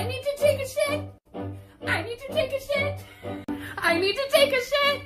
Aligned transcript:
I 0.00 0.04
need 0.04 0.22
to 0.22 0.34
take 0.38 0.60
a 0.60 0.66
shit. 0.66 1.02
I 1.86 2.02
need 2.02 2.18
to 2.20 2.32
take 2.32 2.52
a 2.52 2.60
shit. 2.60 3.00
I 3.76 3.98
need 4.00 4.16
to 4.16 4.26
take 4.30 4.54
a 4.54 4.62
shit. 4.70 5.02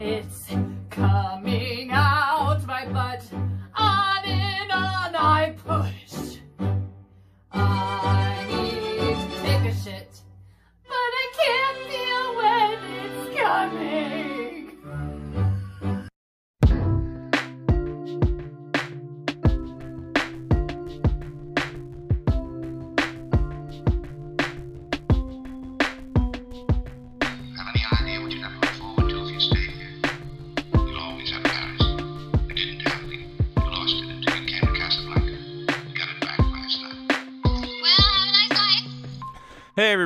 It's 0.00 0.50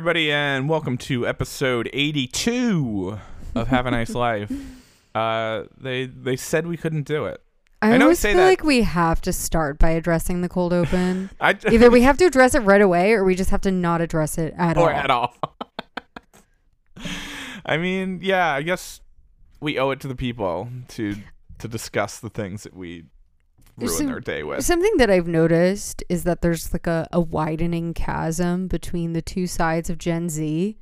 everybody, 0.07 0.31
and 0.31 0.69
welcome 0.69 0.97
to 0.97 1.27
episode 1.27 1.91
82 1.93 3.19
of 3.57 3.67
Have 3.67 3.87
a 3.87 3.91
Nice 3.91 4.11
Life. 4.15 4.53
Uh, 5.13 5.65
they 5.77 6.07
they 6.07 6.37
said 6.37 6.65
we 6.65 6.77
couldn't 6.77 7.09
do 7.09 7.25
it. 7.25 7.43
I, 7.83 7.95
I 7.95 7.99
know 7.99 8.05
always 8.05 8.21
say 8.21 8.31
feel 8.31 8.39
that- 8.43 8.47
like 8.47 8.63
we 8.63 8.83
have 8.83 9.21
to 9.23 9.33
start 9.33 9.81
by 9.81 9.91
addressing 9.91 10.43
the 10.43 10.49
cold 10.49 10.73
open. 10.73 11.31
I 11.41 11.57
Either 11.73 11.91
we 11.91 12.03
have 12.03 12.19
to 12.19 12.25
address 12.25 12.55
it 12.55 12.61
right 12.61 12.81
away, 12.81 13.15
or 13.15 13.25
we 13.25 13.35
just 13.35 13.51
have 13.51 13.63
to 13.63 13.73
not 13.73 14.01
address 14.01 14.39
it 14.39 14.55
at 14.57 14.77
or 14.77 14.93
all. 14.93 14.97
at 14.97 15.11
all. 15.11 15.35
I 17.67 17.77
mean, 17.77 18.21
yeah, 18.23 18.53
I 18.53 18.63
guess 18.63 19.01
we 19.59 19.77
owe 19.77 19.91
it 19.91 19.99
to 20.03 20.07
the 20.07 20.15
people 20.15 20.69
to 20.91 21.17
to 21.59 21.67
discuss 21.67 22.21
the 22.21 22.31
things 22.31 22.63
that 22.63 22.77
we 22.77 23.07
ruin 23.79 23.93
Some- 23.93 24.07
their 24.07 24.21
day 24.21 24.43
with. 24.43 24.65
Something 24.65 24.97
that 24.99 25.11
I've 25.11 25.29
noticed 25.29 26.03
is 26.09 26.25
that 26.25 26.41
there's 26.43 26.73
like 26.73 26.87
a, 26.87 27.09
a 27.13 27.21
widening 27.21 27.95
chasm 27.95 28.69
between 28.69 29.13
the 29.13 29.23
two 29.23 29.47
sides 29.47 29.91
of 29.91 29.99
Gen 29.99 30.29
Z. 30.29 30.77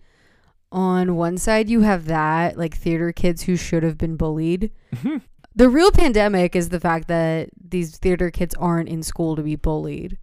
On 0.72 1.14
one 1.14 1.38
side, 1.38 1.68
you 1.70 1.82
have 1.82 2.06
that, 2.06 2.58
like 2.58 2.76
theater 2.76 3.12
kids 3.12 3.42
who 3.42 3.56
should 3.56 3.82
have 3.84 3.96
been 3.96 4.16
bullied. 4.16 4.72
Mm-hmm. 4.94 5.18
the 5.54 5.68
real 5.68 5.90
pandemic 5.92 6.56
is 6.56 6.70
the 6.70 6.80
fact 6.80 7.06
that 7.08 7.50
these 7.60 7.96
theater 7.98 8.30
kids 8.30 8.54
aren't 8.56 8.88
in 8.88 9.02
school 9.02 9.36
to 9.36 9.42
be 9.42 9.54
bullied 9.56 10.18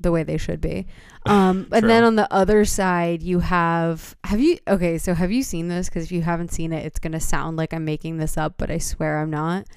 the 0.00 0.12
way 0.12 0.22
they 0.22 0.38
should 0.38 0.60
be. 0.60 0.86
Um, 1.24 1.68
and 1.70 1.88
then 1.88 2.02
on 2.02 2.16
the 2.16 2.26
other 2.32 2.64
side, 2.64 3.22
you 3.22 3.38
have 3.38 4.16
have 4.24 4.40
you 4.40 4.58
okay? 4.66 4.98
So 4.98 5.14
have 5.14 5.30
you 5.30 5.44
seen 5.44 5.68
this? 5.68 5.88
Because 5.88 6.06
if 6.06 6.10
you 6.10 6.22
haven't 6.22 6.50
seen 6.50 6.72
it, 6.72 6.84
it's 6.84 6.98
gonna 6.98 7.20
sound 7.20 7.56
like 7.56 7.72
I'm 7.72 7.84
making 7.84 8.16
this 8.16 8.36
up, 8.36 8.54
but 8.58 8.72
I 8.72 8.78
swear 8.78 9.20
I'm 9.20 9.30
not. 9.30 9.68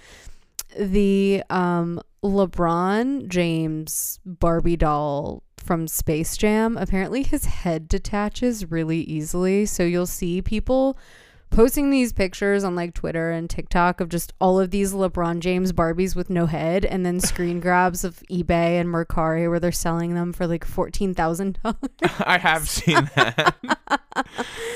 The 0.78 1.44
um, 1.50 2.02
LeBron 2.24 3.28
James 3.28 4.20
Barbie 4.26 4.78
doll 4.78 5.44
from 5.58 5.88
Space 5.88 6.38
Jam. 6.38 6.78
Apparently, 6.78 7.24
his 7.24 7.46
head 7.46 7.88
detaches 7.88 8.70
really 8.70 9.02
easily, 9.02 9.66
so 9.66 9.84
you'll 9.84 10.06
see 10.06 10.42
people 10.42 10.98
posting 11.56 11.90
these 11.90 12.14
pictures 12.14 12.64
on 12.64 12.76
like 12.76 12.94
Twitter 12.94 13.32
and 13.32 13.50
TikTok 13.50 14.00
of 14.02 14.10
just 14.10 14.34
all 14.40 14.60
of 14.60 14.72
these 14.72 14.94
LeBron 14.94 15.40
James 15.40 15.72
Barbies 15.72 16.16
with 16.16 16.30
no 16.30 16.46
head, 16.46 16.86
and 16.86 17.06
then 17.06 17.20
screen 17.22 17.60
grabs 17.60 18.04
of 18.04 18.20
eBay 18.30 18.80
and 18.80 18.90
Mercari 18.90 19.50
where 19.50 19.60
they're 19.60 19.72
selling 19.72 20.14
them 20.14 20.34
for 20.34 20.46
like 20.46 20.66
fourteen 20.66 21.14
thousand 21.14 21.58
dollars. 21.64 21.78
I 22.20 22.38
have 22.38 22.68
seen 22.70 23.10
that. 23.16 23.56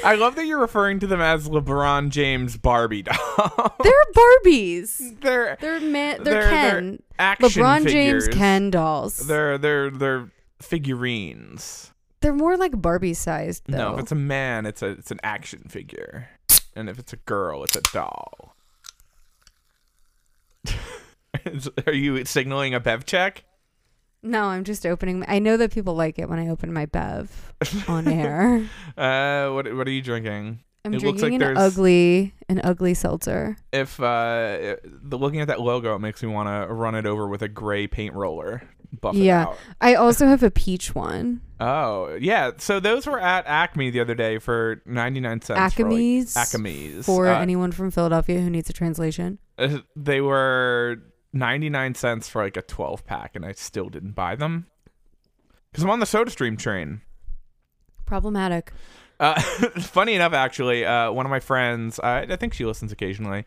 I 0.03 0.16
love 0.16 0.36
that 0.36 0.45
you're 0.45 0.59
referring 0.59 0.99
to 1.02 1.08
them 1.08 1.21
as 1.21 1.47
LeBron 1.49 2.09
James 2.09 2.58
Barbie 2.58 3.03
dolls. 3.03 3.71
They're 3.83 3.93
Barbies. 4.15 5.20
they're 5.21 5.58
They're 5.59 5.80
man. 5.82 6.23
They're, 6.23 6.33
They're- 6.33 6.42
they're 6.43 6.49
Ken. 6.49 7.03
action 7.20 7.49
LeBron 7.64 7.83
figures. 7.83 8.26
James 8.27 8.37
Ken 8.37 8.70
dolls. 8.71 9.17
They're 9.17 9.58
They're 9.58 9.89
they're 9.89 9.98
they're 9.98 10.32
figurines. 10.61 11.93
they're 12.21 12.33
more 12.33 12.58
like 12.58 12.80
Barbie 12.82 13.14
sized 13.14 13.64
though. 13.67 13.77
No, 13.77 13.93
if 13.95 13.99
it's 14.02 14.11
a 14.11 14.15
man, 14.15 14.65
it's 14.65 14.82
a 14.82 14.87
it's 14.89 15.11
an 15.11 15.20
action 15.23 15.64
figure, 15.70 16.30
and 16.79 16.89
if 16.89 16.97
it's 16.99 17.13
a 17.13 17.17
girl, 17.17 17.63
it's 17.63 17.75
a 17.75 17.81
doll. 17.93 18.55
Are 21.87 21.93
you 21.93 22.23
signaling 22.25 22.73
a 22.73 22.79
bev 22.79 23.05
check? 23.05 23.43
no, 24.21 24.45
I'm 24.45 24.65
just 24.65 24.85
opening. 24.85 25.23
I 25.29 25.39
know 25.39 25.55
that 25.57 25.71
people 25.71 25.93
like 25.95 26.19
it 26.19 26.27
when 26.29 26.39
I 26.39 26.49
open 26.49 26.73
my 26.73 26.85
bev 26.87 27.53
on 27.87 28.07
air. 28.07 28.65
Uh, 28.97 29.49
what 29.51 29.73
what 29.75 29.87
are 29.87 29.91
you 29.91 30.01
drinking? 30.01 30.59
I'm 30.83 30.93
It 30.93 31.01
looks 31.03 31.19
drinking 31.21 31.39
like 31.41 31.49
an 31.49 31.55
there's- 31.55 31.73
ugly, 31.73 32.33
an 32.49 32.59
ugly 32.63 32.93
seltzer. 32.93 33.57
If 33.71 33.97
uh, 33.99 34.75
the 34.83 35.17
looking 35.17 35.39
at 35.39 35.47
that 35.47 35.61
logo, 35.61 35.95
it 35.95 35.99
makes 35.99 36.21
me 36.21 36.27
want 36.29 36.47
to 36.49 36.73
run 36.73 36.95
it 36.95 37.05
over 37.05 37.27
with 37.29 37.41
a 37.41 37.47
gray 37.47 37.87
paint 37.87 38.13
roller. 38.13 38.63
Buff 39.02 39.16
Yeah. 39.16 39.44
out. 39.44 39.58
I 39.82 39.95
also 39.95 40.27
have 40.27 40.42
a 40.44 40.50
peach 40.52 40.95
one. 40.95 41.42
Oh 41.60 42.16
yeah, 42.20 42.52
so 42.58 42.80
those 42.80 43.05
were 43.05 43.20
at 43.20 43.45
Acme 43.45 43.89
the 43.92 44.00
other 44.00 44.16
day 44.16 44.39
for 44.39 44.82
ninety 44.86 45.20
nine 45.20 45.42
cents. 45.42 45.73
for, 45.76 45.83
like- 45.83 45.94
Acme's. 45.94 46.36
Acme's. 46.38 47.05
For 47.05 47.27
Uh, 47.27 47.39
anyone 47.39 47.72
from 47.72 47.92
Philadelphia 47.92 48.39
who 48.42 48.50
needs 48.50 48.70
a 48.70 48.73
translation. 48.73 49.38
Uh, 49.58 49.80
they 49.95 50.22
were 50.22 50.98
99 51.33 51.94
cents 51.94 52.27
for 52.27 52.42
like 52.44 52.58
a 52.58 52.61
12 52.64 53.05
pack 53.05 53.36
and 53.36 53.45
i 53.45 53.52
still 53.52 53.88
didn't 53.88 54.14
buy 54.14 54.36
them 54.36 54.66
because 55.70 55.83
i'm 55.83 55.89
on 55.92 56.00
the 56.00 56.06
SodaStream 56.08 56.58
train 56.58 57.02
Problematic. 58.08 58.71
uh, 59.20 59.39
funny 59.80 60.16
enough 60.16 60.33
actually 60.33 60.83
uh, 60.86 61.11
one 61.11 61.27
of 61.27 61.30
my 61.30 61.39
friends 61.39 62.00
I 62.00 62.21
i 62.21 62.36
think 62.36 62.54
she 62.56 62.66
listens 62.66 62.92
occasionally 62.92 63.45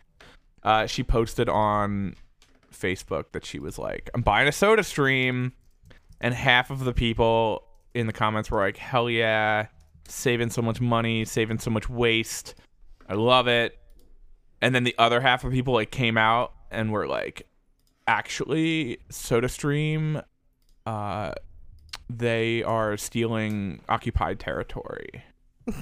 uh, 0.62 0.86
she 0.86 1.02
posted 1.02 1.48
on 1.48 2.14
facebook 2.72 3.26
that 3.32 3.44
she 3.44 3.58
was 3.58 3.78
like 3.78 4.10
i'm 4.14 4.22
buying 4.22 4.48
a 4.48 4.52
soda 4.52 4.82
stream. 4.82 5.52
And 6.24 6.32
half 6.34 6.70
of 6.70 6.84
the 6.84 6.92
people 6.92 7.64
in 7.94 8.06
the 8.06 8.12
comments 8.12 8.48
were 8.48 8.60
like 8.60 8.76
hell 8.76 9.10
yeah 9.10 9.66
saving 10.06 10.50
so 10.50 10.62
much 10.62 10.80
money 10.80 11.24
saving 11.24 11.58
so 11.58 11.70
much 11.70 11.88
waste. 11.88 12.54
I 13.08 13.14
love 13.14 13.48
it. 13.48 13.76
And 14.60 14.72
then 14.74 14.84
the 14.84 14.94
other 14.98 15.20
half 15.20 15.42
of 15.42 15.52
people 15.52 15.74
like 15.74 15.90
came 15.90 16.16
out 16.16 16.52
and 16.70 16.92
were 16.92 17.08
like 17.08 17.48
actually 18.06 18.98
SodaStream 19.10 20.22
uh 20.86 21.32
they 22.08 22.62
are 22.62 22.96
stealing 22.96 23.80
occupied 23.88 24.38
territory. 24.38 25.24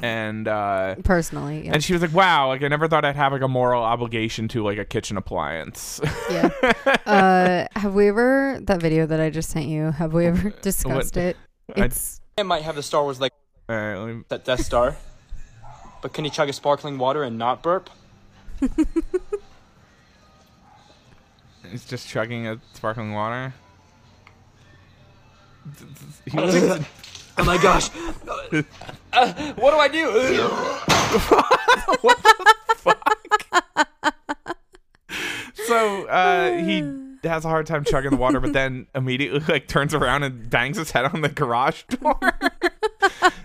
And 0.03 0.47
uh 0.47 0.97
Personally, 1.05 1.65
yeah. 1.65 1.73
and 1.73 1.83
she 1.83 1.95
was 1.95 2.03
like, 2.03 2.13
"Wow, 2.13 2.49
like 2.49 2.63
I 2.63 2.69
never 2.69 2.87
thought 2.87 3.05
I'd 3.05 3.17
have 3.17 3.33
like 3.33 3.41
a 3.41 3.49
moral 3.49 3.83
obligation 3.83 4.47
to 4.49 4.63
like 4.63 4.77
a 4.79 4.85
kitchen 4.85 5.17
appliance." 5.17 6.01
yeah. 6.31 6.51
Uh, 7.07 7.67
have 7.79 7.95
we 7.95 8.09
ever 8.09 8.59
that 8.63 8.81
video 8.81 9.07
that 9.07 9.21
I 9.21 9.31
just 9.31 9.51
sent 9.51 9.67
you? 9.67 9.91
Have 9.91 10.13
we 10.13 10.27
ever 10.27 10.51
discussed 10.63 11.17
it? 11.17 11.37
I- 11.77 11.85
It's 11.85 12.21
It 12.37 12.45
might 12.45 12.63
have 12.63 12.77
the 12.77 12.83
Star 12.83 13.03
Wars 13.03 13.21
like 13.21 13.33
All 13.69 13.77
right, 13.77 13.97
let 13.97 14.15
me- 14.15 14.23
that 14.29 14.45
Death 14.45 14.65
Star, 14.65 14.97
but 16.03 16.13
can 16.13 16.25
he 16.25 16.31
chug 16.31 16.49
a 16.49 16.53
sparkling 16.53 16.99
water 16.99 17.23
and 17.23 17.39
not 17.39 17.63
burp? 17.63 17.89
he's 21.71 21.85
just 21.87 22.09
chugging 22.09 22.47
a 22.47 22.61
sparkling 22.75 23.13
water. 23.13 23.55
He 26.27 26.37
was 26.37 26.55
Oh 27.41 27.45
my 27.45 27.57
gosh! 27.57 27.89
Uh, 29.15 29.33
what 29.55 29.71
do 29.71 29.79
I 29.79 29.89
do? 29.89 30.13
what 32.03 32.23
the 32.23 32.75
fuck? 32.77 33.17
so 35.55 36.05
uh 36.09 36.59
he 36.59 36.83
has 37.25 37.45
a 37.45 37.49
hard 37.49 37.67
time 37.67 37.85
chugging 37.85 38.11
the 38.11 38.17
water 38.17 38.41
but 38.41 38.53
then 38.53 38.87
immediately 38.95 39.41
like 39.49 39.67
turns 39.69 39.95
around 39.95 40.23
and 40.23 40.49
bangs 40.51 40.77
his 40.77 40.91
head 40.91 41.05
on 41.05 41.21
the 41.21 41.29
garage 41.29 41.83
door 41.89 42.19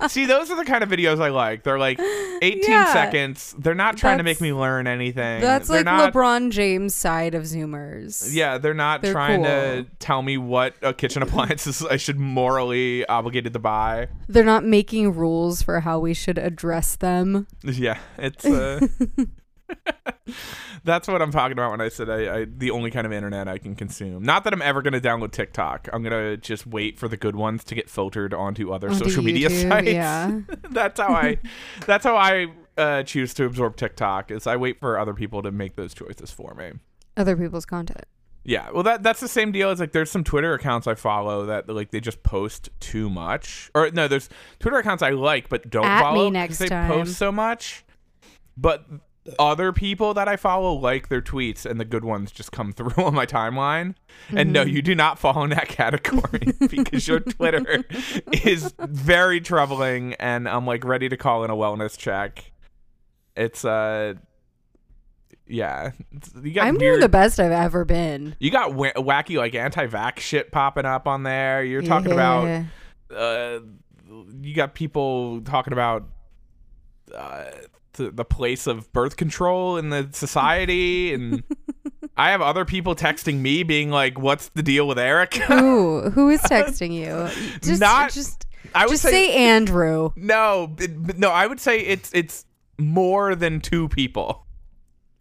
see 0.07 0.25
those 0.25 0.49
are 0.51 0.55
the 0.55 0.65
kind 0.65 0.83
of 0.83 0.89
videos 0.89 1.19
i 1.19 1.29
like 1.29 1.63
they're 1.63 1.79
like 1.79 1.99
18 2.41 2.61
Yeah. 2.69 2.93
seconds 2.93 3.55
they're 3.57 3.73
not 3.75 3.97
trying 3.97 4.17
to 4.19 4.23
make 4.23 4.39
me 4.39 4.53
learn 4.53 4.87
anything 4.87 5.41
that's 5.41 5.67
they're 5.67 5.77
like 5.79 5.85
not, 5.85 6.13
LeBron 6.13 6.51
James 6.51 6.95
side 6.95 7.33
of 7.35 7.43
Zoomers. 7.43 8.33
yeah 8.33 8.57
they're 8.57 8.73
not 8.73 9.01
They're 9.01 9.11
trying 9.11 9.43
to 9.43 9.85
tell 9.99 10.21
me 10.21 10.37
what 10.37 10.75
a 10.81 10.93
kitchen 10.93 11.21
appliances 11.21 11.83
i 11.85 11.97
should 11.97 12.19
morally 12.19 13.05
obligated 13.07 13.53
to 13.53 13.59
buy 13.59 14.07
They're 14.27 14.43
not 14.43 14.63
making 14.63 15.13
rules 15.15 15.61
for 15.61 15.79
how 15.81 15.99
we 15.99 16.13
should 16.13 16.37
address 16.37 16.95
them. 16.95 17.47
yeah 17.63 17.97
it's 18.17 18.45
uh 18.45 18.87
That's 20.85 21.07
what 21.07 21.21
I'm 21.21 21.31
talking 21.31 21.51
about 21.53 21.71
when 21.71 21.81
I 21.81 21.89
said 21.89 22.09
I, 22.09 22.41
I 22.41 22.45
the 22.45 22.71
only 22.71 22.91
kind 22.91 23.05
of 23.05 23.11
internet 23.11 23.47
I 23.47 23.57
can 23.57 23.75
consume. 23.75 24.23
Not 24.23 24.43
that 24.45 24.53
I'm 24.53 24.61
ever 24.61 24.81
going 24.81 24.93
to 24.93 25.01
download 25.01 25.31
TikTok. 25.31 25.89
I'm 25.91 26.03
going 26.03 26.13
to 26.13 26.37
just 26.37 26.65
wait 26.65 26.97
for 26.97 27.07
the 27.07 27.17
good 27.17 27.35
ones 27.35 27.63
to 27.65 27.75
get 27.75 27.89
filtered 27.89 28.33
onto 28.33 28.71
other 28.71 28.89
Onto 28.89 29.03
social 29.03 29.23
media 29.23 29.49
YouTube, 29.49 29.69
sites. 29.69 29.87
yeah. 29.87 30.39
that's 30.69 30.99
how 30.99 31.09
I 31.13 31.39
that's 31.85 32.03
how 32.05 32.15
I 32.15 32.47
uh, 32.77 33.03
choose 33.03 33.33
to 33.33 33.45
absorb 33.45 33.75
TikTok 33.75 34.31
is 34.31 34.45
I 34.47 34.55
wait 34.55 34.79
for 34.79 34.97
other 34.99 35.13
people 35.13 35.41
to 35.41 35.51
make 35.51 35.75
those 35.75 35.93
choices 35.93 36.31
for 36.31 36.53
me. 36.53 36.73
Other 37.17 37.35
people's 37.35 37.65
content. 37.65 38.05
Yeah, 38.47 38.69
well, 38.71 38.83
that 38.83 39.01
that's 39.01 39.21
the 39.21 39.27
same 39.27 39.51
deal. 39.51 39.71
As 39.71 39.79
like, 39.79 39.91
there's 39.91 40.11
some 40.11 40.23
Twitter 40.23 40.53
accounts 40.53 40.85
I 40.85 40.93
follow 40.93 41.47
that 41.47 41.67
like 41.67 41.89
they 41.89 41.99
just 41.99 42.21
post 42.21 42.69
too 42.79 43.09
much, 43.09 43.71
or 43.73 43.89
no, 43.89 44.07
there's 44.07 44.29
Twitter 44.59 44.77
accounts 44.77 45.01
I 45.01 45.09
like 45.09 45.49
but 45.49 45.67
don't 45.71 45.83
At 45.83 46.01
follow 46.01 46.25
'cause 46.25 46.33
next 46.33 46.57
they 46.59 46.67
time. 46.67 46.91
post 46.91 47.15
so 47.17 47.31
much. 47.31 47.83
But 48.55 48.85
other 49.39 49.71
people 49.73 50.13
that 50.13 50.27
I 50.27 50.35
follow 50.35 50.73
like 50.73 51.09
their 51.09 51.21
tweets, 51.21 51.65
and 51.65 51.79
the 51.79 51.85
good 51.85 52.05
ones 52.05 52.31
just 52.31 52.51
come 52.51 52.71
through 52.73 53.03
on 53.03 53.13
my 53.15 53.25
timeline. 53.25 53.95
And 54.29 54.53
no, 54.53 54.63
Mm-hmm. 54.63 54.75
you 54.75 54.81
do 54.81 54.95
not 54.95 55.17
fall 55.19 55.43
in 55.43 55.49
that 55.51 55.67
category 55.69 56.53
because 56.69 57.07
your 57.07 57.19
Twitter 57.19 57.83
is 58.43 58.73
very 58.79 59.41
troubling, 59.41 60.13
and 60.15 60.47
I'm 60.47 60.65
like 60.65 60.83
ready 60.83 61.09
to 61.09 61.17
call 61.17 61.43
in 61.43 61.49
a 61.51 61.55
wellness 61.55 61.97
check. 61.97 62.51
It's 63.35 63.65
uh, 63.65 64.13
yeah, 65.47 65.91
you 66.41 66.51
got 66.53 66.65
I'm 66.67 66.75
weird, 66.75 66.93
doing 66.93 66.99
the 67.01 67.09
best 67.09 67.39
I've 67.39 67.51
ever 67.51 67.85
been. 67.85 68.35
you 68.39 68.49
got 68.49 68.73
wa- 68.73 68.93
wacky 68.95 69.37
like 69.37 69.53
anti-vax 69.53 70.19
shit 70.19 70.51
popping 70.51 70.85
up 70.85 71.07
on 71.07 71.23
there. 71.23 71.63
You're 71.63 71.81
talking 71.83 72.11
about 72.11 72.63
uh, 73.15 73.59
you 74.41 74.55
got 74.55 74.73
people 74.73 75.41
talking 75.41 75.73
about 75.73 76.07
uh, 77.13 77.45
the, 77.93 78.11
the 78.11 78.25
place 78.25 78.67
of 78.67 78.91
birth 78.93 79.15
control 79.17 79.77
in 79.77 79.89
the 79.89 80.09
society, 80.11 81.13
and 81.13 81.43
I 82.17 82.31
have 82.31 82.41
other 82.41 82.65
people 82.65 82.95
texting 82.95 83.39
me 83.39 83.63
being 83.63 83.89
like, 83.89 84.19
"What's 84.19 84.49
the 84.49 84.63
deal 84.63 84.87
with 84.87 84.97
Eric?" 84.99 85.35
Who 85.35 86.09
who 86.09 86.29
is 86.29 86.41
texting 86.43 86.93
you? 86.93 87.29
Just 87.61 87.81
Not- 87.81 88.11
just 88.11 88.45
I 88.73 88.85
would 88.85 88.91
just 88.91 89.03
say, 89.03 89.11
say 89.11 89.35
Andrew. 89.35 90.11
no, 90.15 90.75
it- 90.79 91.17
no. 91.17 91.29
I 91.29 91.47
would 91.47 91.59
say 91.59 91.79
it's 91.79 92.11
it's 92.13 92.45
more 92.77 93.35
than 93.35 93.61
two 93.61 93.87
people. 93.89 94.45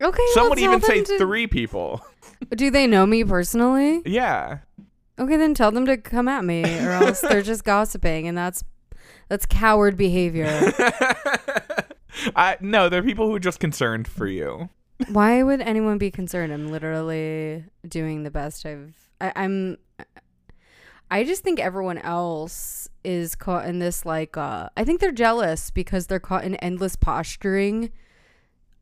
Okay. 0.02 0.22
Some 0.32 0.48
would 0.50 0.58
even 0.58 0.80
say 0.80 1.02
to- 1.04 1.18
three 1.18 1.46
people. 1.46 2.04
Do 2.56 2.70
they 2.70 2.86
know 2.86 3.06
me 3.06 3.24
personally? 3.24 4.02
Yeah. 4.04 4.58
Okay, 5.18 5.36
then 5.36 5.54
tell 5.54 5.70
them 5.70 5.86
to 5.86 5.96
come 5.96 6.26
at 6.26 6.44
me, 6.44 6.64
or 6.80 6.90
else 6.90 7.20
they're 7.20 7.40
just 7.42 7.62
gossiping, 7.64 8.26
and 8.26 8.36
that's 8.36 8.64
that's 9.28 9.46
coward 9.46 9.96
behavior. 9.96 10.46
I 12.36 12.56
no, 12.60 12.88
they're 12.88 13.02
people 13.02 13.26
who 13.26 13.34
are 13.34 13.40
just 13.40 13.60
concerned 13.60 14.08
for 14.08 14.26
you. 14.26 14.68
Why 15.08 15.42
would 15.42 15.60
anyone 15.60 15.98
be 15.98 16.10
concerned? 16.10 16.52
I'm 16.52 16.68
literally 16.70 17.64
doing 17.86 18.22
the 18.22 18.30
best 18.30 18.64
I've. 18.64 18.94
I, 19.20 19.32
I'm. 19.36 19.78
I 21.10 21.24
just 21.24 21.42
think 21.42 21.60
everyone 21.60 21.98
else 21.98 22.88
is 23.04 23.34
caught 23.34 23.66
in 23.66 23.78
this 23.78 24.06
like. 24.06 24.36
uh 24.36 24.68
I 24.76 24.84
think 24.84 25.00
they're 25.00 25.12
jealous 25.12 25.70
because 25.70 26.06
they're 26.06 26.20
caught 26.20 26.44
in 26.44 26.54
endless 26.56 26.96
posturing. 26.96 27.90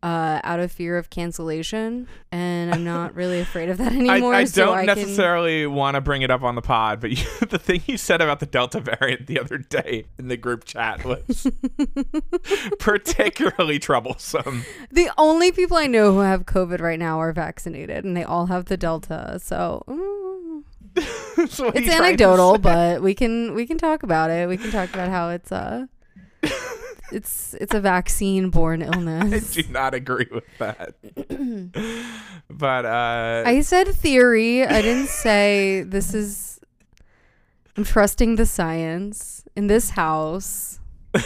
Uh, 0.03 0.41
out 0.43 0.59
of 0.59 0.73
fear 0.73 0.99
of 0.99 1.11
cancellation, 1.11 2.09
and 2.33 2.75
I'm 2.75 2.83
not 2.83 3.15
really 3.15 3.39
afraid 3.39 3.69
of 3.69 3.79
that 3.79 3.93
anymore. 3.93 4.35
I 4.35 4.47
so 4.47 4.67
don't 4.67 4.79
I 4.79 4.85
can- 4.85 4.99
necessarily 4.99 5.65
want 5.65 5.95
to 5.95 6.01
bring 6.01 6.23
it 6.23 6.31
up 6.31 6.43
on 6.43 6.57
the 6.57 6.61
pod, 6.61 7.01
but 7.01 7.11
you, 7.13 7.25
the 7.49 7.57
thing 7.59 7.83
you 7.87 7.97
said 7.97 8.21
about 8.21 8.41
the 8.41 8.47
Delta 8.47 8.81
variant 8.81 9.29
the 9.29 9.39
other 9.39 9.59
day 9.59 10.07
in 10.19 10.27
the 10.27 10.37
group 10.37 10.65
chat 10.65 11.05
was 11.05 11.47
particularly 12.81 13.79
troublesome. 13.79 14.65
The 14.91 15.09
only 15.17 15.53
people 15.53 15.77
I 15.77 15.87
know 15.87 16.13
who 16.13 16.19
have 16.19 16.47
COVID 16.47 16.81
right 16.81 16.99
now 16.99 17.21
are 17.21 17.33
vaccinated, 17.33 18.05
and 18.05 18.17
they 18.17 18.25
all 18.25 18.47
have 18.47 18.65
the 18.65 18.77
Delta. 18.77 19.39
So 19.41 19.85
mm, 19.87 20.63
So 21.49 21.69
it's 21.69 21.81
you 21.81 21.87
trying 21.87 22.17
to 22.17 22.25
anecdotal, 22.25 22.59
but 22.59 23.03
we 23.03 23.15
can 23.15 23.55
we 23.55 23.67
can 23.67 23.79
talk 23.79 24.03
about 24.03 24.31
it. 24.31 24.49
We 24.49 24.57
can 24.57 24.71
talk 24.71 24.93
about 24.93 25.11
how 25.11 25.31
it's 25.31 25.53
uh 25.53 25.87
it's 27.13 27.55
it's 27.61 27.75
a 27.75 27.81
vaccine 27.81 28.51
born 28.51 28.83
illness. 28.83 29.57
I 29.59 29.63
do 29.63 29.69
not 29.69 29.95
agree 29.95 30.29
with 30.31 30.45
that. 30.59 30.95
but 32.51 32.85
uh, 32.85 33.43
I 33.47 33.61
said 33.61 33.89
theory. 33.89 34.65
I 34.65 34.83
didn't 34.83 35.09
say 35.09 35.83
this 35.83 36.15
is. 36.15 36.61
I'm 37.77 37.85
trusting 37.85 38.37
the 38.37 38.47
science 38.47 39.45
in 39.57 39.67
this 39.67 39.91
house. 39.91 40.79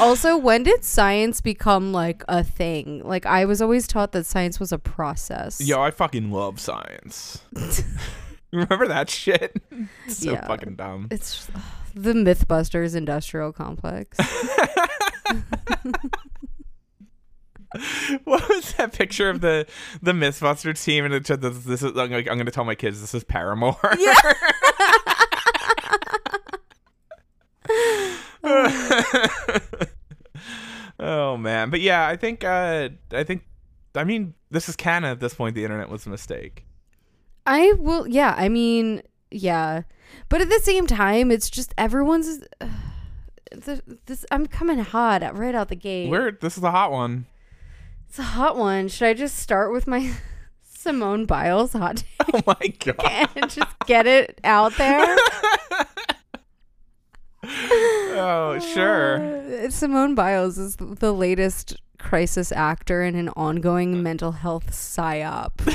also, 0.00 0.36
when 0.36 0.62
did 0.62 0.84
science 0.84 1.40
become 1.40 1.92
like 1.92 2.22
a 2.28 2.44
thing? 2.44 3.02
Like 3.04 3.26
I 3.26 3.44
was 3.44 3.60
always 3.60 3.86
taught 3.86 4.12
that 4.12 4.26
science 4.26 4.60
was 4.60 4.72
a 4.72 4.78
process. 4.78 5.60
yo, 5.60 5.82
I 5.82 5.90
fucking 5.90 6.30
love 6.30 6.60
science. 6.60 7.42
Remember 8.68 8.88
that 8.88 9.10
shit? 9.10 9.60
It's 10.06 10.18
so 10.24 10.32
Yeah. 10.32 10.46
fucking 10.46 10.76
dumb. 10.76 11.08
It's 11.10 11.48
the 11.94 12.12
MythBusters 12.14 12.94
industrial 12.96 13.52
complex. 13.52 14.18
What 18.24 18.48
was 18.48 18.72
that 18.74 18.92
picture 18.94 19.28
of 19.28 19.42
the 19.42 19.66
the 20.00 20.12
MythBusters 20.12 20.82
team? 20.82 21.04
And 21.04 21.12
it 21.12 21.26
said, 21.26 21.42
this, 21.42 21.58
this 21.64 21.82
is 21.82 21.90
I'm, 21.96 22.10
like, 22.10 22.26
I'm 22.28 22.36
going 22.36 22.46
to 22.46 22.52
tell 22.52 22.64
my 22.64 22.74
kids 22.74 23.00
this 23.02 23.12
is 23.14 23.22
Paramore. 23.24 23.76
Yeah. 23.98 24.14
oh 31.00 31.36
man, 31.36 31.70
but 31.70 31.80
yeah, 31.80 32.06
I 32.06 32.16
think 32.16 32.44
uh, 32.44 32.90
I 33.12 33.24
think 33.24 33.44
I 33.94 34.04
mean 34.04 34.34
this 34.50 34.68
is 34.68 34.76
canon 34.76 35.10
at 35.10 35.20
this 35.20 35.34
point. 35.34 35.54
The 35.54 35.64
internet 35.64 35.88
was 35.88 36.06
a 36.06 36.10
mistake. 36.10 36.65
I 37.46 37.72
will. 37.74 38.06
Yeah, 38.08 38.34
I 38.36 38.48
mean, 38.48 39.02
yeah, 39.30 39.82
but 40.28 40.40
at 40.40 40.48
the 40.48 40.60
same 40.60 40.86
time, 40.86 41.30
it's 41.30 41.48
just 41.50 41.72
everyone's. 41.78 42.40
Uh, 43.52 43.58
this, 43.64 43.80
this 44.06 44.26
I'm 44.32 44.46
coming 44.46 44.80
hot 44.80 45.22
right 45.38 45.54
out 45.54 45.68
the 45.68 45.76
gate. 45.76 46.10
Where 46.10 46.32
this 46.32 46.58
is 46.58 46.64
a 46.64 46.70
hot 46.72 46.90
one. 46.90 47.26
It's 48.08 48.18
a 48.18 48.22
hot 48.24 48.56
one. 48.56 48.88
Should 48.88 49.06
I 49.06 49.14
just 49.14 49.36
start 49.36 49.72
with 49.72 49.86
my 49.86 50.12
Simone 50.62 51.26
Biles 51.26 51.72
hot 51.72 51.98
take 51.98 52.34
Oh 52.34 52.40
my 52.44 52.66
god. 52.84 53.28
and 53.36 53.48
just 53.50 53.78
get 53.86 54.06
it 54.08 54.40
out 54.42 54.76
there? 54.76 55.16
Oh 57.44 58.58
sure. 58.74 59.64
Uh, 59.64 59.70
Simone 59.70 60.14
Biles 60.16 60.58
is 60.58 60.76
the 60.76 61.12
latest 61.12 61.76
crisis 62.06 62.52
actor 62.52 63.02
in 63.02 63.16
an 63.16 63.28
ongoing 63.30 63.94
uh. 63.94 63.96
mental 63.96 64.30
health 64.30 64.70
psyop. 64.70 65.50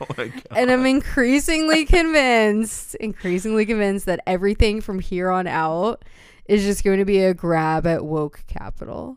oh 0.00 0.06
my 0.18 0.26
god. 0.26 0.42
and 0.56 0.72
I'm 0.72 0.84
increasingly 0.86 1.84
convinced, 1.86 2.96
increasingly 2.96 3.64
convinced 3.64 4.06
that 4.06 4.20
everything 4.26 4.80
from 4.80 4.98
here 4.98 5.30
on 5.30 5.46
out 5.46 6.04
is 6.46 6.64
just 6.64 6.82
going 6.82 6.98
to 6.98 7.04
be 7.04 7.22
a 7.22 7.32
grab 7.32 7.86
at 7.86 8.04
woke 8.04 8.42
capital. 8.48 9.16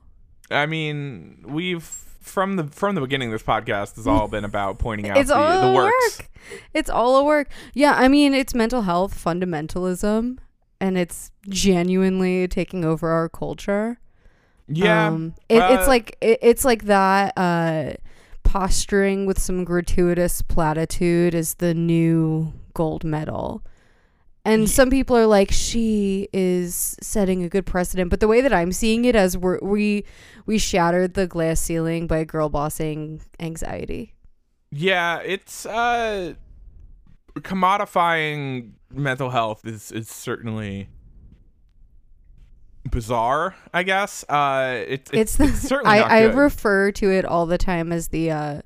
I 0.52 0.68
mean, 0.68 1.44
we've 1.48 1.84
from 1.84 2.58
the 2.58 2.66
from 2.66 2.94
the 2.94 3.02
beginning. 3.02 3.32
This 3.32 3.44
podcast 3.44 3.96
has 3.96 4.06
all 4.06 4.28
been 4.28 4.46
about 4.46 4.78
pointing 4.78 5.10
out 5.10 5.18
It's 5.18 5.30
the, 5.30 5.36
all 5.36 5.68
the 5.68 5.76
works. 5.76 6.20
work. 6.20 6.30
It's 6.76 6.92
all 6.92 7.18
a 7.18 7.24
work. 7.24 7.50
Yeah, 7.74 7.96
I 7.98 8.08
mean, 8.08 8.36
it's 8.36 8.54
mental 8.54 8.84
health 8.84 9.16
fundamentalism, 9.16 10.38
and 10.80 10.98
it's 10.98 11.32
genuinely 11.50 12.48
taking 12.48 12.86
over 12.86 13.10
our 13.10 13.30
culture. 13.30 14.00
Yeah, 14.68 15.08
um, 15.08 15.34
it, 15.50 15.60
uh, 15.62 15.78
it's 15.78 15.88
like 15.88 16.18
it, 16.22 16.40
it's 16.42 16.66
like 16.66 16.86
that. 16.86 17.38
Uh, 17.38 17.94
posturing 18.44 19.26
with 19.26 19.38
some 19.38 19.66
gratuitous 19.66 20.42
platitude 20.42 21.36
is 21.36 21.56
the 21.56 21.74
new 21.74 22.54
gold 22.74 23.04
medal. 23.04 23.62
And 24.46 24.70
some 24.70 24.90
people 24.90 25.18
are 25.18 25.26
like, 25.26 25.52
she 25.52 26.30
is 26.32 26.96
setting 27.02 27.44
a 27.44 27.50
good 27.50 27.66
precedent. 27.66 28.10
But 28.10 28.22
the 28.22 28.30
way 28.30 28.40
that 28.40 28.54
I'm 28.54 28.72
seeing 28.72 29.04
it, 29.04 29.14
as 29.14 29.38
we're, 29.38 29.60
we 29.62 30.06
we 30.46 30.58
shattered 30.58 31.16
the 31.16 31.28
glass 31.28 31.60
ceiling 31.60 32.08
by 32.08 32.24
girl 32.24 32.48
bossing 32.48 33.20
anxiety. 33.42 34.14
yeah. 34.72 35.20
It's 35.20 35.66
uh, 35.66 36.36
commodifying 37.36 38.72
mental 38.90 39.30
health 39.30 39.66
is 39.66 39.92
is 39.92 40.08
certainly 40.08 40.88
bizarre. 42.88 43.56
I 43.74 43.84
guess. 43.84 44.24
Uh, 44.28 44.84
it's 44.88 45.12
It's, 45.12 45.12
it's, 45.12 45.36
the, 45.38 45.46
it's 45.46 45.68
certainly 45.68 45.98
not 46.00 46.12
I, 46.12 46.22
I 46.22 46.24
refer 46.24 46.92
to 46.94 47.12
it 47.12 47.26
all 47.26 47.46
the 47.46 47.58
time 47.58 47.92
as 47.92 48.10
the 48.10 48.32
uh, 48.32 48.62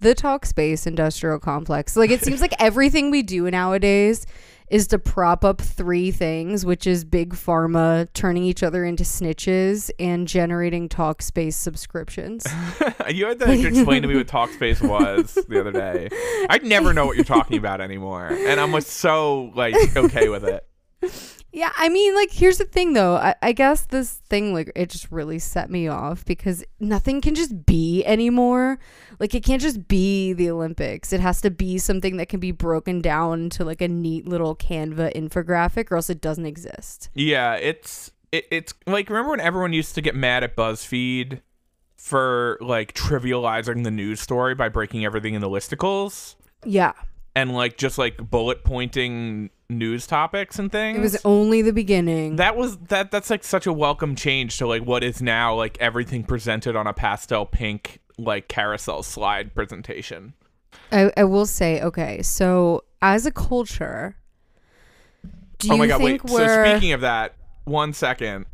the 0.00 0.14
Talkspace 0.14 0.86
industrial 0.86 1.38
complex. 1.38 1.96
Like 1.96 2.10
it 2.10 2.22
seems 2.22 2.40
like 2.40 2.54
everything 2.58 3.10
we 3.10 3.22
do 3.22 3.50
nowadays 3.50 4.26
is 4.68 4.88
to 4.88 4.98
prop 4.98 5.44
up 5.44 5.60
three 5.60 6.10
things, 6.10 6.66
which 6.66 6.86
is 6.86 7.04
big 7.04 7.34
pharma 7.34 8.08
turning 8.14 8.42
each 8.42 8.62
other 8.62 8.84
into 8.84 9.04
snitches 9.04 9.90
and 9.98 10.26
generating 10.26 10.88
Talkspace 10.88 11.54
subscriptions. 11.54 12.44
you 13.08 13.26
had 13.26 13.38
to 13.38 13.46
like, 13.46 13.64
explain 13.64 14.02
to 14.02 14.08
me 14.08 14.16
what 14.16 14.26
Talkspace 14.26 14.86
was 14.86 15.34
the 15.48 15.60
other 15.60 15.72
day. 15.72 16.08
I'd 16.50 16.64
never 16.64 16.92
know 16.92 17.06
what 17.06 17.16
you're 17.16 17.24
talking 17.24 17.58
about 17.58 17.80
anymore, 17.80 18.26
and 18.26 18.60
I'm 18.60 18.72
like 18.72 18.82
so 18.82 19.52
like 19.54 19.96
okay 19.96 20.28
with 20.28 20.44
it. 20.44 20.66
Yeah, 21.52 21.72
I 21.78 21.88
mean, 21.88 22.14
like, 22.14 22.30
here's 22.32 22.58
the 22.58 22.64
thing, 22.66 22.92
though. 22.92 23.16
I, 23.16 23.34
I 23.40 23.52
guess 23.52 23.86
this 23.86 24.20
thing, 24.28 24.52
like, 24.52 24.70
it 24.76 24.90
just 24.90 25.10
really 25.10 25.38
set 25.38 25.70
me 25.70 25.88
off 25.88 26.22
because 26.26 26.62
nothing 26.80 27.22
can 27.22 27.34
just 27.34 27.64
be 27.64 28.04
anymore. 28.04 28.78
Like, 29.18 29.34
it 29.34 29.42
can't 29.42 29.62
just 29.62 29.88
be 29.88 30.34
the 30.34 30.50
Olympics. 30.50 31.14
It 31.14 31.20
has 31.20 31.40
to 31.40 31.50
be 31.50 31.78
something 31.78 32.18
that 32.18 32.28
can 32.28 32.40
be 32.40 32.50
broken 32.52 33.00
down 33.00 33.48
to 33.50 33.64
like, 33.64 33.80
a 33.80 33.88
neat 33.88 34.28
little 34.28 34.54
Canva 34.54 35.14
infographic, 35.16 35.90
or 35.90 35.96
else 35.96 36.10
it 36.10 36.20
doesn't 36.20 36.44
exist. 36.44 37.08
Yeah, 37.14 37.54
it's 37.54 38.10
it, 38.32 38.46
it's 38.50 38.74
like 38.86 39.08
remember 39.08 39.30
when 39.30 39.40
everyone 39.40 39.72
used 39.72 39.94
to 39.94 40.02
get 40.02 40.14
mad 40.14 40.42
at 40.44 40.56
BuzzFeed 40.56 41.40
for 41.96 42.58
like 42.60 42.92
trivializing 42.92 43.82
the 43.84 43.90
news 43.90 44.20
story 44.20 44.54
by 44.54 44.68
breaking 44.68 45.04
everything 45.04 45.34
into 45.34 45.46
listicles 45.48 46.34
Yeah. 46.64 46.92
and 47.34 47.54
like 47.54 47.78
just 47.78 47.96
like 47.98 48.18
bullet 48.30 48.62
pointing 48.64 49.50
news 49.68 50.06
topics 50.06 50.58
and 50.58 50.70
things. 50.70 50.98
It 50.98 51.02
was 51.02 51.18
only 51.24 51.62
the 51.62 51.72
beginning. 51.72 52.36
that 52.36 52.56
was 52.56 52.76
that 52.88 53.10
that's 53.10 53.30
like 53.30 53.44
such 53.44 53.66
a 53.66 53.72
welcome 53.72 54.14
change 54.14 54.58
to 54.58 54.66
like 54.66 54.82
what 54.82 55.02
is 55.02 55.20
now 55.20 55.54
like 55.54 55.76
everything 55.80 56.24
presented 56.24 56.76
on 56.76 56.86
a 56.86 56.92
pastel 56.92 57.46
pink 57.46 58.00
like 58.18 58.48
carousel 58.48 59.02
slide 59.02 59.54
presentation. 59.54 60.34
I, 60.92 61.10
I 61.16 61.24
will 61.24 61.46
say, 61.46 61.82
okay, 61.82 62.22
so 62.22 62.84
as 63.02 63.26
a 63.26 63.32
culture, 63.32 64.16
do 65.58 65.68
you 65.68 65.74
oh 65.74 65.76
my 65.76 65.86
god, 65.86 65.98
think 65.98 66.24
wait. 66.24 66.32
we're 66.32 66.64
So 66.64 66.70
speaking 66.70 66.92
of 66.92 67.00
that, 67.02 67.34
one 67.64 67.92
second. 67.92 68.46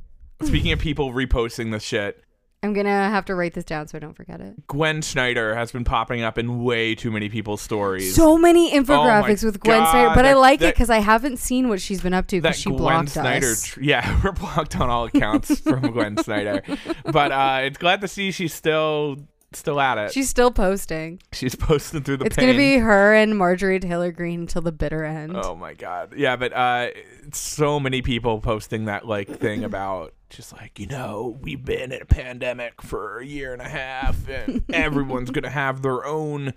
Speaking 0.42 0.72
of 0.72 0.80
people 0.80 1.12
reposting 1.12 1.70
this 1.70 1.84
shit, 1.84 2.22
I'm 2.64 2.74
gonna 2.74 2.88
have 3.10 3.24
to 3.24 3.34
write 3.34 3.54
this 3.54 3.64
down 3.64 3.88
so 3.88 3.96
I 3.96 3.98
don't 3.98 4.14
forget 4.16 4.40
it. 4.40 4.66
Gwen 4.68 5.02
Snyder 5.02 5.54
has 5.56 5.72
been 5.72 5.82
popping 5.82 6.22
up 6.22 6.38
in 6.38 6.62
way 6.62 6.94
too 6.94 7.10
many 7.10 7.28
people's 7.28 7.60
stories. 7.60 8.14
So 8.14 8.38
many 8.38 8.70
infographics 8.72 9.42
with 9.42 9.58
Gwen 9.58 9.84
Snyder, 9.84 10.08
God, 10.10 10.14
but 10.14 10.24
I 10.24 10.30
that- 10.34 10.38
like 10.38 10.62
it 10.62 10.74
because 10.74 10.88
I 10.88 10.98
haven't 11.00 11.38
seen 11.38 11.68
what 11.68 11.80
she's 11.80 12.00
been 12.00 12.14
up 12.14 12.28
to 12.28 12.40
that 12.40 12.50
because 12.50 12.60
she 12.60 12.70
Gwen 12.70 12.78
blocked 12.78 13.08
Snyder, 13.10 13.50
us. 13.50 13.64
tr- 13.66 13.82
yeah, 13.82 14.20
we're 14.24 14.30
blocked 14.30 14.78
on 14.80 14.88
all 14.90 15.06
accounts 15.06 15.58
from 15.60 15.80
Gwen 15.90 16.16
Snyder, 16.18 16.62
but 17.04 17.32
uh, 17.32 17.60
it's 17.64 17.78
glad 17.78 18.00
to 18.02 18.08
see 18.08 18.30
she's 18.30 18.54
still 18.54 19.16
still 19.58 19.80
at 19.80 19.98
it. 19.98 20.12
She's 20.12 20.28
still 20.28 20.50
posting. 20.50 21.20
she's 21.32 21.54
posting 21.56 22.02
through 22.02 22.18
the. 22.18 22.26
It's 22.26 22.36
pain. 22.36 22.46
gonna 22.46 22.58
be 22.58 22.78
her 22.78 23.14
and 23.14 23.36
Marjorie 23.36 23.80
Taylor 23.80 24.12
Greene 24.12 24.40
until 24.40 24.62
the 24.62 24.72
bitter 24.72 25.04
end. 25.04 25.36
Oh 25.36 25.54
my 25.54 25.74
god, 25.74 26.14
yeah, 26.16 26.36
but 26.36 26.52
uh, 26.52 26.88
so 27.32 27.78
many 27.80 28.02
people 28.02 28.40
posting 28.40 28.86
that 28.86 29.06
like 29.06 29.28
thing 29.28 29.64
about 29.72 30.14
just 30.30 30.52
like 30.52 30.78
you 30.78 30.86
know 30.86 31.38
we've 31.42 31.64
been 31.64 31.92
in 31.92 32.02
a 32.02 32.06
pandemic 32.06 32.82
for 32.82 33.18
a 33.18 33.26
year 33.26 33.52
and 33.52 33.62
a 33.62 33.68
half, 33.68 34.28
and 34.28 34.64
everyone's 34.72 35.30
gonna 35.30 35.50
have 35.50 35.82
their 35.82 36.04
own. 36.04 36.54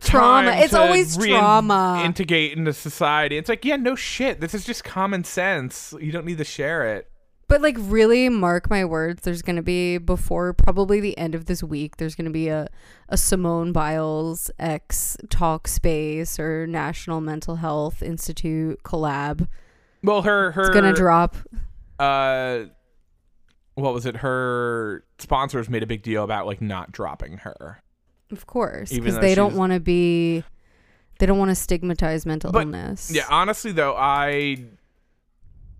Trauma. 0.00 0.52
It's 0.52 0.72
always 0.72 1.14
trauma. 1.14 2.00
Integrate 2.02 2.56
into 2.56 2.72
society. 2.72 3.36
It's 3.36 3.50
like, 3.50 3.66
yeah, 3.66 3.76
no 3.76 3.94
shit. 3.94 4.40
This 4.40 4.54
is 4.54 4.64
just 4.64 4.82
common 4.82 5.24
sense. 5.24 5.92
You 6.00 6.10
don't 6.10 6.24
need 6.24 6.38
to 6.38 6.44
share 6.44 6.96
it. 6.96 7.09
But 7.50 7.62
like 7.62 7.76
really 7.80 8.28
mark 8.28 8.70
my 8.70 8.84
words, 8.84 9.22
there's 9.22 9.42
gonna 9.42 9.60
be 9.60 9.98
before 9.98 10.52
probably 10.52 11.00
the 11.00 11.18
end 11.18 11.34
of 11.34 11.46
this 11.46 11.64
week, 11.64 11.96
there's 11.96 12.14
gonna 12.14 12.30
be 12.30 12.46
a, 12.46 12.68
a 13.08 13.16
Simone 13.16 13.72
Biles 13.72 14.52
X 14.60 15.16
Talkspace 15.26 16.38
or 16.38 16.68
National 16.68 17.20
Mental 17.20 17.56
Health 17.56 18.04
Institute 18.04 18.80
collab. 18.84 19.48
Well, 20.04 20.22
her 20.22 20.52
her 20.52 20.60
It's 20.62 20.70
gonna 20.70 20.92
drop. 20.92 21.34
uh 21.98 22.66
what 23.74 23.94
was 23.94 24.06
it 24.06 24.18
her 24.18 25.04
sponsors 25.18 25.68
made 25.68 25.82
a 25.82 25.86
big 25.86 26.02
deal 26.02 26.22
about 26.22 26.46
like 26.46 26.60
not 26.62 26.92
dropping 26.92 27.38
her 27.38 27.82
Of 28.30 28.46
course. 28.46 28.92
Because 28.92 29.18
they 29.18 29.34
don't 29.34 29.56
wanna 29.56 29.80
be 29.80 30.44
they 31.18 31.26
don't 31.26 31.38
want 31.38 31.50
to 31.50 31.56
stigmatize 31.56 32.24
mental 32.24 32.52
But, 32.52 32.62
illness. 32.62 33.10
yeah 33.12 33.24
honestly 33.28 33.72
though 33.72 33.96
i 33.96 34.56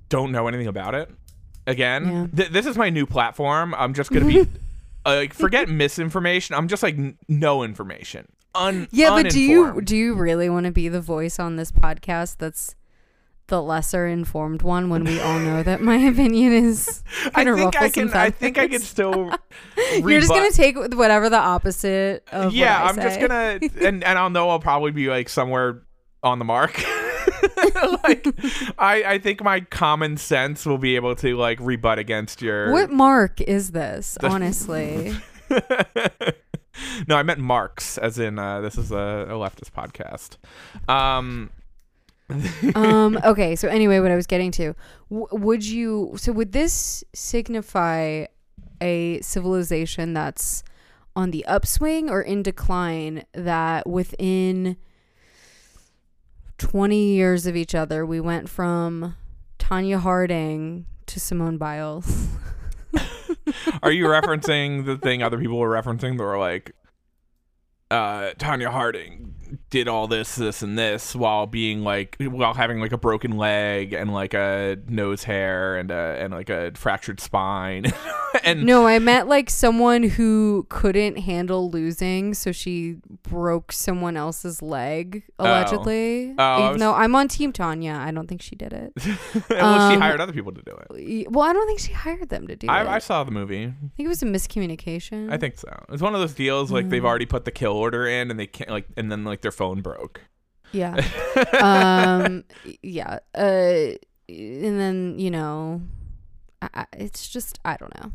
don't 0.09 0.33
know 0.33 0.49
anything 0.49 0.67
about 0.67 0.97
it 0.97 1.09
again 1.67 2.07
Yeah. 2.07 2.27
th- 2.37 2.51
this 2.51 2.67
is 2.67 2.77
my 2.77 2.91
new 2.91 3.07
platform 3.07 3.75
i'm 3.77 3.95
just 3.95 4.11
gonna 4.11 4.27
be 4.27 4.41
uh, 5.07 5.15
like 5.17 5.35
forget 5.35 5.69
misinformation 5.69 6.55
i'm 6.57 6.69
just 6.69 6.83
like 6.83 6.97
n- 6.97 7.17
no 7.29 7.63
information 7.63 8.27
Un- 8.55 8.89
Yeah, 8.91 9.11
but 9.11 9.31
do 9.31 9.41
you 9.41 9.81
do 9.81 9.97
you 9.97 10.15
really 10.15 10.49
want 10.51 10.67
to 10.67 10.73
be 10.73 10.89
the 10.89 11.01
voice 11.01 11.39
on 11.39 11.55
this 11.57 11.71
podcast 11.71 12.39
that's 12.39 12.75
the 13.47 13.63
lesser 13.63 14.07
informed 14.09 14.63
one 14.63 14.91
when 14.91 15.05
we 15.05 15.21
all 15.21 15.39
know 15.39 15.63
that 15.63 15.81
my 15.81 15.97
opinion 16.13 16.53
is 16.53 17.03
I 17.35 17.45
think 17.45 17.77
I 17.77 17.89
can. 17.89 18.11
I 18.13 18.31
think 18.31 18.59
I 18.59 18.69
can 18.69 18.81
still. 18.81 19.33
You're 19.99 20.21
just 20.21 20.33
gonna 20.33 20.51
take 20.53 20.77
whatever 20.77 21.29
the 21.29 21.39
opposite 21.39 22.25
of 22.33 22.53
yeah, 22.53 22.81
what 22.83 22.87
I 22.87 22.89
I'm 22.89 23.09
just 23.09 23.21
gonna, 23.21 23.87
and 23.87 24.05
and 24.05 24.19
I'll 24.19 24.31
know 24.31 24.49
I'll 24.51 24.61
probably 24.61 24.93
be 24.93 25.09
like 25.09 25.29
somewhere 25.29 25.83
on 26.23 26.39
the 26.39 26.45
mark. 26.45 26.81
like, 28.05 28.27
I 28.79 29.05
I 29.05 29.19
think 29.19 29.43
my 29.43 29.61
common 29.61 30.17
sense 30.17 30.67
will 30.67 30.79
be 30.79 30.97
able 30.97 31.15
to 31.17 31.37
like 31.37 31.59
rebut 31.61 31.99
against 31.99 32.43
your. 32.43 32.73
What 32.73 32.91
mark 32.91 33.41
is 33.41 33.73
this? 33.73 34.17
Honestly, 34.23 35.15
no, 37.09 37.17
I 37.17 37.23
meant 37.23 37.41
Marx, 37.41 37.99
as 37.99 38.19
in 38.19 38.39
uh, 38.39 38.61
this 38.61 38.77
is 38.77 38.91
a, 38.93 39.27
a 39.29 39.33
leftist 39.33 39.71
podcast. 39.73 40.37
Um, 40.89 41.51
um. 42.75 43.19
Okay. 43.25 43.57
So 43.57 43.69
anyway, 43.69 44.01
what 44.01 44.11
I 44.11 44.17
was 44.17 44.27
getting 44.27 44.51
to, 44.53 44.75
w- 45.11 45.29
would 45.33 45.67
you? 45.67 46.15
So 46.17 46.33
would 46.33 46.53
this 46.53 47.03
signify 47.15 48.27
a 48.81 49.21
civilization 49.21 50.15
that's 50.15 50.63
on 51.17 51.31
the 51.33 51.45
upswing 51.47 52.09
or 52.09 52.23
in 52.23 52.43
decline? 52.43 53.25
That 53.35 53.89
within 53.89 54.77
twenty 56.61 57.15
years 57.15 57.47
of 57.47 57.57
each 57.57 57.75
other, 57.75 58.05
we 58.05 58.21
went 58.21 58.49
from 58.49 59.17
Tonya 59.59 59.99
Harding 59.99 60.87
to 61.07 61.19
Simone 61.19 61.57
Biles. 61.57 62.29
are 63.83 63.91
you 63.91 64.05
referencing 64.05 64.85
the 64.85 64.97
thing 64.97 65.23
other 65.23 65.39
people 65.39 65.59
were 65.59 65.71
referencing? 65.71 66.19
They 66.19 66.25
were 66.25 66.39
like, 66.39 66.73
uh, 67.91 68.35
Tonya 68.39 68.69
Harding 68.69 69.35
did 69.71 69.89
all 69.89 70.07
this, 70.07 70.35
this, 70.37 70.63
and 70.63 70.79
this 70.79 71.15
while 71.15 71.47
being 71.47 71.83
like, 71.83 72.17
while 72.21 72.55
having 72.55 72.81
like 72.81 72.93
a 72.93 72.99
broken 72.99 73.37
leg 73.37 73.93
and 73.93 74.13
like 74.13 74.35
a 74.35 74.77
nose 74.89 75.25
hair 75.25 75.77
and 75.77 75.91
a 75.91 76.17
and 76.21 76.33
like 76.33 76.51
a 76.51 76.73
fractured 76.75 77.21
spine, 77.21 77.87
and 78.45 78.65
No, 78.65 78.87
I 78.87 78.99
meant 78.99 79.29
like 79.29 79.51
someone 79.51 80.03
who 80.03 80.67
couldn't 80.69 81.17
handle 81.19 81.71
losing, 81.71 82.35
so 82.35 82.53
she 82.53 82.97
broke 83.29 83.73
someone 83.73 84.17
else's 84.17 84.63
leg 84.63 85.23
allegedly. 85.39 86.35
Oh, 86.39 86.59
Even 86.61 86.73
was- 86.73 86.81
though 86.81 86.95
I'm 86.95 87.15
on 87.15 87.29
Team 87.29 87.53
Tonya, 87.53 87.97
I 87.97 88.11
don't 88.11 88.27
think 88.29 88.43
she 88.43 88.57
did 88.57 88.73
it. 88.73 88.93
well, 89.51 89.91
she 89.91 89.95
Um, 89.97 90.01
hired 90.01 90.21
other 90.21 90.33
people 90.33 90.53
to 90.53 90.63
do 90.63 90.77
it. 90.95 91.31
Well, 91.31 91.49
I 91.49 91.53
don't 91.53 91.67
think 91.67 91.81
she 91.81 91.93
hired 91.93 92.29
them 92.29 92.47
to 92.47 92.57
do 92.57 92.67
it. 92.67 92.71
I, 92.71 92.85
I 92.85 92.95
I 92.97 92.99
saw 92.99 93.25
the 93.25 93.31
movie. 93.31 93.65
I 93.65 93.89
think 93.97 94.07
it 94.07 94.09
was 94.09 94.23
a 94.23 94.27
miscommunication. 94.27 95.33
I 95.33 95.37
think 95.39 95.59
so. 95.59 95.69
It's 95.91 96.03
one 96.03 96.15
of 96.15 96.21
those 96.21 96.35
deals 96.35 96.71
like 96.71 96.87
Mm. 96.87 96.91
they've 96.91 97.05
already 97.05 97.27
put 97.27 97.45
the 97.45 97.51
kill 97.51 97.73
order 97.73 98.07
in, 98.07 98.31
and 98.31 98.39
they 98.39 98.47
can't 98.47 98.71
like, 98.71 98.87
and 98.97 99.11
then 99.11 99.25
like 99.25 99.40
their 99.43 99.53
phone 99.53 99.81
broke. 99.81 100.23
Yeah. 100.73 100.95
um. 101.61 102.45
Yeah. 102.83 103.19
Uh. 103.35 103.97
And 104.29 104.79
then 104.79 105.19
you 105.19 105.31
know, 105.31 105.83
I, 106.63 106.69
I, 106.75 106.87
it's 106.97 107.29
just 107.29 107.59
I 107.65 107.77
don't 107.77 107.95
know. 108.01 108.13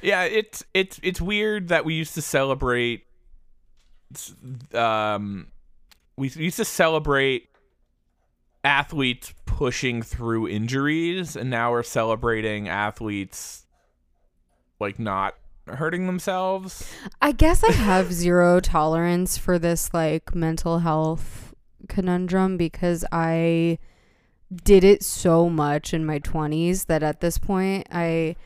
Yeah, 0.00 0.24
it's 0.24 0.64
it's 0.74 1.00
it's 1.02 1.20
weird 1.20 1.68
that 1.68 1.84
we 1.84 1.94
used 1.94 2.14
to 2.14 2.22
celebrate. 2.22 3.04
Um, 4.72 5.48
we 6.16 6.28
used 6.28 6.56
to 6.56 6.64
celebrate 6.64 7.48
athletes 8.64 9.34
pushing 9.44 10.02
through 10.02 10.48
injuries, 10.48 11.36
and 11.36 11.50
now 11.50 11.72
we're 11.72 11.82
celebrating 11.82 12.68
athletes 12.68 13.66
like 14.80 14.98
not 14.98 15.34
hurting 15.68 16.06
themselves. 16.06 16.90
I 17.22 17.32
guess 17.32 17.62
I 17.64 17.72
have 17.72 18.12
zero 18.12 18.60
tolerance 18.76 19.36
for 19.38 19.58
this 19.58 19.92
like 19.94 20.34
mental 20.34 20.80
health 20.80 21.54
conundrum 21.88 22.56
because 22.56 23.04
I 23.12 23.78
did 24.64 24.82
it 24.84 25.02
so 25.04 25.48
much 25.50 25.92
in 25.92 26.04
my 26.06 26.18
20s 26.18 26.86
that 26.86 27.02
at 27.02 27.20
this 27.20 27.38
point 27.38 27.86
I 27.92 28.36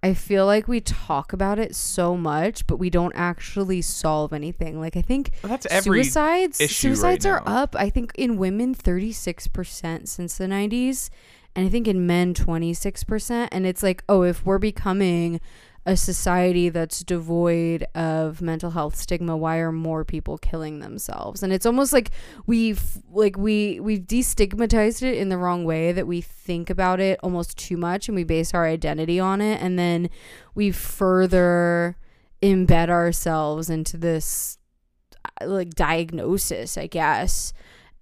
I 0.00 0.14
feel 0.14 0.46
like 0.46 0.68
we 0.68 0.80
talk 0.80 1.32
about 1.32 1.58
it 1.58 1.74
so 1.74 2.16
much 2.16 2.66
but 2.68 2.76
we 2.76 2.88
don't 2.88 3.12
actually 3.16 3.82
solve 3.82 4.32
anything. 4.32 4.80
Like 4.80 4.96
I 4.96 5.02
think 5.02 5.32
That's 5.42 5.66
every 5.68 6.04
suicides 6.04 6.60
issue 6.60 6.90
right 6.90 6.94
suicides 6.96 7.26
are 7.26 7.42
now. 7.44 7.62
up. 7.62 7.76
I 7.76 7.90
think 7.90 8.12
in 8.14 8.38
women 8.38 8.74
36% 8.74 10.08
since 10.08 10.38
the 10.38 10.44
90s 10.46 11.10
and 11.56 11.66
I 11.66 11.68
think 11.68 11.88
in 11.88 12.06
men 12.06 12.34
26% 12.34 13.48
and 13.50 13.66
it's 13.66 13.82
like 13.82 14.04
oh 14.08 14.22
if 14.22 14.46
we're 14.46 14.58
becoming 14.58 15.40
a 15.88 15.96
society 15.96 16.68
that's 16.68 17.02
devoid 17.02 17.82
of 17.94 18.42
mental 18.42 18.70
health 18.72 18.94
stigma 18.94 19.34
why 19.34 19.56
are 19.56 19.72
more 19.72 20.04
people 20.04 20.36
killing 20.36 20.80
themselves? 20.80 21.42
And 21.42 21.50
it's 21.50 21.64
almost 21.64 21.94
like 21.94 22.10
we've 22.46 22.82
like 23.10 23.38
we 23.38 23.80
we've 23.80 24.02
destigmatized 24.06 25.02
it 25.02 25.16
in 25.16 25.30
the 25.30 25.38
wrong 25.38 25.64
way 25.64 25.92
that 25.92 26.06
we 26.06 26.20
think 26.20 26.68
about 26.68 27.00
it 27.00 27.18
almost 27.22 27.56
too 27.56 27.78
much 27.78 28.06
and 28.06 28.14
we 28.14 28.22
base 28.22 28.52
our 28.52 28.66
identity 28.66 29.18
on 29.18 29.40
it. 29.40 29.62
And 29.62 29.78
then 29.78 30.10
we 30.54 30.70
further 30.70 31.96
embed 32.42 32.90
ourselves 32.90 33.70
into 33.70 33.96
this 33.96 34.58
uh, 35.40 35.46
like 35.46 35.70
diagnosis 35.70 36.76
i 36.76 36.86
guess. 36.86 37.52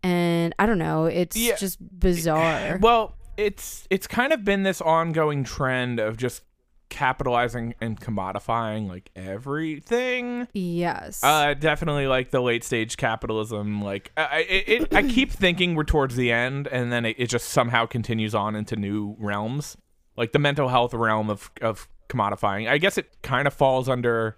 And 0.02 0.54
i 0.58 0.66
don't 0.66 0.78
know 0.78 1.04
it's 1.06 1.36
Yeah. 1.36 1.54
just 1.56 1.78
bizarre. 2.00 2.78
Well, 2.82 3.14
it's 3.36 3.86
it's 3.90 4.06
kind 4.06 4.32
of 4.32 4.44
been 4.44 4.62
this 4.64 4.80
ongoing 4.80 5.44
trend 5.44 6.00
of 6.00 6.16
just 6.16 6.42
capitalizing 6.88 7.74
and 7.80 8.00
commodifying 8.00 8.88
like 8.88 9.10
everything. 9.16 10.48
yes 10.52 11.22
Uh, 11.22 11.54
definitely 11.54 12.06
like 12.06 12.30
the 12.30 12.40
late 12.40 12.64
stage 12.64 12.96
capitalism. 12.96 13.82
Like 13.82 14.12
I, 14.16 14.40
it, 14.48 14.68
it, 14.82 14.94
I 14.94 15.02
keep 15.02 15.30
thinking 15.44 15.74
we're 15.74 15.84
towards 15.84 16.16
the 16.16 16.30
end, 16.32 16.66
and 16.68 16.92
then 16.92 17.04
it, 17.04 17.16
it 17.18 17.26
just 17.28 17.48
somehow 17.48 17.86
continues 17.86 18.34
on 18.34 18.54
into 18.56 18.76
new 18.76 19.16
realms. 19.18 19.76
like 20.16 20.32
the 20.32 20.38
mental 20.38 20.68
health 20.68 20.94
realm 20.94 21.28
of 21.30 21.50
of 21.60 21.88
commodifying. 22.08 22.68
I 22.68 22.78
guess 22.78 22.96
it 22.98 23.22
kind 23.22 23.46
of 23.46 23.54
falls 23.54 23.88
under. 23.88 24.36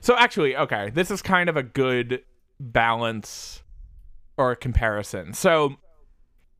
So 0.00 0.16
actually, 0.16 0.56
okay, 0.56 0.90
this 0.90 1.10
is 1.10 1.20
kind 1.22 1.48
of 1.48 1.56
a 1.56 1.62
good 1.62 2.22
balance 2.58 3.62
or 4.36 4.52
a 4.52 4.56
comparison. 4.56 5.32
So, 5.32 5.76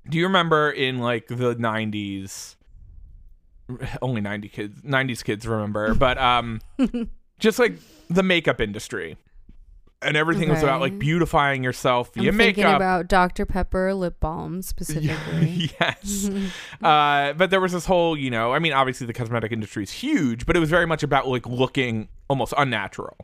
do 0.08 0.18
you 0.18 0.24
remember 0.24 0.70
in 0.70 0.98
like 0.98 1.28
the 1.28 1.54
'90s? 1.56 2.55
Only 4.02 4.20
'90 4.20 4.48
kids, 4.48 4.80
'90s 4.82 5.24
kids 5.24 5.46
remember, 5.46 5.94
but 5.94 6.18
um, 6.18 6.60
just 7.38 7.58
like 7.58 7.74
the 8.08 8.22
makeup 8.22 8.60
industry, 8.60 9.16
and 10.02 10.16
everything 10.16 10.48
was 10.48 10.62
about 10.62 10.80
like 10.80 10.98
beautifying 10.98 11.64
yourself 11.64 12.10
I'm 12.16 12.22
via 12.22 12.32
thinking 12.32 12.64
makeup. 12.64 12.76
about 12.76 13.08
Dr. 13.08 13.44
Pepper 13.46 13.92
lip 13.94 14.20
balm 14.20 14.62
specifically. 14.62 15.70
yes. 15.80 16.30
uh, 16.82 17.32
but 17.32 17.50
there 17.50 17.60
was 17.60 17.72
this 17.72 17.86
whole, 17.86 18.16
you 18.16 18.30
know, 18.30 18.52
I 18.52 18.58
mean, 18.58 18.72
obviously 18.72 19.06
the 19.06 19.12
cosmetic 19.12 19.50
industry 19.52 19.82
is 19.82 19.90
huge, 19.90 20.46
but 20.46 20.56
it 20.56 20.60
was 20.60 20.70
very 20.70 20.86
much 20.86 21.02
about 21.02 21.26
like 21.26 21.46
looking 21.46 22.08
almost 22.28 22.54
unnatural. 22.56 23.16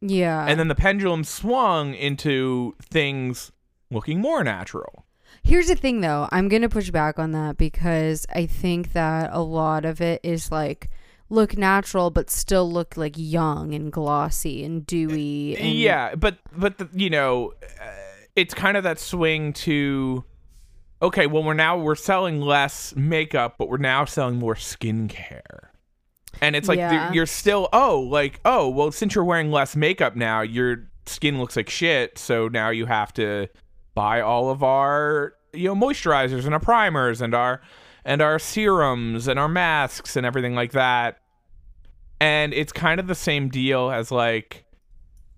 yeah. 0.00 0.46
and 0.46 0.58
then 0.58 0.68
the 0.68 0.74
pendulum 0.74 1.24
swung 1.24 1.94
into 1.94 2.74
things 2.80 3.52
looking 3.90 4.20
more 4.20 4.42
natural. 4.44 5.04
Here's 5.46 5.66
the 5.66 5.76
thing 5.76 6.00
though, 6.00 6.26
I'm 6.32 6.48
going 6.48 6.62
to 6.62 6.70
push 6.70 6.90
back 6.90 7.18
on 7.18 7.32
that 7.32 7.58
because 7.58 8.26
I 8.34 8.46
think 8.46 8.94
that 8.94 9.28
a 9.32 9.42
lot 9.42 9.84
of 9.84 10.00
it 10.00 10.20
is 10.22 10.50
like 10.50 10.88
look 11.28 11.56
natural 11.58 12.10
but 12.10 12.30
still 12.30 12.70
look 12.70 12.96
like 12.96 13.14
young 13.16 13.74
and 13.74 13.92
glossy 13.92 14.64
and 14.64 14.86
dewy 14.86 15.56
and 15.56 15.74
yeah, 15.74 16.14
but 16.14 16.38
but 16.56 16.78
the, 16.78 16.88
you 16.94 17.10
know, 17.10 17.52
uh, 17.62 17.86
it's 18.34 18.54
kind 18.54 18.76
of 18.76 18.84
that 18.84 18.98
swing 18.98 19.52
to 19.52 20.24
okay, 21.02 21.26
well 21.26 21.42
we're 21.42 21.52
now 21.52 21.76
we're 21.76 21.94
selling 21.94 22.40
less 22.40 22.96
makeup, 22.96 23.56
but 23.58 23.68
we're 23.68 23.76
now 23.76 24.06
selling 24.06 24.36
more 24.36 24.54
skincare. 24.54 25.68
And 26.40 26.56
it's 26.56 26.68
like 26.68 26.78
Yeah. 26.78 27.12
you're 27.12 27.26
still 27.26 27.68
oh 27.74 28.00
like 28.00 28.40
oh 28.46 28.70
well 28.70 28.90
since 28.92 29.14
you're 29.14 29.24
wearing 29.24 29.50
less 29.50 29.76
makeup 29.76 30.16
now 30.16 30.40
your 30.40 30.88
skin 31.06 31.38
looks 31.38 31.54
like 31.54 31.68
shit 31.68 32.16
so 32.18 32.48
now 32.48 32.70
you 32.70 32.86
have 32.86 33.12
to 33.12 33.46
buy 33.94 34.20
all 34.20 34.50
of 34.50 34.62
our 34.62 35.34
you 35.52 35.68
know 35.68 35.74
moisturizers 35.74 36.44
and 36.44 36.54
our 36.54 36.60
primers 36.60 37.20
and 37.20 37.34
our 37.34 37.60
and 38.04 38.20
our 38.20 38.38
serums 38.38 39.28
and 39.28 39.38
our 39.38 39.48
masks 39.48 40.16
and 40.16 40.26
everything 40.26 40.54
like 40.54 40.72
that. 40.72 41.18
And 42.20 42.52
it's 42.54 42.72
kind 42.72 43.00
of 43.00 43.06
the 43.06 43.14
same 43.14 43.48
deal 43.48 43.90
as 43.90 44.10
like 44.10 44.64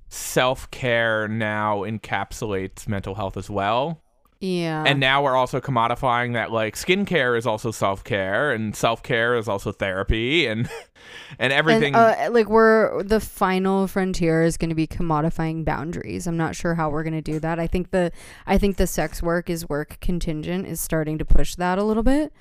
self-care 0.09 1.29
now 1.29 1.81
encapsulates 1.81 2.87
mental 2.89 3.15
health 3.15 3.37
as 3.37 3.51
well 3.51 4.03
Yeah. 4.41 4.85
and 4.87 5.01
now 5.01 5.23
we're 5.23 5.35
also 5.37 5.61
commodifying 5.61 6.35
that 6.35 6.53
like 6.53 6.75
skincare 6.77 7.39
is 7.39 7.47
also 7.47 7.71
self-care 7.71 8.53
and 8.53 8.77
self-care 8.77 9.37
is 9.37 9.49
also 9.49 9.73
therapy 9.73 10.47
and 10.47 10.69
and 11.39 11.53
everything 11.53 11.95
And, 11.95 11.97
uh, 11.97 12.31
like 12.33 12.49
we're 12.49 13.03
the 13.03 13.21
final 13.21 13.87
frontier 13.87 14.43
is 14.43 14.57
going 14.57 14.69
to 14.69 14.75
be 14.75 14.87
commodifying 14.87 15.65
boundaries. 15.65 16.27
I'm 16.27 16.37
not 16.37 16.55
sure 16.55 16.75
how 16.75 16.91
we're 16.91 17.03
going 17.03 17.15
to 17.15 17.23
do 17.23 17.39
that. 17.41 17.59
I 17.59 17.67
think 17.67 17.91
the 17.91 18.13
I 18.47 18.59
think 18.59 18.77
the 18.77 18.87
sex 18.87 19.23
work 19.23 19.49
is 19.49 19.69
work 19.69 19.99
contingent 20.01 20.67
is 20.67 20.81
starting 20.81 21.19
to 21.19 21.25
push 21.25 21.55
that 21.57 21.79
a 21.79 21.83
little 21.85 22.03
bit. 22.03 22.33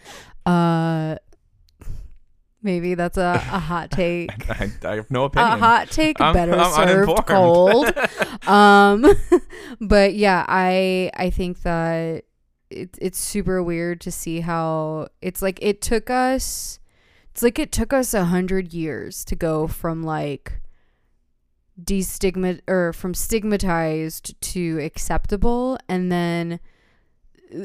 Uh 0.45 1.15
maybe 2.65 2.95
that's 2.95 3.17
a, 3.17 3.41
a 3.51 3.59
hot 3.59 3.91
take. 3.91 4.31
I, 4.49 4.69
I 4.83 4.95
have 4.95 5.09
no 5.09 5.23
opinion 5.23 5.53
a 5.53 5.57
hot 5.57 5.89
take 5.89 6.19
I'm- 6.19 6.33
better 6.33 6.53
I'm 6.55 6.73
served 6.73 7.09
uninformed. 7.09 7.25
cold. 7.27 8.47
um 8.47 9.05
but 9.79 10.15
yeah, 10.15 10.43
I 10.49 11.11
I 11.15 11.29
think 11.29 11.61
that 11.61 12.25
it, 12.69 12.97
it's 12.99 13.19
super 13.19 13.63
weird 13.63 14.01
to 14.01 14.11
see 14.11 14.41
how 14.41 15.07
it's 15.21 15.41
like 15.41 15.59
it 15.61 15.81
took 15.81 16.09
us 16.09 16.79
it's 17.31 17.43
like 17.43 17.59
it 17.59 17.71
took 17.71 17.93
us 17.93 18.13
a 18.13 18.25
hundred 18.25 18.73
years 18.73 19.23
to 19.25 19.35
go 19.35 19.67
from 19.67 20.03
like 20.03 20.61
destigmat 21.81 22.61
or 22.67 22.93
from 22.93 23.13
stigmatized 23.13 24.39
to 24.41 24.79
acceptable 24.79 25.77
and 25.89 26.11
then 26.11 26.59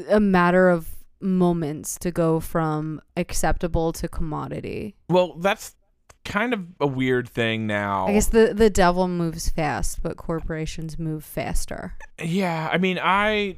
a 0.09 0.19
matter 0.19 0.69
of 0.69 0.87
moments 1.21 1.97
to 1.99 2.11
go 2.11 2.39
from 2.39 3.01
acceptable 3.17 3.91
to 3.93 4.07
commodity. 4.07 4.95
well 5.09 5.33
that's 5.39 5.75
kind 6.23 6.53
of 6.53 6.65
a 6.79 6.85
weird 6.85 7.27
thing 7.27 7.65
now 7.65 8.07
I 8.07 8.13
guess 8.13 8.27
the 8.27 8.53
the 8.53 8.69
devil 8.69 9.07
moves 9.07 9.49
fast, 9.49 10.03
but 10.03 10.17
corporations 10.17 10.99
move 10.99 11.23
faster. 11.23 11.95
Yeah, 12.23 12.69
I 12.71 12.77
mean, 12.77 12.99
I 13.01 13.57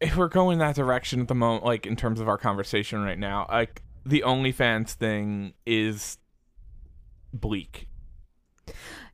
if 0.00 0.16
we're 0.16 0.28
going 0.28 0.58
that 0.58 0.74
direction 0.74 1.20
at 1.20 1.28
the 1.28 1.34
moment, 1.34 1.64
like 1.64 1.86
in 1.86 1.96
terms 1.96 2.20
of 2.20 2.28
our 2.28 2.36
conversation 2.36 3.02
right 3.02 3.18
now, 3.18 3.46
like 3.48 3.80
the 4.04 4.22
OnlyFans 4.26 4.90
thing 4.92 5.54
is 5.64 6.18
bleak. 7.32 7.88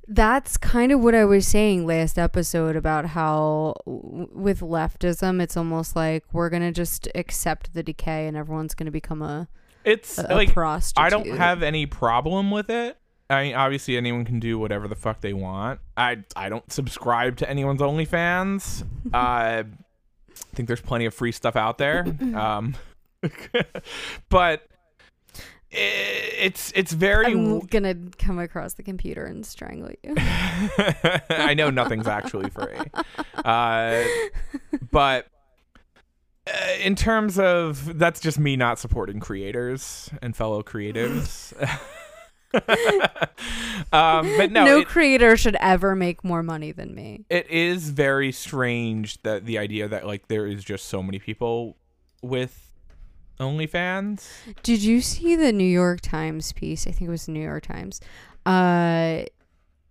That's 0.08 0.56
kind 0.56 0.90
of 0.90 1.00
what 1.00 1.14
I 1.14 1.26
was 1.26 1.46
saying 1.46 1.86
last 1.86 2.18
episode 2.18 2.76
about 2.76 3.06
how 3.06 3.74
w- 3.84 4.28
with 4.32 4.60
leftism, 4.60 5.42
it's 5.42 5.56
almost 5.56 5.94
like 5.94 6.24
we're 6.32 6.48
gonna 6.48 6.72
just 6.72 7.08
accept 7.14 7.74
the 7.74 7.82
decay 7.82 8.26
and 8.26 8.36
everyone's 8.36 8.74
gonna 8.74 8.90
become 8.90 9.20
a, 9.20 9.48
It's 9.84 10.18
a, 10.18 10.26
a 10.30 10.34
like 10.34 10.52
prostitute. 10.54 11.04
I 11.04 11.10
don't 11.10 11.36
have 11.36 11.62
any 11.62 11.84
problem 11.84 12.50
with 12.50 12.70
it. 12.70 12.96
I 13.30 13.42
mean, 13.44 13.54
obviously 13.54 13.98
anyone 13.98 14.24
can 14.24 14.40
do 14.40 14.58
whatever 14.58 14.88
the 14.88 14.96
fuck 14.96 15.20
they 15.20 15.34
want. 15.34 15.80
I 15.96 16.24
I 16.34 16.48
don't 16.48 16.72
subscribe 16.72 17.36
to 17.38 17.50
anyone's 17.50 17.82
OnlyFans. 17.82 18.84
uh, 19.12 19.16
I 19.16 19.64
think 20.54 20.68
there's 20.68 20.80
plenty 20.80 21.04
of 21.04 21.12
free 21.12 21.32
stuff 21.32 21.54
out 21.56 21.78
there. 21.78 22.06
Um, 22.34 22.74
but 24.30 24.66
it's 25.70 26.72
it's 26.74 26.92
very 26.92 27.26
I'm 27.26 27.60
gonna 27.60 27.94
come 28.18 28.38
across 28.38 28.74
the 28.74 28.82
computer 28.82 29.24
and 29.24 29.44
strangle 29.44 29.90
you. 30.02 30.14
I 30.16 31.54
know 31.54 31.70
nothing's 31.70 32.08
actually 32.08 32.50
free. 32.50 32.78
Uh, 33.44 34.04
but 34.90 35.26
uh, 36.46 36.50
in 36.80 36.94
terms 36.94 37.38
of 37.38 37.98
that's 37.98 38.20
just 38.20 38.38
me 38.38 38.56
not 38.56 38.78
supporting 38.78 39.20
creators 39.20 40.10
and 40.22 40.34
fellow 40.34 40.62
creatives. 40.62 41.52
um, 43.92 44.26
but 44.38 44.50
no, 44.50 44.64
no 44.64 44.78
it, 44.78 44.88
creator 44.88 45.36
should 45.36 45.56
ever 45.60 45.94
make 45.94 46.24
more 46.24 46.42
money 46.42 46.72
than 46.72 46.94
me. 46.94 47.26
it 47.28 47.50
is 47.50 47.90
very 47.90 48.32
strange 48.32 49.20
that 49.22 49.44
the 49.44 49.58
idea 49.58 49.86
that 49.86 50.06
like 50.06 50.28
there 50.28 50.46
is 50.46 50.64
just 50.64 50.86
so 50.86 51.02
many 51.02 51.18
people 51.18 51.76
with 52.22 52.67
OnlyFans. 53.38 54.26
Did 54.62 54.82
you 54.82 55.00
see 55.00 55.36
the 55.36 55.52
New 55.52 55.64
York 55.64 56.00
Times 56.00 56.52
piece? 56.52 56.86
I 56.86 56.90
think 56.90 57.08
it 57.08 57.10
was 57.10 57.26
the 57.26 57.32
New 57.32 57.42
York 57.42 57.66
Times. 57.66 58.00
Uh 58.44 59.22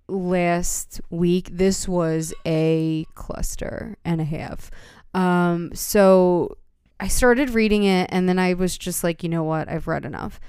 last 0.10 1.02
week 1.10 1.50
this 1.52 1.88
was 1.88 2.34
a 2.46 3.06
cluster 3.16 3.98
and 4.06 4.22
a 4.22 4.26
half. 4.26 4.72
Um 5.14 5.72
so 5.74 6.58
I 7.00 7.08
started 7.08 7.52
reading 7.52 7.84
it 7.84 8.10
and 8.12 8.28
then 8.28 8.40
I 8.40 8.54
was 8.54 8.78
just 8.78 9.04
like, 9.04 9.22
you 9.24 9.30
know 9.30 9.44
what? 9.44 9.70
I've 9.70 9.88
read 9.88 10.06
enough. 10.06 10.40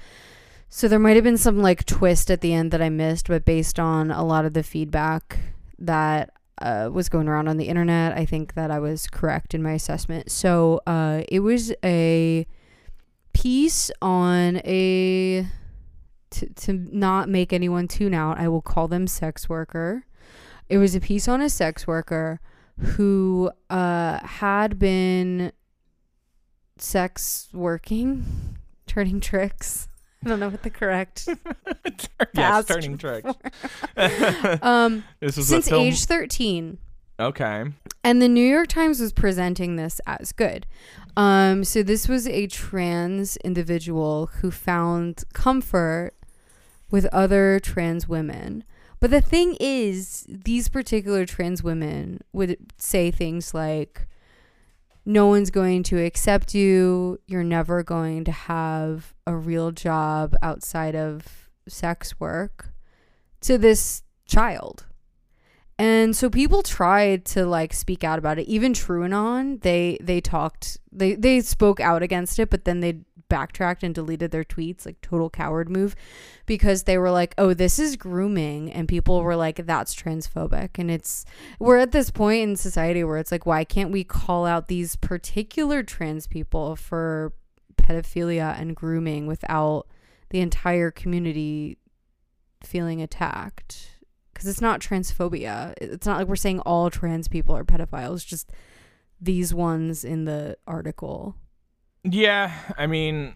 So 0.69 0.87
there 0.87 0.99
might 0.99 1.15
have 1.15 1.23
been 1.23 1.37
some 1.37 1.59
like 1.61 1.85
twist 1.85 2.29
at 2.29 2.41
the 2.41 2.53
end 2.53 2.71
that 2.71 2.81
I 2.81 2.89
missed, 2.89 3.27
but 3.27 3.45
based 3.45 3.79
on 3.79 4.11
a 4.11 4.23
lot 4.23 4.45
of 4.45 4.53
the 4.53 4.63
feedback 4.63 5.39
that 5.79 6.31
uh, 6.61 6.89
was 6.91 7.09
going 7.09 7.27
around 7.27 7.47
on 7.47 7.57
the 7.57 7.69
internet, 7.69 8.13
I 8.17 8.25
think 8.25 8.53
that 8.53 8.69
I 8.69 8.79
was 8.79 9.07
correct 9.07 9.53
in 9.53 9.63
my 9.63 9.71
assessment. 9.73 10.29
So 10.31 10.81
uh, 10.85 11.23
it 11.29 11.39
was 11.39 11.73
a 11.83 12.45
piece 13.39 13.89
on 14.01 14.57
a 14.65 15.47
to, 16.29 16.45
to 16.55 16.73
not 16.73 17.29
make 17.29 17.53
anyone 17.53 17.87
tune 17.87 18.13
out 18.13 18.37
i 18.37 18.49
will 18.49 18.61
call 18.61 18.89
them 18.89 19.07
sex 19.07 19.47
worker 19.47 20.05
it 20.67 20.77
was 20.77 20.93
a 20.93 20.99
piece 20.99 21.25
on 21.25 21.39
a 21.39 21.49
sex 21.49 21.87
worker 21.87 22.41
who 22.79 23.49
uh 23.69 24.19
had 24.19 24.77
been 24.77 25.53
sex 26.77 27.47
working 27.53 28.25
turning 28.87 29.21
tricks 29.21 29.87
i 30.25 30.27
don't 30.27 30.41
know 30.41 30.49
what 30.49 30.63
the 30.63 30.69
correct 30.69 31.29
yes, 32.33 32.65
turning 32.65 32.97
tricks. 32.97 33.31
um 34.61 35.05
this 35.21 35.37
was 35.37 35.47
since 35.47 35.71
age 35.71 36.03
13 36.03 36.77
okay. 37.17 37.63
and 38.03 38.21
the 38.21 38.27
New 38.27 38.45
York 38.45 38.67
Times 38.67 38.99
was 38.99 39.13
presenting 39.13 39.75
this 39.75 40.01
as 40.05 40.31
good. 40.31 40.65
Um, 41.19 41.65
so 41.65 41.83
this 41.83 42.07
was 42.07 42.27
a 42.27 42.47
trans 42.47 43.35
individual 43.43 44.27
who 44.39 44.51
found 44.51 45.25
comfort 45.33 46.13
with 46.89 47.07
other 47.07 47.59
trans 47.59 48.07
women. 48.07 48.63
But 49.01 49.11
the 49.11 49.19
thing 49.19 49.57
is, 49.59 50.25
these 50.29 50.69
particular 50.69 51.25
trans 51.25 51.61
women 51.61 52.21
would 52.31 52.55
say 52.77 53.11
things 53.11 53.53
like, 53.53 54.07
no 55.05 55.27
one's 55.27 55.51
going 55.51 55.83
to 55.83 56.01
accept 56.01 56.55
you. 56.55 57.19
You're 57.27 57.43
never 57.43 57.83
going 57.83 58.23
to 58.23 58.31
have 58.31 59.13
a 59.27 59.35
real 59.35 59.71
job 59.71 60.37
outside 60.41 60.95
of 60.95 61.49
sex 61.67 62.17
work 62.17 62.71
to 63.41 63.57
this 63.57 64.03
child. 64.25 64.85
And 65.79 66.13
so 66.13 66.29
people 66.29 66.61
tried 66.61 67.23
to 67.27 67.45
like 67.45 67.73
speak 67.73 68.03
out 68.03 68.19
about 68.19 68.37
it. 68.37 68.47
Even 68.47 68.73
TrueAnon, 68.73 69.61
they 69.61 69.97
they 70.01 70.19
talked 70.19 70.77
they 70.91 71.15
they 71.15 71.39
spoke 71.39 71.79
out 71.79 72.03
against 72.03 72.37
it, 72.37 72.49
but 72.49 72.65
then 72.65 72.81
they 72.81 72.99
backtracked 73.29 73.83
and 73.83 73.95
deleted 73.95 74.31
their 74.31 74.43
tweets, 74.43 74.85
like 74.85 74.99
total 75.01 75.29
coward 75.29 75.69
move, 75.69 75.95
because 76.45 76.83
they 76.83 76.97
were 76.97 77.11
like, 77.11 77.33
"Oh, 77.37 77.53
this 77.53 77.79
is 77.79 77.95
grooming," 77.95 78.73
and 78.73 78.89
people 78.89 79.21
were 79.23 79.37
like, 79.37 79.65
"That's 79.65 79.95
transphobic." 79.95 80.71
And 80.77 80.91
it's 80.91 81.23
we're 81.59 81.77
at 81.77 81.93
this 81.93 82.11
point 82.11 82.41
in 82.43 82.55
society 82.57 83.03
where 83.05 83.17
it's 83.17 83.31
like, 83.31 83.45
why 83.45 83.63
can't 83.63 83.91
we 83.91 84.03
call 84.03 84.45
out 84.45 84.67
these 84.67 84.97
particular 84.97 85.81
trans 85.81 86.27
people 86.27 86.75
for 86.75 87.31
pedophilia 87.77 88.59
and 88.59 88.75
grooming 88.75 89.27
without 89.27 89.87
the 90.29 90.41
entire 90.41 90.91
community 90.91 91.77
feeling 92.63 93.01
attacked? 93.01 93.98
Because 94.39 94.51
it's 94.51 94.61
not 94.61 94.79
transphobia. 94.79 95.73
It's 95.81 96.07
not 96.07 96.17
like 96.17 96.29
we're 96.29 96.37
saying 96.37 96.61
all 96.61 96.89
trans 96.89 97.27
people 97.27 97.57
are 97.57 97.65
pedophiles. 97.65 98.25
Just 98.25 98.53
these 99.19 99.53
ones 99.53 100.05
in 100.05 100.23
the 100.23 100.55
article. 100.65 101.35
Yeah, 102.05 102.53
I 102.77 102.87
mean, 102.87 103.35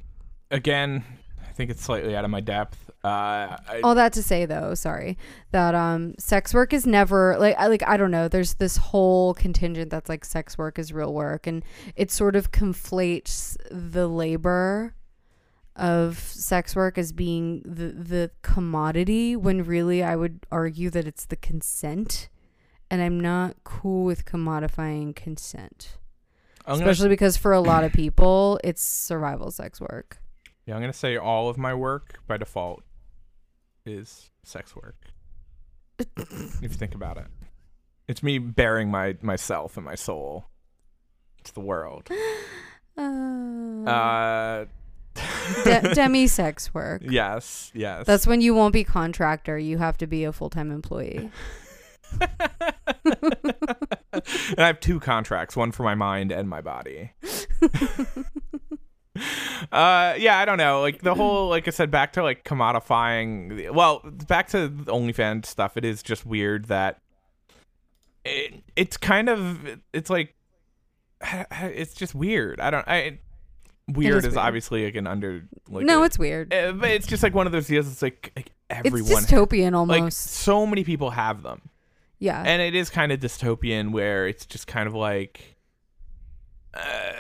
again, 0.50 1.04
I 1.46 1.52
think 1.52 1.70
it's 1.72 1.84
slightly 1.84 2.16
out 2.16 2.24
of 2.24 2.32
my 2.32 2.40
depth. 2.40 2.90
Uh, 3.04 3.58
I, 3.68 3.82
All 3.84 3.96
that 3.96 4.14
to 4.14 4.24
say 4.24 4.46
though, 4.46 4.76
sorry, 4.76 5.18
that 5.52 5.76
um 5.76 6.16
sex 6.18 6.54
work 6.54 6.72
is 6.72 6.88
never 6.88 7.36
like 7.38 7.58
I 7.60 7.68
like 7.68 7.84
I 7.84 7.98
don't 7.98 8.12
know, 8.12 8.30
there's 8.30 8.54
this 8.54 8.78
whole 8.78 9.34
contingent 9.34 9.90
that's 9.90 10.08
like 10.08 10.24
sex 10.24 10.58
work 10.58 10.80
is 10.80 10.94
real 10.94 11.14
work 11.14 11.48
and 11.48 11.66
it 11.98 12.12
sort 12.12 12.38
of 12.38 12.54
conflates 12.54 13.58
the 13.70 14.08
labor 14.08 14.96
of 15.76 16.20
sex 16.20 16.76
work 16.76 16.98
as 16.98 17.12
being 17.12 17.62
the 17.66 17.88
the 17.88 18.32
commodity 18.44 19.36
when 19.36 19.64
really 19.64 20.04
I 20.04 20.16
would 20.16 20.46
argue 20.52 20.90
that 20.92 21.08
it's 21.08 21.26
the 21.26 21.36
consent 21.36 22.30
and 22.92 23.02
I'm 23.02 23.20
not 23.20 23.56
cool 23.64 24.06
with 24.06 24.24
commodifying 24.26 25.16
consent. 25.16 25.98
I'm 26.68 26.78
gonna, 26.80 26.92
Especially 26.92 27.10
because 27.10 27.38
for 27.38 27.54
a 27.54 27.60
lot 27.60 27.84
of 27.84 27.92
people 28.04 28.60
it's 28.64 28.82
survival 28.84 29.50
sex 29.52 29.82
work. 29.82 30.20
yeah, 30.68 30.76
I'm 30.76 30.82
gonna 30.82 30.94
say 30.94 31.18
all 31.18 31.50
of 31.50 31.58
my 31.58 31.74
work 31.74 32.20
by 32.28 32.38
default 32.38 32.84
is 33.86 34.30
sex 34.44 34.76
work. 34.76 34.96
if 36.00 36.62
you 36.62 36.70
think 36.70 36.94
about 36.96 37.18
it, 37.18 37.28
it's 38.08 38.22
me 38.22 38.38
bearing 38.38 38.92
my 38.92 39.16
myself 39.22 39.76
and 39.78 39.86
my 39.86 39.96
soul 39.96 40.46
to 41.46 41.54
the 41.54 41.62
world. 41.62 42.10
Uh, 42.96 43.90
Uh, 43.90 44.66
de- 45.64 45.82
demi 45.94 46.28
sex 46.28 46.74
work. 46.74 47.02
yes, 47.06 47.72
yes. 47.74 48.06
That's 48.06 48.28
when 48.28 48.42
you 48.42 48.54
won't 48.54 48.74
be 48.74 48.84
contractor. 48.84 49.58
You 49.58 49.78
have 49.78 49.98
to 49.98 50.08
be 50.08 50.24
a 50.24 50.32
full 50.32 50.50
time 50.50 50.72
employee. 50.72 51.30
and 52.22 52.32
I 54.58 54.68
have 54.68 54.80
two 54.80 55.00
contracts, 55.00 55.56
one 55.56 55.72
for 55.72 55.84
my 55.84 55.96
mind 55.96 56.32
and 56.32 56.48
my 56.48 56.62
body. 56.62 57.12
uh 59.72 60.16
yeah, 60.18 60.38
I 60.38 60.46
don't 60.46 60.58
know. 60.58 60.82
Like 60.82 61.02
the 61.02 61.16
whole 61.16 61.50
like 61.50 61.68
I 61.68 61.72
said 61.72 61.92
back 61.92 62.14
to 62.14 62.24
like 62.24 62.44
commodifying 62.44 63.74
well, 63.74 64.02
back 64.28 64.48
to 64.50 64.68
the 64.68 64.92
OnlyFans 64.92 65.46
stuff. 65.46 65.78
It 65.78 65.86
is 65.86 66.04
just 66.04 66.26
weird 66.26 66.66
that 66.66 67.00
it, 68.26 68.64
it's 68.76 68.98
kind 68.98 69.30
of 69.30 69.80
it's 69.92 70.10
like 70.10 70.36
it's 71.52 71.94
just 71.94 72.16
weird. 72.16 72.60
I 72.60 72.70
don't 72.70 72.88
I 72.88 73.20
weird 73.90 74.18
is 74.20 74.26
is, 74.26 74.36
weird. 74.36 74.38
obviously 74.38 74.86
like 74.86 74.96
an 74.96 75.08
under 75.08 75.44
like 75.70 75.86
no, 75.86 76.02
a- 76.04 76.06
it's 76.06 76.18
weird. 76.18 76.54
uh, 76.54 76.72
but 76.74 76.90
it's 76.92 77.06
just 77.08 77.22
like 77.24 77.34
one 77.34 77.46
of 77.46 77.52
those 77.52 77.68
deals 77.68 77.88
it's 77.92 78.02
like, 78.02 78.32
like 78.36 78.52
everyone 78.70 79.02
it's 79.12 79.32
dystopian 79.32 79.72
like 79.88 80.00
almost. 80.00 80.18
so 80.22 80.66
many 80.66 80.84
people 80.84 81.10
have 81.12 81.44
them 81.44 81.62
yeah. 82.20 82.42
and 82.46 82.62
it 82.62 82.74
is 82.76 82.90
kind 82.90 83.12
of 83.12 83.20
dystopian 83.20 83.92
where 83.92 84.28
it's 84.28 84.46
just 84.46 84.68
kind 84.68 84.88
of 84.88 84.94
like 84.94 85.58
uh, 86.74 87.14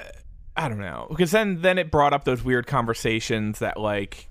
i 0.55 0.67
don't 0.69 0.79
know 0.79 1.05
because 1.09 1.31
then 1.31 1.61
then 1.61 1.77
it 1.77 1.91
brought 1.91 2.13
up 2.13 2.23
those 2.23 2.43
weird 2.43 2.65
conversations 2.65 3.59
that 3.59 3.77
like 3.79 4.29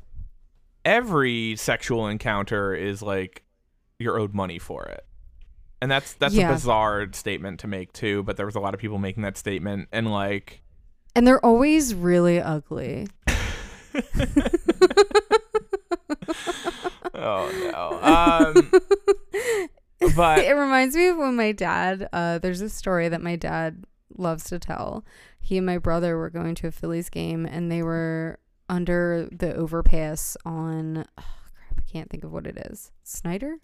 every 0.85 1.55
sexual 1.57 2.09
encounter 2.09 2.75
is 2.75 3.03
like 3.03 3.42
you're 3.99 4.18
owed 4.18 4.35
money 4.35 4.59
for 4.59 4.85
it 4.87 5.05
and 5.81 5.90
that's 5.90 6.14
that's 6.14 6.35
Yeah. 6.35 6.51
a 6.51 6.55
bizarre 6.55 7.09
statement 7.12 7.61
to 7.61 7.66
make 7.68 7.92
too 7.92 8.23
but 8.25 8.37
there 8.37 8.47
was 8.47 8.55
a 8.57 8.61
lot 8.61 8.75
of 8.75 8.81
people 8.81 8.99
making 8.99 9.23
that 9.23 9.37
statement 9.37 9.88
and 9.92 10.11
like 10.11 10.62
and 11.14 11.27
they're 11.27 11.44
always 11.44 11.94
really 11.94 12.40
ugly. 12.40 13.09
oh 17.14 17.70
no. 17.72 17.98
Um 18.03 18.70
but 20.16 20.40
it 20.40 20.55
reminds 20.55 20.96
me 20.96 21.09
of 21.09 21.16
when 21.16 21.37
my 21.37 21.53
dad 21.53 22.09
uh 22.12 22.38
there's 22.38 22.61
a 22.61 22.68
story 22.68 23.09
that 23.09 23.22
my 23.22 23.37
dad 23.37 23.85
loves 24.16 24.44
to 24.44 24.59
tell. 24.59 25.05
He 25.40 25.57
and 25.57 25.66
my 25.66 25.79
brother 25.79 26.16
were 26.16 26.31
going 26.31 26.55
to 26.57 26.68
a 26.68 26.70
phillies 26.70 27.11
game 27.11 27.46
and 27.46 27.70
they 27.70 27.83
were 27.83 28.38
under 28.68 29.29
the 29.31 29.55
overpass 29.55 30.37
on 30.44 31.05
oh, 31.18 31.25
crap 31.55 31.79
i 31.79 31.83
can't 31.90 32.11
think 32.11 32.25
of 32.25 32.33
what 32.33 32.46
it 32.46 32.57
is. 32.70 32.90
Snyder? 33.03 33.57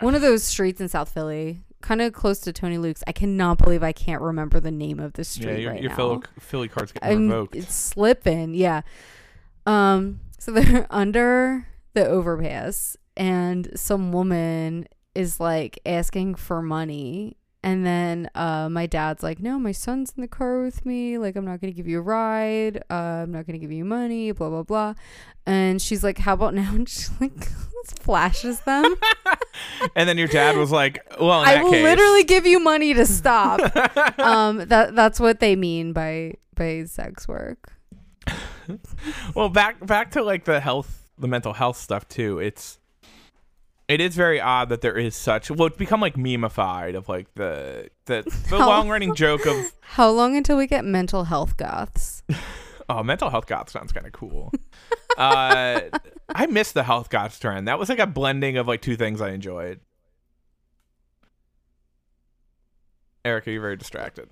One 0.00 0.14
of 0.14 0.22
those 0.22 0.44
streets 0.44 0.80
in 0.80 0.88
south 0.88 1.12
philly 1.12 1.64
kind 1.82 2.02
of 2.02 2.12
close 2.12 2.40
to 2.40 2.52
tony 2.52 2.78
luke's. 2.78 3.02
I 3.06 3.12
cannot 3.12 3.58
believe 3.58 3.82
i 3.82 3.92
can't 3.92 4.22
remember 4.22 4.60
the 4.60 4.70
name 4.70 5.00
of 5.00 5.14
the 5.14 5.24
street 5.24 5.52
yeah 5.52 5.56
your, 5.58 5.72
right 5.72 5.80
your 5.82 5.90
now. 5.90 5.96
Philly, 5.96 6.18
Philly 6.38 6.68
cards 6.68 6.92
get 6.92 7.04
I'm, 7.04 7.28
revoked. 7.28 7.56
it's 7.56 7.74
slipping, 7.74 8.54
yeah. 8.54 8.82
Um, 9.66 10.20
so 10.38 10.52
they're 10.52 10.86
under 10.90 11.66
the 11.94 12.06
overpass, 12.06 12.96
and 13.16 13.70
some 13.74 14.12
woman 14.12 14.86
is 15.14 15.40
like 15.40 15.78
asking 15.84 16.36
for 16.36 16.62
money, 16.62 17.36
and 17.62 17.84
then 17.84 18.30
uh, 18.34 18.68
my 18.70 18.86
dad's 18.86 19.22
like, 19.22 19.40
"No, 19.40 19.58
my 19.58 19.72
son's 19.72 20.12
in 20.16 20.22
the 20.22 20.28
car 20.28 20.62
with 20.62 20.84
me. 20.86 21.18
Like, 21.18 21.36
I'm 21.36 21.44
not 21.44 21.60
gonna 21.60 21.72
give 21.72 21.86
you 21.88 21.98
a 21.98 22.02
ride. 22.02 22.82
Uh, 22.90 23.24
I'm 23.24 23.32
not 23.32 23.46
gonna 23.46 23.58
give 23.58 23.72
you 23.72 23.84
money. 23.84 24.32
Blah 24.32 24.48
blah 24.48 24.62
blah." 24.62 24.94
And 25.46 25.80
she's 25.80 26.02
like, 26.04 26.18
"How 26.18 26.34
about 26.34 26.54
now?" 26.62 26.72
And 26.74 26.88
she 26.88 27.08
like 27.20 27.48
flashes 28.00 28.60
them. 28.60 28.94
and 29.96 30.08
then 30.08 30.16
your 30.18 30.28
dad 30.28 30.56
was 30.56 30.70
like 30.70 31.04
well 31.20 31.40
I 31.40 31.62
will 31.62 31.70
case, 31.72 31.82
literally 31.82 32.24
give 32.24 32.46
you 32.46 32.60
money 32.60 32.94
to 32.94 33.04
stop. 33.06 33.60
um, 34.18 34.58
that 34.68 34.94
that's 34.94 35.18
what 35.20 35.40
they 35.40 35.56
mean 35.56 35.92
by 35.92 36.34
by 36.54 36.84
sex 36.84 37.26
work. 37.28 37.72
well 39.34 39.48
back 39.48 39.84
back 39.86 40.10
to 40.12 40.22
like 40.22 40.44
the 40.44 40.60
health 40.60 41.10
the 41.18 41.26
mental 41.28 41.52
health 41.52 41.76
stuff 41.76 42.06
too 42.08 42.38
it's 42.38 42.78
it 43.90 44.00
is 44.00 44.14
very 44.14 44.40
odd 44.40 44.68
that 44.68 44.80
there 44.80 44.96
is 44.96 45.16
such 45.16 45.50
well 45.50 45.66
it's 45.66 45.76
become 45.76 46.00
like 46.00 46.14
memeified 46.14 46.94
of 46.96 47.08
like 47.08 47.26
the 47.34 47.90
the, 48.06 48.22
the 48.48 48.58
long 48.58 48.88
running 48.88 49.14
joke 49.24 49.44
of 49.46 49.72
How 49.80 50.10
long 50.10 50.36
until 50.36 50.56
we 50.56 50.66
get 50.66 50.84
mental 50.84 51.24
health 51.24 51.56
goths? 51.56 52.22
oh 52.88 53.02
mental 53.02 53.30
health 53.30 53.46
goth 53.46 53.68
sounds 53.70 53.92
kind 53.92 54.06
of 54.06 54.12
cool 54.12 54.52
uh 55.18 55.80
i 56.34 56.46
missed 56.46 56.74
the 56.74 56.82
health 56.84 57.08
goth 57.10 57.38
trend 57.40 57.68
that 57.68 57.78
was 57.78 57.88
like 57.88 57.98
a 57.98 58.06
blending 58.06 58.56
of 58.56 58.66
like 58.68 58.80
two 58.80 58.96
things 58.96 59.20
i 59.20 59.30
enjoyed 59.30 59.80
erica 63.24 63.50
you're 63.50 63.60
very 63.60 63.76
distracted 63.76 64.28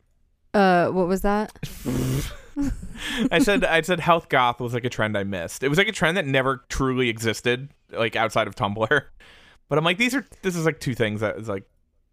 Uh, 0.54 0.88
what 0.88 1.06
was 1.06 1.20
that? 1.20 1.52
I 3.30 3.38
said 3.38 3.64
I 3.64 3.82
said 3.82 4.00
health 4.00 4.28
goth 4.28 4.60
was 4.60 4.72
like 4.74 4.84
a 4.84 4.88
trend 4.88 5.16
I 5.16 5.22
missed. 5.24 5.62
It 5.62 5.68
was 5.68 5.78
like 5.78 5.86
a 5.88 5.92
trend 5.92 6.16
that 6.16 6.26
never 6.26 6.64
truly 6.68 7.08
existed, 7.10 7.68
like 7.92 8.16
outside 8.16 8.48
of 8.48 8.56
Tumblr. 8.56 9.02
But 9.68 9.78
I'm 9.78 9.84
like, 9.84 9.98
these 9.98 10.14
are 10.14 10.24
this 10.42 10.56
is 10.56 10.64
like 10.64 10.80
two 10.80 10.94
things 10.94 11.20
that 11.20 11.36
is 11.36 11.48
like 11.48 11.64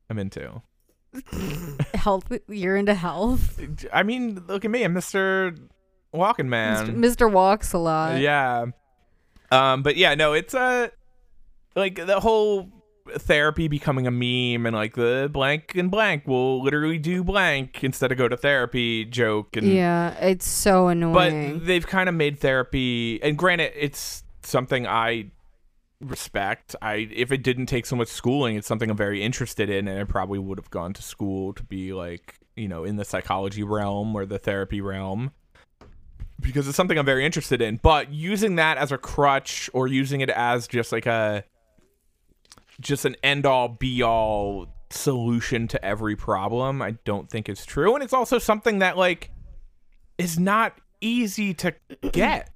I'm 0.10 0.20
into. 0.20 0.62
Health. 1.94 2.32
You're 2.50 2.76
into 2.76 2.94
health. 2.94 3.60
I 3.94 4.04
mean, 4.04 4.44
look 4.48 4.66
at 4.66 4.72
me, 4.72 4.84
I'm 4.84 4.94
Mr. 4.94 5.58
Walking 6.12 6.50
Man. 6.50 7.02
Mr. 7.02 7.32
Walks 7.32 7.74
a 7.74 7.78
lot. 7.78 8.20
yeah. 8.20 8.66
Um, 9.52 9.84
but 9.84 9.96
yeah, 9.96 10.16
no, 10.16 10.34
it's 10.34 10.54
uh 10.54 10.90
like 11.76 11.96
the 12.06 12.20
whole 12.20 12.70
therapy 13.18 13.68
becoming 13.68 14.08
a 14.08 14.12
meme 14.12 14.66
and 14.66 14.76
like 14.76 14.96
the 14.96 15.30
blank 15.32 15.76
and 15.76 15.92
blank 15.92 16.26
will 16.28 16.64
literally 16.64 16.98
do 16.98 17.24
blank 17.24 17.84
instead 17.84 18.12
of 18.12 18.18
go 18.18 18.28
to 18.28 18.36
therapy 18.36 19.06
joke 19.06 19.56
and 19.56 19.68
Yeah, 19.68 20.12
it's 20.20 20.48
so 20.48 20.88
annoying. 20.88 21.14
but 21.60 21.66
they've 21.68 21.86
kind 21.86 22.10
of 22.10 22.16
made 22.16 22.40
therapy 22.40 23.22
and 23.22 23.38
granted 23.38 23.72
it's 23.76 24.24
something 24.42 24.88
i 24.88 25.30
respect. 26.02 26.76
I 26.82 27.08
if 27.12 27.32
it 27.32 27.44
didn't 27.44 27.68
take 27.68 27.86
so 27.86 27.96
much 27.96 28.10
schooling 28.10 28.56
it's 28.56 28.68
something 28.68 28.90
i'm 28.90 28.98
very 28.98 29.24
interested 29.24 29.70
in 29.70 29.88
and 29.88 30.00
i 30.00 30.04
probably 30.04 30.40
would 30.40 30.58
have 30.58 30.70
gone 30.70 30.94
to 30.94 31.02
school 31.02 31.54
to 31.54 31.64
be 31.64 31.94
like 31.94 32.36
you 32.56 32.68
know 32.68 32.84
in 32.84 32.98
the 32.98 33.06
psychology 33.06 33.64
realm 33.64 34.16
or 34.16 34.26
the 34.26 34.38
therapy 34.38 34.82
realm 34.82 35.32
because 36.42 36.68
it's 36.68 36.76
something 36.76 36.98
i'm 36.98 37.06
very 37.06 37.26
interested 37.26 37.62
in. 37.62 37.78
But 37.78 38.14
using 38.14 38.56
that 38.56 38.78
as 38.78 38.92
a 38.92 38.98
crutch 38.98 39.70
or 39.74 39.88
using 39.88 40.22
it 40.22 40.30
as 40.30 40.68
just 40.68 40.92
like 40.92 41.06
a 41.06 41.44
just 42.82 43.06
an 43.06 43.16
end 43.24 43.46
all 43.46 43.70
be 43.70 44.02
all 44.02 44.68
solution 44.92 45.68
to 45.68 45.84
every 45.84 46.16
problem 46.16 46.82
i 46.82 46.92
don't 47.06 47.30
think 47.30 47.50
is 47.50 47.66
true. 47.66 47.96
And 47.96 48.04
it's 48.04 48.14
also 48.14 48.38
something 48.38 48.80
that 48.80 48.98
like 48.98 49.32
is 50.18 50.38
not 50.40 50.78
easy 51.02 51.54
to 51.54 51.74
get. 52.12 52.50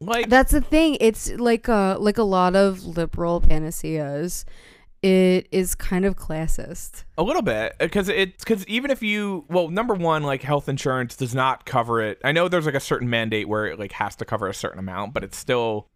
Like 0.00 0.28
That's 0.28 0.52
the 0.52 0.60
thing. 0.60 0.98
It's 1.00 1.30
like 1.32 1.68
a 1.68 1.96
like 1.98 2.18
a 2.18 2.22
lot 2.22 2.54
of 2.54 2.84
liberal 2.84 3.40
panaceas 3.40 4.44
it 5.02 5.46
is 5.52 5.74
kind 5.74 6.04
of 6.04 6.16
classist. 6.16 7.04
A 7.18 7.22
little 7.22 7.42
bit, 7.42 7.72
uh, 7.80 7.84
because 7.84 8.08
it's 8.08 8.42
because 8.42 8.66
even 8.66 8.90
if 8.90 9.02
you, 9.02 9.44
well, 9.48 9.68
number 9.68 9.94
one, 9.94 10.22
like 10.22 10.42
health 10.42 10.68
insurance 10.68 11.16
does 11.16 11.34
not 11.34 11.64
cover 11.64 12.00
it. 12.00 12.18
I 12.24 12.32
know 12.32 12.48
there's 12.48 12.66
like 12.66 12.74
a 12.74 12.80
certain 12.80 13.08
mandate 13.08 13.48
where 13.48 13.66
it 13.66 13.78
like 13.78 13.92
has 13.92 14.16
to 14.16 14.24
cover 14.24 14.48
a 14.48 14.54
certain 14.54 14.78
amount, 14.78 15.14
but 15.14 15.22
it's 15.22 15.36
still 15.36 15.88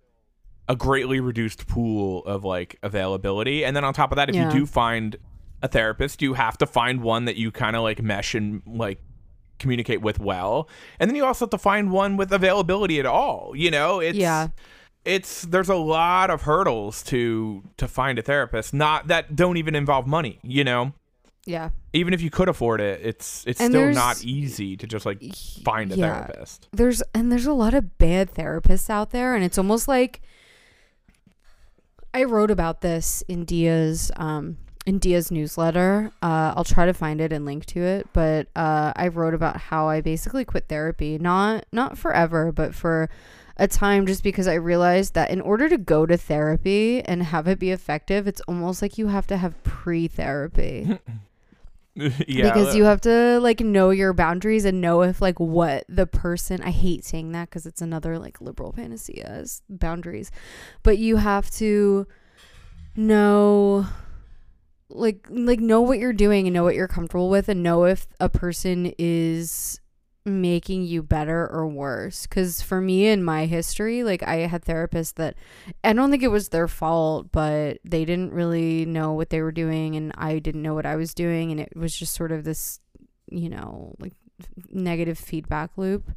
a 0.69 0.77
greatly 0.77 1.19
reduced 1.19 1.67
pool 1.67 2.25
of 2.25 2.45
like 2.45 2.79
availability. 2.83 3.65
And 3.65 3.75
then 3.75 3.85
on 3.85 3.95
top 3.95 4.13
of 4.13 4.17
that, 4.17 4.29
if 4.29 4.37
Yeah. 4.37 4.53
you 4.53 4.61
do 4.61 4.67
find 4.67 5.17
a 5.63 5.67
therapist, 5.69 6.23
you 6.23 6.35
have 6.35 6.57
to 6.59 6.67
find 6.67 7.03
one 7.03 7.25
that 7.25 7.37
you 7.37 7.51
kind 7.51 7.75
of 7.75 7.83
like 7.83 8.01
mesh 8.03 8.35
and 8.35 8.63
like 8.67 9.03
communicate 9.61 10.01
with 10.01 10.19
well. 10.19 10.69
And 10.99 11.09
then 11.09 11.15
you 11.17 11.25
also 11.25 11.45
have 11.45 11.51
to 11.51 11.59
find 11.59 11.93
one 11.93 12.17
with 12.17 12.33
availability 12.33 12.99
at 12.99 13.07
all. 13.07 13.53
You 13.55 13.71
know, 13.71 14.01
it's 14.01 14.19
Yeah. 14.19 14.49
it's 15.05 15.43
there's 15.43 15.69
a 15.69 15.77
lot 15.77 16.31
of 16.31 16.43
hurdles 16.43 17.03
to 17.05 17.63
to 17.77 17.87
find 17.89 18.19
a 18.19 18.23
therapist 18.23 18.75
not 18.75 19.07
that 19.07 19.35
don't 19.35 19.57
even 19.57 19.75
involve 19.75 20.07
money 20.07 20.39
you 20.43 20.63
know 20.63 20.93
Yeah. 21.47 21.71
even 21.95 22.13
if 22.13 22.21
you 22.21 22.29
could 22.29 22.51
afford 22.51 22.83
it 22.83 23.01
it's 23.03 23.43
it's 23.47 23.59
And 23.63 23.71
still 23.73 23.91
not 23.93 24.23
easy 24.23 24.77
to 24.77 24.87
just 24.87 25.07
like 25.07 25.23
find 25.65 25.91
a 25.91 25.97
Yeah. 25.97 26.27
therapist 26.27 26.69
there's 26.73 27.03
and 27.15 27.33
there's 27.33 27.47
a 27.47 27.55
lot 27.55 27.73
of 27.73 27.97
bad 27.97 28.35
therapists 28.35 28.91
out 28.91 29.09
there 29.11 29.35
and 29.35 29.43
it's 29.43 29.57
almost 29.57 29.89
like 29.89 30.21
I 32.13 32.25
wrote 32.25 32.51
about 32.51 32.81
this 32.83 33.23
in 33.27 33.45
Dia's 33.47 34.11
um 34.17 34.59
in 34.91 34.99
Dia's 34.99 35.31
newsletter. 35.31 36.11
Uh 36.21 36.53
I'll 36.57 36.65
try 36.65 36.85
to 36.85 36.93
find 36.93 37.21
it 37.21 37.33
and 37.33 37.45
link 37.45 37.65
to 37.67 37.81
it, 37.81 38.09
but 38.13 38.49
uh 38.57 38.93
I 38.97 39.07
wrote 39.07 39.35
about 39.35 39.57
how 39.57 39.89
I 39.89 40.01
basically 40.01 40.45
quit 40.45 40.67
therapy, 40.69 41.17
not 41.17 41.65
not 41.71 41.97
forever, 41.97 42.51
but 42.51 42.75
for 42.75 43.09
a 43.57 43.69
time 43.69 44.05
just 44.05 44.25
because 44.25 44.49
I 44.49 44.55
realized 44.55 45.15
that 45.15 45.31
in 45.31 45.41
order 45.41 45.69
to 45.69 45.79
go 45.79 46.07
to 46.07 46.17
therapy 46.17 47.03
and 47.03 47.23
have 47.23 47.47
it 47.47 47.61
be 47.61 47.71
effective, 47.71 48.27
it's 48.27 48.41
almost 48.49 48.83
like 48.83 48.99
you 48.99 49.07
have 49.07 49.29
to 49.29 49.37
have 49.37 49.63
pre-therapy 49.63 50.99
yeah 52.27 52.53
because 52.53 52.75
you 52.75 52.85
have 52.85 53.01
to 53.03 53.39
like 53.41 53.61
know 53.61 53.91
your 53.91 54.13
boundaries 54.13 54.65
and 54.65 54.81
know 54.81 55.03
if 55.03 55.21
like 55.23 55.39
what 55.39 55.85
the 55.89 56.07
person 56.07 56.63
I 56.63 56.71
hate 56.71 57.05
saying 57.05 57.31
that 57.33 57.49
because 57.49 57.65
it's 57.65 57.83
another 57.83 58.19
like 58.19 58.41
liberal 58.41 58.73
panacea 58.73 59.25
as 59.25 59.63
boundaries 59.69 60.33
but 60.83 60.99
you 60.99 61.17
have 61.17 61.51
to 61.53 62.07
know 62.97 63.87
like 64.91 65.27
like 65.31 65.61
know 65.61 65.81
what 65.81 65.99
you're 65.99 66.13
doing 66.13 66.47
and 66.47 66.55
know 66.55 66.65
what 66.65 66.75
you're 66.75 66.89
comfortable 66.89 67.31
with 67.31 67.49
and 67.49 67.63
know 67.63 67.85
if 67.85 68.07
a 68.19 68.29
person 68.29 68.93
is 68.99 69.81
making 70.25 70.85
you 70.85 71.03
better 71.03 71.49
or 71.49 71.67
worse. 71.67 72.27
Because 72.27 72.61
for 72.61 72.81
me 72.81 73.07
in 73.07 73.23
my 73.23 73.47
history 73.47 74.03
like 74.03 74.23
i 74.23 74.37
had 74.37 74.65
therapists 74.65 75.15
that 75.15 75.35
i 75.83 75.93
don't 75.93 76.11
think 76.11 76.23
it 76.23 76.29
was 76.29 76.49
their 76.49 76.69
fault 76.69 77.31
but 77.33 77.79
they 77.85 78.05
didn't 78.05 78.33
really 78.33 78.85
know 78.85 79.13
what 79.13 79.31
they 79.31 79.41
were 79.41 79.53
doing 79.53 79.97
and 79.97 80.13
i 80.17 80.39
didn't 80.39 80.63
know 80.63 80.75
what 80.75 80.87
i 80.87 80.97
was 80.97 81.15
doing 81.15 81.51
and 81.51 81.61
it 81.61 81.73
was 81.75 81.97
just 81.97 82.15
sort 82.15 82.33
of 82.33 82.45
this 82.45 82.81
you 83.31 83.49
know 83.49 83.95
like 83.99 84.13
negative 84.71 85.19
feedback 85.19 85.71
loop 85.77 86.11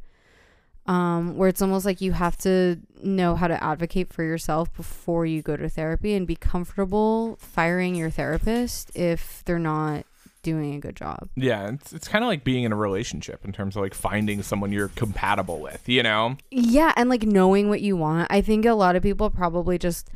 um 0.86 1.36
where 1.36 1.48
it's 1.48 1.62
almost 1.62 1.86
like 1.86 2.00
you 2.00 2.12
have 2.12 2.36
to 2.36 2.78
know 3.02 3.34
how 3.34 3.46
to 3.48 3.62
advocate 3.64 4.12
for 4.12 4.22
yourself 4.22 4.72
before 4.74 5.24
you 5.24 5.40
go 5.42 5.56
to 5.56 5.68
therapy 5.68 6.14
and 6.14 6.26
be 6.26 6.36
comfortable 6.36 7.36
firing 7.40 7.94
your 7.94 8.10
therapist 8.10 8.90
if 8.94 9.42
they're 9.44 9.58
not 9.58 10.04
doing 10.42 10.74
a 10.74 10.78
good 10.78 10.94
job 10.94 11.26
yeah 11.36 11.70
it's, 11.70 11.94
it's 11.94 12.06
kind 12.06 12.22
of 12.22 12.28
like 12.28 12.44
being 12.44 12.64
in 12.64 12.72
a 12.72 12.76
relationship 12.76 13.46
in 13.46 13.52
terms 13.52 13.76
of 13.76 13.82
like 13.82 13.94
finding 13.94 14.42
someone 14.42 14.70
you're 14.72 14.88
compatible 14.88 15.58
with 15.58 15.88
you 15.88 16.02
know 16.02 16.36
Yeah, 16.50 16.92
and 16.96 17.08
like 17.08 17.22
knowing 17.22 17.70
what 17.70 17.80
you 17.80 17.96
want. 17.96 18.26
I 18.30 18.42
think 18.42 18.66
a 18.66 18.74
lot 18.74 18.94
of 18.94 19.02
people 19.02 19.30
probably 19.30 19.78
just 19.78 20.10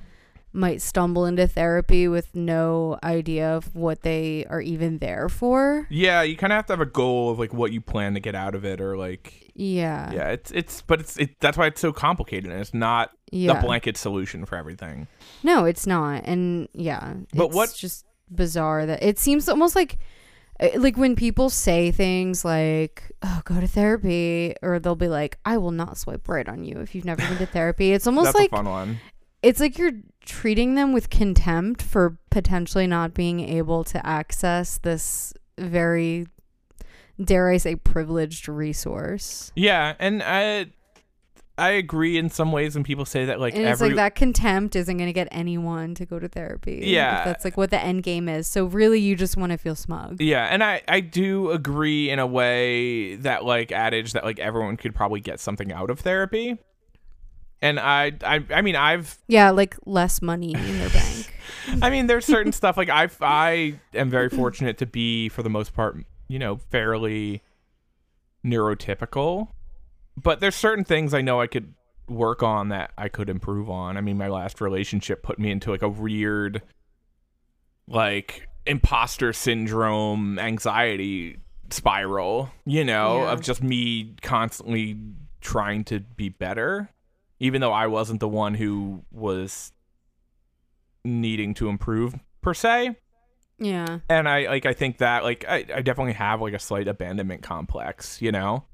might 0.53 0.83
stumble 0.83 1.25
into 1.25 1.47
therapy 1.47 2.09
with 2.09 2.35
no 2.35 2.99
idea 3.03 3.49
of 3.57 3.75
what 3.75 4.03
they 4.03 4.45
are 4.51 4.61
even 4.61 4.99
there 4.99 5.31
for. 5.31 5.87
yeah 5.89 6.21
you 6.21 6.37
kind 6.37 6.53
of 6.53 6.57
have 6.57 6.67
to 6.67 6.73
have 6.75 6.81
a 6.81 6.87
goal 6.87 7.31
of 7.31 7.39
like 7.39 7.55
what 7.55 7.73
you 7.73 7.81
plan 7.81 8.13
to 8.13 8.21
get 8.21 8.35
out 8.35 8.55
of 8.55 8.67
it 8.67 8.81
or 8.83 8.97
like 8.99 9.48
Yeah. 9.61 10.13
yeah 10.13 10.29
it's 10.29 10.51
it's 10.53 10.83
but 10.83 11.01
it's 11.01 11.17
it, 11.19 11.31
that's 11.41 11.59
why 11.59 11.67
it's 11.67 11.81
so 11.81 11.93
complicated 11.93 12.51
and 12.51 12.61
it's 12.61 12.73
not 12.73 13.11
Yeah. 13.33 13.55
the 13.55 13.61
blanket 13.67 13.97
solution 13.97 14.45
for 14.47 14.55
everything 14.57 15.09
No, 15.43 15.65
it's 15.65 15.85
not. 15.87 16.23
And 16.27 16.69
yeah, 16.73 17.15
But 17.35 17.47
it's 17.47 17.55
what- 17.57 17.75
just 17.75 18.05
bizarre 18.31 18.87
that 18.87 19.03
it 19.03 19.19
seems 19.19 19.49
almost 19.49 19.75
like 19.75 19.99
uh, 20.61 20.69
like 20.77 20.97
when 20.97 21.17
people 21.17 21.49
say 21.51 21.91
things 21.91 22.45
like 22.45 23.11
oh 23.23 23.41
go 23.45 23.59
to 23.61 23.67
therapy 23.67 24.55
or 24.63 24.79
they'll 24.79 24.95
be 24.95 25.09
like 25.09 25.39
i 25.47 25.57
will 25.57 25.71
not 25.71 25.97
swipe 25.97 26.29
right 26.29 26.47
on 26.49 26.63
you 26.63 26.79
if 26.81 26.95
you've 26.95 27.05
never 27.07 27.23
been 27.27 27.39
to 27.39 27.47
therapy 27.57 27.93
it's 27.93 28.07
almost 28.07 28.27
that's 28.27 28.39
like 28.39 28.53
a 28.53 28.57
fun 28.57 28.67
one 28.69 29.01
it's 29.43 29.61
like 29.61 29.79
you're 29.79 29.93
treating 30.27 30.75
them 30.75 30.93
with 30.93 31.09
contempt 31.11 31.81
for 31.81 32.19
potentially 32.31 32.87
not 32.87 33.15
being 33.15 33.41
able 33.41 33.83
to 33.83 34.05
access 34.07 34.77
this 34.79 35.33
very 35.59 36.27
dare 37.23 37.49
I 37.51 37.57
say 37.59 37.77
privileged 37.77 38.49
resource. 38.49 39.53
yeah 39.57 39.95
and 39.99 40.23
i 40.23 40.67
i 41.59 41.71
agree 41.71 42.17
in 42.17 42.31
some 42.31 42.53
ways 42.53 42.77
when 42.77 42.85
people 42.85 43.05
say 43.05 43.25
that 43.25 43.41
like 43.41 43.55
and 43.55 43.63
it's 43.65 43.71
every 43.81 43.89
like 43.89 43.97
that 43.97 44.15
contempt 44.15 44.77
isn't 44.77 44.97
going 44.97 45.09
to 45.09 45.13
get 45.13 45.27
anyone 45.33 45.93
to 45.97 46.07
go 46.07 46.19
to 46.21 46.29
therapy. 46.29 46.79
if 46.79 46.85
Yeah. 46.85 47.25
that's 47.25 47.45
like 47.45 47.57
what 47.57 47.71
the 47.71 47.81
end 47.81 48.05
game 48.05 48.29
is. 48.29 48.47
So 48.47 48.67
really 48.67 49.01
you 49.01 49.17
just 49.17 49.37
want 49.37 49.51
to 49.51 49.59
feel 49.59 49.75
smug. 49.75 50.21
Yeah, 50.21 50.45
and 50.45 50.63
I 50.63 50.83
I 50.87 51.01
do 51.01 51.51
agree 51.51 52.11
in 52.11 52.21
a 52.21 52.27
way 52.29 53.17
that 53.17 53.45
like 53.45 53.73
adage 53.73 54.13
that 54.13 54.23
like 54.25 54.39
everyone 54.39 54.77
could 54.77 54.95
probably 54.95 55.19
get 55.19 55.41
something 55.41 55.73
out 55.73 55.91
of 55.91 55.99
therapy. 55.99 56.59
And 57.61 57.81
I 57.81 58.13
I 58.23 58.45
I 58.55 58.63
mean 58.63 58.77
I've 58.77 59.19
Yeah, 59.27 59.51
like 59.51 59.75
less 59.85 60.23
money 60.23 60.55
in 60.55 60.79
your 60.79 60.91
bank. 60.91 61.35
I 61.83 61.91
mean 61.91 62.07
there's 62.07 62.25
certain 62.25 62.53
stuff 62.53 62.77
like 62.77 62.89
I 62.89 63.09
I 63.21 63.81
am 63.95 64.11
very 64.11 64.29
fortunate 64.29 64.79
to 64.79 64.87
be 64.87 65.29
for 65.29 65.43
the 65.43 65.51
most 65.51 65.75
part, 65.75 65.97
you 66.29 66.39
know, 66.39 66.57
fairly 66.57 67.43
neurotypical. 68.45 69.49
But 70.17 70.41
there's 70.41 70.55
certain 70.57 70.85
things 70.85 71.15
I 71.15 71.21
know 71.23 71.41
I 71.41 71.47
could 71.47 71.75
work 72.09 72.43
on 72.43 72.69
that 72.71 72.91
I 72.97 73.09
could 73.09 73.29
improve 73.29 73.69
on. 73.71 73.97
I 73.97 74.01
mean, 74.01 74.17
my 74.19 74.29
last 74.29 74.61
relationship 74.61 75.23
put 75.23 75.39
me 75.39 75.51
into 75.51 75.71
like 75.71 75.83
a 75.83 75.89
weird 75.89 76.63
like 77.87 78.49
imposter 78.67 79.33
syndrome 79.33 80.39
anxiety 80.39 81.39
spiral, 81.71 82.51
you 82.67 82.85
know, 82.85 83.23
Yeah. 83.25 83.33
of 83.33 83.41
just 83.43 83.63
me 83.63 84.15
constantly 84.23 84.99
trying 85.41 85.85
to 85.85 86.01
be 86.01 86.29
better 86.29 86.91
even 87.41 87.61
though 87.61 87.73
I 87.73 87.87
wasn't 87.87 88.19
the 88.19 88.27
one 88.29 88.55
who 88.55 89.05
was 89.13 89.71
needing 91.05 91.55
to 91.55 91.69
improve 91.69 92.17
per 92.43 92.53
se 92.53 92.97
Yeah. 93.59 93.99
and 94.09 94.29
I 94.29 94.47
like 94.47 94.67
I 94.67 94.73
think 94.73 94.99
that 94.99 95.25
like 95.25 95.45
I, 95.49 95.65
I 95.75 95.83
definitely 95.83 96.13
have 96.15 96.41
like 96.41 96.55
a 96.55 96.59
slight 96.59 96.87
abandonment 96.89 97.43
complex, 97.43 98.21
you 98.23 98.31
know. 98.33 98.65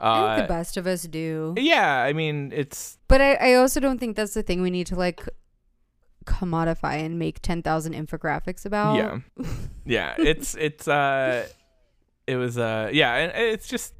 I 0.00 0.08
Uh, 0.08 0.36
think 0.36 0.48
the 0.48 0.52
best 0.54 0.76
of 0.76 0.86
us 0.86 1.02
do. 1.04 1.54
yeah, 1.56 2.02
I 2.02 2.12
mean 2.12 2.52
it's 2.54 2.98
But 3.08 3.20
I, 3.20 3.34
I 3.34 3.54
also 3.54 3.80
don't 3.80 3.98
think 3.98 4.16
that's 4.16 4.34
the 4.34 4.42
thing 4.42 4.60
we 4.62 4.70
need 4.70 4.86
to 4.88 4.96
like 4.96 5.26
commodify 6.26 6.94
and 7.04 7.18
make 7.18 7.40
10,000 7.42 7.92
infographics 7.94 8.64
about. 8.66 8.96
yeah, 8.96 9.18
yeah, 9.84 10.14
it's 10.18 10.54
it's 10.56 10.88
uh, 10.88 11.46
it 12.26 12.36
was 12.36 12.58
uh 12.58 12.90
yeah, 12.92 13.14
and 13.16 13.32
it's 13.36 13.68
just 13.68 13.94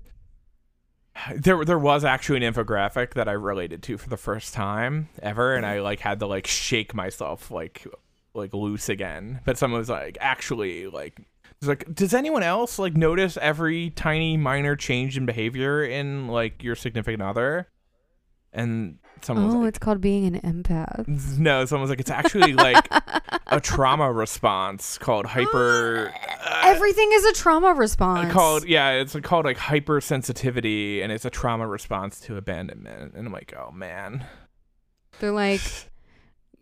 there 1.36 1.64
there 1.64 1.78
was 1.78 2.04
actually 2.04 2.44
an 2.44 2.52
infographic 2.52 3.14
that 3.14 3.28
I 3.28 3.32
related 3.32 3.82
to 3.84 3.98
for 3.98 4.08
the 4.08 4.16
first 4.16 4.52
time 4.52 5.08
ever, 5.22 5.54
and 5.54 5.64
I 5.64 5.80
like 5.80 6.00
had 6.00 6.20
to 6.20 6.26
like 6.26 6.46
shake 6.46 6.94
myself 6.94 7.50
like 7.50 7.86
like 8.34 8.52
loose 8.52 8.88
again. 8.88 9.40
But 9.44 9.56
someone 9.58 9.78
was 9.80 9.88
like, 9.88 10.18
actually 10.20 10.86
like. 10.88 11.20
Like, 11.62 11.94
does 11.94 12.12
anyone 12.12 12.42
else 12.42 12.78
like 12.78 12.94
notice 12.94 13.38
every 13.40 13.88
tiny 13.90 14.36
minor 14.36 14.76
change 14.76 15.16
in 15.16 15.24
behavior 15.24 15.82
in 15.82 16.28
like 16.28 16.62
your 16.62 16.74
significant 16.74 17.22
other? 17.22 17.68
And 18.52 18.98
someone 19.22 19.46
was 19.46 19.54
Oh, 19.54 19.58
like, 19.60 19.68
it's 19.70 19.78
called 19.78 20.00
being 20.02 20.26
an 20.26 20.40
empath. 20.42 21.08
no, 21.38 21.64
someone 21.64 21.80
was 21.82 21.90
like, 21.90 22.00
it's 22.00 22.10
actually 22.10 22.52
like 22.52 22.86
a 23.46 23.60
trauma 23.60 24.12
response 24.12 24.98
called 24.98 25.24
hyper. 25.36 26.12
uh, 26.44 26.60
Everything 26.64 27.08
is 27.14 27.24
a 27.24 27.32
trauma 27.32 27.72
response. 27.72 28.30
called 28.30 28.66
yeah, 28.66 28.90
it's 28.90 29.16
called 29.20 29.46
like 29.46 29.56
hypersensitivity, 29.56 31.02
and 31.02 31.10
it's 31.12 31.24
a 31.24 31.30
trauma 31.30 31.66
response 31.66 32.20
to 32.20 32.36
abandonment. 32.36 33.14
And 33.14 33.26
I'm 33.26 33.32
like, 33.32 33.54
oh 33.58 33.70
man, 33.70 34.26
They're 35.20 35.32
like, 35.32 35.62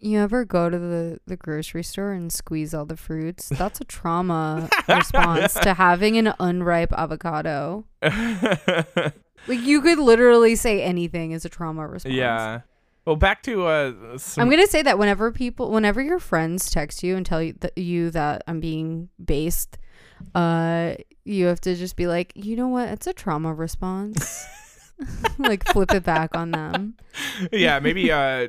you 0.02 0.18
ever 0.18 0.44
go 0.44 0.68
to 0.68 0.78
the, 0.78 1.20
the 1.26 1.36
grocery 1.36 1.82
store 1.82 2.12
and 2.12 2.32
squeeze 2.32 2.74
all 2.74 2.84
the 2.84 2.96
fruits? 2.96 3.48
That's 3.48 3.80
a 3.80 3.84
trauma 3.84 4.68
response 4.88 5.54
to 5.54 5.74
having 5.74 6.16
an 6.18 6.34
unripe 6.40 6.92
avocado. 6.92 7.86
Like 9.48 9.62
you 9.62 9.80
could 9.82 9.98
literally 9.98 10.54
say 10.54 10.82
anything 10.82 11.32
is 11.32 11.44
a 11.44 11.48
trauma 11.48 11.86
response. 11.86 12.14
yeah. 12.14 12.60
Well, 13.04 13.16
back 13.16 13.42
to 13.42 13.66
uh, 13.66 14.18
some, 14.18 14.42
I'm 14.42 14.50
gonna 14.50 14.68
say 14.68 14.82
that 14.82 14.96
whenever 14.98 15.32
people, 15.32 15.72
whenever 15.72 16.00
your 16.00 16.20
friends 16.20 16.70
text 16.70 17.02
you 17.02 17.16
and 17.16 17.26
tell 17.26 17.42
you 17.42 17.54
that 17.58 17.76
you 17.76 18.10
that 18.10 18.44
I'm 18.46 18.60
being 18.60 19.08
based, 19.24 19.78
uh, 20.36 20.94
you 21.24 21.46
have 21.46 21.60
to 21.62 21.74
just 21.74 21.96
be 21.96 22.06
like, 22.06 22.32
you 22.36 22.54
know 22.54 22.68
what? 22.68 22.88
It's 22.90 23.08
a 23.08 23.12
trauma 23.12 23.52
response. 23.52 24.46
like 25.38 25.66
flip 25.66 25.92
it 25.92 26.04
back 26.04 26.36
on 26.36 26.52
them. 26.52 26.94
yeah, 27.50 27.80
maybe 27.80 28.12
uh, 28.12 28.46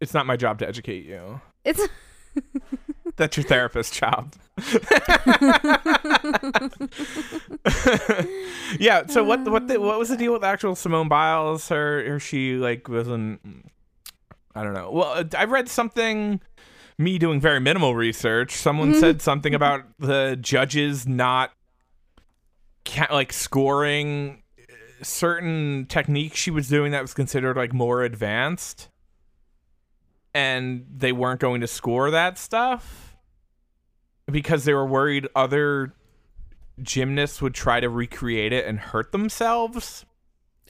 it's 0.00 0.14
not 0.14 0.26
my 0.26 0.36
job 0.36 0.58
to 0.60 0.68
educate 0.68 1.04
you. 1.04 1.40
It's 1.64 1.86
That's 3.16 3.36
your 3.36 3.44
therapist 3.44 3.92
child. 3.92 4.36
yeah. 8.78 9.06
So 9.06 9.24
what 9.24 9.44
what 9.50 9.66
the, 9.66 9.80
what 9.80 9.98
was 9.98 10.08
the 10.08 10.16
deal 10.16 10.32
with 10.32 10.44
actual 10.44 10.76
Simone 10.76 11.08
Biles? 11.08 11.68
Her 11.68 12.14
or 12.14 12.20
she 12.20 12.54
like 12.54 12.88
wasn't. 12.88 13.40
I 14.54 14.62
don't 14.62 14.74
know. 14.74 14.90
Well, 14.92 15.24
I 15.36 15.44
read 15.44 15.68
something. 15.68 16.40
Me 16.96 17.18
doing 17.18 17.40
very 17.40 17.60
minimal 17.60 17.94
research. 17.94 18.52
Someone 18.52 18.90
mm-hmm. 18.90 19.00
said 19.00 19.22
something 19.22 19.54
about 19.54 19.84
the 19.98 20.36
judges 20.40 21.06
not 21.06 21.52
ca- 22.84 23.08
like 23.10 23.32
scoring 23.32 24.42
certain 25.02 25.86
techniques 25.88 26.38
she 26.38 26.50
was 26.50 26.68
doing 26.68 26.92
that 26.92 27.02
was 27.02 27.14
considered 27.14 27.56
like 27.56 27.72
more 27.72 28.02
advanced 28.02 28.88
and 30.34 30.86
they 30.96 31.12
weren't 31.12 31.40
going 31.40 31.60
to 31.62 31.66
score 31.66 32.10
that 32.10 32.38
stuff 32.38 33.16
because 34.30 34.64
they 34.64 34.74
were 34.74 34.86
worried 34.86 35.26
other 35.34 35.94
gymnasts 36.82 37.40
would 37.42 37.54
try 37.54 37.80
to 37.80 37.88
recreate 37.88 38.52
it 38.52 38.66
and 38.66 38.78
hurt 38.78 39.10
themselves. 39.12 40.04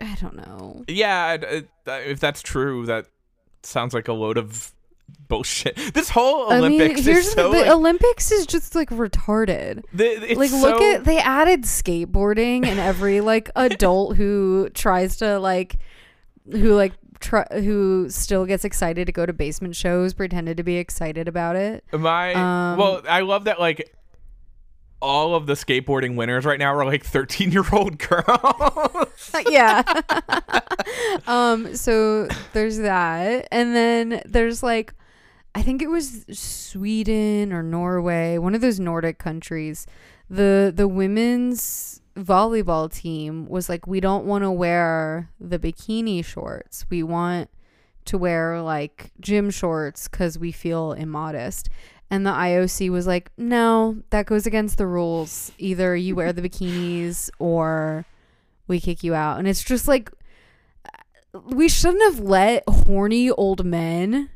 I 0.01 0.16
don't 0.21 0.37
know. 0.37 0.85
Yeah, 0.88 1.35
it- 1.35 1.44
uh, 1.87 1.92
it- 1.92 2.11
if 2.11 2.21
that's 2.21 2.40
true, 2.40 2.87
that 2.87 3.07
sounds 3.62 3.92
like 3.94 4.09
a 4.09 4.12
load 4.12 4.38
of 4.38 4.73
bullshit. 5.27 5.77
This 5.94 6.09
whole 6.11 6.53
Olympics 6.53 7.01
I 7.01 7.05
mean, 7.05 7.14
here's 7.14 7.27
is 7.27 7.35
the, 7.35 7.40
so 7.42 7.53
the 7.53 7.59
like, 7.61 7.68
Olympics 7.71 8.31
is 8.31 8.47
just 8.47 8.75
like 8.75 8.90
retarded. 8.90 9.83
the- 9.92 10.31
it's 10.31 10.38
like 10.38 10.53
look 10.53 10.81
at 10.81 11.05
they 11.05 11.18
added 11.18 11.62
skateboarding 11.64 12.64
and 12.66 12.79
every 12.79 13.21
like 13.21 13.51
adult 13.57 14.16
who 14.16 14.68
tries 14.71 15.16
to 15.16 15.38
like 15.40 15.79
who 16.51 16.75
like 16.75 16.92
try 17.20 17.44
who 17.52 18.09
still 18.11 18.46
gets 18.46 18.64
excited 18.64 19.07
to 19.07 19.12
go 19.12 19.26
to 19.26 19.33
basement 19.33 19.76
shows 19.76 20.14
pretended 20.14 20.57
to 20.57 20.62
be 20.62 20.76
excited 20.76 21.28
about 21.28 21.57
it. 21.57 21.85
My 21.92 22.35
Um, 22.35 22.78
well, 22.78 23.02
I 23.09 23.20
love 23.20 23.44
that 23.44 23.59
like 23.61 23.94
all 25.00 25.35
of 25.35 25.46
the 25.46 25.54
skateboarding 25.54 26.16
winners 26.16 26.44
right 26.44 26.59
now 26.59 26.74
are 26.74 26.85
like 26.85 27.04
13 27.04 27.52
year 27.52 27.64
old 27.72 27.98
girls. 28.09 29.33
yeah. 29.48 29.83
um 31.26 31.74
so 31.76 32.26
there's 32.52 32.78
that 32.78 33.46
and 33.52 33.76
then 33.76 34.22
there's 34.24 34.62
like 34.62 34.94
I 35.54 35.62
think 35.62 35.83
it 35.83 35.88
was 35.88 36.24
Sweden 36.31 37.52
or 37.52 37.62
Norway, 37.62 38.38
one 38.38 38.54
of 38.54 38.61
those 38.61 38.78
Nordic 38.78 39.18
countries. 39.18 39.87
The 40.31 40.72
the 40.74 40.87
women's 40.87 42.00
volleyball 42.18 42.92
team 42.92 43.46
was 43.46 43.68
like 43.68 43.87
we 43.87 44.00
don't 44.00 44.24
want 44.24 44.44
to 44.44 44.50
wear 44.50 45.31
the 45.40 45.59
bikini 45.59 46.24
shorts. 46.24 46.85
We 46.90 47.02
want 47.02 47.48
to 48.07 48.18
wear 48.18 48.61
like 48.61 49.12
gym 49.20 49.50
shorts 49.50 50.09
cuz 50.09 50.38
we 50.38 50.52
feel 50.52 50.92
immodest. 50.92 51.68
And 52.11 52.24
the 52.26 52.31
IOC 52.31 52.90
was 52.90 53.07
like, 53.07 53.31
"No, 53.37 54.02
that 54.11 54.26
goes 54.26 54.46
against 54.46 54.78
the 54.78 54.87
rules. 54.87 55.52
Either 55.59 55.94
you 55.94 56.14
wear 56.14 56.33
the 56.33 56.42
bikinis 56.42 57.28
or 57.38 58.07
we 58.66 58.81
kick 58.81 59.04
you 59.04 59.14
out." 59.14 59.38
And 59.38 59.46
it's 59.46 59.62
just 59.62 59.87
like 59.87 60.11
uh, 60.87 61.40
we 61.44 61.68
shouldn't 61.68 62.02
have 62.04 62.20
let 62.20 62.64
horny 62.66 63.31
old 63.31 63.64
men 63.64 64.31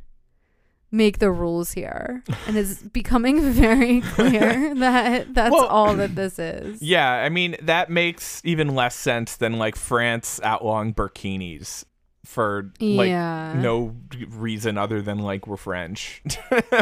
make 0.92 1.18
the 1.18 1.31
rules 1.33 1.72
here. 1.72 2.22
And 2.46 2.57
it's 2.57 2.83
becoming 2.83 3.40
very 3.52 4.02
clear 4.02 4.74
that 4.76 5.35
that's 5.35 5.50
Well- 5.52 5.66
all 5.66 5.94
that 5.96 6.14
this 6.14 6.38
is. 6.38 6.81
yeah, 6.83 7.11
I 7.11 7.28
mean 7.28 7.57
that 7.62 7.90
makes 7.90 8.40
even 8.44 8.74
less 8.74 8.94
sense 8.94 9.37
than 9.37 9.55
like 9.55 9.74
France 9.74 10.38
outlawing 10.44 10.94
burkinis 10.94 11.85
for 12.24 12.70
like 12.81 13.09
Yeah. 13.09 13.55
no 13.57 13.96
reason 14.28 14.78
other 14.78 15.02
than 15.02 15.18
like 15.18 15.48
we're 15.48 15.57
French. 15.57 16.22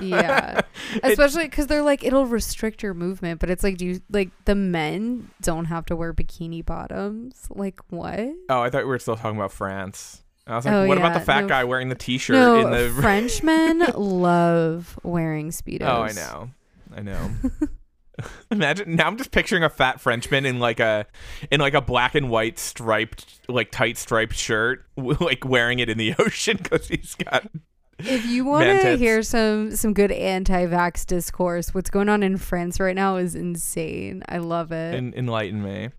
yeah 0.03 0.61
especially 1.03 1.45
because 1.45 1.67
they're 1.67 1.83
like 1.83 2.05
it'll 2.05 2.27
restrict 2.27 2.83
your 2.83 2.93
movement 2.93 3.41
but 3.41 3.49
it's 3.49 3.65
like 3.65 3.79
do 3.79 3.87
you 3.87 4.03
like 4.11 4.29
the 4.45 4.55
men 4.55 5.31
don't 5.41 5.65
have 5.65 5.87
to 5.87 5.97
wear 5.97 6.13
bikini 6.13 6.65
bottoms 6.65 7.47
like 7.51 7.81
what 7.89 8.21
Oh, 8.51 8.61
I 8.61 8.69
thought 8.69 8.83
we 8.83 8.89
were 8.91 8.99
still 8.99 9.17
talking 9.17 9.39
about 9.39 9.51
France. 9.51 10.23
I 10.51 10.57
was 10.57 10.65
like, 10.65 10.75
Oh, 10.75 10.87
what 10.87 10.99
about 10.99 11.13
yeah, 11.13 11.19
the 11.19 11.25
fat 11.25 11.41
no, 11.43 11.49
guy 11.49 11.65
wearing 11.65 11.89
the 11.89 11.95
T-shirt 11.95 12.35
no 12.35 12.59
in 12.61 12.71
the? 12.71 12.91
frenchmen 13.01 13.85
love 13.95 14.99
wearing 15.03 15.51
speedos 15.51 15.83
oh, 15.83 16.03
I 16.03 16.13
know, 16.13 16.51
I 16.97 17.03
know. 17.03 17.31
Imagine 18.51 18.97
now. 18.97 19.07
I'm 19.07 19.17
just 19.17 19.31
picturing 19.31 19.63
a 19.65 19.71
fat 19.71 19.99
Frenchman 20.01 20.45
in 20.45 20.59
like 20.59 20.79
a 20.79 21.07
in 21.51 21.59
like 21.61 21.73
a 21.73 21.81
black 21.81 22.15
and 22.15 22.29
white 22.29 22.59
striped 22.59 23.41
like 23.49 23.71
tight 23.71 23.97
striped 23.97 24.35
shirt, 24.35 24.85
like 24.97 25.45
wearing 25.47 25.79
it 25.79 25.89
in 25.89 25.97
the 25.97 26.15
ocean 26.19 26.59
because 26.63 26.89
he's 26.89 27.15
got. 27.15 27.47
if 27.99 28.27
you 28.27 28.45
want 28.45 28.65
to 28.83 28.97
hear 28.99 29.23
some 29.23 29.75
some 29.75 29.95
good 29.95 30.11
anti-vax 30.11 31.05
discourse 31.07 31.75
what's 31.75 31.91
going 31.91 32.09
on 32.09 32.23
in 32.23 32.39
france 32.39 32.81
right 32.81 32.97
now 32.97 33.17
is 33.17 33.35
insane 33.35 34.23
i 34.27 34.39
love 34.39 34.73
it 34.73 34.95
En- 34.95 35.13
enlighten 35.15 35.63
me. 35.63 35.91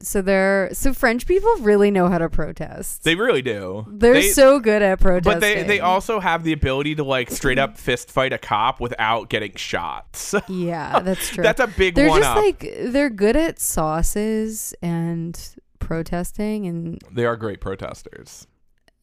So 0.00 0.22
they're 0.22 0.68
so 0.72 0.92
french 0.94 1.26
people 1.26 1.52
really 1.60 1.90
know 1.90 2.08
how 2.08 2.18
to 2.18 2.28
protest 2.28 3.02
They 3.04 3.14
really 3.16 3.42
do. 3.42 3.84
they're 3.88 4.14
They- 4.14 4.28
so 4.30 4.60
good 4.60 4.80
at 4.82 5.00
protesting 5.00 5.32
But 5.32 5.40
they 5.40 5.62
they 5.64 5.80
also 5.80 6.20
have 6.20 6.44
the 6.44 6.52
ability 6.52 6.94
to 6.96 7.04
like 7.04 7.30
straight 7.30 7.58
up 7.58 7.76
fist 7.86 8.10
fight 8.10 8.32
a 8.32 8.38
cop 8.38 8.80
without 8.80 9.28
getting 9.28 9.54
shot. 9.56 10.32
Yeah 10.48 11.00
that's 11.00 11.28
true 11.30 11.42
that's 11.42 11.60
a 11.60 11.66
big 11.66 11.94
they're 11.96 12.08
one 12.08 12.20
just 12.20 12.30
up. 12.30 12.36
like 12.36 12.72
they're 12.80 13.10
good 13.10 13.36
at 13.36 13.58
sauces 13.60 14.74
and 14.82 15.56
protesting 15.78 16.66
and 16.66 16.98
they 17.10 17.24
are 17.24 17.36
great 17.36 17.60
protesters. 17.60 18.46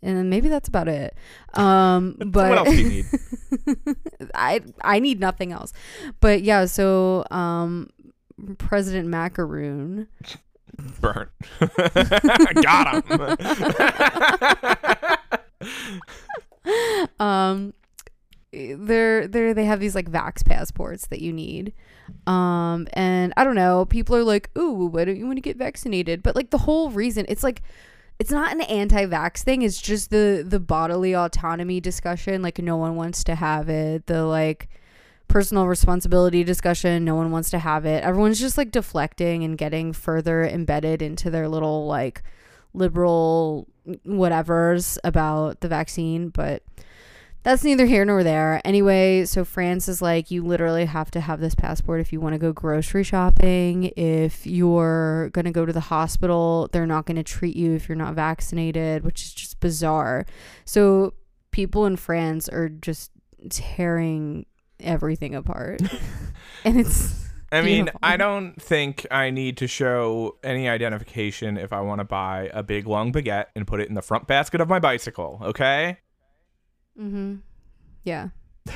and 0.01 0.29
maybe 0.29 0.47
that's 0.47 0.69
about 0.69 0.87
it 0.87 1.13
um 1.55 2.15
but 2.25 2.49
what 2.49 2.57
else 2.59 2.69
do 2.69 2.75
you 2.81 2.89
need? 2.89 3.05
i 4.33 4.61
i 4.81 4.99
need 4.99 5.19
nothing 5.19 5.51
else 5.51 5.73
but 6.21 6.41
yeah 6.41 6.63
so 6.65 7.25
um 7.31 7.89
president 8.57 9.09
macaroon 9.09 10.07
Burnt. 11.01 11.29
Got 12.61 13.05
him. 13.05 13.37
um 17.19 17.73
they're 18.51 19.27
they're 19.27 19.53
they 19.53 19.65
have 19.65 19.79
these 19.79 19.93
like 19.93 20.09
vax 20.09 20.43
passports 20.43 21.07
that 21.07 21.21
you 21.21 21.31
need 21.31 21.73
um 22.25 22.87
and 22.93 23.31
i 23.37 23.43
don't 23.43 23.55
know 23.55 23.85
people 23.85 24.15
are 24.15 24.23
like 24.23 24.49
ooh 24.57 24.87
why 24.87 25.05
don't 25.05 25.17
you 25.17 25.25
want 25.25 25.37
to 25.37 25.41
get 25.41 25.57
vaccinated 25.57 26.23
but 26.23 26.35
like 26.35 26.49
the 26.49 26.57
whole 26.57 26.89
reason 26.89 27.25
it's 27.29 27.43
like 27.43 27.61
it's 28.17 28.31
not 28.31 28.51
an 28.51 28.61
anti-vax 28.61 29.43
thing 29.43 29.61
it's 29.61 29.79
just 29.79 30.09
the 30.09 30.43
the 30.45 30.59
bodily 30.59 31.15
autonomy 31.15 31.79
discussion 31.79 32.41
like 32.41 32.57
no 32.59 32.75
one 32.75 32.95
wants 32.95 33.23
to 33.23 33.35
have 33.35 33.69
it 33.69 34.07
the 34.07 34.23
like 34.23 34.67
personal 35.29 35.67
responsibility 35.67 36.43
discussion 36.43 37.05
no 37.05 37.15
one 37.15 37.31
wants 37.31 37.49
to 37.49 37.59
have 37.59 37.85
it 37.85 38.03
everyone's 38.03 38.39
just 38.39 38.57
like 38.57 38.71
deflecting 38.71 39.43
and 39.43 39.57
getting 39.57 39.93
further 39.93 40.43
embedded 40.43 41.01
into 41.01 41.29
their 41.29 41.47
little 41.47 41.87
like 41.87 42.21
liberal 42.73 43.67
whatevers 44.05 44.97
about 45.03 45.61
the 45.61 45.67
vaccine 45.67 46.29
but 46.29 46.63
that's 47.41 47.63
neither 47.63 47.85
here 47.85 48.03
nor 48.03 48.23
there. 48.23 48.61
Anyway, 48.65 49.23
so 49.25 49.45
France 49.45 49.87
is 49.87 50.01
like, 50.01 50.29
you 50.29 50.43
literally 50.43 50.85
have 50.85 51.09
to 51.11 51.21
have 51.21 51.39
this 51.39 51.55
passport 51.55 52.01
if 52.01 52.11
you 52.11 52.19
want 52.19 52.33
to 52.33 52.39
go 52.39 52.51
grocery 52.51 53.03
shopping. 53.03 53.93
If 53.95 54.45
you're 54.45 55.29
going 55.29 55.45
to 55.45 55.51
go 55.51 55.65
to 55.65 55.71
the 55.71 55.79
hospital, 55.79 56.69
they're 56.71 56.85
not 56.85 57.05
going 57.05 57.15
to 57.15 57.23
treat 57.23 57.55
you 57.55 57.73
if 57.73 57.87
you're 57.87 57.95
not 57.95 58.13
vaccinated, 58.13 59.05
which 59.05 59.23
is 59.23 59.33
just 59.33 59.59
bizarre. 59.61 60.25
So 60.65 61.13
people 61.51 61.85
in 61.85 61.95
France 61.95 62.49
are 62.49 62.67
just 62.67 63.11
tearing 63.49 64.45
everything 64.79 65.35
apart. 65.35 65.81
and 66.63 66.79
it's. 66.79 67.27
I 67.51 67.61
mean, 67.61 67.85
Beautiful. 67.85 67.99
I 68.03 68.15
don't 68.17 68.61
think 68.61 69.07
I 69.09 69.31
need 69.31 69.57
to 69.57 69.67
show 69.67 70.37
any 70.43 70.69
identification 70.69 71.57
if 71.57 71.73
I 71.73 71.81
want 71.81 71.97
to 71.99 72.05
buy 72.05 72.51
a 72.53 72.61
big 72.61 72.85
long 72.85 73.11
baguette 73.11 73.47
and 73.55 73.65
put 73.65 73.79
it 73.79 73.89
in 73.89 73.95
the 73.95 74.03
front 74.03 74.27
basket 74.27 74.61
of 74.61 74.69
my 74.69 74.77
bicycle, 74.77 75.39
okay? 75.41 75.97
Mm-hmm. 76.99 77.37
Yeah. 78.03 78.29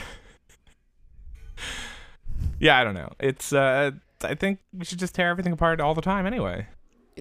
Yeah, 2.60 2.80
I 2.80 2.86
don't 2.86 2.94
know. 2.94 3.12
It's 3.20 3.52
uh 3.52 3.92
I 4.24 4.36
think 4.36 4.60
we 4.72 4.86
should 4.86 5.00
just 5.00 5.14
tear 5.14 5.30
everything 5.30 5.52
apart 5.52 5.82
all 5.82 5.94
the 5.94 6.02
time 6.02 6.26
anyway. 6.26 6.68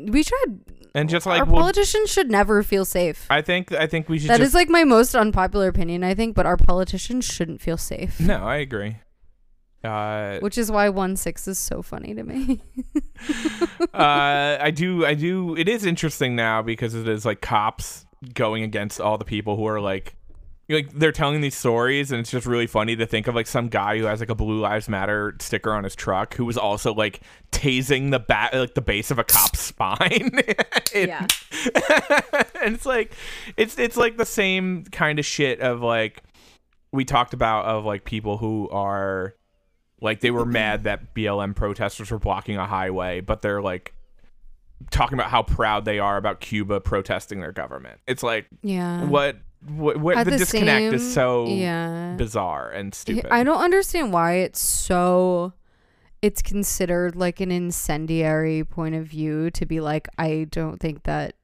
We 0.00 0.22
should. 0.22 0.60
And 0.94 1.08
just 1.08 1.24
like 1.24 1.40
our 1.40 1.46
we'll, 1.46 1.60
politicians 1.60 2.10
should 2.10 2.30
never 2.30 2.62
feel 2.62 2.84
safe. 2.84 3.26
I 3.30 3.40
think 3.40 3.72
I 3.72 3.86
think 3.86 4.08
we 4.08 4.18
should 4.18 4.30
That 4.30 4.40
is 4.40 4.48
just 4.48 4.54
like 4.54 4.68
my 4.68 4.84
most 4.84 5.14
unpopular 5.14 5.68
opinion, 5.68 6.04
I 6.04 6.14
think, 6.14 6.34
but 6.34 6.44
our 6.44 6.56
politicians 6.56 7.24
shouldn't 7.24 7.60
feel 7.60 7.78
safe. 7.78 8.20
No, 8.20 8.44
I 8.44 8.56
agree. 8.56 8.96
Uh 9.82 10.38
Which 10.40 10.58
is 10.58 10.70
why 10.70 10.90
one 10.90 11.16
six 11.16 11.48
is 11.48 11.58
so 11.58 11.82
funny 11.82 12.14
to 12.14 12.22
me. 12.22 12.60
uh 13.94 14.58
I 14.60 14.70
do 14.70 15.04
I 15.06 15.14
do 15.14 15.56
it 15.56 15.68
is 15.68 15.84
interesting 15.84 16.36
now 16.36 16.62
because 16.62 16.94
it 16.94 17.08
is 17.08 17.24
like 17.24 17.40
cops 17.40 18.04
going 18.34 18.62
against 18.62 19.00
all 19.00 19.18
the 19.18 19.24
people 19.24 19.56
who 19.56 19.66
are 19.66 19.80
like 19.80 20.14
like 20.68 20.90
they're 20.92 21.12
telling 21.12 21.40
these 21.40 21.56
stories 21.56 22.10
and 22.12 22.20
it's 22.20 22.30
just 22.30 22.46
really 22.46 22.66
funny 22.66 22.96
to 22.96 23.04
think 23.06 23.26
of 23.26 23.34
like 23.34 23.46
some 23.46 23.68
guy 23.68 23.98
who 23.98 24.04
has 24.04 24.20
like 24.20 24.30
a 24.30 24.34
blue 24.34 24.58
lives 24.60 24.88
matter 24.88 25.36
sticker 25.40 25.72
on 25.72 25.84
his 25.84 25.94
truck 25.94 26.34
who 26.34 26.44
was 26.44 26.56
also 26.56 26.94
like 26.94 27.20
tasing 27.50 28.10
the 28.10 28.18
bat 28.20 28.54
like 28.54 28.74
the 28.74 28.80
base 28.80 29.10
of 29.10 29.18
a 29.18 29.24
cop's 29.24 29.60
spine 29.72 30.30
It- 30.94 31.08
Yeah. 31.08 31.26
and 32.62 32.74
it's 32.74 32.86
like 32.86 33.12
it's 33.56 33.78
it's 33.78 33.96
like 33.96 34.16
the 34.16 34.24
same 34.24 34.84
kind 34.84 35.18
of 35.18 35.26
shit 35.26 35.60
of 35.60 35.82
like 35.82 36.22
we 36.92 37.04
talked 37.04 37.34
about 37.34 37.64
of 37.66 37.84
like 37.84 38.04
people 38.04 38.38
who 38.38 38.68
are 38.70 39.34
Like 40.00 40.20
they 40.20 40.30
were 40.30 40.44
mad 40.46 40.84
that 40.84 41.14
BLM 41.14 41.54
protesters 41.54 42.10
were 42.10 42.18
blocking 42.18 42.56
a 42.56 42.66
highway, 42.66 43.20
but 43.20 43.40
they're 43.42 43.62
like 43.62 43.94
talking 44.90 45.16
about 45.18 45.30
how 45.30 45.42
proud 45.42 45.84
they 45.84 45.98
are 46.00 46.16
about 46.16 46.40
Cuba 46.40 46.80
protesting 46.80 47.40
their 47.40 47.52
government. 47.52 48.00
It's 48.06 48.22
like 48.22 48.46
Yeah. 48.62 49.04
what 49.04 49.36
what, 49.68 49.98
what 49.98 50.16
the, 50.24 50.30
the 50.30 50.38
disconnect 50.38 50.94
is 50.94 51.14
so 51.14 51.46
yeah. 51.46 52.14
bizarre 52.16 52.70
and 52.70 52.94
stupid. 52.94 53.26
I 53.30 53.44
don't 53.44 53.60
understand 53.62 54.12
why 54.12 54.34
it's 54.34 54.60
so 54.60 55.52
it's 56.20 56.42
considered 56.42 57.16
like 57.16 57.40
an 57.40 57.50
incendiary 57.50 58.64
point 58.64 58.94
of 58.94 59.06
view 59.06 59.50
to 59.50 59.66
be 59.66 59.80
like 59.80 60.08
I 60.18 60.46
don't 60.50 60.78
think 60.78 61.04
that 61.04 61.34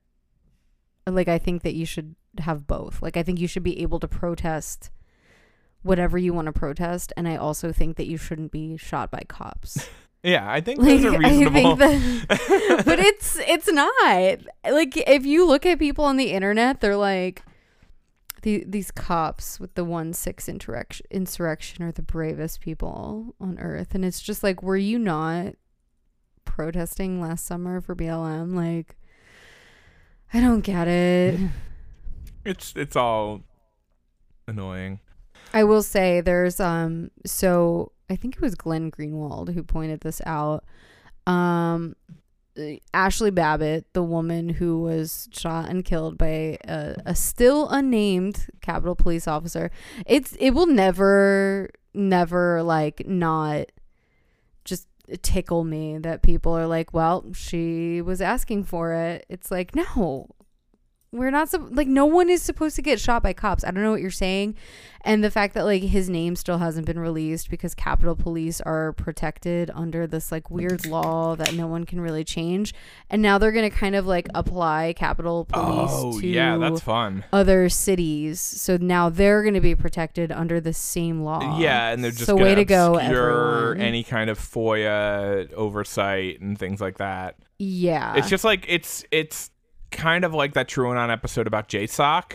like 1.07 1.29
I 1.29 1.39
think 1.39 1.63
that 1.63 1.75
you 1.75 1.87
should 1.87 2.15
have 2.39 2.67
both. 2.67 3.03
Like 3.03 3.17
I 3.17 3.23
think 3.23 3.41
you 3.41 3.49
should 3.49 3.63
be 3.63 3.81
able 3.83 4.01
to 4.01 4.09
protest 4.09 4.91
whatever 5.83 6.19
you 6.19 6.33
want 6.33 6.47
to 6.47 6.53
protest 6.53 7.13
and 7.17 7.29
I 7.29 7.37
also 7.37 7.73
think 7.73 7.97
that 7.97 8.07
you 8.07 8.17
shouldn't 8.17 8.51
be 8.51 8.77
shot 8.77 9.11
by 9.11 9.23
cops. 9.29 9.89
yeah, 10.25 10.51
I 10.51 10.61
think 10.61 10.81
Like 10.81 11.01
those 11.01 11.05
are 11.05 11.15
I 11.25 11.29
reasonable. 11.31 11.77
think 11.77 12.29
that 12.29 12.83
but 12.85 12.99
it's 12.99 13.39
it's 13.39 13.71
not. 13.73 14.39
Like 14.69 14.97
if 14.97 15.25
you 15.25 15.47
look 15.47 15.65
at 15.67 15.79
people 15.79 16.05
on 16.05 16.17
the 16.17 16.33
internet, 16.33 16.81
they're 16.81 16.97
like 16.97 17.43
the, 18.43 18.65
these 18.67 18.91
cops 18.91 19.59
with 19.59 19.75
the 19.75 19.85
one 19.85 20.13
six 20.13 20.49
insurrection 20.49 21.07
insurrection 21.11 21.83
are 21.85 21.93
the 21.93 22.03
bravest 22.03 22.61
people 22.61 23.35
on 23.41 23.59
earth, 23.59 23.95
and 23.95 24.05
it's 24.05 24.21
just 24.21 24.43
like, 24.43 24.63
were 24.63 24.77
you 24.77 24.99
not 24.99 25.55
protesting 26.45 27.21
last 27.21 27.45
summer 27.45 27.81
for 27.81 27.95
BLM? 27.95 28.55
Like, 28.55 28.97
I 30.33 30.41
don't 30.41 30.61
get 30.61 30.89
it. 30.89 31.39
it's 32.45 32.73
it's 32.77 32.97
all 32.97 33.43
annoying. 34.47 35.01
I 35.53 35.65
will 35.65 35.83
say 35.83 36.21
there's 36.21 36.61
um 36.61 37.11
so 37.25 37.93
I 38.11 38.17
think 38.17 38.37
it 38.37 38.43
was 38.43 38.55
Glenn 38.55 38.91
Greenwald 38.91 39.53
who 39.55 39.63
pointed 39.63 40.01
this 40.01 40.21
out. 40.27 40.65
Um 41.27 41.97
Ashley 42.93 43.31
Babbitt, 43.31 43.93
the 43.93 44.03
woman 44.03 44.49
who 44.49 44.81
was 44.81 45.29
shot 45.33 45.69
and 45.69 45.85
killed 45.85 46.19
by 46.19 46.59
a, 46.67 46.97
a 47.07 47.15
still 47.15 47.69
unnamed 47.69 48.47
Capitol 48.61 48.95
Police 48.95 49.29
officer. 49.29 49.71
It's 50.07 50.37
it 50.39 50.51
will 50.51 50.67
never 50.67 51.71
never 51.95 52.63
like 52.63 53.07
not 53.07 53.67
just 54.65 54.87
tickle 55.23 55.65
me 55.65 55.99
that 55.99 56.23
people 56.23 56.53
are 56.53 56.67
like, 56.67 56.93
well, 56.93 57.25
she 57.33 58.03
was 58.03 58.21
asking 58.21 58.65
for 58.65 58.93
it. 58.93 59.25
It's 59.29 59.51
like, 59.51 59.75
no, 59.75 60.29
we're 61.11 61.31
not 61.31 61.49
like 61.75 61.89
no 61.89 62.05
one 62.05 62.29
is 62.29 62.43
supposed 62.43 62.77
to 62.77 62.83
get 62.83 63.01
shot 63.01 63.23
by 63.23 63.33
cops. 63.33 63.65
I 63.65 63.71
don't 63.71 63.83
know 63.83 63.91
what 63.93 64.01
you're 64.03 64.11
saying. 64.11 64.57
And 65.03 65.25
the 65.25 65.31
fact 65.31 65.55
that 65.55 65.65
like 65.65 65.83
his 65.83 66.11
name 66.11 66.37
still 66.37 66.59
hasn't 66.59 66.85
been 66.87 66.99
released 66.99 67.49
because 67.49 67.75
Capitol 67.75 68.15
Police 68.15 68.61
are 68.61 68.93
protected 68.93 69.71
under 69.75 70.07
this 70.07 70.31
like 70.31 70.51
weird 70.51 70.85
law 70.97 71.35
that 71.37 71.55
no 71.55 71.67
one 71.67 71.85
can 71.85 72.01
really 72.01 72.25
change. 72.25 72.75
And 73.09 73.23
now 73.23 73.39
they're 73.39 73.53
going 73.53 73.71
to 73.71 73.75
kind 73.75 73.95
of 73.95 74.07
like 74.07 74.29
apply 74.35 74.93
Capitol 74.99 75.47
Police 75.47 75.91
Oh 75.95 76.21
to 76.21 76.27
yeah, 76.27 76.59
that's 76.59 76.81
fun. 76.83 77.25
other 77.33 77.69
cities. 77.71 78.39
So 78.41 78.77
now 78.77 79.09
they're 79.09 79.43
going 79.43 79.55
to 79.55 79.61
be 79.63 79.75
protected 79.75 80.31
under 80.31 80.61
the 80.61 80.75
same 80.75 81.23
law. 81.23 81.59
Yeah, 81.59 81.91
and 81.91 82.05
they're 82.05 82.11
just 82.11 82.27
so 82.27 82.35
gonna 82.35 82.45
way 82.45 82.55
to 82.57 82.65
go, 82.67 82.97
everyone. 82.97 83.81
any 83.81 84.03
kind 84.03 84.29
of 84.29 84.39
FOIA 84.39 85.51
oversight 85.55 86.41
and 86.41 86.59
things 86.59 86.81
like 86.83 86.99
that. 86.99 87.37
yeah, 87.59 88.17
It's 88.17 88.29
just 88.29 88.45
like 88.45 88.67
it's 88.69 89.05
it's 89.11 89.51
kind 89.91 90.25
of 90.25 90.35
like 90.35 90.55
that 90.55 90.69
TrueAnon 90.69 91.11
episode 91.11 91.47
about 91.47 91.69
JSOC, 91.69 92.33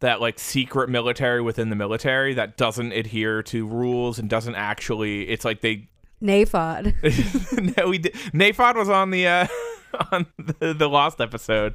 that 0.00 0.20
like 0.20 0.38
secret 0.38 0.88
military 0.88 1.40
within 1.40 1.70
the 1.70 1.76
military 1.76 2.34
that 2.34 2.56
doesn't 2.56 2.92
adhere 2.92 3.42
to 3.44 3.66
rules 3.66 4.18
and 4.18 4.28
doesn't 4.28 4.54
actually. 4.54 5.28
It's 5.28 5.44
like 5.44 5.60
they. 5.60 5.88
NAFOD. 6.22 7.76
no, 7.76 7.88
we 7.88 7.98
did. 7.98 8.14
Nafod 8.32 8.76
was 8.76 8.88
on 8.88 9.10
the 9.10 9.26
uh, 9.26 9.46
on 10.12 10.26
the, 10.38 10.74
the 10.74 10.88
Lost 10.88 11.20
episode. 11.20 11.74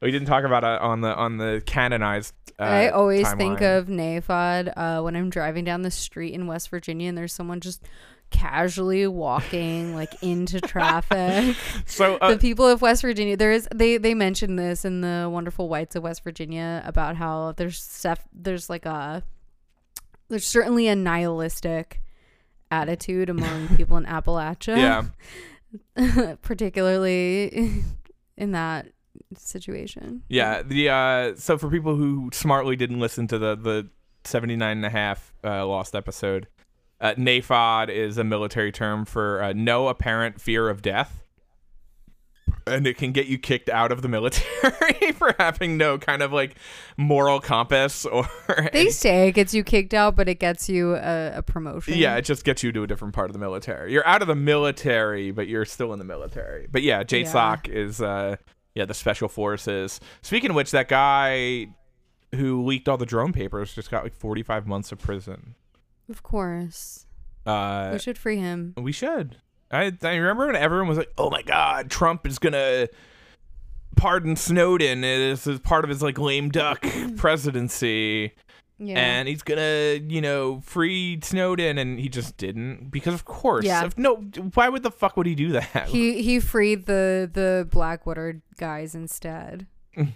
We 0.00 0.10
didn't 0.10 0.28
talk 0.28 0.44
about 0.44 0.64
it 0.64 0.80
on 0.80 1.00
the 1.00 1.14
on 1.14 1.36
the 1.36 1.62
canonized. 1.66 2.34
Uh, 2.58 2.64
I 2.64 2.88
always 2.90 3.30
think 3.34 3.60
timeline. 3.60 3.78
of 3.78 3.86
NAFOD 3.86 4.72
uh, 4.76 5.02
when 5.02 5.16
I'm 5.16 5.30
driving 5.30 5.64
down 5.64 5.80
the 5.80 5.90
street 5.90 6.34
in 6.34 6.46
West 6.46 6.68
Virginia 6.68 7.08
and 7.08 7.16
there's 7.16 7.32
someone 7.32 7.60
just 7.60 7.82
casually 8.30 9.06
walking 9.06 9.94
like 9.94 10.22
into 10.22 10.60
traffic. 10.60 11.56
so. 11.86 12.16
Uh, 12.16 12.32
the 12.32 12.38
people 12.38 12.66
of 12.66 12.82
West 12.82 13.02
Virginia, 13.02 13.36
there 13.36 13.52
is 13.52 13.68
they 13.74 13.96
they 13.96 14.14
mentioned 14.14 14.58
this 14.58 14.84
in 14.84 15.00
the 15.00 15.28
Wonderful 15.30 15.68
Whites 15.68 15.96
of 15.96 16.02
West 16.02 16.24
Virginia 16.24 16.82
about 16.84 17.16
how 17.16 17.52
there's 17.52 17.82
stuff 17.82 18.26
there's 18.32 18.70
like 18.70 18.86
a 18.86 19.22
there's 20.28 20.46
certainly 20.46 20.88
a 20.88 20.96
nihilistic 20.96 22.00
attitude 22.70 23.28
among 23.28 23.68
people 23.76 23.96
in 23.96 24.04
Appalachia. 24.04 24.76
yeah. 25.96 26.34
particularly 26.42 27.84
in 28.36 28.52
that 28.52 28.88
situation. 29.36 30.22
Yeah, 30.28 30.62
the 30.62 30.88
uh 30.88 31.34
so 31.36 31.58
for 31.58 31.68
people 31.68 31.96
who 31.96 32.30
smartly 32.32 32.76
didn't 32.76 33.00
listen 33.00 33.28
to 33.28 33.38
the 33.38 33.56
the 33.56 33.88
79 34.24 34.76
and 34.76 34.84
a 34.84 34.90
half 34.90 35.32
uh, 35.42 35.66
lost 35.66 35.94
episode, 35.94 36.46
uh, 37.00 37.14
NAFOD 37.14 37.88
is 37.88 38.18
a 38.18 38.24
military 38.24 38.72
term 38.72 39.04
for 39.04 39.42
uh, 39.42 39.52
no 39.54 39.88
apparent 39.88 40.40
fear 40.40 40.68
of 40.68 40.82
death. 40.82 41.22
And 42.66 42.86
it 42.86 42.98
can 42.98 43.12
get 43.12 43.26
you 43.26 43.38
kicked 43.38 43.68
out 43.68 43.90
of 43.90 44.02
the 44.02 44.08
military 44.08 45.12
for 45.14 45.34
having 45.38 45.76
no 45.76 45.98
kind 45.98 46.22
of 46.22 46.32
like 46.32 46.56
moral 46.96 47.40
compass 47.40 48.04
or 48.04 48.28
They 48.72 48.90
say 48.90 49.28
it 49.28 49.32
gets 49.32 49.54
you 49.54 49.64
kicked 49.64 49.94
out, 49.94 50.14
but 50.14 50.28
it 50.28 50.38
gets 50.38 50.68
you 50.68 50.94
a, 50.94 51.38
a 51.38 51.42
promotion. 51.42 51.94
Yeah, 51.96 52.16
it 52.16 52.22
just 52.22 52.44
gets 52.44 52.62
you 52.62 52.70
to 52.72 52.82
a 52.82 52.86
different 52.86 53.14
part 53.14 53.30
of 53.30 53.32
the 53.32 53.38
military. 53.38 53.92
You're 53.92 54.06
out 54.06 54.20
of 54.20 54.28
the 54.28 54.34
military, 54.34 55.30
but 55.30 55.48
you're 55.48 55.64
still 55.64 55.92
in 55.92 55.98
the 55.98 56.04
military. 56.04 56.68
But 56.70 56.82
yeah, 56.82 57.02
JSOC 57.02 57.68
is 57.68 58.00
uh 58.02 58.36
yeah, 58.74 58.84
the 58.84 58.94
special 58.94 59.28
forces. 59.28 59.98
Speaking 60.22 60.50
of 60.50 60.56
which, 60.56 60.70
that 60.70 60.88
guy 60.88 61.68
who 62.34 62.64
leaked 62.64 62.88
all 62.88 62.96
the 62.96 63.06
drone 63.06 63.32
papers 63.32 63.74
just 63.74 63.90
got 63.90 64.04
like 64.04 64.14
45 64.14 64.66
months 64.66 64.92
of 64.92 64.98
prison. 64.98 65.54
Of 66.10 66.22
course. 66.22 67.06
Uh 67.46 67.90
we 67.92 67.98
should 67.98 68.18
free 68.18 68.36
him. 68.36 68.74
we 68.76 68.92
should. 68.92 69.36
I 69.70 69.92
I 70.02 70.16
remember 70.16 70.46
when 70.46 70.56
everyone 70.56 70.88
was 70.88 70.98
like, 70.98 71.12
"Oh 71.16 71.30
my 71.30 71.42
god, 71.42 71.90
Trump 71.90 72.26
is 72.26 72.38
going 72.38 72.54
to 72.54 72.88
pardon 73.96 74.34
Snowden 74.36 75.04
as, 75.04 75.46
as 75.46 75.60
part 75.60 75.84
of 75.84 75.90
his 75.90 76.02
like 76.02 76.18
lame 76.18 76.48
duck 76.50 76.84
presidency." 77.16 78.32
Yeah. 78.82 78.98
and 78.98 79.28
he's 79.28 79.42
gonna, 79.42 80.00
you 80.08 80.22
know, 80.22 80.62
free 80.62 81.20
Snowden, 81.22 81.76
and 81.76 82.00
he 82.00 82.08
just 82.08 82.38
didn't 82.38 82.90
because, 82.90 83.12
of 83.12 83.26
course, 83.26 83.66
Yeah. 83.66 83.84
if- 83.84 83.98
no. 83.98 84.16
Why 84.54 84.70
would 84.70 84.82
the 84.82 84.90
fuck 84.90 85.18
would 85.18 85.26
he 85.26 85.34
do 85.34 85.52
that? 85.52 85.88
he 85.88 86.22
he 86.22 86.40
freed 86.52 86.86
the 86.86 87.30
the 87.32 87.68
Blackwater 87.70 88.40
guys 88.58 88.94
instead. 88.94 89.66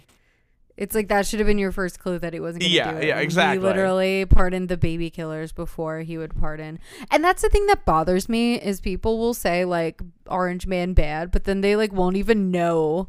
It's 0.77 0.93
like 0.93 1.07
that 1.07 1.25
should 1.25 1.39
have 1.39 1.47
been 1.47 1.57
your 1.57 1.71
first 1.71 1.99
clue 1.99 2.19
that 2.19 2.33
he 2.33 2.39
wasn't 2.41 2.63
going 2.63 2.71
to 2.71 2.75
Yeah, 2.75 2.91
do 2.91 2.97
it. 2.97 3.05
yeah, 3.07 3.17
He 3.19 3.23
exactly. 3.23 3.59
literally 3.65 4.25
pardoned 4.25 4.67
the 4.67 4.75
baby 4.77 5.09
killers 5.09 5.53
before 5.53 5.99
he 5.99 6.17
would 6.17 6.35
pardon. 6.37 6.79
And 7.09 7.23
that's 7.23 7.41
the 7.41 7.49
thing 7.49 7.65
that 7.67 7.85
bothers 7.85 8.27
me 8.27 8.55
is 8.59 8.81
people 8.81 9.17
will 9.17 9.33
say 9.33 9.63
like 9.63 10.01
Orange 10.27 10.67
Man 10.67 10.93
bad, 10.93 11.31
but 11.31 11.45
then 11.45 11.61
they 11.61 11.75
like 11.77 11.93
won't 11.93 12.17
even 12.17 12.51
know. 12.51 13.07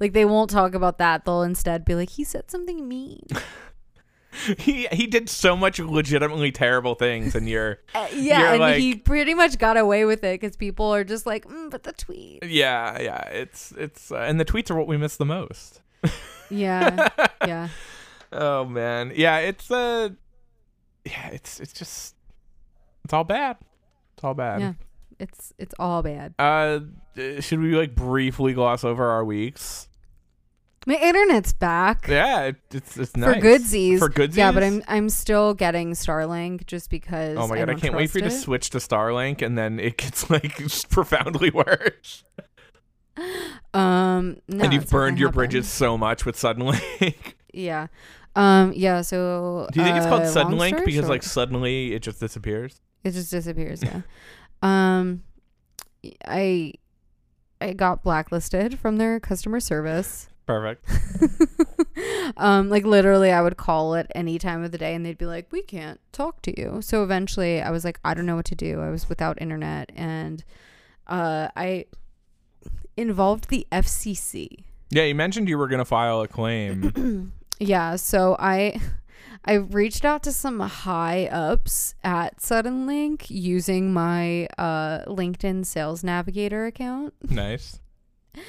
Like 0.00 0.12
they 0.12 0.24
won't 0.24 0.50
talk 0.50 0.74
about 0.74 0.98
that. 0.98 1.24
They'll 1.24 1.42
instead 1.42 1.84
be 1.84 1.94
like 1.94 2.10
he 2.10 2.24
said 2.24 2.50
something 2.50 2.88
mean. 2.88 3.26
he 4.58 4.88
he 4.90 5.06
did 5.06 5.28
so 5.28 5.56
much 5.56 5.78
legitimately 5.78 6.50
terrible 6.50 6.96
things, 6.96 7.36
and 7.36 7.48
you're 7.48 7.78
Uh, 7.94 8.08
yeah, 8.12 8.40
You're 8.40 8.48
and 8.54 8.60
like- 8.60 8.78
he 8.80 8.96
pretty 8.96 9.34
much 9.34 9.58
got 9.58 9.76
away 9.76 10.04
with 10.04 10.24
it 10.24 10.40
because 10.40 10.56
people 10.56 10.92
are 10.92 11.04
just 11.04 11.26
like, 11.26 11.44
mm, 11.46 11.70
but 11.70 11.84
the 11.84 11.92
tweet. 11.92 12.42
yeah, 12.44 13.00
yeah. 13.00 13.20
It's 13.28 13.72
it's 13.78 14.10
uh, 14.10 14.16
and 14.16 14.40
the 14.40 14.44
tweets 14.44 14.68
are 14.70 14.74
what 14.74 14.88
we 14.88 14.96
miss 14.96 15.16
the 15.16 15.24
most. 15.24 15.80
Yeah, 16.50 17.08
yeah. 17.46 17.68
Oh 18.32 18.64
man, 18.64 19.12
yeah. 19.14 19.38
It's 19.38 19.70
uh, 19.70 20.10
yeah. 21.04 21.28
It's 21.28 21.60
it's 21.60 21.72
just 21.72 22.14
it's 23.04 23.12
all 23.12 23.24
bad. 23.24 23.56
It's 24.14 24.24
all 24.24 24.34
bad. 24.34 24.60
Yeah. 24.60 24.72
It's 25.18 25.52
it's 25.58 25.74
all 25.78 26.02
bad. 26.02 26.34
Uh, 26.38 26.80
uh, 27.16 27.40
should 27.40 27.60
we 27.60 27.76
like 27.76 27.94
briefly 27.94 28.52
gloss 28.52 28.84
over 28.84 29.08
our 29.08 29.24
weeks? 29.24 29.88
My 30.86 30.96
internet's 30.96 31.54
back. 31.54 32.06
Yeah, 32.08 32.42
it, 32.42 32.56
it's 32.72 32.96
it's 32.96 33.12
For 33.12 33.18
nice 33.18 33.42
goodsies. 33.42 33.98
For 33.98 34.10
goodsies. 34.10 34.36
Yeah, 34.36 34.52
but 34.52 34.62
I'm 34.62 34.82
I'm 34.86 35.08
still 35.08 35.54
getting 35.54 35.92
Starlink 35.92 36.66
just 36.66 36.90
because. 36.90 37.38
Oh 37.38 37.46
my 37.48 37.56
god, 37.56 37.62
I, 37.62 37.64
don't 37.72 37.80
can't 37.80 37.94
wait 37.94 38.10
for 38.10 38.18
you 38.18 38.24
to 38.24 38.30
switch 38.30 38.70
to 38.70 38.78
Starlink 38.78 39.40
and 39.40 39.56
then 39.56 39.80
it 39.80 39.96
gets 39.96 40.28
like 40.30 40.60
profoundly 40.90 41.50
worse. 41.50 42.24
Um, 43.74 44.36
no, 44.46 44.64
and 44.64 44.72
you've 44.72 44.88
burned 44.88 45.18
your 45.18 45.32
bridges 45.32 45.66
so 45.66 45.98
much 45.98 46.24
with 46.24 46.36
Suddenlink. 46.36 47.34
Yeah, 47.52 47.86
um, 48.36 48.72
yeah. 48.74 49.02
So 49.02 49.68
Do 49.72 49.80
you 49.80 49.84
think 49.84 49.96
it's 49.96 50.06
called 50.06 50.22
uh, 50.22 50.26
Suddenlink 50.26 50.68
story 50.68 50.84
because 50.86 51.08
like 51.08 51.22
suddenly 51.22 51.92
it 51.92 52.02
just 52.02 52.18
disappears? 52.20 52.80
it 53.04 53.12
just 53.12 53.30
disappears. 53.30 53.82
Yeah. 53.82 54.00
um, 54.62 55.22
I 56.26 56.72
I 57.60 57.72
got 57.72 58.02
blacklisted 58.02 58.78
from 58.78 58.96
their 58.96 59.20
customer 59.20 59.60
service. 59.60 60.28
Perfect. 60.46 60.84
um, 62.36 62.68
like 62.68 62.84
literally, 62.84 63.32
I 63.32 63.40
would 63.40 63.56
call 63.56 63.94
at 63.94 64.10
any 64.14 64.38
time 64.38 64.62
of 64.62 64.72
the 64.72 64.78
day, 64.78 64.94
and 64.94 65.04
they'd 65.06 65.16
be 65.18 65.26
like, 65.26 65.50
"We 65.50 65.62
can't 65.62 66.00
talk 66.12 66.42
to 66.42 66.60
you." 66.60 66.80
So 66.82 67.02
eventually, 67.02 67.62
I 67.62 67.70
was 67.70 67.84
like, 67.84 67.98
"I 68.04 68.14
don't 68.14 68.26
know 68.26 68.36
what 68.36 68.44
to 68.46 68.54
do." 68.54 68.80
I 68.80 68.90
was 68.90 69.08
without 69.08 69.40
internet, 69.40 69.90
and 69.94 70.44
uh, 71.06 71.48
I 71.56 71.86
involved 72.96 73.48
the 73.48 73.66
FCC. 73.72 74.64
Yeah, 74.90 75.04
you 75.04 75.14
mentioned 75.14 75.48
you 75.48 75.58
were 75.58 75.68
gonna 75.68 75.84
file 75.84 76.20
a 76.22 76.28
claim. 76.28 77.32
Yeah, 77.60 77.94
so 77.96 78.36
I 78.38 78.80
I 79.44 79.54
reached 79.54 80.04
out 80.04 80.22
to 80.24 80.32
some 80.32 80.58
high 80.60 81.26
ups 81.26 81.94
at 82.02 82.38
Suddenlink 82.38 83.30
using 83.30 83.92
my 83.92 84.46
uh, 84.58 85.04
LinkedIn 85.06 85.64
Sales 85.66 86.02
Navigator 86.02 86.66
account. 86.66 87.14
nice. 87.22 87.80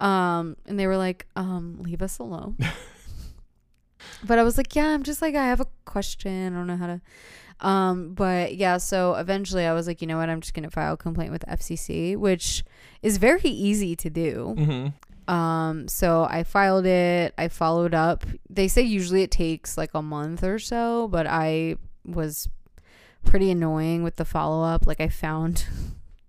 Um, 0.00 0.56
and 0.66 0.78
they 0.78 0.86
were 0.86 0.96
like, 0.96 1.26
um, 1.34 1.78
leave 1.82 2.02
us 2.02 2.20
alone. 2.20 2.56
but 4.24 4.38
I 4.38 4.44
was 4.44 4.56
like, 4.56 4.76
yeah, 4.76 4.90
I'm 4.90 5.02
just 5.02 5.20
like, 5.20 5.34
I 5.34 5.46
have 5.46 5.60
a 5.60 5.66
question. 5.86 6.54
I 6.54 6.56
don't 6.56 6.68
know 6.68 6.76
how 6.76 6.86
to. 6.86 7.00
Um, 7.60 8.14
but 8.14 8.54
yeah, 8.56 8.76
so 8.76 9.14
eventually 9.14 9.66
I 9.66 9.72
was 9.72 9.86
like, 9.86 10.00
you 10.00 10.06
know 10.06 10.18
what? 10.18 10.28
I'm 10.30 10.40
just 10.40 10.54
gonna 10.54 10.70
file 10.70 10.94
a 10.94 10.96
complaint 10.96 11.32
with 11.32 11.44
FCC, 11.46 12.16
which 12.16 12.64
is 13.02 13.18
very 13.18 13.40
easy 13.42 13.96
to 13.96 14.10
do. 14.10 14.54
Mm-hmm. 14.56 15.32
Um, 15.32 15.88
so 15.88 16.26
I 16.30 16.42
filed 16.42 16.86
it. 16.86 17.34
I 17.36 17.48
followed 17.48 17.94
up. 17.94 18.24
They 18.48 18.66
say 18.66 18.82
usually 18.82 19.22
it 19.22 19.30
takes 19.30 19.76
like 19.76 19.90
a 19.94 20.02
month 20.02 20.42
or 20.42 20.58
so, 20.58 21.08
but 21.08 21.26
I 21.26 21.76
was 22.04 22.48
pretty 23.24 23.50
annoying 23.50 24.02
with 24.02 24.16
the 24.16 24.24
follow 24.24 24.64
up. 24.64 24.86
Like 24.86 25.00
I 25.00 25.08
found 25.08 25.66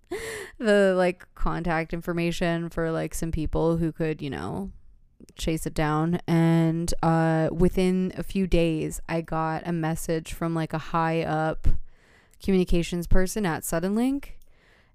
the 0.58 0.94
like 0.98 1.26
contact 1.36 1.94
information 1.94 2.70
for 2.70 2.92
like 2.92 3.14
some 3.14 3.32
people 3.32 3.78
who 3.78 3.92
could, 3.92 4.22
you 4.22 4.30
know, 4.30 4.72
chase 5.36 5.66
it 5.66 5.74
down 5.74 6.20
and 6.28 6.94
uh 7.04 7.50
within 7.52 8.12
a 8.18 8.24
few 8.24 8.48
days 8.48 9.02
I 9.08 9.22
got 9.22 9.64
a 9.66 9.72
message 9.72 10.34
from 10.34 10.54
like 10.54 10.74
a 10.74 10.78
high 10.78 11.22
up 11.24 11.68
communications 12.44 13.08
person 13.08 13.46
at 13.46 13.64
Suddenlink 13.64 14.30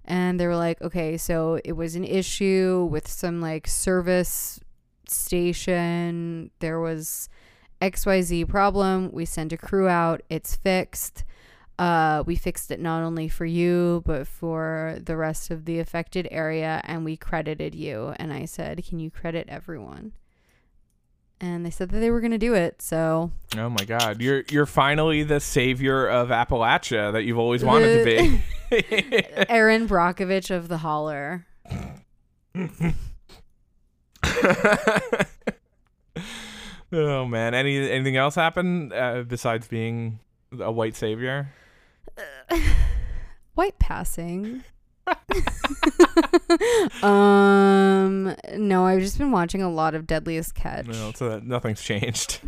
and 0.07 0.39
they 0.39 0.47
were 0.47 0.55
like, 0.55 0.81
okay, 0.81 1.17
so 1.17 1.59
it 1.63 1.73
was 1.73 1.95
an 1.95 2.03
issue 2.03 2.87
with 2.89 3.07
some 3.07 3.41
like 3.41 3.67
service 3.67 4.59
station. 5.07 6.51
There 6.59 6.79
was 6.79 7.27
XYZ 7.81 8.47
problem. 8.47 9.09
We 9.11 9.25
sent 9.25 9.51
a 9.51 9.57
crew 9.57 9.87
out. 9.87 10.21
It's 10.29 10.55
fixed. 10.55 11.23
Uh, 11.77 12.23
we 12.25 12.35
fixed 12.35 12.71
it 12.71 12.79
not 12.79 13.03
only 13.03 13.27
for 13.27 13.45
you, 13.45 14.01
but 14.05 14.27
for 14.27 14.97
the 15.03 15.17
rest 15.17 15.51
of 15.51 15.65
the 15.65 15.79
affected 15.79 16.27
area, 16.31 16.81
and 16.85 17.03
we 17.03 17.17
credited 17.17 17.75
you. 17.75 18.13
And 18.17 18.31
I 18.31 18.45
said, 18.45 18.85
can 18.87 18.99
you 18.99 19.11
credit 19.11 19.47
everyone? 19.49 20.13
And 21.41 21.65
they 21.65 21.69
said 21.69 21.89
that 21.89 21.99
they 21.99 22.09
were 22.11 22.21
going 22.21 22.31
to 22.31 22.37
do 22.37 22.53
it. 22.53 22.81
So 22.81 23.31
Oh 23.57 23.69
my 23.69 23.83
God, 23.83 24.21
you're 24.21 24.43
you're 24.49 24.65
finally 24.65 25.23
the 25.23 25.41
savior 25.41 26.07
of 26.07 26.29
Appalachia 26.29 27.11
that 27.11 27.23
you've 27.23 27.37
always 27.37 27.61
wanted 27.63 27.97
to 27.97 28.05
be. 28.05 28.41
Erin 29.49 29.85
Brockovich 29.87 30.49
of 30.49 30.69
the 30.69 30.77
Holler. 30.77 31.45
oh 36.93 37.25
man, 37.25 37.53
any 37.53 37.89
anything 37.89 38.15
else 38.15 38.35
happen 38.35 38.93
uh, 38.93 39.23
besides 39.27 39.67
being 39.67 40.19
a 40.59 40.71
white 40.71 40.95
savior? 40.95 41.53
White 43.55 43.77
passing. 43.79 44.63
um 47.03 48.35
no 48.55 48.85
i've 48.87 49.01
just 49.01 49.19
been 49.19 49.31
watching 49.31 49.61
a 49.61 49.69
lot 49.69 49.93
of 49.93 50.07
deadliest 50.07 50.55
catch 50.55 50.87
No, 50.87 51.11
so 51.13 51.29
that 51.29 51.43
nothing's 51.45 51.79
changed. 51.81 52.39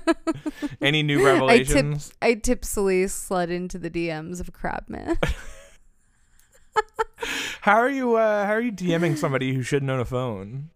any 0.82 1.02
new 1.02 1.26
I 1.26 1.32
revelations? 1.32 2.08
tip 2.08 2.16
I 2.20 2.34
tipsily 2.34 3.06
slid 3.08 3.50
into 3.50 3.78
the 3.78 3.88
DMs 3.88 4.38
of 4.40 4.52
Crabman. 4.52 5.16
How 7.62 7.76
are 7.78 7.90
you? 7.90 8.16
Uh, 8.16 8.44
how 8.46 8.52
are 8.52 8.60
you 8.60 8.70
DMing 8.72 9.16
somebody 9.16 9.54
who 9.54 9.62
shouldn't 9.62 9.90
own 9.90 10.00
a 10.00 10.04
phone? 10.04 10.70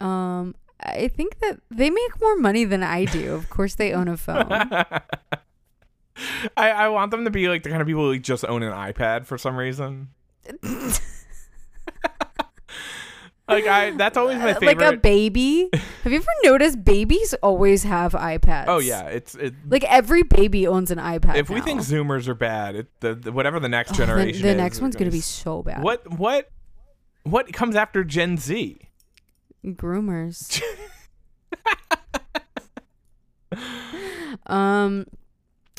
um, 0.00 0.54
I 0.80 1.08
think 1.08 1.40
that 1.40 1.60
they 1.70 1.90
make 1.90 2.20
more 2.20 2.36
money 2.36 2.64
than 2.64 2.82
I 2.82 3.04
do. 3.06 3.34
Of 3.34 3.50
course, 3.50 3.74
they 3.74 3.92
own 3.92 4.08
a 4.08 4.16
phone. 4.16 4.46
I, 6.56 6.70
I 6.70 6.88
want 6.88 7.10
them 7.10 7.24
to 7.24 7.30
be 7.30 7.48
like 7.48 7.62
the 7.62 7.70
kind 7.70 7.80
of 7.82 7.86
people 7.88 8.04
who 8.10 8.18
just 8.18 8.44
own 8.44 8.62
an 8.62 8.72
iPad 8.72 9.26
for 9.26 9.36
some 9.38 9.56
reason. 9.56 10.08
like 13.48 13.66
I, 13.66 13.90
that's 13.92 14.16
always 14.16 14.38
my 14.38 14.54
favorite. 14.54 14.78
like 14.78 14.94
a 14.94 14.96
baby. 14.96 15.68
Have 16.02 16.12
you 16.12 16.18
ever 16.18 16.30
noticed 16.44 16.84
babies 16.84 17.34
always 17.42 17.82
have 17.84 18.12
iPads? 18.12 18.64
oh 18.68 18.78
yeah, 18.78 19.02
it's 19.08 19.34
it. 19.34 19.54
Like 19.68 19.84
every 19.84 20.22
baby 20.22 20.66
owns 20.66 20.90
an 20.90 20.98
iPad. 20.98 21.36
if 21.36 21.50
we 21.50 21.60
think 21.60 21.80
Zoomers 21.80 22.28
are 22.28 22.34
bad, 22.34 22.76
it, 22.76 22.86
the, 23.00 23.14
the 23.14 23.32
whatever 23.32 23.60
the 23.60 23.68
next 23.68 23.90
Oh, 23.90 23.94
the- 23.94 23.98
generation, 24.06 24.42
the, 24.42 24.48
is, 24.48 24.56
next 24.56 24.80
one's 24.80 24.96
gonna 24.96 25.10
be 25.10 25.20
so 25.20 25.62
bad. 25.62 25.82
What 25.82 26.18
what 26.18 26.50
what 27.24 27.52
comes 27.52 27.76
after 27.76 28.04
Gen 28.04 28.36
Z? 28.36 28.80
groomers? 29.64 30.60
um, 34.46 35.06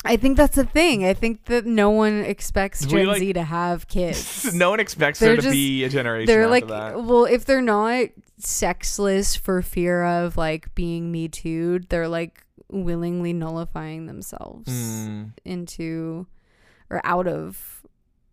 I 0.04 0.16
think 0.16 0.36
that's 0.36 0.54
the 0.56 0.64
thing. 0.64 1.04
I 1.04 1.12
think 1.12 1.46
that 1.46 1.66
no 1.66 1.90
one 1.90 2.20
expects 2.24 2.86
Gen 2.86 3.06
like- 3.06 3.18
Z 3.18 3.32
to 3.34 3.42
have 3.42 3.88
kids. 3.88 4.54
no 4.54 4.70
one 4.70 4.80
expects 4.80 5.18
They're 5.18 5.30
there 5.30 5.36
to 5.36 5.42
just- 5.42 5.52
be 5.52 5.84
a 5.84 5.88
generation. 5.88 6.26
they're 6.26 6.42
after 6.42 6.50
like 6.50 6.68
that. 6.68 7.02
well 7.04 7.24
if 7.24 7.44
they're 7.44 7.60
not 7.60 8.06
sexless 8.38 9.34
for 9.36 9.60
fear 9.62 10.04
of 10.04 10.36
like 10.36 10.72
being 10.76 11.10
me 11.10 11.26
too 11.28 11.80
they're 11.88 12.06
like 12.08 12.44
willingly 12.70 13.32
nullifying 13.32 14.06
themselves 14.06 14.68
Mm. 14.72 15.32
into 15.44 16.26
or 16.90 17.00
out 17.04 17.26
of 17.26 17.82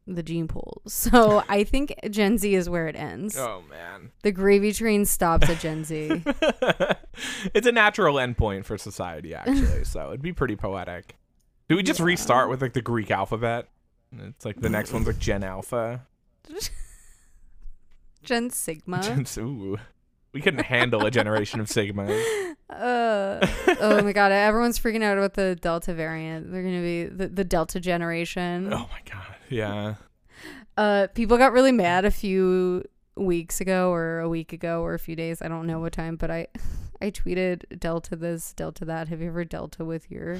the 0.06 0.22
gene 0.22 0.48
pool 0.48 0.84
so 0.88 1.44
i 1.50 1.64
think 1.64 1.96
gen 2.12 2.38
z 2.38 2.54
is 2.54 2.70
where 2.70 2.88
it 2.88 2.96
ends 2.96 3.36
Oh 3.36 3.64
man, 3.68 4.12
the 4.22 4.32
gravy 4.32 4.72
train 4.74 5.06
stops 5.06 5.50
at 5.50 5.60
gen 5.60 5.84
z 5.84 6.22
it's 7.56 7.66
a 7.66 7.72
natural 7.72 8.18
endpoint 8.18 8.66
for 8.66 8.78
society, 8.78 9.34
actually. 9.34 9.84
so 9.86 10.10
it'd 10.10 10.22
be 10.22 10.34
pretty 10.34 10.56
poetic. 10.56 11.16
Do 11.68 11.76
we 11.76 11.84
just 11.84 12.00
restart 12.00 12.50
with 12.50 12.62
like 12.62 12.74
the 12.74 12.82
Greek 12.82 13.12
alphabet? 13.12 13.70
It's 14.18 14.46
like 14.46 14.62
the 14.62 14.70
next 14.70 14.94
one's 14.94 15.08
like 15.08 15.20
Gen 15.20 15.44
Alpha. 15.44 16.06
gen 18.24 18.50
sigma 18.50 19.02
Gen, 19.04 19.26
ooh, 19.40 19.78
we 20.34 20.42
couldn't 20.42 20.64
handle 20.64 21.06
a 21.06 21.12
generation 21.12 21.60
of 21.60 21.70
Sigma. 21.70 22.06
uh, 22.70 23.48
oh 23.80 24.02
my 24.04 24.12
god 24.12 24.32
everyone's 24.32 24.80
freaking 24.80 25.04
out 25.04 25.18
about 25.18 25.36
the 25.36 25.56
delta 25.56 25.94
variant 25.94 26.52
they're 26.52 26.64
gonna 26.64 26.82
be 26.82 27.06
the, 27.06 27.28
the 27.28 27.44
delta 27.44 27.80
generation 27.80 28.74
Oh 28.74 28.90
my 28.92 29.00
god, 29.12 29.36
yeah. 29.50 29.96
Uh, 30.78 31.08
people 31.14 31.38
got 31.38 31.54
really 31.54 31.72
mad 31.72 32.06
a 32.06 32.12
few 32.12 32.84
weeks 33.16 33.62
ago 33.62 33.92
or 33.92 34.20
a 34.20 34.30
week 34.30 34.52
ago 34.54 34.82
or 34.82 34.94
a 34.94 35.00
few 35.00 35.16
days. 35.16 35.42
I 35.42 35.48
don't 35.48 35.68
know 35.68 35.80
what 35.80 35.94
time, 35.94 36.16
but 36.16 36.30
I, 36.30 36.48
I 37.02 37.12
tweeted 37.12 37.80
Delta 37.80 38.16
this, 38.16 38.54
Delta 38.54 38.86
that. 38.86 39.08
Have 39.08 39.22
you 39.22 39.28
ever 39.28 39.46
Delta 39.46 39.86
with 39.86 40.10
your 40.12 40.40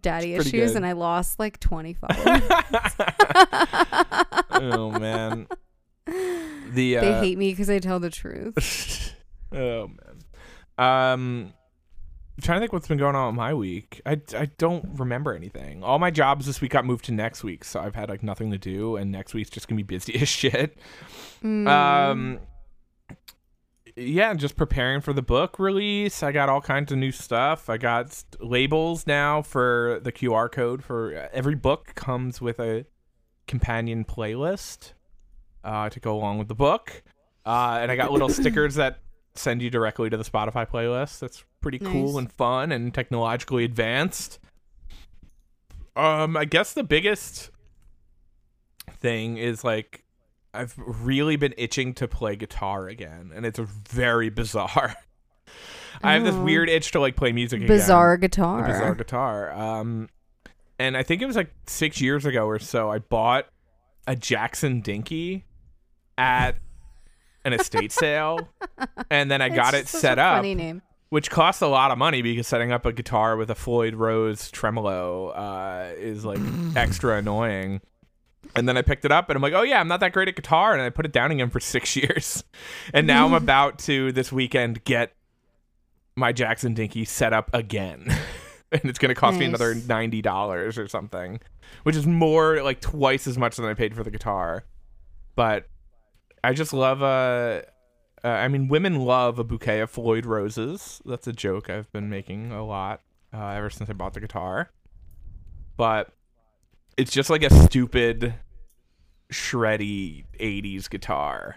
daddy 0.00 0.34
issues? 0.34 0.50
good. 0.50 0.76
And 0.76 0.86
I 0.86 0.92
lost 0.92 1.38
like 1.38 1.60
20 1.60 1.94
followers. 2.00 2.42
oh 4.50 4.90
man, 4.98 5.46
the 6.06 6.98
uh, 6.98 7.00
they 7.00 7.12
hate 7.20 7.38
me 7.38 7.50
because 7.52 7.70
I 7.70 7.78
tell 7.78 8.00
the 8.00 8.10
truth. 8.10 9.14
oh 9.52 9.88
man. 9.88 10.18
Um, 10.78 11.52
I'm 12.36 12.42
trying 12.42 12.56
to 12.56 12.60
think 12.60 12.72
what's 12.72 12.88
been 12.88 12.98
going 12.98 13.14
on 13.14 13.26
with 13.26 13.36
my 13.36 13.52
week. 13.52 14.00
I, 14.06 14.20
I 14.36 14.46
don't 14.56 14.98
remember 14.98 15.34
anything. 15.34 15.84
All 15.84 15.98
my 15.98 16.10
jobs 16.10 16.46
this 16.46 16.62
week 16.62 16.72
got 16.72 16.86
moved 16.86 17.04
to 17.04 17.12
next 17.12 17.44
week, 17.44 17.62
so 17.62 17.78
I've 17.78 17.94
had 17.94 18.08
like 18.08 18.22
nothing 18.22 18.50
to 18.52 18.58
do, 18.58 18.96
and 18.96 19.12
next 19.12 19.34
week's 19.34 19.50
just 19.50 19.68
gonna 19.68 19.76
be 19.76 19.82
busy 19.82 20.14
as 20.20 20.28
shit. 20.28 20.78
Mm. 21.44 21.68
Um, 21.68 22.38
yeah, 23.96 24.32
just 24.34 24.56
preparing 24.56 25.00
for 25.00 25.12
the 25.12 25.22
book 25.22 25.58
release. 25.58 26.22
I 26.22 26.32
got 26.32 26.48
all 26.48 26.60
kinds 26.60 26.92
of 26.92 26.98
new 26.98 27.12
stuff. 27.12 27.68
I 27.68 27.76
got 27.76 28.24
labels 28.40 29.06
now 29.06 29.42
for 29.42 30.00
the 30.02 30.12
QR 30.12 30.50
code 30.50 30.82
for 30.82 31.16
uh, 31.16 31.28
every 31.32 31.54
book 31.54 31.94
comes 31.94 32.40
with 32.40 32.58
a 32.58 32.86
companion 33.46 34.04
playlist 34.04 34.92
uh, 35.64 35.90
to 35.90 36.00
go 36.00 36.16
along 36.16 36.38
with 36.38 36.48
the 36.48 36.54
book. 36.54 37.02
Uh, 37.44 37.78
and 37.80 37.90
I 37.90 37.96
got 37.96 38.12
little 38.12 38.28
stickers 38.30 38.76
that 38.76 39.00
send 39.34 39.62
you 39.62 39.70
directly 39.70 40.10
to 40.10 40.16
the 40.16 40.24
Spotify 40.24 40.68
playlist. 40.68 41.18
That's 41.18 41.44
pretty 41.60 41.78
cool 41.78 42.18
and 42.18 42.30
fun 42.30 42.72
and 42.72 42.92
technologically 42.92 43.64
advanced. 43.64 44.38
Um, 45.96 46.36
I 46.36 46.44
guess 46.44 46.72
the 46.72 46.84
biggest 46.84 47.50
thing 48.90 49.36
is 49.36 49.64
like 49.64 50.01
I've 50.54 50.74
really 50.78 51.36
been 51.36 51.54
itching 51.56 51.94
to 51.94 52.06
play 52.08 52.36
guitar 52.36 52.86
again, 52.88 53.30
and 53.34 53.46
it's 53.46 53.58
very 53.58 54.28
bizarre. 54.30 54.94
I 56.02 56.12
have 56.14 56.24
this 56.24 56.34
Oh. 56.34 56.42
weird 56.42 56.68
itch 56.68 56.90
to 56.92 57.00
like 57.00 57.16
play 57.16 57.32
music 57.32 57.58
again. 57.58 57.68
Bizarre 57.68 58.16
guitar. 58.16 58.66
bizarre 58.66 58.94
guitar. 58.94 59.52
Um, 59.52 60.08
and 60.78 60.96
I 60.96 61.02
think 61.02 61.22
it 61.22 61.26
was 61.26 61.36
like 61.36 61.52
six 61.66 62.00
years 62.00 62.26
ago 62.26 62.46
or 62.46 62.58
so. 62.58 62.90
I 62.90 62.98
bought 62.98 63.46
a 64.06 64.16
Jackson 64.16 64.80
Dinky 64.80 65.44
at 66.18 66.56
an 67.44 67.52
estate 67.52 67.92
sale, 67.92 68.48
and 69.10 69.30
then 69.30 69.40
I 69.40 69.48
got 69.48 69.74
it 69.74 69.80
It's 69.82 69.90
such 69.90 70.00
set 70.00 70.18
a 70.18 70.22
up. 70.22 70.36
Funny 70.38 70.54
name. 70.54 70.82
which 71.10 71.30
costs 71.30 71.62
a 71.62 71.66
lot 71.68 71.90
of 71.90 71.98
money 71.98 72.20
because 72.22 72.46
setting 72.46 72.72
up 72.72 72.84
a 72.86 72.92
guitar 72.92 73.36
with 73.36 73.50
a 73.50 73.54
Floyd 73.54 73.94
Rose 73.94 74.50
tremolo 74.50 75.28
uh, 75.28 75.92
is 75.96 76.24
like 76.24 76.40
extra 76.76 77.18
annoying. 77.18 77.80
And 78.54 78.68
then 78.68 78.76
I 78.76 78.82
picked 78.82 79.04
it 79.04 79.12
up 79.12 79.30
and 79.30 79.36
I'm 79.36 79.42
like, 79.42 79.54
oh 79.54 79.62
yeah, 79.62 79.80
I'm 79.80 79.88
not 79.88 80.00
that 80.00 80.12
great 80.12 80.28
at 80.28 80.36
guitar. 80.36 80.72
And 80.72 80.82
I 80.82 80.90
put 80.90 81.06
it 81.06 81.12
down 81.12 81.30
again 81.30 81.50
for 81.50 81.60
six 81.60 81.96
years. 81.96 82.44
And 82.92 83.06
now 83.06 83.26
I'm 83.26 83.34
about 83.42 83.78
to 83.80 84.12
this 84.12 84.32
weekend 84.32 84.84
get 84.84 85.14
my 86.16 86.32
Jackson 86.32 86.74
Dinky 86.74 87.04
set 87.04 87.32
up 87.32 87.50
again. 87.54 88.06
and 88.72 88.84
it's 88.84 88.98
going 88.98 89.10
to 89.10 89.14
cost 89.14 89.38
me 89.38 89.46
another 89.46 89.74
$90 89.74 90.78
or 90.78 90.88
something, 90.88 91.40
which 91.82 91.96
is 91.96 92.06
more 92.06 92.62
like 92.62 92.80
twice 92.80 93.26
as 93.26 93.38
much 93.38 93.56
than 93.56 93.66
I 93.66 93.74
paid 93.74 93.94
for 93.94 94.02
the 94.02 94.10
guitar. 94.10 94.64
But 95.34 95.66
I 96.44 96.52
just 96.52 96.72
love 96.72 97.02
uh, 97.02 97.62
uh 98.24 98.28
I 98.28 98.48
mean 98.48 98.68
women 98.68 98.96
love 98.96 99.38
a 99.38 99.44
bouquet 99.44 99.80
of 99.80 99.90
Floyd 99.90 100.26
roses. 100.26 101.00
That's 101.04 101.26
a 101.26 101.32
joke 101.32 101.70
I've 101.70 101.90
been 101.92 102.10
making 102.10 102.52
a 102.52 102.64
lot 102.64 103.00
uh, 103.32 103.48
ever 103.48 103.70
since 103.70 103.88
I 103.88 103.92
bought 103.94 104.14
the 104.14 104.20
guitar. 104.20 104.70
But 105.76 106.12
it's 106.96 107.10
just 107.12 107.30
like 107.30 107.42
a 107.42 107.50
stupid 107.64 108.34
shreddy 109.32 110.24
80s 110.38 110.88
guitar. 110.90 111.56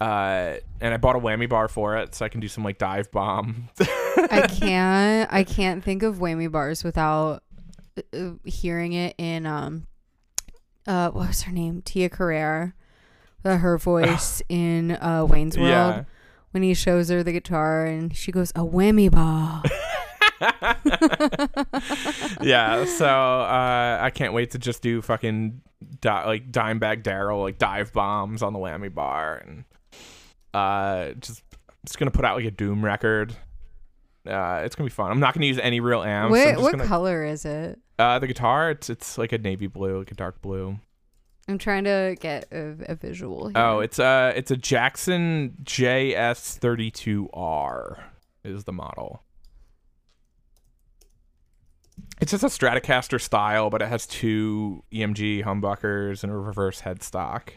Uh 0.00 0.56
and 0.80 0.92
I 0.92 0.96
bought 0.98 1.16
a 1.16 1.18
whammy 1.18 1.48
bar 1.48 1.68
for 1.68 1.96
it 1.96 2.14
so 2.14 2.24
I 2.24 2.28
can 2.28 2.40
do 2.40 2.48
some 2.48 2.62
like 2.64 2.78
dive 2.78 3.10
bomb. 3.10 3.68
I 3.80 4.46
can't. 4.50 5.32
I 5.32 5.42
can't 5.44 5.82
think 5.82 6.02
of 6.02 6.16
whammy 6.16 6.50
bars 6.50 6.84
without 6.84 7.42
uh, 8.14 8.32
hearing 8.44 8.92
it 8.92 9.14
in 9.18 9.46
um, 9.46 9.86
uh, 10.86 11.10
what 11.10 11.28
was 11.28 11.42
her 11.42 11.52
name? 11.52 11.80
Tia 11.82 12.08
Carrere. 12.10 12.74
Uh, 13.44 13.56
her 13.58 13.78
voice 13.78 14.42
in 14.48 14.92
uh, 14.92 15.24
Wayne's 15.28 15.56
World 15.56 15.68
Yeah. 15.70 16.04
when 16.50 16.62
he 16.62 16.74
shows 16.74 17.08
her 17.10 17.22
the 17.22 17.32
guitar 17.32 17.86
and 17.86 18.14
she 18.16 18.32
goes 18.32 18.50
a 18.50 18.60
whammy 18.60 19.10
bar. 19.10 19.62
yeah, 22.42 22.84
so 22.84 23.06
uh, 23.06 23.98
I 24.00 24.10
can't 24.14 24.32
wait 24.32 24.52
to 24.52 24.58
just 24.58 24.82
do 24.82 25.02
fucking 25.02 25.60
di- 26.00 26.24
like 26.26 26.50
Dimebag 26.50 27.02
Darrell 27.02 27.42
like 27.42 27.58
dive 27.58 27.92
bombs 27.92 28.42
on 28.42 28.52
the 28.52 28.58
whammy 28.58 28.92
bar 28.92 29.42
and 29.46 29.64
uh, 30.54 31.12
just 31.20 31.42
just 31.84 31.98
gonna 31.98 32.10
put 32.10 32.24
out 32.24 32.36
like 32.36 32.46
a 32.46 32.50
Doom 32.50 32.84
record. 32.84 33.36
Uh, 34.26 34.62
it's 34.64 34.74
gonna 34.74 34.86
be 34.88 34.92
fun. 34.92 35.10
I'm 35.10 35.20
not 35.20 35.34
gonna 35.34 35.46
use 35.46 35.58
any 35.58 35.80
real 35.80 36.02
amps. 36.02 36.36
I'm 36.36 36.54
what 36.54 36.62
what 36.62 36.72
gonna- 36.72 36.86
color 36.86 37.24
is 37.24 37.44
it? 37.44 37.78
Uh, 37.98 38.18
the 38.18 38.26
guitar, 38.26 38.70
it's 38.70 38.90
it's 38.90 39.16
like 39.16 39.32
a 39.32 39.38
navy 39.38 39.68
blue, 39.68 39.98
like 40.00 40.10
a 40.10 40.14
dark 40.14 40.42
blue. 40.42 40.78
I'm 41.48 41.58
trying 41.58 41.84
to 41.84 42.16
get 42.20 42.48
a, 42.50 42.74
a 42.88 42.94
visual. 42.96 43.46
Here. 43.48 43.56
Oh, 43.56 43.78
it's 43.80 43.98
a 44.00 44.32
it's 44.36 44.50
a 44.50 44.56
Jackson 44.56 45.54
JS32R 45.62 48.00
is 48.44 48.64
the 48.64 48.72
model. 48.72 49.22
It's 52.20 52.30
just 52.32 52.42
a 52.42 52.46
Stratocaster 52.46 53.20
style, 53.20 53.68
but 53.70 53.82
it 53.82 53.88
has 53.88 54.06
two 54.06 54.82
EMG 54.92 55.44
humbuckers 55.44 56.22
and 56.22 56.32
a 56.32 56.36
reverse 56.36 56.80
headstock. 56.82 57.50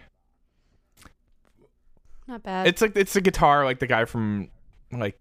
not 2.27 2.43
bad. 2.43 2.67
It's 2.67 2.81
like 2.81 2.95
it's 2.95 3.15
a 3.15 3.21
guitar 3.21 3.65
like 3.65 3.79
the 3.79 3.87
guy 3.87 4.05
from 4.05 4.49
like 4.91 5.19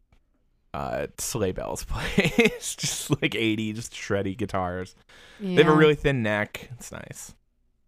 uh 0.74 1.06
Sleigh 1.18 1.52
Bells 1.52 1.84
plays, 1.88 2.74
just 2.76 3.10
like 3.22 3.34
80 3.34 3.72
just 3.74 3.92
shreddy 3.92 4.36
guitars. 4.36 4.94
yeah. 5.40 5.56
They 5.56 5.62
have 5.62 5.72
a 5.72 5.76
really 5.76 5.94
thin 5.94 6.22
neck. 6.22 6.68
It's 6.76 6.90
nice. 6.92 7.34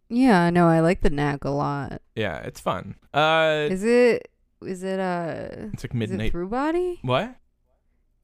yeah. 0.08 0.50
No, 0.50 0.68
I 0.68 0.80
like 0.80 1.00
the 1.02 1.10
neck 1.10 1.44
a 1.44 1.50
lot. 1.50 2.00
Yeah, 2.14 2.38
it's 2.38 2.60
fun. 2.60 2.94
Uh 3.12 3.66
Is 3.70 3.84
it? 3.84 4.28
Is 4.64 4.82
it 4.82 5.00
uh? 5.00 5.48
it's 5.72 5.82
like 5.84 5.90
Is 5.94 5.94
it 5.94 5.94
midnight. 5.94 6.32
through 6.32 6.48
body? 6.48 7.00
What? 7.02 7.34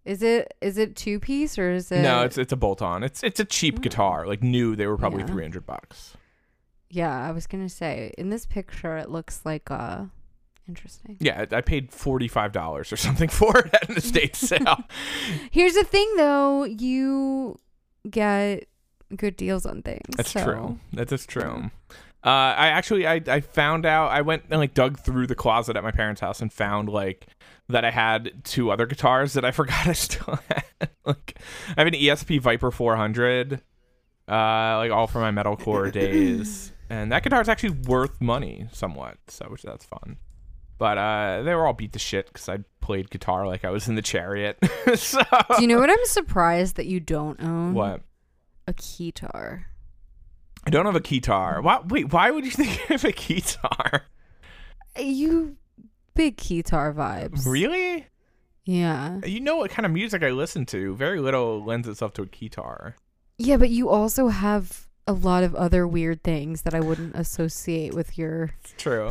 Is 0.07 0.23
it 0.23 0.55
is 0.61 0.79
it 0.79 0.95
two 0.97 1.19
piece 1.21 1.59
or 1.59 1.73
is 1.73 1.91
it? 1.93 2.01
No, 2.03 2.23
it's 2.23 2.39
it's 2.39 2.53
a 2.53 2.57
bolt 2.57 2.81
on. 2.81 3.03
It's 3.03 3.23
it's 3.25 3.41
a 3.41 3.45
cheap 3.45 3.81
guitar. 3.81 4.27
Like 4.27 4.43
new, 4.43 4.77
they 4.77 4.87
were 4.87 4.97
probably 4.97 5.21
Yeah. 5.21 5.27
three 5.27 5.43
hundred 5.43 5.67
bucks. 5.67 6.17
Yeah, 6.89 7.11
I 7.27 7.33
was 7.33 7.47
gonna 7.49 7.69
say 7.69 8.13
in 8.17 8.31
this 8.31 8.47
picture 8.47 8.97
it 8.97 9.11
looks 9.11 9.43
like 9.45 9.69
uh 9.71 10.05
interesting. 10.69 11.17
Yeah, 11.21 11.45
I 11.51 11.57
I 11.57 11.61
paid 11.61 11.93
forty 11.93 12.29
five 12.29 12.53
dollars 12.53 12.93
or 12.93 12.97
something 12.97 13.29
for 13.41 13.59
it 13.59 13.75
at 13.75 13.89
an 13.91 13.97
estate 13.97 14.37
sale. 14.51 14.85
Here's 15.51 15.75
the 15.75 15.85
thing 15.85 16.09
though, 16.17 16.63
you 16.65 17.59
get 18.09 18.69
good 19.17 19.37
deals 19.37 19.67
on 19.67 19.83
things. 19.83 20.17
That's 20.17 20.31
so- 20.31 20.45
true. 20.45 20.79
That 20.93 21.11
is 21.11 21.27
true. 21.27 21.71
Uh, 22.27 22.55
I 22.59 22.67
actually 22.69 23.07
I, 23.07 23.23
I 23.29 23.41
found 23.41 23.87
out 23.87 24.11
I 24.11 24.23
went 24.23 24.47
and 24.51 24.59
like 24.59 24.75
dug 24.75 24.99
through 24.99 25.29
the 25.29 25.37
closet 25.37 25.77
at 25.77 25.85
my 25.85 25.93
parents' 25.93 26.21
house 26.21 26.43
and 26.43 26.53
found 26.53 26.89
like 26.89 27.29
that 27.69 27.85
I 27.85 27.93
had 27.93 28.43
two 28.43 28.73
other 28.73 28.85
guitars 28.85 29.35
that 29.35 29.45
I 29.45 29.51
forgot 29.53 29.87
I 29.87 29.93
still 29.93 30.37
had. 30.49 30.65
like 31.05 31.39
I 31.77 31.81
have 31.81 31.87
an 31.87 31.95
ESP 31.95 32.41
Viper 32.41 32.73
400, 32.73 33.53
uh, 33.55 33.59
like 34.29 34.91
all 34.91 35.07
from 35.07 35.21
my 35.23 35.31
metalcore 35.31 35.93
days, 36.01 36.73
and 36.91 37.13
that 37.13 37.23
guitar 37.23 37.41
is 37.41 37.49
actually 37.49 37.79
worth 37.87 38.21
money 38.21 38.67
somewhat. 38.73 39.19
So 39.29 39.47
which 39.49 39.63
that's 39.63 39.85
fun. 39.85 40.17
But 40.79 40.99
uh, 40.99 41.43
they 41.45 41.55
were 41.55 41.65
all 41.65 41.75
beat 41.75 41.93
to 41.93 42.01
shit 42.01 42.27
because 42.27 42.49
I 42.49 42.59
played 42.81 43.09
guitar 43.09 43.47
like 43.47 43.65
I 43.65 43.71
was 43.71 43.87
in 43.87 43.95
the 43.95 44.03
chariot. 44.03 44.59
so 44.97 45.23
Do 45.57 45.63
you 45.63 45.69
know 45.69 45.79
what 45.79 45.91
I'm 45.91 46.05
surprised 46.05 46.75
that 46.75 46.87
you 46.87 46.99
don't 46.99 47.41
own? 47.41 47.73
what? 47.73 48.03
A 48.67 48.75
keytar. 48.75 49.67
I 50.67 50.71
don't 50.71 50.85
have 50.87 50.97
a 50.97 51.01
guitar. 51.01 51.63
Why, 51.63 51.81
wait, 51.87 52.13
why 52.13 52.31
would 52.31 52.45
you 52.45 52.51
think 52.51 52.71
I 52.91 52.93
have 52.95 53.05
a 53.05 53.13
guitar? 53.13 54.03
You 54.99 55.57
big 56.15 56.37
keytar 56.37 56.93
vibes. 56.95 57.47
Really? 57.47 58.07
Yeah. 58.65 59.21
You 59.25 59.39
know 59.41 59.57
what 59.57 59.71
kind 59.71 59.87
of 59.87 59.93
music 59.93 60.23
I 60.25 60.31
listen 60.31 60.67
to. 60.67 60.95
Very 60.97 61.21
little 61.21 61.63
lends 61.65 61.87
itself 61.87 62.15
to 62.15 62.23
a 62.23 62.27
guitar. 62.27 62.97
Yeah, 63.39 63.59
but 63.59 63.71
you 63.71 63.89
also 63.89 64.29
have 64.29 64.89
a 65.07 65.13
lot 65.13 65.45
of 65.45 65.55
other 65.55 65.87
weird 65.87 66.25
things 66.25 66.63
that 66.63 66.75
I 66.75 66.81
wouldn't 66.81 67.15
associate 67.15 67.95
with 67.95 68.19
your 68.19 68.51
It's 68.65 68.75
true. 68.77 69.11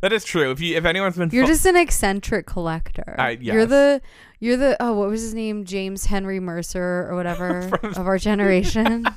that 0.00 0.10
is 0.10 0.24
true. 0.24 0.50
If 0.52 0.60
you 0.60 0.74
if 0.76 0.86
anyone's 0.86 1.18
been 1.18 1.28
You're 1.30 1.44
fo- 1.44 1.52
just 1.52 1.66
an 1.66 1.76
eccentric 1.76 2.46
collector. 2.46 3.14
I- 3.18 3.36
You're 3.40 3.66
the 3.66 4.00
you're 4.40 4.56
the 4.56 4.74
oh 4.80 4.94
what 4.94 5.10
was 5.10 5.20
his 5.20 5.34
name 5.34 5.66
James 5.66 6.06
Henry 6.06 6.40
Mercer 6.40 7.06
or 7.10 7.14
whatever 7.14 7.68
From- 7.80 7.90
of 7.94 8.06
our 8.06 8.16
generation. 8.16 9.04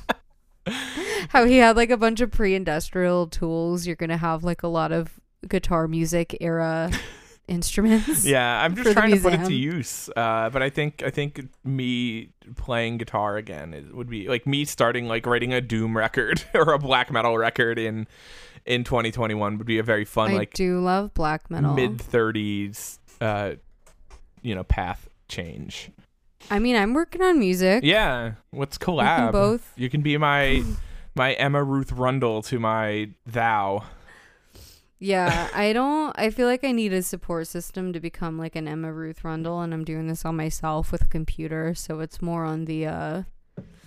How 1.30 1.44
he 1.44 1.56
had 1.58 1.76
like 1.76 1.90
a 1.90 1.96
bunch 1.96 2.20
of 2.20 2.30
pre-industrial 2.30 3.28
tools. 3.28 3.86
You're 3.86 3.96
gonna 3.96 4.16
have 4.16 4.44
like 4.44 4.62
a 4.62 4.68
lot 4.68 4.92
of 4.92 5.18
guitar 5.48 5.86
music 5.88 6.36
era 6.40 6.90
instruments. 7.48 8.24
yeah, 8.24 8.62
I'm 8.62 8.74
just 8.74 8.92
trying 8.92 9.14
to 9.14 9.20
put 9.20 9.32
it 9.34 9.44
to 9.44 9.54
use. 9.54 10.10
Uh, 10.16 10.50
but 10.50 10.62
I 10.62 10.70
think 10.70 11.02
I 11.04 11.10
think 11.10 11.48
me 11.64 12.30
playing 12.56 12.96
guitar 12.98 13.36
again 13.36 13.74
it 13.74 13.94
would 13.94 14.08
be 14.08 14.28
like 14.28 14.46
me 14.46 14.64
starting 14.64 15.06
like 15.08 15.26
writing 15.26 15.52
a 15.52 15.60
doom 15.60 15.96
record 15.96 16.44
or 16.54 16.72
a 16.72 16.78
black 16.78 17.10
metal 17.12 17.36
record 17.36 17.78
in 17.78 18.06
in 18.64 18.82
2021 18.84 19.58
would 19.58 19.66
be 19.66 19.78
a 19.78 19.82
very 19.82 20.04
fun 20.04 20.30
I 20.32 20.34
like 20.34 20.54
do 20.54 20.80
love 20.80 21.12
black 21.14 21.50
metal. 21.50 21.74
mid 21.74 21.98
30s 21.98 22.98
uh 23.20 23.52
you 24.42 24.54
know 24.54 24.64
path 24.64 25.08
change. 25.28 25.90
I 26.48 26.60
mean, 26.60 26.76
I'm 26.76 26.94
working 26.94 27.22
on 27.22 27.40
music. 27.40 27.82
Yeah, 27.82 28.34
let's 28.52 28.78
collab. 28.78 29.32
both- 29.32 29.72
You 29.76 29.90
can 29.90 30.02
be 30.02 30.16
my 30.16 30.62
my 31.16 31.32
Emma 31.32 31.64
Ruth 31.64 31.92
Rundle 31.92 32.42
to 32.42 32.58
my 32.60 33.10
thou. 33.24 33.84
Yeah, 34.98 35.48
I 35.54 35.72
don't. 35.72 36.14
I 36.18 36.30
feel 36.30 36.46
like 36.46 36.62
I 36.62 36.72
need 36.72 36.92
a 36.92 37.02
support 37.02 37.46
system 37.48 37.92
to 37.92 38.00
become 38.00 38.38
like 38.38 38.54
an 38.54 38.68
Emma 38.68 38.92
Ruth 38.92 39.24
Rundle, 39.24 39.60
and 39.60 39.74
I'm 39.74 39.84
doing 39.84 40.06
this 40.06 40.24
on 40.24 40.36
myself 40.36 40.92
with 40.92 41.02
a 41.02 41.08
computer, 41.08 41.74
so 41.74 42.00
it's 42.00 42.22
more 42.22 42.44
on 42.44 42.66
the 42.66 42.86
uh, 42.86 43.22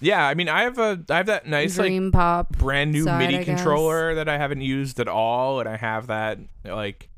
Yeah, 0.02 0.26
I 0.26 0.34
mean, 0.34 0.50
I 0.50 0.64
have 0.64 0.78
a 0.80 1.04
I 1.10 1.18
have 1.18 1.28
that 1.28 1.48
nice 1.48 1.78
like 1.78 1.88
dream 1.88 2.12
pop. 2.12 2.50
brand 2.58 2.92
new 2.92 3.04
side, 3.06 3.20
MIDI 3.20 3.46
controller 3.46 4.16
that 4.16 4.28
I 4.28 4.38
haven't 4.38 4.62
used 4.62 5.00
at 5.00 5.08
all, 5.08 5.60
and 5.60 5.70
I 5.70 5.78
have 5.78 6.08
that 6.08 6.40
like 6.66 7.10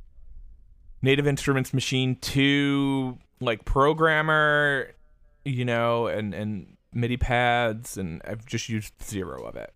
Native 1.02 1.26
Instruments 1.28 1.72
Maschine 1.72 2.20
Two 2.22 3.18
like 3.40 3.66
programmer, 3.66 4.92
you 5.44 5.66
know, 5.66 6.08
and 6.08 6.34
and 6.34 6.78
MIDI 6.94 7.18
pads, 7.18 7.98
and 7.98 8.22
I've 8.26 8.46
just 8.46 8.70
used 8.70 8.94
zero 9.04 9.44
of 9.44 9.56
it. 9.56 9.74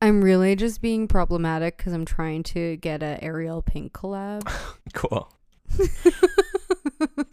I'm 0.00 0.22
really 0.22 0.54
just 0.54 0.80
being 0.80 1.08
problematic 1.08 1.76
because 1.76 1.92
I'm 1.92 2.04
trying 2.04 2.44
to 2.44 2.76
get 2.76 3.02
a 3.02 3.22
Ariel 3.22 3.62
Pink 3.62 3.92
collab. 3.92 4.48
Cool. 4.94 5.30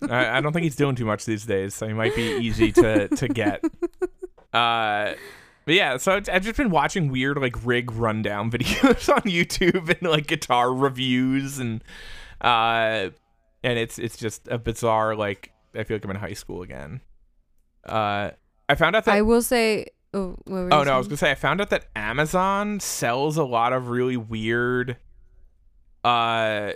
I, 0.10 0.38
I 0.38 0.42
don't 0.42 0.52
think 0.52 0.66
he's 0.66 0.76
doing 0.76 0.96
too 0.96 1.06
much 1.06 1.24
these 1.24 1.46
days, 1.46 1.74
so 1.74 1.88
he 1.88 1.94
might 1.94 2.14
be 2.16 2.38
easy 2.38 2.72
to 2.74 3.08
to 3.08 3.28
get. 3.28 3.64
Uh, 4.54 5.16
but 5.66 5.74
yeah, 5.74 5.98
so 5.98 6.14
I've 6.14 6.44
just 6.44 6.56
been 6.56 6.70
watching 6.70 7.12
weird 7.12 7.38
like 7.38 7.66
rig 7.66 7.92
rundown 7.92 8.50
videos 8.52 9.14
on 9.14 9.24
YouTube 9.24 9.90
and 9.90 10.10
like 10.10 10.28
guitar 10.28 10.74
reviews 10.74 11.60
and 11.60 11.84
uh, 12.40 13.10
and 13.64 13.80
it's 13.80 14.00
it's 14.00 14.16
just 14.16 14.48
a 14.48 14.58
bizarre 14.58 15.14
like 15.14 15.52
I 15.76 15.84
feel 15.84 15.96
like 15.98 16.06
I'm 16.06 16.12
in 16.12 16.16
high 16.16 16.34
school 16.34 16.62
again. 16.62 17.02
Uh, 17.84 18.32
I 18.70 18.76
found 18.76 18.96
out 18.96 19.04
that 19.06 19.14
I 19.14 19.22
will 19.22 19.42
say. 19.42 19.88
Oh, 20.16 20.38
Oh 20.48 20.84
no, 20.84 20.94
I 20.94 20.98
was 20.98 21.08
gonna 21.08 21.18
say 21.18 21.32
I 21.32 21.36
found 21.36 21.60
out 21.60 21.70
that 21.72 21.88
Amazon 21.94 22.80
sells 22.80 23.36
a 23.36 23.44
lot 23.44 23.74
of 23.74 23.90
really 23.90 24.16
weird, 24.16 24.96
uh, 26.06 26.72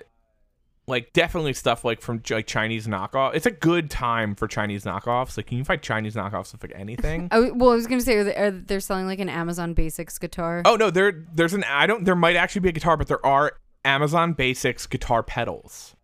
like 0.88 1.14
definitely 1.14 1.54
stuff 1.54 1.86
like 1.86 2.02
from 2.02 2.22
like 2.30 2.48
Chinese 2.48 2.86
knockoff. 2.86 3.36
It's 3.36 3.46
a 3.46 3.52
good 3.52 3.90
time 3.90 4.36
for 4.36 4.48
Chinese 4.48 4.84
knockoffs. 4.84 5.38
Like 5.38 5.48
can 5.48 5.58
you 5.58 5.64
find 5.64 5.82
Chinese 5.82 6.16
knockoffs 6.16 6.54
of 6.54 6.62
like 6.62 6.74
anything. 6.76 7.30
W 7.30 7.54
well, 7.56 7.72
I 7.72 7.76
was 7.76 7.88
gonna 7.88 8.02
say, 8.02 8.18
are 8.18 8.24
they, 8.26 8.36
are 8.36 8.52
they're 8.52 8.80
selling 8.82 9.06
like 9.06 9.20
an 9.20 9.30
Amazon 9.30 9.74
Basics 9.74 10.18
guitar? 10.18 10.62
oh 10.66 10.76
no, 10.76 10.90
there 10.90 11.26
there's 11.34 11.54
an 11.54 11.64
I 11.64 11.88
don't 11.88 12.04
there 12.04 12.16
might 12.16 12.36
actually 12.36 12.62
be 12.62 12.70
a 12.70 12.74
guitar, 12.74 12.98
but 12.98 13.08
there 13.08 13.26
are 13.26 13.54
Amazon 13.86 14.34
Basics 14.34 14.86
guitar 14.86 15.24
pedals. 15.24 15.96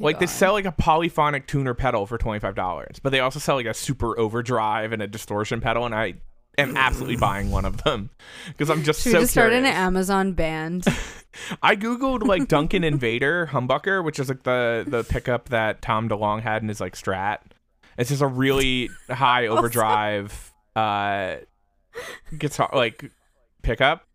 Like 0.00 0.18
they 0.18 0.26
sell 0.26 0.52
like 0.54 0.64
a 0.64 0.72
polyphonic 0.72 1.46
tuner 1.46 1.74
pedal 1.74 2.06
for 2.06 2.18
twenty 2.18 2.40
five 2.40 2.54
dollars, 2.54 2.98
but 3.02 3.10
they 3.10 3.20
also 3.20 3.38
sell 3.38 3.56
like 3.56 3.66
a 3.66 3.74
super 3.74 4.18
overdrive 4.18 4.92
and 4.92 5.02
a 5.02 5.06
distortion 5.06 5.60
pedal, 5.60 5.84
and 5.84 5.94
I 5.94 6.14
am 6.58 6.76
absolutely 6.76 7.16
buying 7.20 7.50
one 7.50 7.64
of 7.64 7.82
them 7.84 8.10
because 8.48 8.70
I'm 8.70 8.82
just 8.82 9.02
Should 9.02 9.12
so 9.12 9.20
just 9.20 9.32
start 9.32 9.52
an. 9.52 9.66
Amazon 9.66 10.32
band? 10.32 10.84
I 11.62 11.76
googled 11.76 12.26
like 12.26 12.48
Duncan 12.48 12.82
Invader 12.82 13.48
humbucker, 13.52 14.02
which 14.02 14.18
is 14.18 14.28
like 14.28 14.42
the 14.42 14.84
the 14.86 15.04
pickup 15.04 15.50
that 15.50 15.82
Tom 15.82 16.08
DeLonge 16.08 16.42
had 16.42 16.62
in 16.62 16.68
his 16.68 16.80
like 16.80 16.94
Strat. 16.94 17.38
It's 17.98 18.08
just 18.08 18.22
a 18.22 18.26
really 18.26 18.88
high 19.10 19.46
overdrive 19.48 20.52
uh 20.74 21.36
guitar 22.38 22.70
like 22.72 23.10
pickup. 23.62 24.06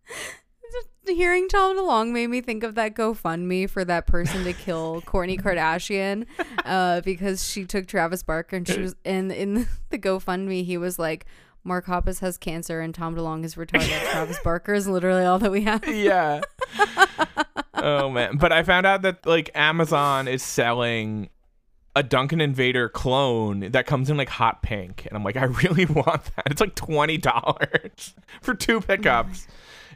Hearing 1.06 1.48
Tom 1.48 1.76
DeLonge 1.76 2.12
made 2.12 2.28
me 2.28 2.40
think 2.40 2.62
of 2.62 2.74
that 2.74 2.94
GoFundMe 2.94 3.68
for 3.68 3.84
that 3.84 4.06
person 4.06 4.44
to 4.44 4.52
kill 4.52 5.02
Kourtney 5.06 5.40
Kardashian, 5.40 6.26
uh, 6.64 7.00
because 7.02 7.48
she 7.48 7.64
took 7.64 7.86
Travis 7.86 8.22
Barker 8.22 8.56
and 8.56 8.66
she 8.66 8.80
was 8.80 8.96
in 9.04 9.30
in 9.30 9.68
the 9.90 9.98
GoFundMe. 9.98 10.64
He 10.64 10.76
was 10.78 10.98
like, 10.98 11.26
"Mark 11.64 11.86
Hoppus 11.86 12.20
has 12.20 12.36
cancer 12.38 12.80
and 12.80 12.94
Tom 12.94 13.14
DeLonge 13.14 13.44
is 13.44 13.54
retarded. 13.54 14.00
Travis 14.10 14.38
Barker 14.42 14.74
is 14.74 14.88
literally 14.88 15.24
all 15.24 15.38
that 15.38 15.50
we 15.50 15.62
have." 15.62 15.86
Yeah. 15.86 16.40
oh 17.74 18.10
man, 18.10 18.36
but 18.36 18.52
I 18.52 18.62
found 18.62 18.86
out 18.86 19.02
that 19.02 19.24
like 19.26 19.50
Amazon 19.54 20.28
is 20.28 20.42
selling 20.42 21.30
a 21.94 22.02
Duncan 22.02 22.42
Invader 22.42 22.90
clone 22.90 23.70
that 23.70 23.86
comes 23.86 24.10
in 24.10 24.18
like 24.18 24.28
hot 24.28 24.62
pink, 24.62 25.06
and 25.06 25.16
I'm 25.16 25.24
like, 25.24 25.36
I 25.36 25.44
really 25.44 25.86
want 25.86 26.24
that. 26.36 26.44
It's 26.50 26.60
like 26.60 26.74
twenty 26.74 27.16
dollars 27.16 28.14
for 28.42 28.54
two 28.54 28.80
pickups. 28.80 29.46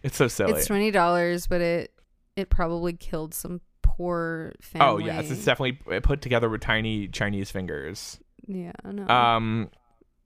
It's 0.03 0.17
so 0.17 0.29
silly. 0.29 0.53
It's 0.53 0.67
twenty 0.67 0.91
dollars, 0.91 1.47
but 1.47 1.61
it 1.61 1.93
it 2.37 2.49
probably 2.51 2.93
killed 2.95 3.35
some 3.35 3.61
poor 3.83 4.53
family. 4.63 4.87
Oh 4.87 4.99
yes, 4.99 5.31
it's 5.31 5.45
definitely 5.45 6.01
put 6.01 6.23
together 6.23 6.49
with 6.49 6.61
tiny 6.63 7.09
Chinese 7.09 7.51
fingers. 7.51 8.19
yeah. 8.47 8.73
No, 8.85 9.07
Um, 9.09 9.71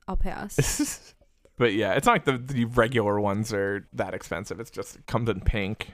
I'll 0.06 0.16
pass. 0.16 1.14
but 1.58 1.72
yeah, 1.72 1.94
it's 1.94 2.06
not 2.06 2.12
like 2.12 2.24
the, 2.24 2.38
the 2.38 2.66
regular 2.66 3.18
ones 3.20 3.52
are 3.52 3.88
that 3.94 4.14
expensive. 4.14 4.60
It's 4.60 4.70
just 4.70 4.96
it 4.96 5.06
comes 5.06 5.28
in 5.28 5.40
pink, 5.40 5.92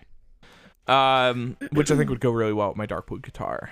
um, 0.87 1.57
which 1.73 1.91
I 1.91 1.97
think 1.97 2.11
would 2.11 2.21
go 2.21 2.31
really 2.31 2.53
well 2.53 2.69
with 2.69 2.77
my 2.77 2.87
dark 2.87 3.07
blue 3.07 3.21
guitar. 3.21 3.71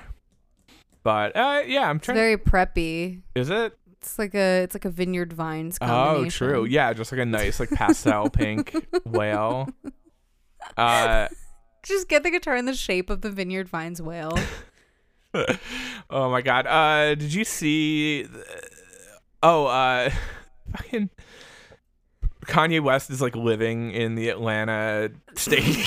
But 1.03 1.37
uh, 1.37 1.63
yeah, 1.67 1.89
I'm 1.89 1.97
It's 1.97 2.07
trying. 2.07 2.17
very 2.17 2.37
preppy. 2.37 3.23
is 3.35 3.51
it? 3.51 3.77
It's 4.01 4.19
like 4.19 4.35
a 4.35 4.63
it's 4.63 4.75
like 4.75 4.85
a 4.85 4.91
Vineyard 4.91 5.33
Vines 5.33 5.77
Oh, 5.81 6.29
true. 6.31 6.65
Yeah, 6.65 6.93
just 6.93 7.11
like 7.11 7.21
a 7.21 7.27
nice 7.27 7.59
like 7.59 7.71
pastel 7.71 8.31
pink 8.31 8.75
whale. 9.05 9.69
Uh, 10.77 11.29
Just 11.83 12.09
get 12.09 12.23
the 12.25 12.31
guitar 12.31 12.55
in 12.57 12.67
the 12.67 12.75
shape 12.75 13.09
of 13.11 13.23
the 13.23 13.31
Vineyard 13.31 13.69
Vines 13.69 14.03
whale. 14.03 14.37
oh 16.11 16.31
my 16.31 16.43
god. 16.43 16.67
Uh, 16.67 17.15
did 17.15 17.33
you 17.33 17.45
see? 17.45 18.25
th- 18.25 18.45
Oh, 19.43 19.67
uh, 19.67 20.11
fucking 20.77 21.11
Kanye 22.47 22.83
West 22.83 23.09
is 23.11 23.21
like 23.23 23.37
living 23.37 23.93
in 23.93 24.15
the 24.17 24.29
Atlanta 24.31 25.11
stadium, 25.37 25.87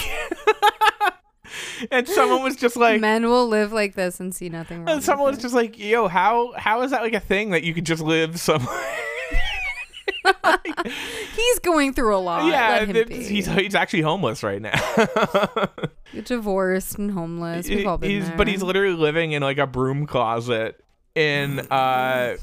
and 1.91 2.07
someone 2.07 2.43
was 2.43 2.55
just 2.55 2.75
like. 2.75 3.01
Men 3.01 3.27
will 3.27 3.47
live 3.47 3.71
like 3.73 3.95
this 3.95 4.19
and 4.19 4.33
see 4.33 4.49
nothing 4.49 4.79
wrong. 4.79 4.89
And 4.89 5.03
someone 5.03 5.29
was 5.29 5.37
it. 5.37 5.41
just 5.41 5.55
like, 5.55 5.77
"Yo, 5.77 6.07
how 6.07 6.53
how 6.57 6.81
is 6.81 6.91
that 6.91 7.01
like 7.01 7.13
a 7.13 7.19
thing 7.19 7.51
that 7.51 7.63
you 7.63 7.73
could 7.73 7.85
just 7.85 8.01
live 8.01 8.39
somewhere?" 8.39 8.83
he's 11.35 11.59
going 11.59 11.93
through 11.93 12.15
a 12.15 12.19
lot. 12.19 12.45
yeah, 12.45 12.69
Let 12.69 12.95
him 12.95 13.07
be. 13.07 13.23
he's 13.23 13.47
he's 13.47 13.75
actually 13.75 14.01
homeless 14.01 14.43
right 14.43 14.61
now. 14.61 14.79
divorced 16.23 16.97
and 16.97 17.11
homeless. 17.11 17.67
We've 17.67 17.87
all 17.87 17.97
been 17.97 18.09
he's 18.09 18.27
there. 18.27 18.37
but 18.37 18.47
he's 18.47 18.61
literally 18.61 18.95
living 18.95 19.31
in 19.31 19.41
like 19.41 19.57
a 19.57 19.67
broom 19.67 20.05
closet 20.05 20.83
in 21.15 21.59
uh 21.71 22.37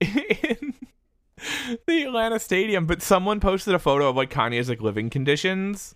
in 0.00 0.74
the 1.86 2.02
Atlanta 2.02 2.38
stadium 2.38 2.86
but 2.86 3.00
someone 3.00 3.40
posted 3.40 3.74
a 3.74 3.78
photo 3.78 4.08
of 4.08 4.16
like 4.16 4.30
Kanye's 4.30 4.68
like 4.68 4.80
living 4.82 5.08
conditions 5.08 5.94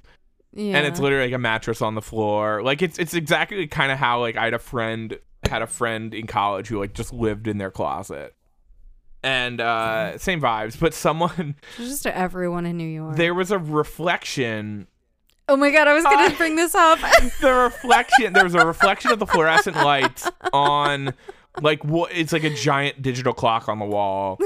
yeah. 0.52 0.76
and 0.76 0.86
it's 0.86 1.00
literally 1.00 1.26
like 1.26 1.34
a 1.34 1.38
mattress 1.38 1.82
on 1.82 1.94
the 1.94 2.02
floor 2.02 2.62
like 2.62 2.82
it's 2.82 2.98
it's 2.98 3.14
exactly 3.14 3.66
kind 3.66 3.92
of 3.92 3.98
how 3.98 4.20
like 4.20 4.36
I 4.36 4.44
had 4.44 4.54
a 4.54 4.58
friend 4.58 5.18
had 5.48 5.62
a 5.62 5.66
friend 5.66 6.14
in 6.14 6.26
college 6.26 6.68
who 6.68 6.78
like 6.78 6.94
just 6.94 7.12
lived 7.12 7.46
in 7.48 7.58
their 7.58 7.70
closet 7.70 8.34
and 9.22 9.60
uh 9.60 10.16
same 10.18 10.40
vibes 10.40 10.78
but 10.78 10.94
someone 10.94 11.56
just 11.76 12.02
to 12.04 12.16
everyone 12.16 12.66
in 12.66 12.76
New 12.76 12.88
York. 12.88 13.16
there 13.16 13.34
was 13.34 13.50
a 13.50 13.58
reflection 13.58 14.86
oh 15.48 15.56
my 15.56 15.70
god, 15.70 15.88
I 15.88 15.94
was 15.94 16.04
gonna 16.04 16.34
I- 16.34 16.34
bring 16.36 16.56
this 16.56 16.74
up. 16.74 16.98
the 17.40 17.52
reflection 17.52 18.32
there 18.32 18.44
was 18.44 18.54
a 18.54 18.66
reflection 18.66 19.10
of 19.10 19.18
the 19.18 19.26
fluorescent 19.26 19.76
lights 19.76 20.30
on 20.52 21.14
like 21.62 21.82
what 21.84 22.12
it's 22.12 22.32
like 22.32 22.44
a 22.44 22.54
giant 22.54 23.02
digital 23.02 23.32
clock 23.32 23.68
on 23.68 23.78
the 23.78 23.84
wall 23.84 24.38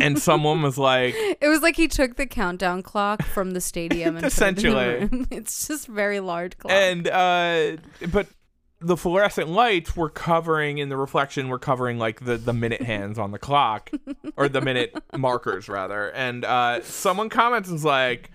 and 0.00 0.18
someone 0.18 0.62
was 0.62 0.78
like 0.78 1.14
it 1.40 1.48
was 1.48 1.60
like 1.62 1.76
he 1.76 1.88
took 1.88 2.16
the 2.16 2.26
countdown 2.26 2.82
clock 2.82 3.22
from 3.22 3.52
the 3.52 3.60
stadium 3.60 4.16
and 4.16 4.24
put 4.32 4.42
it 4.42 4.64
in 4.64 4.72
the 4.72 5.08
room. 5.10 5.26
It's 5.30 5.66
just 5.68 5.86
very 5.86 6.20
large 6.20 6.56
clock. 6.58 6.72
and 6.72 7.08
uh 7.08 7.76
but 8.10 8.28
the 8.80 8.96
fluorescent 8.96 9.48
lights 9.48 9.96
were 9.96 10.10
covering 10.10 10.78
in 10.78 10.88
the 10.90 10.96
reflection 10.96 11.48
were 11.48 11.58
covering 11.58 11.98
like 11.98 12.24
the 12.24 12.36
the 12.36 12.52
minute 12.52 12.82
hands 12.82 13.18
on 13.18 13.30
the 13.32 13.38
clock 13.38 13.90
or 14.36 14.48
the 14.48 14.60
minute 14.60 14.94
markers 15.16 15.68
rather 15.68 16.10
and 16.12 16.44
uh 16.44 16.82
someone 16.82 17.28
comments 17.28 17.70
was 17.70 17.84
like 17.84 18.30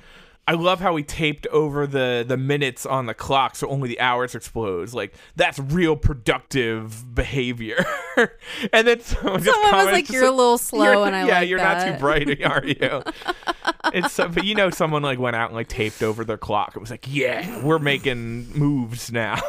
I 0.52 0.56
love 0.56 0.82
how 0.82 0.98
he 0.98 1.04
taped 1.04 1.48
over 1.48 1.88
the 1.88 2.26
the 2.28 2.36
minutes 2.36 2.86
on 2.86 3.06
the 3.06 3.14
clock 3.14 3.56
so 3.56 3.70
only 3.70 3.88
the 3.88 4.02
hours 4.02 4.36
explodes. 4.36 4.94
Like 4.94 5.14
that's 5.38 5.58
real 5.60 5.96
productive 5.96 7.16
behavior. 7.16 7.86
and 8.74 8.86
then 8.86 9.00
someone, 9.00 9.42
just 9.42 9.62
Someone 9.62 9.86
was 9.86 9.94
like, 9.94 10.10
"You're 10.10 10.26
a 10.26 10.32
little 10.32 10.58
slow," 10.58 11.06
and 11.06 11.16
I 11.16 11.26
yeah, 11.26 11.40
like 11.40 11.48
you're 11.48 11.58
not 11.58 11.88
too 11.88 11.98
bright, 11.98 12.44
are 12.44 12.66
you? 12.66 13.02
it's 13.94 14.12
so, 14.12 14.28
but 14.28 14.44
you 14.44 14.54
know, 14.54 14.70
someone 14.70 15.04
like 15.04 15.20
went 15.20 15.38
out 15.38 15.52
and 15.52 15.56
like 15.56 15.70
taped 15.70 16.04
over 16.04 16.26
their 16.26 16.38
clock. 16.38 16.76
It 16.76 16.80
was 16.80 16.92
like, 16.92 17.06
yeah, 17.08 17.64
we're 17.64 17.80
making 17.80 18.52
moves 18.52 19.10
now. 19.10 19.42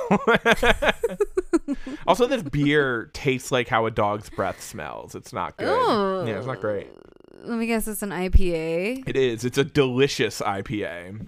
also, 2.07 2.29
this 2.29 2.45
beer 2.45 3.11
tastes 3.13 3.51
like 3.51 3.67
how 3.67 3.87
a 3.87 3.91
dog's 3.91 4.31
breath 4.31 4.63
smells. 4.63 5.17
It's 5.17 5.33
not 5.33 5.57
good. 5.57 5.67
Oh. 5.69 6.25
Yeah, 6.25 6.39
it's 6.39 6.47
not 6.47 6.61
great. 6.61 6.87
Let 7.45 7.59
me 7.59 7.67
guess, 7.67 7.89
it's 7.89 8.03
an 8.03 8.11
IPA. 8.11 9.05
It 9.07 9.17
is. 9.17 9.45
It's 9.45 9.59
a 9.59 9.65
delicious 9.65 10.41
IPA, 10.41 11.27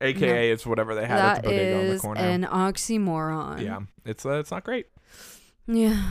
aka 0.00 0.50
it's 0.50 0.64
whatever 0.66 0.94
they 0.94 1.06
had 1.06 1.18
at 1.18 1.42
the 1.42 1.48
bodega 1.48 1.78
on 1.78 1.84
the 1.86 1.92
is 1.92 2.00
corner. 2.00 2.20
an 2.20 2.44
oxymoron. 2.44 3.62
yeah, 3.62 3.80
it's 4.04 4.24
uh, 4.24 4.38
it's 4.38 4.50
not 4.50 4.64
great. 4.64 4.86
Yeah. 5.66 6.02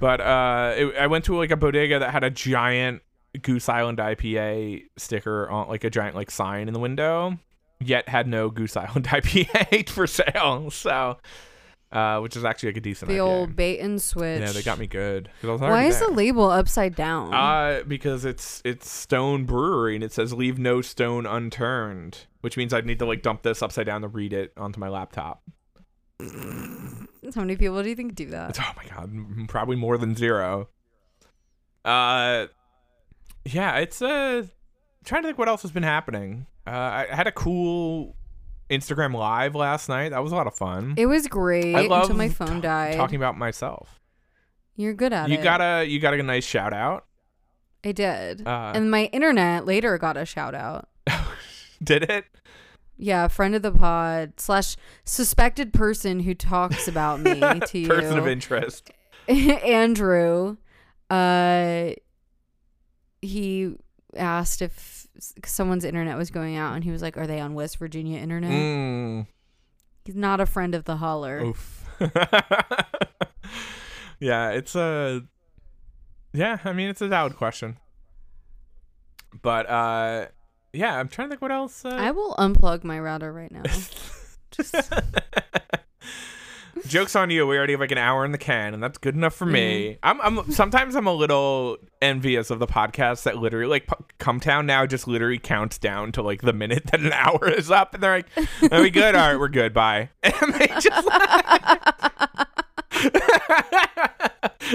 But 0.00 0.20
uh, 0.20 0.74
it, 0.76 0.96
I 0.96 1.06
went 1.06 1.24
to 1.26 1.36
like 1.36 1.50
a 1.50 1.56
bodega 1.56 1.98
that 2.00 2.10
had 2.10 2.24
a 2.24 2.30
giant 2.30 3.02
Goose 3.40 3.68
Island 3.68 3.98
IPA 3.98 4.84
sticker 4.96 5.48
on, 5.48 5.68
like 5.68 5.84
a 5.84 5.90
giant 5.90 6.16
like 6.16 6.30
sign 6.30 6.66
in 6.68 6.74
the 6.74 6.80
window, 6.80 7.38
yet 7.80 8.08
had 8.08 8.26
no 8.26 8.50
Goose 8.50 8.76
Island 8.76 9.04
IPA 9.08 9.88
for 9.88 10.06
sale. 10.06 10.70
So, 10.70 11.18
uh, 11.92 12.20
which 12.20 12.36
is 12.36 12.44
actually 12.44 12.70
like 12.70 12.78
a 12.78 12.80
decent. 12.80 13.10
Amount. 13.10 13.18
The 13.18 13.24
IPA. 13.24 13.38
old 13.38 13.56
bait 13.56 13.78
and 13.80 14.00
switch. 14.00 14.40
Yeah, 14.40 14.52
they 14.52 14.62
got 14.62 14.78
me 14.78 14.86
good. 14.86 15.28
I 15.42 15.46
was 15.46 15.60
Why 15.60 15.84
is 15.84 16.00
the 16.00 16.10
label 16.10 16.50
upside 16.50 16.96
down? 16.96 17.34
Uh, 17.34 17.82
because 17.86 18.24
it's 18.24 18.62
it's 18.64 18.88
Stone 18.88 19.44
Brewery 19.44 19.94
and 19.94 20.02
it 20.02 20.12
says 20.12 20.32
leave 20.32 20.58
no 20.58 20.80
stone 20.80 21.26
unturned, 21.26 22.26
which 22.40 22.56
means 22.56 22.72
I'd 22.72 22.86
need 22.86 22.98
to 23.00 23.06
like 23.06 23.22
dump 23.22 23.42
this 23.42 23.62
upside 23.62 23.86
down 23.86 24.00
to 24.00 24.08
read 24.08 24.32
it 24.32 24.52
onto 24.56 24.80
my 24.80 24.88
laptop. 24.88 25.42
How 26.20 27.40
many 27.40 27.56
people 27.56 27.82
do 27.82 27.88
you 27.88 27.96
think 27.96 28.14
do 28.14 28.26
that? 28.30 28.50
It's, 28.50 28.58
oh 28.60 28.72
my 28.76 28.84
god, 28.88 29.48
probably 29.48 29.76
more 29.76 29.98
than 29.98 30.14
zero. 30.14 30.68
Uh, 31.84 32.46
yeah, 33.44 33.76
it's 33.78 34.00
uh, 34.00 34.44
trying 35.04 35.22
to 35.22 35.28
think 35.28 35.38
what 35.38 35.48
else 35.48 35.62
has 35.62 35.72
been 35.72 35.82
happening. 35.82 36.46
Uh, 36.66 36.70
I 36.70 37.06
had 37.10 37.26
a 37.26 37.32
cool 37.32 38.14
Instagram 38.72 39.14
live 39.14 39.54
last 39.54 39.88
night. 39.88 40.10
That 40.10 40.22
was 40.22 40.32
a 40.32 40.36
lot 40.36 40.46
of 40.46 40.54
fun. 40.54 40.94
It 40.96 41.06
was 41.06 41.26
great 41.28 41.74
I 41.74 41.82
love 41.82 42.02
until 42.04 42.16
my 42.16 42.28
phone 42.28 42.56
ta- 42.56 42.68
died. 42.68 42.94
talking 42.96 43.16
about 43.16 43.36
myself. 43.36 44.00
You're 44.76 44.94
good 44.94 45.12
at 45.12 45.28
You 45.28 45.34
it. 45.34 45.38
You 45.38 45.44
got 45.44 45.60
a 45.60 45.84
you 45.84 46.00
got 46.00 46.14
a 46.14 46.22
nice 46.22 46.44
shout 46.44 46.72
out. 46.72 47.04
I 47.84 47.92
did. 47.92 48.46
Uh, 48.46 48.72
and 48.74 48.90
my 48.90 49.04
internet 49.06 49.66
later 49.66 49.98
got 49.98 50.16
a 50.16 50.24
shout 50.24 50.54
out. 50.54 50.88
Did 51.82 52.04
it? 52.04 52.24
Yeah, 52.96 53.26
friend 53.26 53.56
of 53.56 53.62
the 53.62 53.72
pod 53.72 54.34
slash 54.38 54.76
suspected 55.04 55.72
person 55.72 56.20
who 56.20 56.32
talks 56.34 56.86
about 56.86 57.18
me 57.20 57.40
to 57.66 57.78
you. 57.78 57.88
Person 57.88 58.18
of 58.18 58.28
interest. 58.28 58.90
Andrew, 59.28 60.58
uh, 61.10 61.90
he 63.20 63.74
asked 64.16 64.62
if 64.62 65.01
someone's 65.44 65.84
internet 65.84 66.16
was 66.16 66.30
going 66.30 66.56
out, 66.56 66.74
and 66.74 66.84
he 66.84 66.90
was 66.90 67.02
like, 67.02 67.16
"Are 67.16 67.26
they 67.26 67.40
on 67.40 67.54
West 67.54 67.78
Virginia 67.78 68.18
internet?" 68.18 68.50
Mm, 68.50 69.26
He's 70.04 70.16
not 70.16 70.40
a 70.40 70.46
friend 70.46 70.74
of 70.74 70.84
the 70.84 70.96
holler. 70.96 71.44
oof. 71.44 71.78
yeah, 74.20 74.50
it's 74.50 74.74
a 74.74 75.22
yeah. 76.32 76.58
I 76.64 76.72
mean, 76.72 76.88
it's 76.88 77.00
a 77.00 77.08
valid 77.08 77.36
question, 77.36 77.78
but 79.42 79.68
uh, 79.68 80.26
yeah, 80.72 80.98
I'm 80.98 81.08
trying 81.08 81.28
to 81.28 81.32
think 81.32 81.42
what 81.42 81.52
else. 81.52 81.84
Uh, 81.84 81.90
I 81.90 82.10
will 82.10 82.34
unplug 82.36 82.82
my 82.84 82.98
router 82.98 83.32
right 83.32 83.52
now. 83.52 83.62
Just 84.50 84.74
Jokes 86.86 87.14
on 87.16 87.30
you. 87.30 87.46
We 87.46 87.56
already 87.56 87.72
have 87.74 87.80
like 87.80 87.92
an 87.92 87.98
hour 87.98 88.24
in 88.24 88.32
the 88.32 88.38
can, 88.38 88.74
and 88.74 88.82
that's 88.82 88.98
good 88.98 89.14
enough 89.14 89.34
for 89.34 89.46
me. 89.46 89.98
I'm, 90.02 90.20
I'm 90.20 90.50
sometimes 90.52 90.96
I'm 90.96 91.06
a 91.06 91.12
little 91.12 91.76
envious 92.00 92.50
of 92.50 92.58
the 92.58 92.66
podcasts 92.66 93.22
that 93.24 93.38
literally 93.38 93.66
like 93.68 93.86
P- 93.86 93.94
Cum 94.18 94.40
Town 94.40 94.66
now 94.66 94.86
just 94.86 95.06
literally 95.06 95.38
counts 95.38 95.78
down 95.78 96.10
to 96.12 96.22
like 96.22 96.42
the 96.42 96.52
minute 96.52 96.86
that 96.86 97.00
an 97.00 97.12
hour 97.12 97.48
is 97.48 97.70
up, 97.70 97.94
and 97.94 98.02
they're 98.02 98.16
like, 98.16 98.72
"Are 98.72 98.80
we 98.82 98.90
good? 98.90 99.14
All 99.14 99.28
right, 99.30 99.38
we're 99.38 99.48
good. 99.48 99.72
Bye." 99.74 100.10
And 100.42 100.54
they 100.54 100.66
just 100.80 101.08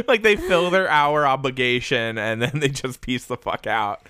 like 0.08 0.24
they 0.24 0.36
fill 0.36 0.70
their 0.70 0.90
hour 0.90 1.26
obligation, 1.26 2.18
and 2.18 2.42
then 2.42 2.60
they 2.60 2.70
just 2.70 3.02
piece 3.02 3.26
the 3.26 3.38
fuck 3.38 3.68
out. 3.68 4.02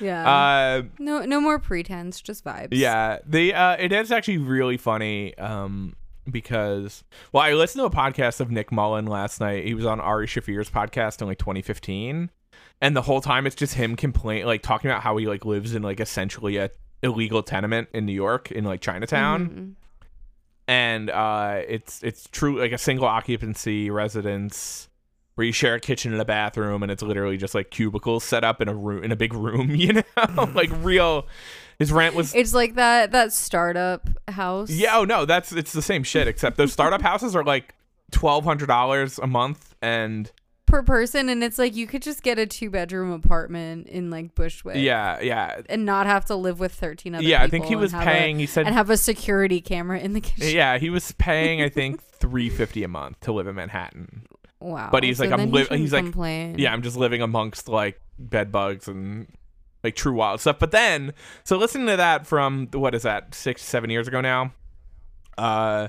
yeah. 0.00 0.28
Uh, 0.28 0.82
no 0.98 1.24
no 1.24 1.40
more 1.40 1.58
pretense, 1.58 2.20
just 2.20 2.44
vibes. 2.44 2.68
yeah, 2.72 3.18
the 3.26 3.54
uh, 3.54 3.76
it 3.78 3.92
is 3.92 4.12
actually 4.12 4.38
really 4.38 4.76
funny. 4.76 5.36
Um, 5.38 5.94
because 6.30 7.04
well, 7.32 7.42
I 7.42 7.52
listened 7.52 7.80
to 7.80 7.86
a 7.86 7.90
podcast 7.90 8.40
of 8.40 8.50
Nick 8.50 8.70
Mullen 8.72 9.06
last 9.06 9.40
night. 9.40 9.64
He 9.64 9.74
was 9.74 9.86
on 9.86 10.00
Ari 10.00 10.26
Shaffir's 10.26 10.70
podcast 10.70 11.20
in 11.20 11.28
like 11.28 11.38
2015, 11.38 12.30
and 12.80 12.96
the 12.96 13.02
whole 13.02 13.20
time 13.20 13.46
it's 13.46 13.56
just 13.56 13.74
him 13.74 13.96
complain, 13.96 14.46
like 14.46 14.62
talking 14.62 14.90
about 14.90 15.02
how 15.02 15.16
he 15.16 15.26
like 15.26 15.44
lives 15.44 15.74
in 15.74 15.82
like 15.82 16.00
essentially 16.00 16.56
a 16.56 16.70
illegal 17.02 17.42
tenement 17.42 17.88
in 17.92 18.06
New 18.06 18.12
York 18.14 18.50
in 18.50 18.64
like 18.64 18.80
Chinatown, 18.80 19.48
Mhm. 19.48 19.74
and 20.66 21.10
uh, 21.10 21.60
it's 21.68 22.02
it's 22.02 22.28
true 22.30 22.58
like 22.60 22.72
a 22.72 22.78
single 22.78 23.06
occupancy 23.06 23.90
residence 23.90 24.88
where 25.34 25.44
you 25.44 25.52
share 25.52 25.74
a 25.74 25.80
kitchen 25.80 26.12
and 26.12 26.22
a 26.22 26.24
bathroom, 26.24 26.82
and 26.82 26.92
it's 26.92 27.02
literally 27.02 27.36
just 27.36 27.54
like 27.56 27.68
cubicles 27.70 28.22
set 28.22 28.44
up 28.44 28.60
in 28.60 28.68
a 28.68 28.74
room 28.74 29.02
in 29.02 29.10
a 29.12 29.16
big 29.16 29.34
room, 29.34 29.70
you 29.74 29.92
know, 29.94 30.02
like 30.54 30.70
real. 30.82 31.26
His 31.78 31.92
rent 31.92 32.14
was 32.14 32.34
It's 32.34 32.54
like 32.54 32.74
that 32.76 33.12
that 33.12 33.32
startup 33.32 34.08
house. 34.28 34.70
yeah, 34.70 34.96
oh 34.98 35.04
no, 35.04 35.24
that's 35.24 35.52
it's 35.52 35.72
the 35.72 35.82
same 35.82 36.02
shit 36.02 36.28
except 36.28 36.56
those 36.56 36.72
startup 36.72 37.02
houses 37.02 37.34
are 37.36 37.44
like 37.44 37.74
twelve 38.10 38.44
hundred 38.44 38.66
dollars 38.66 39.18
a 39.18 39.26
month, 39.26 39.74
and 39.82 40.30
per 40.66 40.82
person 40.82 41.28
and 41.28 41.44
it's 41.44 41.58
like 41.58 41.76
you 41.76 41.86
could 41.86 42.00
just 42.02 42.22
get 42.22 42.38
a 42.38 42.46
two 42.46 42.70
bedroom 42.70 43.10
apartment 43.12 43.86
in 43.86 44.10
like 44.10 44.34
Bushwick. 44.34 44.76
yeah, 44.76 45.20
yeah, 45.20 45.60
And 45.68 45.84
not 45.84 46.06
have 46.06 46.24
to 46.26 46.36
live 46.36 46.58
with 46.58 46.72
13 46.72 47.14
other 47.14 47.20
people. 47.22 47.30
yeah. 47.30 47.42
I 47.42 47.48
think 47.48 47.66
he 47.66 47.76
was 47.76 47.92
have 47.92 48.02
a- 48.02 48.04
paying. 48.06 48.38
he 48.38 48.46
said, 48.46 48.66
and 48.66 48.74
have 48.74 48.88
a 48.88 48.96
security 48.96 49.60
camera 49.60 49.98
in 49.98 50.14
the 50.14 50.20
kitchen. 50.20 50.54
yeah, 50.54 50.78
he 50.78 50.88
was 50.90 51.12
paying. 51.18 51.60
I 51.60 51.68
think 51.68 52.02
three 52.02 52.48
fifty 52.48 52.82
a 52.82 52.88
month 52.88 53.20
to 53.20 53.32
live 53.32 53.46
in 53.46 53.54
Manhattan. 53.56 54.26
Wow. 54.60 54.88
But 54.90 55.04
he's 55.04 55.20
like, 55.20 55.30
I'm 55.30 55.50
living 55.50 55.52
li- 55.52 55.78
he 55.82 55.86
shouldn't 55.88 56.14
he's 56.14 56.16
like. 56.16 56.58
Yeah, 56.58 56.72
I'm 56.72 56.80
just 56.82 56.96
living 56.96 57.20
amongst 57.20 57.68
like 57.68 58.00
bed 58.18 58.50
bugs 58.50 58.88
and 58.88 59.26
like 59.84 59.94
true 59.94 60.14
wild 60.14 60.40
stuff. 60.40 60.58
But 60.58 60.70
then, 60.70 61.12
so 61.44 61.56
listening 61.56 61.86
to 61.88 61.96
that 61.96 62.26
from 62.26 62.68
what 62.72 62.94
is 62.94 63.02
that 63.02 63.34
six, 63.34 63.62
seven 63.62 63.90
years 63.90 64.08
ago 64.08 64.20
now, 64.20 64.52
uh, 65.38 65.88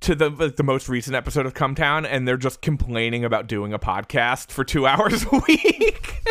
to 0.00 0.14
the 0.14 0.30
like, 0.30 0.56
the 0.56 0.62
most 0.62 0.88
recent 0.88 1.16
episode 1.16 1.46
of 1.46 1.54
Cum 1.54 1.74
Town, 1.74 2.06
and 2.06 2.26
they're 2.28 2.36
just 2.36 2.62
complaining 2.62 3.24
about 3.24 3.46
doing 3.46 3.72
a 3.72 3.78
podcast 3.78 4.50
for 4.50 4.64
two 4.64 4.86
hours 4.86 5.24
a 5.30 5.42
week. 5.46 6.22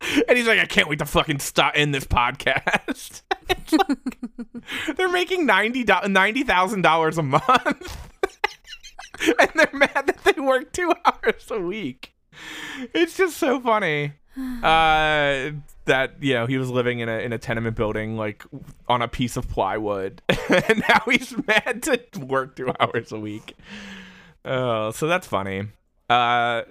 and 0.28 0.38
he's 0.38 0.46
like, 0.46 0.60
I 0.60 0.66
can't 0.66 0.88
wait 0.88 1.00
to 1.00 1.06
fucking 1.06 1.40
stop 1.40 1.74
in 1.76 1.90
this 1.90 2.04
podcast. 2.04 3.22
Like, 3.48 4.18
they're 4.96 5.08
making 5.08 5.46
ninety 5.46 5.82
thousand 5.82 6.82
dollars 6.82 7.18
a 7.18 7.22
month. 7.22 8.10
and 9.38 9.50
they're 9.54 9.70
mad 9.72 10.06
that 10.06 10.20
they 10.24 10.40
work 10.40 10.72
two 10.72 10.92
hours 11.04 11.46
a 11.50 11.58
week. 11.58 12.14
It's 12.92 13.16
just 13.16 13.38
so 13.38 13.60
funny. 13.60 14.12
Uh, 14.62 15.52
that 15.86 16.14
you 16.20 16.34
know 16.34 16.46
he 16.46 16.58
was 16.58 16.68
living 16.68 16.98
in 16.98 17.08
a 17.08 17.18
in 17.18 17.32
a 17.32 17.38
tenement 17.38 17.76
building 17.76 18.16
like 18.16 18.44
on 18.88 19.00
a 19.00 19.08
piece 19.08 19.36
of 19.36 19.48
plywood, 19.48 20.20
and 20.28 20.82
now 20.88 21.00
he's 21.06 21.34
mad 21.46 21.82
to 21.84 22.00
work 22.20 22.56
two 22.56 22.70
hours 22.78 23.12
a 23.12 23.18
week. 23.18 23.56
Oh, 24.44 24.90
so 24.90 25.06
that's 25.06 25.26
funny. 25.26 25.68
Uh, 26.10 26.62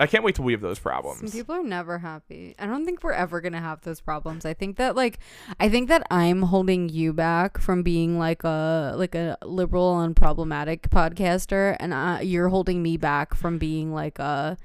I 0.00 0.06
can't 0.06 0.22
wait 0.22 0.36
till 0.36 0.44
we 0.44 0.52
have 0.52 0.60
those 0.60 0.78
Some 0.78 0.82
problems. 0.82 1.32
people 1.32 1.54
are 1.56 1.64
never 1.64 1.98
happy. 1.98 2.54
I 2.58 2.66
don't 2.66 2.84
think 2.84 3.02
we're 3.02 3.12
ever 3.12 3.40
gonna 3.40 3.60
have 3.60 3.80
those 3.82 4.00
problems. 4.00 4.44
I 4.44 4.54
think 4.54 4.76
that 4.76 4.94
like 4.94 5.18
I 5.58 5.68
think 5.68 5.88
that 5.88 6.06
I'm 6.10 6.42
holding 6.42 6.88
you 6.88 7.12
back 7.12 7.58
from 7.58 7.82
being 7.82 8.18
like 8.18 8.44
a 8.44 8.94
like 8.96 9.14
a 9.14 9.38
liberal 9.44 10.00
and 10.00 10.14
problematic 10.14 10.90
podcaster, 10.90 11.76
and 11.80 12.28
you're 12.28 12.48
holding 12.48 12.82
me 12.82 12.96
back 12.96 13.34
from 13.34 13.58
being 13.58 13.92
like 13.92 14.18
a 14.18 14.56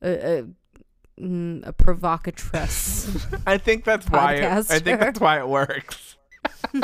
a, 0.00 0.38
a, 0.38 0.44
mm, 1.20 1.66
a 1.66 1.72
provocatress. 1.72 3.26
I 3.46 3.58
think 3.58 3.84
that's 3.84 4.08
why. 4.08 4.34
It, 4.34 4.44
I 4.44 4.78
think 4.78 5.00
that's 5.00 5.20
why 5.20 5.38
it 5.38 5.48
works. 5.48 6.16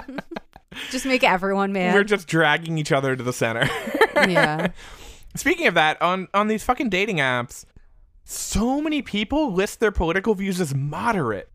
Just 0.91 1.07
make 1.07 1.25
everyone 1.25 1.73
mad. 1.73 1.95
We're 1.95 2.05
just 2.05 2.29
dragging 2.29 2.79
each 2.79 2.93
other 2.93 3.17
to 3.17 3.23
the 3.23 3.33
center. 3.33 3.69
yeah. 4.15 4.69
Speaking 5.35 5.67
of 5.67 5.75
that, 5.75 6.01
on 6.01 6.29
on 6.35 6.49
these 6.49 6.63
fucking 6.63 6.91
dating 6.91 7.17
apps, 7.17 7.65
so 8.25 8.81
many 8.81 9.03
people 9.03 9.53
list 9.53 9.81
their 9.81 9.91
political 9.91 10.35
views 10.35 10.61
as 10.61 10.75
moderate. 10.75 11.51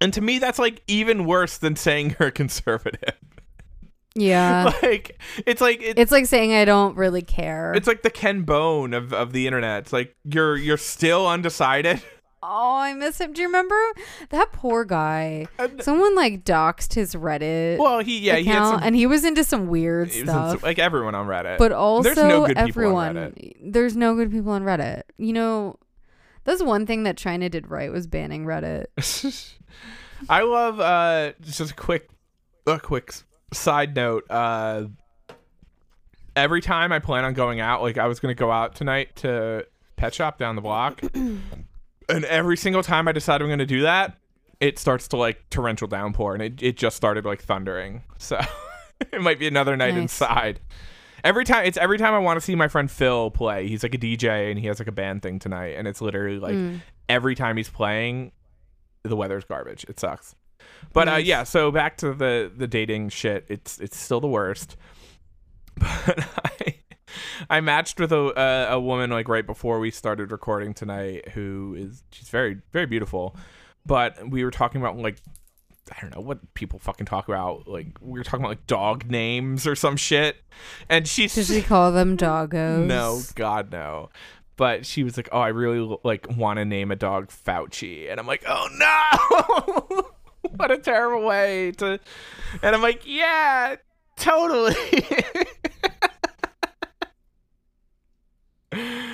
And 0.00 0.12
to 0.14 0.20
me 0.20 0.38
that's 0.38 0.58
like 0.58 0.82
even 0.86 1.24
worse 1.24 1.58
than 1.58 1.76
saying 1.76 2.16
you're 2.18 2.28
a 2.28 2.32
conservative. 2.32 3.14
Yeah. 4.14 4.72
like 4.82 5.20
it's 5.46 5.60
like 5.60 5.82
it, 5.82 5.98
it's 5.98 6.12
like 6.12 6.26
saying 6.26 6.52
I 6.52 6.64
don't 6.64 6.96
really 6.96 7.22
care. 7.22 7.72
it's 7.74 7.86
like 7.86 8.02
the 8.02 8.10
Ken 8.10 8.42
Bone 8.42 8.94
of, 8.94 9.12
of 9.12 9.32
the 9.32 9.46
internet. 9.46 9.84
It's 9.84 9.92
like 9.92 10.14
you're 10.24 10.56
you're 10.56 10.76
still 10.76 11.26
undecided. 11.26 12.02
oh, 12.42 12.76
I 12.76 12.94
miss 12.94 13.20
him. 13.20 13.32
Do 13.32 13.40
you 13.40 13.48
remember 13.48 13.80
that 14.30 14.52
poor 14.52 14.84
guy? 14.84 15.46
Someone 15.80 16.14
like 16.14 16.44
doxed 16.44 16.94
his 16.94 17.14
Reddit. 17.14 17.78
Well, 17.78 18.00
he 18.00 18.18
yeah, 18.18 18.36
he 18.36 18.44
had 18.44 18.68
some 18.68 18.82
and 18.82 18.94
he 18.94 19.06
was 19.06 19.24
into 19.24 19.44
some 19.44 19.68
weird 19.68 20.12
stuff. 20.12 20.50
some- 20.52 20.60
like 20.62 20.78
everyone 20.78 21.14
on 21.14 21.26
Reddit. 21.26 21.58
but 21.58 21.72
also 21.72 22.02
There's 22.14 22.16
no 22.16 22.46
good 22.46 22.56
people 22.66 22.96
on 22.96 23.16
everyone 23.16 23.52
there's 23.62 23.96
no 23.96 24.14
good 24.14 24.30
people 24.30 24.52
on 24.52 24.62
Reddit. 24.64 25.02
You 25.16 25.32
know, 25.32 25.78
that's 26.44 26.62
one 26.62 26.86
thing 26.86 27.04
that 27.04 27.16
China 27.16 27.48
did 27.48 27.70
right 27.70 27.90
was 27.90 28.06
banning 28.06 28.44
Reddit. 28.44 28.86
I 30.28 30.42
love 30.42 30.80
uh 30.80 31.32
just 31.40 31.60
a 31.60 31.74
quick 31.74 32.10
a 32.66 32.78
quick 32.78 33.12
side 33.52 33.94
note 33.94 34.24
uh 34.30 34.84
every 36.34 36.60
time 36.60 36.92
I 36.92 36.98
plan 36.98 37.24
on 37.24 37.34
going 37.34 37.60
out 37.60 37.82
like 37.82 37.98
I 37.98 38.06
was 38.06 38.20
going 38.20 38.34
to 38.34 38.38
go 38.38 38.50
out 38.50 38.74
tonight 38.74 39.16
to 39.16 39.66
pet 39.96 40.14
shop 40.14 40.38
down 40.38 40.56
the 40.56 40.62
block 40.62 41.00
and 41.14 42.24
every 42.24 42.56
single 42.56 42.82
time 42.82 43.06
I 43.08 43.12
decide 43.12 43.42
I'm 43.42 43.48
going 43.48 43.58
to 43.58 43.66
do 43.66 43.82
that 43.82 44.16
it 44.60 44.78
starts 44.78 45.08
to 45.08 45.16
like 45.16 45.48
torrential 45.50 45.88
downpour 45.88 46.34
and 46.34 46.42
it, 46.42 46.62
it 46.62 46.76
just 46.76 46.96
started 46.96 47.24
like 47.24 47.42
thundering 47.42 48.02
so 48.18 48.40
it 49.12 49.20
might 49.20 49.38
be 49.38 49.46
another 49.46 49.76
night 49.76 49.94
Nice. 49.94 50.02
inside 50.02 50.60
every 51.24 51.44
time 51.44 51.66
it's 51.66 51.76
every 51.76 51.98
time 51.98 52.14
I 52.14 52.18
want 52.18 52.38
to 52.38 52.40
see 52.44 52.54
my 52.54 52.68
friend 52.68 52.90
Phil 52.90 53.30
play 53.30 53.68
he's 53.68 53.82
like 53.82 53.94
a 53.94 53.98
DJ 53.98 54.50
and 54.50 54.58
he 54.58 54.66
has 54.68 54.78
like 54.78 54.88
a 54.88 54.92
band 54.92 55.22
thing 55.22 55.38
tonight 55.38 55.74
and 55.76 55.86
it's 55.86 56.00
literally 56.00 56.38
like 56.38 56.54
Mm. 56.54 56.80
every 57.08 57.34
time 57.34 57.56
he's 57.58 57.68
playing 57.68 58.32
the 59.04 59.16
weather's 59.16 59.44
garbage. 59.44 59.84
It 59.88 59.98
sucks. 59.98 60.36
But 60.92 61.08
uh, 61.08 61.16
yeah, 61.16 61.44
so 61.44 61.70
back 61.70 61.96
to 61.98 62.12
the 62.12 62.50
the 62.54 62.66
dating 62.66 63.08
shit. 63.10 63.46
It's 63.48 63.78
it's 63.80 63.96
still 63.96 64.20
the 64.20 64.28
worst. 64.28 64.76
But 66.06 66.26
I 66.44 66.74
I 67.50 67.60
matched 67.60 67.98
with 68.00 68.12
a 68.12 68.68
a, 68.70 68.74
a 68.76 68.80
woman 68.80 69.10
like 69.10 69.28
right 69.28 69.46
before 69.46 69.78
we 69.80 69.90
started 69.90 70.30
recording 70.32 70.74
tonight 70.74 71.30
who 71.30 71.74
is 71.78 72.02
she's 72.10 72.28
very 72.28 72.58
very 72.72 72.86
beautiful. 72.86 73.36
But 73.86 74.28
we 74.30 74.44
were 74.44 74.50
talking 74.50 74.80
about 74.80 74.96
like 74.98 75.16
I 75.90 76.00
don't 76.00 76.14
know 76.14 76.20
what 76.22 76.54
people 76.54 76.78
fucking 76.78 77.06
talk 77.06 77.28
about. 77.28 77.66
Like 77.66 77.88
we 78.00 78.18
were 78.20 78.24
talking 78.24 78.40
about 78.40 78.50
like 78.50 78.66
dog 78.66 79.10
names 79.10 79.66
or 79.66 79.74
some 79.74 79.96
shit. 79.96 80.36
And 80.88 81.08
she's 81.08 81.34
Did 81.34 81.48
we 81.50 81.62
call 81.72 81.90
them 81.92 82.16
doggos? 82.16 82.86
no, 82.86 83.20
God 83.34 83.72
no. 83.72 84.10
But 84.56 84.84
she 84.86 85.02
was 85.02 85.16
like, 85.16 85.30
"Oh, 85.32 85.40
I 85.40 85.48
really 85.48 85.98
like 86.04 86.26
want 86.36 86.58
to 86.58 86.64
name 86.64 86.90
a 86.92 86.96
dog 86.96 87.30
Fauci," 87.30 88.10
and 88.10 88.20
I'm 88.20 88.26
like, 88.26 88.44
"Oh 88.46 88.68
no, 88.78 90.10
what 90.56 90.70
a 90.70 90.78
terrible 90.78 91.24
way 91.26 91.72
to." 91.72 91.98
And 92.62 92.74
I'm 92.74 92.82
like, 92.82 93.02
"Yeah, 93.06 93.76
totally." 94.16 94.74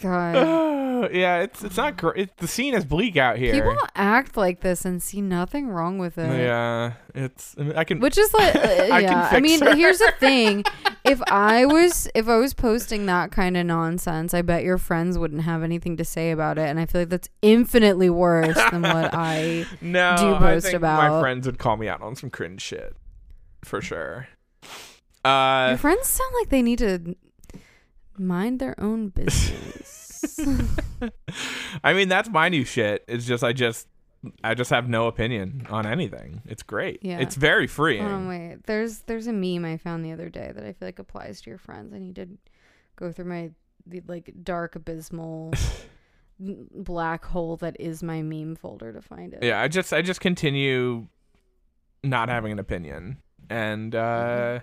God. 0.00 0.34
yeah, 1.12 1.40
it's 1.40 1.64
it's 1.64 1.76
not 1.76 1.96
great. 1.96 2.16
It, 2.16 2.36
the 2.38 2.48
scene 2.48 2.74
is 2.74 2.84
bleak 2.84 3.16
out 3.16 3.36
here. 3.38 3.52
People 3.52 3.76
act 3.94 4.36
like 4.36 4.60
this 4.60 4.84
and 4.84 5.02
see 5.02 5.20
nothing 5.20 5.68
wrong 5.68 5.98
with 5.98 6.18
it. 6.18 6.28
yeah, 6.28 6.94
it's. 7.14 7.54
I, 7.58 7.62
mean, 7.62 7.76
I 7.76 7.84
can. 7.84 8.00
Which 8.00 8.18
is 8.18 8.32
like, 8.34 8.54
uh, 8.56 8.58
I 8.90 9.00
yeah. 9.00 9.28
I 9.30 9.40
mean, 9.40 9.60
her. 9.60 9.74
here's 9.74 9.98
the 9.98 10.12
thing: 10.20 10.64
if 11.04 11.20
I 11.28 11.66
was, 11.66 12.08
if 12.14 12.28
I 12.28 12.36
was 12.36 12.54
posting 12.54 13.06
that 13.06 13.32
kind 13.32 13.56
of 13.56 13.66
nonsense, 13.66 14.34
I 14.34 14.42
bet 14.42 14.62
your 14.62 14.78
friends 14.78 15.18
wouldn't 15.18 15.42
have 15.42 15.62
anything 15.62 15.96
to 15.96 16.04
say 16.04 16.30
about 16.30 16.58
it, 16.58 16.68
and 16.68 16.78
I 16.78 16.86
feel 16.86 17.02
like 17.02 17.10
that's 17.10 17.28
infinitely 17.42 18.10
worse 18.10 18.58
than 18.70 18.82
what 18.82 19.14
I. 19.14 19.66
no, 19.80 20.16
do 20.16 20.34
I 20.34 20.38
post 20.38 20.66
think 20.66 20.82
my 20.82 21.20
friends 21.20 21.46
would 21.46 21.58
call 21.58 21.76
me 21.76 21.88
out 21.88 22.02
on 22.02 22.16
some 22.16 22.30
cringe 22.30 22.62
shit, 22.62 22.94
for 23.64 23.80
sure. 23.80 24.28
Uh, 25.24 25.68
Your 25.70 25.78
friends 25.78 26.06
sound 26.06 26.32
like 26.40 26.48
they 26.48 26.62
need 26.62 26.78
to 26.78 27.14
mind 28.20 28.60
their 28.60 28.78
own 28.80 29.08
business. 29.08 30.38
I 31.84 31.92
mean, 31.92 32.08
that's 32.08 32.28
my 32.28 32.48
new 32.48 32.64
shit. 32.64 33.04
It's 33.08 33.26
just 33.26 33.42
I 33.42 33.52
just 33.52 33.88
I 34.44 34.54
just 34.54 34.70
have 34.70 34.88
no 34.88 35.06
opinion 35.06 35.66
on 35.70 35.86
anything. 35.86 36.42
It's 36.46 36.62
great. 36.62 37.00
Yeah. 37.02 37.20
It's 37.20 37.36
very. 37.36 37.66
Hold 37.66 38.12
on, 38.12 38.28
wait. 38.28 38.58
There's 38.66 39.00
there's 39.00 39.26
a 39.26 39.32
meme 39.32 39.64
I 39.64 39.76
found 39.76 40.04
the 40.04 40.12
other 40.12 40.28
day 40.28 40.52
that 40.54 40.64
I 40.64 40.72
feel 40.72 40.88
like 40.88 40.98
applies 40.98 41.40
to 41.42 41.50
your 41.50 41.58
friends. 41.58 41.94
I 41.94 41.98
need 41.98 42.16
to 42.16 42.28
go 42.96 43.12
through 43.12 43.26
my 43.26 43.50
the 43.86 44.02
like 44.06 44.30
dark 44.42 44.76
abysmal 44.76 45.54
black 46.38 47.24
hole 47.24 47.56
that 47.56 47.76
is 47.80 48.02
my 48.02 48.22
meme 48.22 48.56
folder 48.56 48.92
to 48.92 49.00
find 49.00 49.32
it. 49.32 49.42
yeah, 49.42 49.60
I 49.60 49.68
just 49.68 49.92
I 49.92 50.02
just 50.02 50.20
continue 50.20 51.08
not 52.04 52.28
having 52.28 52.52
an 52.52 52.58
opinion. 52.58 53.18
And 53.48 53.94
uh 53.94 54.60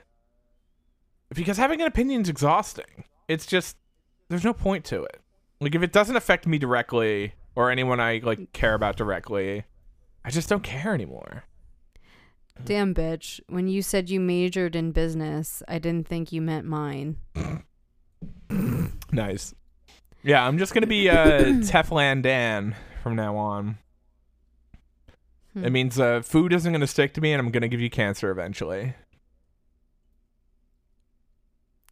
because 1.33 1.57
having 1.57 1.81
an 1.81 1.87
opinion 1.87 2.21
is 2.21 2.29
exhausting. 2.29 3.05
It's 3.27 3.45
just 3.45 3.77
there's 4.29 4.43
no 4.43 4.53
point 4.53 4.85
to 4.85 5.03
it. 5.03 5.21
Like 5.59 5.75
if 5.75 5.81
it 5.81 5.91
doesn't 5.91 6.15
affect 6.15 6.47
me 6.47 6.57
directly 6.57 7.33
or 7.55 7.71
anyone 7.71 7.99
I 7.99 8.21
like 8.23 8.53
care 8.53 8.73
about 8.73 8.95
directly, 8.95 9.63
I 10.23 10.29
just 10.29 10.49
don't 10.49 10.63
care 10.63 10.93
anymore. 10.93 11.43
Damn 12.65 12.93
bitch, 12.93 13.39
when 13.47 13.67
you 13.67 13.81
said 13.81 14.09
you 14.09 14.19
majored 14.19 14.75
in 14.75 14.91
business, 14.91 15.61
I 15.67 15.77
didn't 15.79 16.07
think 16.07 16.31
you 16.31 16.41
meant 16.41 16.65
mine. 16.65 17.17
Nice. 19.11 19.53
Yeah, 20.23 20.45
I'm 20.45 20.57
just 20.57 20.73
gonna 20.73 20.87
be 20.87 21.09
uh 21.09 21.15
Teflon 21.63 22.21
Dan 22.21 22.75
from 23.01 23.15
now 23.15 23.37
on. 23.37 23.77
Hmm. 25.53 25.65
It 25.65 25.71
means 25.71 25.99
uh, 25.99 26.21
food 26.21 26.53
isn't 26.53 26.71
gonna 26.71 26.87
stick 26.87 27.13
to 27.13 27.21
me, 27.21 27.33
and 27.33 27.39
I'm 27.39 27.51
gonna 27.51 27.67
give 27.67 27.81
you 27.81 27.89
cancer 27.89 28.29
eventually. 28.31 28.93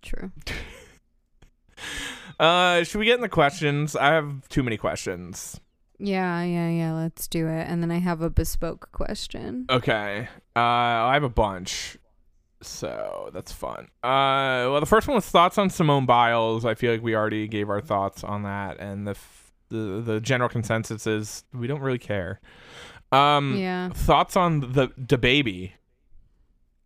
True. 0.02 0.32
Uh, 2.40 2.84
should 2.84 3.00
we 3.00 3.06
get 3.06 3.16
in 3.16 3.22
the 3.22 3.30
questions? 3.30 3.96
I 3.96 4.08
have 4.14 4.48
too 4.50 4.64
many 4.64 4.78
questions. 4.78 5.60
Yeah, 5.98 6.44
yeah, 6.44 6.70
yeah, 6.70 6.94
let's 6.94 7.28
do 7.28 7.48
it. 7.48 7.68
And 7.70 7.82
then 7.82 7.92
I 7.92 8.00
have 8.00 8.22
a 8.22 8.30
bespoke 8.30 8.90
question. 8.92 9.66
Okay. 9.70 10.28
Uh, 10.56 10.60
I 10.60 11.14
have 11.14 11.24
a 11.24 11.30
bunch, 11.30 11.98
so 12.62 13.30
that's 13.34 13.52
fun. 13.54 13.88
Uh, 14.04 14.68
well, 14.72 14.80
the 14.82 14.86
first 14.86 15.08
one 15.08 15.16
was 15.16 15.26
thoughts 15.26 15.58
on 15.58 15.70
Simone 15.70 16.06
Biles. 16.06 16.66
I 16.66 16.76
feel 16.76 16.92
like 16.92 17.02
we 17.02 17.16
already 17.16 17.48
gave 17.48 17.70
our 17.70 17.80
thoughts 17.82 18.24
on 18.24 18.44
that, 18.44 18.78
and 18.80 19.08
the 19.08 19.12
f- 19.12 19.52
the 19.70 20.02
the 20.06 20.20
general 20.20 20.50
consensus 20.50 21.08
is 21.08 21.44
we 21.54 21.68
don't 21.68 21.82
really 21.82 21.98
care. 22.00 22.40
Um, 23.12 23.56
Yeah. 23.58 23.90
thoughts 23.90 24.36
on 24.36 24.60
the 24.74 24.90
DaBaby. 24.90 25.72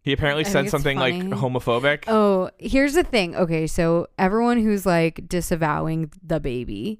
He 0.09 0.13
apparently 0.13 0.43
I 0.43 0.49
said 0.49 0.71
something 0.71 0.97
like 0.97 1.13
homophobic. 1.13 2.05
Oh, 2.07 2.49
here's 2.57 2.95
the 2.95 3.03
thing. 3.03 3.35
Okay, 3.35 3.67
so 3.67 4.07
everyone 4.17 4.57
who's 4.57 4.83
like 4.83 5.29
disavowing 5.29 6.11
DaBaby 6.25 6.97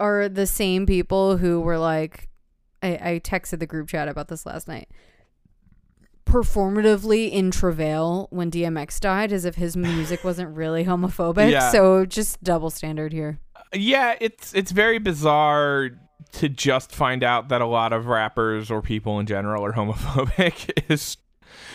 are 0.00 0.28
the 0.28 0.44
same 0.44 0.86
people 0.86 1.36
who 1.36 1.60
were 1.60 1.78
like, 1.78 2.28
I, 2.82 2.88
I 3.00 3.20
texted 3.22 3.60
the 3.60 3.66
group 3.66 3.90
chat 3.90 4.08
about 4.08 4.26
this 4.26 4.44
last 4.44 4.66
night. 4.66 4.88
Performatively 6.26 7.30
in 7.30 7.52
travail 7.52 8.26
when 8.30 8.50
DMX 8.50 8.98
died, 8.98 9.32
as 9.32 9.44
if 9.44 9.54
his 9.54 9.76
music 9.76 10.24
wasn't 10.24 10.56
really 10.56 10.84
homophobic. 10.86 11.48
Yeah. 11.52 11.70
So 11.70 12.06
just 12.06 12.42
double 12.42 12.70
standard 12.70 13.12
here. 13.12 13.38
Yeah, 13.72 14.16
it's 14.20 14.52
it's 14.52 14.72
very 14.72 14.98
bizarre 14.98 15.90
to 16.32 16.48
just 16.48 16.92
find 16.92 17.22
out 17.22 17.50
that 17.50 17.60
a 17.60 17.66
lot 17.66 17.92
of 17.92 18.06
rappers 18.06 18.68
or 18.68 18.82
people 18.82 19.20
in 19.20 19.26
general 19.26 19.64
are 19.64 19.74
homophobic. 19.74 20.72
It's 20.88 21.16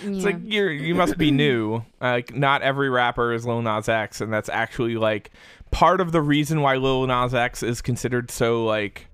It's 0.04 0.18
Yeah. 0.20 0.26
like 0.26 0.38
you're 0.44 0.72
you 0.72 0.96
must 0.96 1.18
be 1.18 1.32
new. 1.32 1.84
Like 2.02 2.36
not 2.36 2.62
every 2.62 2.90
rapper 2.90 3.34
is 3.34 3.46
Lil 3.46 3.62
Nas 3.64 3.90
X, 3.90 4.22
and 4.22 4.32
that's 4.32 4.50
actually 4.50 4.96
like 4.96 5.32
part 5.72 6.00
of 6.02 6.12
the 6.12 6.22
reason 6.22 6.62
why 6.62 6.76
Lil 6.78 7.08
Nas 7.08 7.34
X 7.34 7.64
is 7.64 7.82
considered 7.82 8.30
so 8.30 8.64
like 8.66 9.08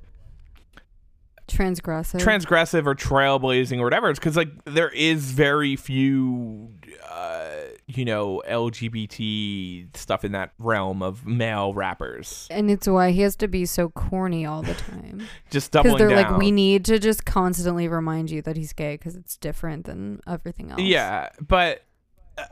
Transgressive. 1.48 2.20
transgressive 2.22 2.86
or 2.86 2.96
trailblazing 2.96 3.80
or 3.80 3.84
whatever. 3.84 4.10
It's 4.10 4.20
because 4.20 4.38
like 4.38 4.50
there 4.66 4.90
is 4.90 5.32
very 5.32 5.76
few, 5.76 6.70
uh, 7.12 7.50
you 7.88 8.06
know, 8.06 8.42
LGBT 8.50 9.96
stuff 9.98 10.24
in 10.24 10.32
that 10.32 10.54
realm 10.60 11.04
of 11.04 11.26
male 11.26 11.74
rappers. 11.74 12.48
and 12.50 12.72
it's 12.72 12.88
why 12.88 13.12
he 13.12 13.22
has 13.22 13.36
to 13.38 13.48
be 13.48 13.66
so 13.66 13.90
corny 13.90 14.46
all 14.46 14.62
the 14.62 14.74
time. 14.74 15.28
Just 15.52 15.72
Because 15.72 15.84
doubling 15.92 15.98
they're 15.98 16.18
down. 16.18 16.32
like, 16.32 16.40
we 16.40 16.52
need 16.52 16.86
to 16.86 17.00
just 17.00 17.26
constantly 17.26 17.88
remind 17.90 18.32
you 18.32 18.42
that 18.44 18.56
he's 18.56 18.72
gay 18.74 18.94
because 18.96 19.16
it's 19.16 19.36
different 19.38 19.86
than 19.86 20.22
everything 20.26 20.72
else. 20.72 20.82
Yeah, 20.82 21.30
but 21.46 21.84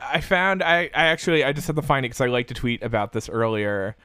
I 0.00 0.20
found 0.20 0.62
I, 0.62 0.90
I 0.94 1.06
actually 1.06 1.42
I 1.42 1.52
just 1.52 1.66
had 1.66 1.76
to 1.76 1.82
find 1.82 2.04
it 2.04 2.10
because 2.10 2.20
I 2.20 2.26
liked 2.26 2.48
to 2.48 2.54
tweet 2.54 2.82
about 2.82 3.12
this 3.12 3.28
earlier, 3.30 3.96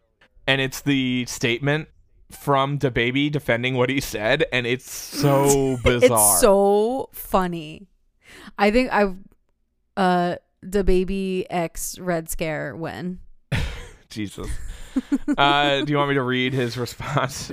and 0.47 0.61
it's 0.61 0.81
the 0.81 1.25
statement 1.27 1.89
from 2.31 2.79
DaBaby 2.79 3.31
defending 3.31 3.75
what 3.75 3.89
he 3.89 3.99
said, 3.99 4.45
and 4.53 4.65
it's 4.65 4.89
so 4.89 5.77
bizarre. 5.83 6.31
It's 6.33 6.39
so 6.41 7.09
funny. 7.11 7.87
I 8.57 8.71
think 8.71 8.89
I, 8.93 9.13
uh, 9.97 10.35
DaBaby 10.69 11.45
X 11.49 11.97
Red 11.99 12.29
Scare 12.29 12.75
when. 12.75 13.19
Jesus. 14.09 14.47
uh, 15.37 15.81
do 15.81 15.91
you 15.91 15.97
want 15.97 16.09
me 16.09 16.15
to 16.15 16.21
read 16.23 16.53
his 16.53 16.77
response? 16.77 17.51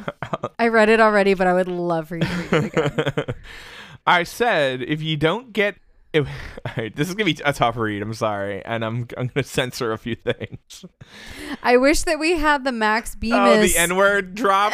I 0.58 0.68
read 0.68 0.88
it 0.88 1.00
already, 1.00 1.34
but 1.34 1.46
I 1.46 1.52
would 1.52 1.68
love 1.68 2.08
for 2.08 2.16
you 2.16 2.22
to 2.22 2.28
read 2.28 2.52
it 2.52 2.74
again. 2.74 3.24
I 4.06 4.22
said 4.22 4.82
if 4.82 5.02
you 5.02 5.16
don't 5.16 5.52
get. 5.52 5.76
If, 6.12 6.28
all 6.64 6.72
right, 6.76 6.94
this 6.94 7.08
is 7.08 7.14
gonna 7.16 7.24
be 7.24 7.36
a 7.44 7.52
tough 7.52 7.76
read. 7.76 8.00
I'm 8.00 8.14
sorry, 8.14 8.64
and 8.64 8.84
I'm 8.84 9.08
I'm 9.18 9.26
gonna 9.26 9.42
censor 9.42 9.90
a 9.90 9.98
few 9.98 10.14
things. 10.14 10.84
I 11.60 11.76
wish 11.76 12.04
that 12.04 12.20
we 12.20 12.38
had 12.38 12.62
the 12.62 12.70
Max 12.70 13.16
Bemis. 13.16 13.34
Oh, 13.34 13.60
the 13.60 13.76
N 13.76 13.96
word 13.96 14.36
drop. 14.36 14.72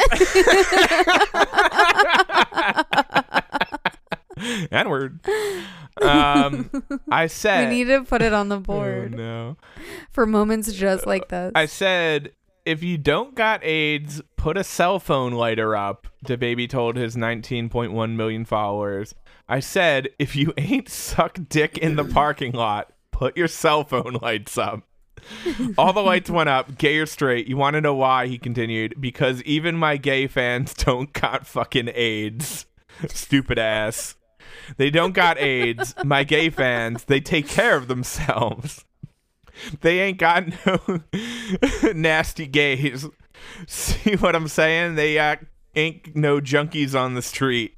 N 4.71 4.89
word. 4.89 5.19
Um, 6.01 6.69
I 7.11 7.27
said. 7.27 7.69
we 7.69 7.75
need 7.75 7.83
to 7.89 8.03
put 8.03 8.21
it 8.21 8.31
on 8.31 8.47
the 8.47 8.55
Oh, 8.59 8.59
board 8.61 9.13
no. 9.13 9.57
for 10.09 10.25
moments 10.25 10.71
just 10.71 11.05
like 11.05 11.27
this. 11.27 11.51
I 11.53 11.65
said, 11.65 12.31
if 12.65 12.81
you 12.81 12.97
don't 12.97 13.35
got 13.35 13.63
AIDS, 13.63 14.21
put 14.37 14.57
a 14.57 14.63
cell 14.63 14.99
phone 14.99 15.33
lighter 15.33 15.75
up. 15.75 16.07
DaBaby 16.25 16.69
told 16.69 16.95
his 16.95 17.17
19.1 17.17 18.15
million 18.15 18.45
followers. 18.45 19.13
I 19.49 19.59
said, 19.59 20.07
if 20.17 20.33
you 20.35 20.53
ain't 20.57 20.87
suck 20.87 21.37
dick 21.49 21.77
in 21.77 21.97
the 21.97 22.05
parking 22.05 22.53
lot, 22.53 22.93
put 23.11 23.35
your 23.35 23.49
cell 23.49 23.83
phone 23.83 24.17
lights 24.21 24.57
up. 24.57 24.83
All 25.77 25.91
the 25.91 26.01
lights 26.01 26.29
went 26.29 26.49
up, 26.49 26.77
gay 26.77 26.97
or 26.97 27.05
straight. 27.05 27.47
You 27.47 27.57
want 27.57 27.73
to 27.75 27.81
know 27.81 27.93
why? 27.95 28.27
He 28.27 28.37
continued. 28.39 28.95
Because 28.99 29.43
even 29.43 29.75
my 29.75 29.97
gay 29.97 30.25
fans 30.27 30.73
don't 30.73 31.11
got 31.13 31.45
fucking 31.45 31.89
AIDS. 31.93 32.65
Stupid 33.09 33.59
ass. 33.59 34.15
They 34.77 34.89
don't 34.89 35.13
got 35.13 35.37
AIDS. 35.37 35.93
My 36.03 36.23
gay 36.23 36.49
fans, 36.49 37.05
they 37.05 37.19
take 37.19 37.47
care 37.47 37.75
of 37.75 37.87
themselves. 37.87 38.85
They 39.81 39.99
ain't 39.99 40.17
got 40.17 40.45
no 40.65 41.01
nasty 41.93 42.47
gays. 42.47 43.07
See 43.67 44.15
what 44.15 44.35
I'm 44.35 44.47
saying? 44.47 44.95
They 44.95 45.19
uh, 45.19 45.35
ain't 45.75 46.15
no 46.15 46.39
junkies 46.39 46.99
on 46.99 47.13
the 47.13 47.21
street. 47.21 47.77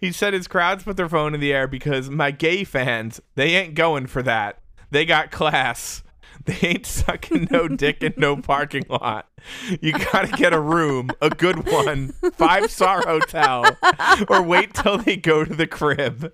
He 0.00 0.12
said 0.12 0.34
his 0.34 0.48
crowds 0.48 0.84
put 0.84 0.96
their 0.96 1.08
phone 1.08 1.34
in 1.34 1.40
the 1.40 1.52
air 1.52 1.66
because 1.66 2.10
my 2.10 2.30
gay 2.30 2.64
fans, 2.64 3.20
they 3.34 3.54
ain't 3.54 3.74
going 3.74 4.06
for 4.06 4.22
that. 4.22 4.60
They 4.90 5.04
got 5.04 5.30
class. 5.30 6.02
They 6.60 6.68
ain't 6.68 6.86
sucking 6.86 7.48
no 7.50 7.66
dick 7.66 8.04
in 8.04 8.14
no 8.16 8.36
parking 8.36 8.84
lot. 8.88 9.28
You 9.80 9.92
gotta 9.92 10.28
get 10.28 10.52
a 10.52 10.60
room, 10.60 11.10
a 11.20 11.28
good 11.28 11.66
one, 11.66 12.12
five 12.34 12.70
star 12.70 13.02
hotel, 13.02 13.76
or 14.28 14.42
wait 14.42 14.74
till 14.74 14.98
they 14.98 15.16
go 15.16 15.44
to 15.44 15.54
the 15.54 15.66
crib. 15.66 16.32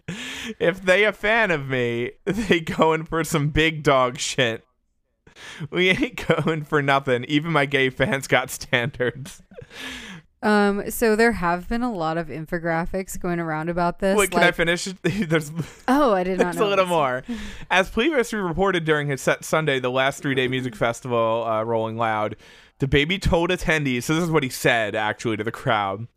If 0.61 0.83
they 0.83 1.05
a 1.05 1.13
fan 1.13 1.51
of 1.51 1.67
me, 1.67 2.13
they 2.27 2.61
going 2.61 3.05
for 3.05 3.25
some 3.25 3.49
big 3.49 3.83
dog 3.83 4.19
shit. 4.19 4.67
We 5.71 5.89
ain't 5.89 6.27
going 6.45 6.65
for 6.65 6.83
nothing. 6.83 7.25
Even 7.25 7.53
my 7.53 7.65
gay 7.65 7.89
fans 7.89 8.27
got 8.27 8.51
standards. 8.51 9.43
Um, 10.43 10.91
so 10.91 11.15
there 11.15 11.33
have 11.33 11.69
been 11.69 11.83
a 11.83 11.93
lot 11.93 12.19
of 12.19 12.27
infographics 12.29 13.19
going 13.19 13.39
around 13.39 13.69
about 13.69 14.01
this. 14.01 14.17
Wait, 14.17 14.31
can 14.33 14.43
I 14.43 14.51
finish? 14.51 14.85
There's 15.03 15.53
Oh, 15.87 16.13
I 16.15 16.25
did 16.25 16.39
not 16.39 16.45
There's 16.45 16.57
know. 16.57 16.67
a 16.67 16.71
little 16.71 16.85
this. 16.87 16.91
more. 16.91 17.23
As 17.71 17.89
previously 17.91 18.39
reported 18.41 18.85
during 18.85 19.09
his 19.09 19.21
set 19.21 19.45
Sunday, 19.45 19.79
the 19.79 19.91
last 19.91 20.21
three 20.23 20.35
day 20.35 20.49
music 20.49 20.75
festival, 20.75 21.45
uh, 21.47 21.63
Rolling 21.63 21.97
Loud, 21.97 22.37
DaBaby 22.81 23.23
told 23.23 23.51
attendees, 23.51 24.03
so 24.03 24.15
this 24.15 24.25
is 24.25 24.31
what 24.31 24.43
he 24.43 24.49
said 24.49 24.97
actually 24.97 25.37
to 25.37 25.45
the 25.45 25.53
crowd. 25.53 26.09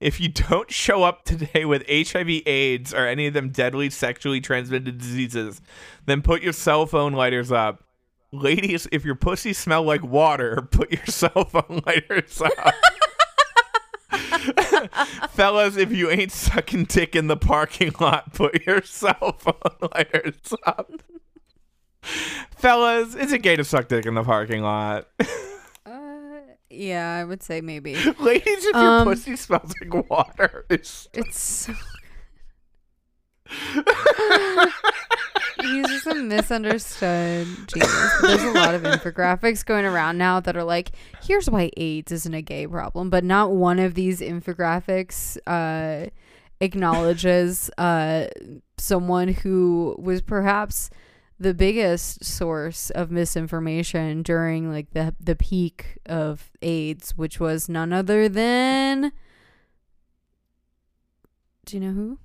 If 0.00 0.18
you 0.18 0.30
don't 0.30 0.70
show 0.70 1.02
up 1.02 1.24
today 1.26 1.66
with 1.66 1.84
HIV, 1.86 2.46
AIDS, 2.46 2.94
or 2.94 3.06
any 3.06 3.26
of 3.26 3.34
them 3.34 3.50
deadly 3.50 3.90
sexually 3.90 4.40
transmitted 4.40 4.96
diseases, 4.96 5.60
then 6.06 6.22
put 6.22 6.42
your 6.42 6.54
cell 6.54 6.86
phone 6.86 7.12
lighters 7.12 7.52
up. 7.52 7.84
Ladies, 8.32 8.88
if 8.90 9.04
your 9.04 9.14
pussy 9.14 9.52
smell 9.52 9.82
like 9.82 10.02
water, 10.02 10.66
put 10.70 10.90
your 10.90 11.04
cell 11.04 11.44
phone 11.44 11.82
lighters 11.86 12.40
up. 12.40 12.74
Fellas, 15.30 15.76
if 15.76 15.92
you 15.92 16.10
ain't 16.10 16.32
sucking 16.32 16.84
dick 16.84 17.14
in 17.16 17.26
the 17.26 17.36
parking 17.36 17.92
lot, 18.00 18.32
put 18.34 18.64
your 18.66 18.82
cell 18.82 19.36
phone 19.38 19.88
lighters 19.94 20.52
up. 20.66 20.90
Fellas, 22.56 23.14
is 23.14 23.32
it 23.32 23.42
gay 23.42 23.56
to 23.56 23.64
suck 23.64 23.88
dick 23.88 24.06
in 24.06 24.14
the 24.14 24.22
parking 24.22 24.62
lot? 24.62 25.08
Uh, 25.86 26.40
yeah, 26.70 27.16
I 27.16 27.24
would 27.24 27.42
say 27.42 27.60
maybe. 27.60 27.94
Ladies, 28.20 28.64
if 28.64 28.74
your 28.74 29.00
Um, 29.00 29.06
pussy 29.06 29.36
smells 29.36 29.72
like 29.80 30.10
water, 30.10 30.66
it's 30.68 31.08
It's 31.14 31.38
so 31.40 31.74
He's 35.64 35.88
just 35.88 36.06
a 36.06 36.14
misunderstood 36.14 37.46
genius. 37.66 38.12
There's 38.22 38.42
a 38.42 38.52
lot 38.52 38.74
of 38.74 38.82
infographics 38.82 39.64
going 39.64 39.84
around 39.84 40.18
now 40.18 40.40
that 40.40 40.56
are 40.56 40.64
like, 40.64 40.90
here's 41.22 41.48
why 41.48 41.70
AIDS 41.76 42.12
isn't 42.12 42.34
a 42.34 42.42
gay 42.42 42.66
problem, 42.66 43.10
but 43.10 43.24
not 43.24 43.52
one 43.52 43.78
of 43.78 43.94
these 43.94 44.20
infographics 44.20 45.38
uh, 45.46 46.10
acknowledges 46.60 47.70
uh, 47.78 48.26
someone 48.76 49.28
who 49.28 49.96
was 49.98 50.20
perhaps 50.20 50.90
the 51.38 51.54
biggest 51.54 52.24
source 52.24 52.90
of 52.90 53.10
misinformation 53.10 54.22
during 54.22 54.70
like 54.70 54.90
the 54.92 55.14
the 55.18 55.34
peak 55.34 55.98
of 56.06 56.52
AIDS, 56.62 57.16
which 57.16 57.40
was 57.40 57.68
none 57.68 57.92
other 57.92 58.28
than. 58.28 59.12
Do 61.66 61.76
you 61.76 61.80
know 61.82 61.92
who? 61.92 62.18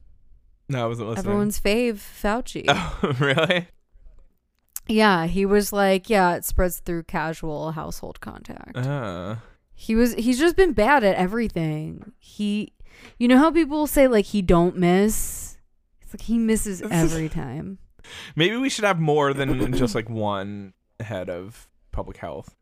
No, 0.70 0.84
I 0.84 0.88
wasn't 0.88 1.10
listening. 1.10 1.26
Everyone's 1.26 1.60
fave, 1.60 1.96
Fauci. 1.96 2.66
Oh, 2.70 3.16
really? 3.20 3.68
Yeah, 4.88 5.28
he 5.28 5.46
was 5.46 5.72
like, 5.72 6.10
yeah, 6.10 6.36
it 6.36 6.46
spreads 6.46 6.80
through 6.80 7.04
casual 7.04 7.72
household 7.74 8.22
contact. 8.22 8.76
Uh, 8.76 9.36
he 9.76 9.96
was 9.96 10.14
he's 10.16 10.40
just 10.40 10.56
been 10.56 10.74
bad 10.74 11.04
at 11.04 11.16
everything. 11.16 12.12
He 12.18 12.74
you 13.18 13.28
know 13.28 13.38
how 13.38 13.52
people 13.52 13.86
say 13.88 14.08
like 14.08 14.26
he 14.26 14.42
don't 14.42 14.76
miss? 14.76 15.58
It's 16.02 16.14
like 16.14 16.22
he 16.22 16.38
misses 16.38 16.82
every 16.92 17.30
time. 17.30 17.78
maybe 18.36 18.58
we 18.58 18.70
should 18.70 18.84
have 18.84 19.00
more 19.00 19.34
than 19.34 19.74
just 19.74 19.94
like 19.94 20.10
one 20.10 20.74
head 21.00 21.30
of 21.30 21.68
public 21.92 22.18
health. 22.18 22.56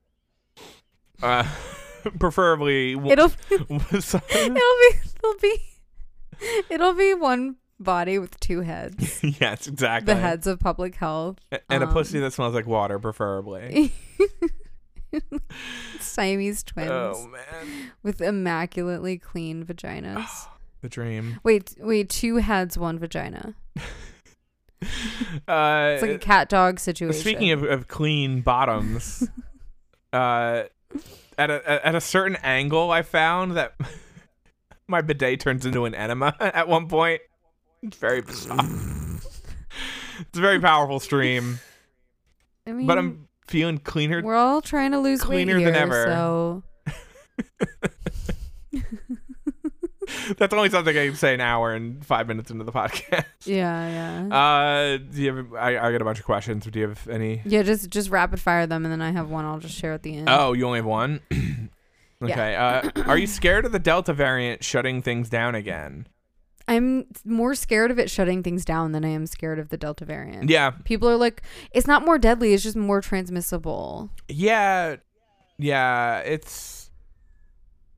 Uh, 1.23 1.43
preferably. 2.19 2.91
It'll 2.93 3.31
it'll 3.49 3.79
be 3.79 3.79
it'll 5.15 5.35
be 5.41 5.57
it'll 6.69 6.93
be 6.93 7.13
one 7.13 7.55
body 7.79 8.19
with 8.19 8.39
two 8.39 8.61
heads. 8.61 9.21
yes, 9.39 9.67
exactly. 9.67 10.13
The 10.13 10.19
heads 10.19 10.47
of 10.47 10.59
public 10.59 10.95
health. 10.95 11.37
A- 11.51 11.59
and 11.71 11.83
a 11.83 11.87
pussy 11.87 12.17
um, 12.17 12.23
that 12.23 12.31
smells 12.33 12.53
like 12.53 12.67
water, 12.67 12.99
preferably. 12.99 13.93
Siamese 15.99 16.63
twins 16.63 16.89
oh 16.91 17.27
man, 17.27 17.91
with 18.03 18.21
immaculately 18.21 19.17
clean 19.17 19.63
vaginas. 19.65 20.47
the 20.81 20.89
dream. 20.89 21.39
Wait, 21.43 21.75
wait, 21.79 22.09
two 22.09 22.37
heads, 22.37 22.77
one 22.77 22.99
vagina. 22.99 23.55
Uh, 25.47 25.93
It's 25.93 26.01
like 26.03 26.11
a 26.11 26.19
cat 26.19 26.49
dog 26.49 26.79
situation. 26.79 27.19
Speaking 27.19 27.49
of, 27.49 27.63
of 27.63 27.87
clean 27.87 28.41
bottoms, 28.41 29.27
uh, 30.13 30.63
at 31.35 31.49
a 31.49 31.85
at 31.87 31.95
a 31.95 31.99
certain 32.01 32.35
angle, 32.43 32.91
I 32.91 33.01
found 33.01 33.57
that 33.57 33.73
my 34.87 35.01
bidet 35.01 35.39
turns 35.39 35.65
into 35.65 35.85
an 35.85 35.95
enema 35.95 36.35
at 36.39 36.67
one 36.67 36.87
point. 36.87 37.21
It's 37.83 37.97
very 37.97 38.21
bizarre. 38.21 38.57
it's 40.19 40.37
a 40.37 40.41
very 40.41 40.59
powerful 40.59 40.99
stream, 40.99 41.59
I 42.65 42.71
mean, 42.71 42.87
but 42.87 42.97
I'm 42.97 43.27
feeling 43.47 43.77
cleaner. 43.77 44.21
we're 44.21 44.35
all 44.35 44.61
trying 44.61 44.91
to 44.91 44.99
lose 44.99 45.21
cleaner 45.21 45.57
weight 45.57 45.65
than 45.65 45.75
ever. 45.75 46.05
So 46.05 46.63
That's 50.37 50.53
only 50.53 50.69
something 50.69 50.97
I 50.97 51.07
can 51.07 51.15
say 51.15 51.33
an 51.33 51.41
hour 51.41 51.73
and 51.73 52.05
five 52.05 52.27
minutes 52.27 52.49
into 52.49 52.63
the 52.63 52.71
podcast. 52.71 53.25
yeah, 53.45 54.27
yeah, 54.29 54.35
Uh, 54.35 54.97
do 54.97 55.21
you 55.21 55.35
have? 55.35 55.53
I, 55.53 55.77
I 55.77 55.91
got 55.91 56.01
a 56.01 56.05
bunch 56.05 56.19
of 56.19 56.25
questions. 56.25 56.65
Do 56.65 56.79
you 56.79 56.87
have 56.89 57.07
any? 57.09 57.41
yeah. 57.45 57.63
Just 57.63 57.89
just 57.89 58.09
rapid 58.09 58.39
fire 58.39 58.65
them, 58.67 58.85
and 58.85 58.91
then 58.91 59.01
I 59.01 59.11
have 59.11 59.29
one 59.29 59.43
I'll 59.45 59.59
just 59.59 59.75
share 59.75 59.93
at 59.93 60.03
the 60.03 60.15
end. 60.15 60.29
Oh, 60.29 60.53
you 60.53 60.65
only 60.65 60.79
have 60.79 60.85
one. 60.85 61.19
okay. 62.23 62.55
Uh, 62.55 62.89
are 63.05 63.17
you 63.17 63.27
scared 63.27 63.65
of 63.65 63.71
the 63.73 63.79
Delta 63.79 64.13
variant 64.13 64.63
shutting 64.63 65.01
things 65.01 65.29
down 65.29 65.55
again? 65.55 66.07
I'm 66.67 67.05
more 67.23 67.55
scared 67.55 67.91
of 67.91 67.99
it 67.99 68.09
shutting 68.09 68.43
things 68.43 68.65
down 68.65 68.91
than 68.91 69.05
I 69.05 69.09
am 69.09 69.25
scared 69.25 69.57
of 69.59 69.69
the 69.69 69.77
Delta 69.77 70.03
variant. 70.05 70.49
Yeah, 70.49 70.71
People 70.83 71.07
are 71.09 71.15
like, 71.15 71.41
it's 71.71 71.87
not 71.87 72.03
more 72.05 72.17
deadly; 72.17 72.53
it's 72.53 72.63
just 72.63 72.75
more 72.75 73.01
transmissible. 73.01 74.09
yeah, 74.27 74.97
yeah. 75.57 76.19
It's 76.19 76.89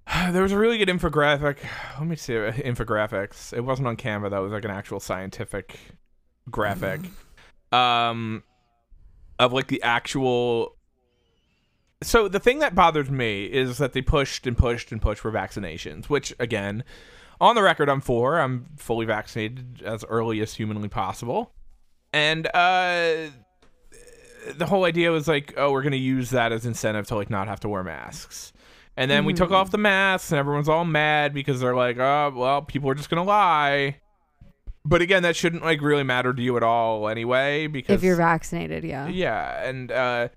there 0.32 0.44
was 0.44 0.52
a 0.52 0.58
really 0.58 0.78
good 0.78 0.90
infographic. 0.90 1.58
Let 1.98 2.08
me 2.08 2.16
see 2.16 2.34
infographics. 2.34 3.54
It 3.54 3.62
wasn't 3.62 3.88
on 3.88 3.98
Canva. 3.98 4.30
That 4.32 4.40
was 4.40 4.52
like 4.52 4.66
an 4.66 4.72
actual 4.72 5.00
scientific 5.00 5.80
graphic. 6.50 7.02
um, 7.72 8.44
of 9.38 9.54
like 9.54 9.68
the 9.68 9.82
actual. 9.84 10.76
So 12.02 12.28
the 12.30 12.40
thing 12.40 12.60
that 12.60 12.76
bothers 12.76 13.10
me 13.10 13.46
is 13.46 13.78
that 13.80 13.92
they 13.94 14.02
pushed 14.02 14.48
and 14.48 14.58
pushed 14.58 14.92
and 14.92 15.02
pushed 15.02 15.22
for 15.22 15.32
vaccinations, 15.32 16.06
which 16.06 16.34
again, 16.40 16.84
on 17.42 17.56
the 17.56 17.62
record, 17.64 17.90
I'm 17.90 18.02
for. 18.02 18.40
I'm 18.40 18.66
fully 18.78 19.06
vaccinated 19.06 19.82
as 19.84 20.04
early 20.06 20.42
as 20.42 20.54
humanly 20.54 20.90
possible, 20.90 21.54
and 22.14 22.48
uh 22.54 23.30
the 24.58 24.66
whole 24.66 24.86
idea 24.86 25.12
was 25.12 25.28
like, 25.28 25.54
oh, 25.58 25.72
we're 25.72 25.84
gonna 25.84 25.96
use 25.96 26.30
that 26.32 26.52
as 26.52 26.66
incentive 26.66 27.08
to 27.08 27.16
like 27.16 27.30
not 27.30 27.48
have 27.48 27.60
to 27.62 27.70
wear 27.70 27.84
masks. 27.84 28.54
And 28.98 29.10
then 29.10 29.24
we 29.24 29.34
took 29.34 29.52
off 29.52 29.72
the 29.72 29.78
masks, 29.78 30.32
and 30.32 30.40
everyone's 30.40 30.68
all 30.68 30.84
mad 30.84 31.34
because 31.34 31.62
they're 31.62 31.76
like, 31.76 31.98
oh, 31.98 32.34
well, 32.36 32.62
people 32.62 32.90
are 32.90 32.96
just 32.96 33.10
gonna 33.10 33.24
lie. 33.24 33.98
But 34.86 35.02
again, 35.02 35.24
that 35.24 35.36
shouldn't 35.36 35.64
like 35.64 35.82
really 35.82 36.04
matter 36.04 36.34
to 36.34 36.42
you 36.42 36.58
at 36.58 36.64
all 36.64 37.08
anyway, 37.08 37.68
because 37.68 37.96
If 37.96 38.04
you're 38.04 38.16
vaccinated, 38.16 38.84
yeah. 38.84 39.08
yeah, 39.08 39.64
and 39.64 39.92
uh 39.92 40.30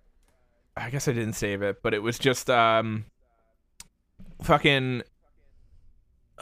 I 0.77 0.91
guess 0.91 1.09
I 1.09 1.13
didn't 1.13 1.35
save 1.35 1.63
it, 1.63 1.83
but 1.83 1.95
it 1.95 2.03
was 2.03 2.19
just 2.19 2.51
um 2.51 3.07
fucking 4.43 5.03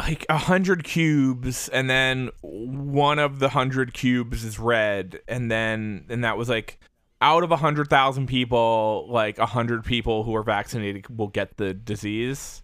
like 0.01 0.25
a 0.29 0.37
hundred 0.39 0.85
cubes 0.85 1.69
and 1.69 1.89
then 1.91 2.31
one 2.43 3.19
of 3.19 3.39
the 3.39 3.51
hundred 3.51 3.93
cubes 3.95 4.45
is 4.45 4.59
red 4.59 5.21
and 5.29 5.51
then 5.51 6.05
and 6.09 6.25
that 6.25 6.37
was 6.37 6.49
like 6.49 6.79
out 7.21 7.43
of 7.43 7.51
a 7.53 7.57
hundred 7.57 7.89
thousand 7.89 8.27
people 8.27 9.07
like 9.11 9.39
a 9.39 9.47
hundred 9.47 9.85
people 9.85 10.25
who 10.25 10.35
are 10.35 10.43
vaccinated 10.43 11.07
will 11.19 11.29
get 11.29 11.57
the 11.59 11.75
disease 11.75 12.63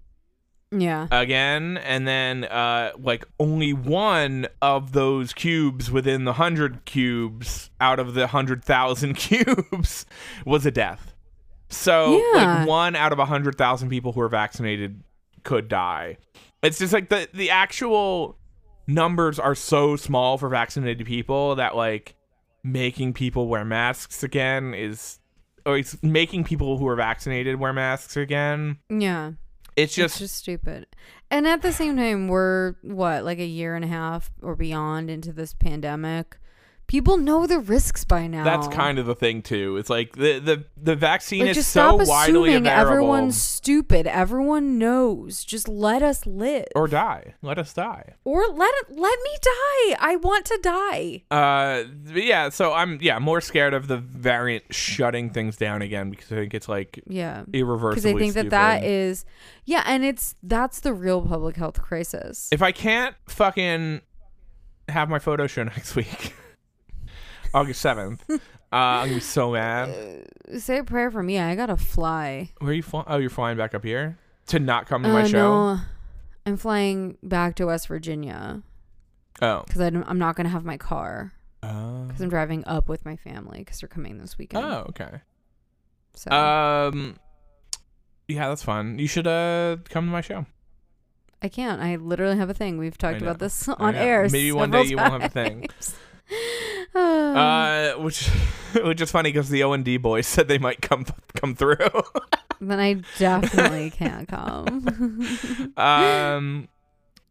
Yeah. 0.71 1.09
again 1.11 1.77
and 1.79 2.09
then 2.09 2.45
uh 2.45 2.93
like 2.99 3.25
only 3.39 3.73
one 3.73 4.47
of 4.63 4.93
those 4.93 5.33
cubes 5.33 5.91
within 5.91 6.25
the 6.25 6.33
100 6.33 6.85
cubes 6.87 7.71
out 7.81 7.99
of 7.99 8.15
the 8.15 8.23
100,000 8.23 9.15
cubes 9.17 10.07
was 10.45 10.65
a 10.65 10.71
death 10.71 11.13
so 11.69 12.17
Yeah. 12.35 12.61
like 12.61 12.69
one 12.69 12.97
out 12.97 13.13
of 13.13 13.19
a 13.19 13.23
100,000 13.29 13.89
people 13.91 14.13
who 14.13 14.21
are 14.23 14.29
vaccinated 14.29 15.03
could 15.45 15.69
die 15.69 16.17
it's 16.67 16.79
just 16.79 16.93
like 16.93 17.09
the 17.09 17.29
the 17.33 17.51
actual 17.51 18.39
numbers 18.87 19.39
are 19.39 19.55
so 19.55 19.97
small 19.97 20.39
for 20.39 20.49
vaccinated 20.49 21.07
people 21.07 21.57
that 21.57 21.75
like 21.77 22.15
making 22.63 23.13
people 23.13 23.49
wear 23.49 23.65
masks 23.65 24.23
again 24.23 24.75
is 24.75 25.19
or 25.65 25.77
it's 25.79 26.01
making 26.03 26.45
people 26.45 26.79
who 26.79 26.87
are 26.87 26.97
vaccinated 26.97 27.59
wear 27.59 27.73
masks 27.73 28.17
again 28.17 28.79
Yeah. 28.89 29.33
it's 29.77 29.95
just 29.95 30.15
it's 30.17 30.19
just 30.21 30.37
stupid. 30.37 30.87
And 31.31 31.47
at 31.49 31.61
the 31.63 31.73
same 31.73 31.97
time, 31.97 32.29
we're 32.29 32.75
what, 32.83 33.25
like 33.25 33.41
a 33.41 33.45
year 33.45 33.75
and 33.75 33.85
a 33.85 33.89
half 33.89 34.31
or 34.43 34.55
beyond 34.55 35.11
into 35.11 35.33
this 35.33 35.55
pandemic. 35.55 36.39
People 36.89 37.17
know 37.17 37.49
the 37.49 37.59
risks 37.59 38.05
by 38.05 38.29
now. 38.29 38.45
That's 38.45 38.69
kind 38.69 39.01
of 39.01 39.07
the 39.07 39.15
thing 39.17 39.43
too. 39.43 39.77
It's 39.77 39.91
like 39.91 40.15
the 40.15 40.39
the 40.39 40.65
the 40.81 40.95
vaccine 40.95 41.41
like 41.41 41.51
is 41.51 41.57
just 41.57 41.71
so 41.73 41.97
stop 41.99 42.09
widely 42.09 42.51
assuming 42.51 42.67
available. 42.69 42.91
everyone's 42.93 43.37
stupid. 43.43 44.07
Everyone 44.07 44.79
knows. 44.79 45.45
Just 45.45 45.67
let 45.67 46.03
us 46.05 46.27
live, 46.27 46.67
or 46.77 46.87
die. 46.87 47.35
Let 47.43 47.59
us 47.59 47.73
die. 47.73 48.15
or 48.23 48.47
let 48.47 48.73
let 48.89 49.19
me 49.25 49.31
die. 49.43 49.97
I 49.99 50.17
want 50.23 50.45
to 50.47 50.61
die. 50.63 51.25
Uh, 51.29 51.83
yeah. 52.15 52.51
So 52.51 52.73
I'm 52.73 52.99
yeah 53.01 53.19
more 53.19 53.41
scared 53.41 53.75
of 53.75 53.89
the 53.89 53.97
variant 53.99 54.73
shutting 54.73 55.31
things 55.31 55.57
down 55.57 55.83
again 55.83 56.11
because 56.11 56.31
I 56.31 56.37
think 56.37 56.55
it's 56.55 56.69
like 56.69 57.03
Yeah, 57.09 57.45
irreversibly. 57.53 58.13
because 58.15 58.17
I 58.17 58.19
think 58.23 58.35
that 58.35 58.51
that 58.51 58.79
stupid. 58.83 58.91
is 58.93 59.25
yeah, 59.65 59.83
and 59.87 60.05
it's 60.05 60.37
that's 60.45 60.79
the 60.81 60.95
real 60.95 61.21
public 61.21 61.57
health 61.57 61.83
crisis. 61.83 62.49
If 62.53 62.63
I 62.63 62.71
can't 62.71 63.17
fucking 63.29 64.03
have 64.89 65.09
my 65.09 65.19
photo 65.19 65.49
show 65.49 65.65
next 65.77 65.97
week, 65.97 66.33
August 67.55 67.81
seventh, 67.81 68.25
uh, 68.31 68.37
I'm 68.73 69.07
gonna 69.09 69.15
be 69.17 69.21
so 69.21 69.53
mad. 69.53 70.27
Say 70.59 70.79
a 70.79 70.85
prayer 70.85 71.11
for 71.11 71.23
me. 71.23 71.39
I 71.39 71.55
gotta 71.55 71.77
fly. 71.77 72.51
Where 72.59 72.71
are 72.71 72.75
you 72.75 72.83
flying? 72.83 73.07
Oh, 73.09 73.17
you're 73.19 73.31
flying 73.31 73.57
back 73.57 73.75
up 73.75 73.85
here 73.85 74.19
to 74.49 74.59
not 74.59 74.87
come 74.87 75.03
to 75.03 75.09
my 75.09 75.23
Uh, 75.23 75.27
show. 75.27 75.75
no, 75.75 75.81
I'm 76.45 76.57
flying 76.57 77.19
back 77.23 77.57
to 77.57 77.67
West 77.67 77.89
Virginia 77.89 78.63
Oh. 79.43 79.63
because 79.67 79.81
I'm 79.81 80.19
not 80.19 80.37
gonna 80.37 80.49
have 80.49 80.65
my 80.65 80.77
car 80.77 81.33
Oh. 81.63 82.05
because 82.07 82.21
I'm 82.23 82.29
driving 82.29 82.63
up 82.67 82.89
with 82.89 83.05
my 83.05 83.17
family 83.17 83.59
because 83.59 83.81
they're 83.81 83.89
coming 83.89 84.19
this 84.19 84.39
weekend. 84.39 84.65
Oh. 84.65 84.87
Okay. 84.91 85.21
so 86.15 86.31
Um. 86.31 87.17
Yeah, 88.29 88.49
that's 88.49 88.63
fun. 88.63 88.99
You 88.99 89.07
should 89.07 89.27
uh 89.27 89.77
come 89.89 90.07
to 90.07 90.11
my 90.13 90.21
show. 90.21 90.47
I 91.43 91.49
can't. 91.49 91.81
I 91.83 91.97
literally 91.97 92.37
have 92.39 92.49
a 92.51 92.55
thing. 92.55 92.79
We've 92.79 92.97
talked 92.97 93.21
about 93.21 93.39
this 93.39 93.69
on 93.69 93.95
air. 93.95 94.27
Maybe 94.31 94.53
one 94.53 94.71
day 94.71 94.85
you 94.85 94.97
won't 94.97 95.13
have 95.13 95.23
a 95.25 95.29
thing. 95.29 95.69
Uh, 97.37 97.93
which 97.99 98.29
which 98.83 99.01
is 99.01 99.11
funny 99.11 99.31
because 99.31 99.49
the 99.49 99.63
O 99.63 99.73
and 99.73 99.85
D 99.85 99.97
boys 99.97 100.27
said 100.27 100.49
they 100.49 100.59
might 100.59 100.81
come 100.81 101.05
come 101.35 101.55
through. 101.55 101.77
then 102.61 102.81
I 102.81 103.03
definitely 103.19 103.91
can't 103.91 104.27
come. 104.27 105.73
um, 105.77 106.69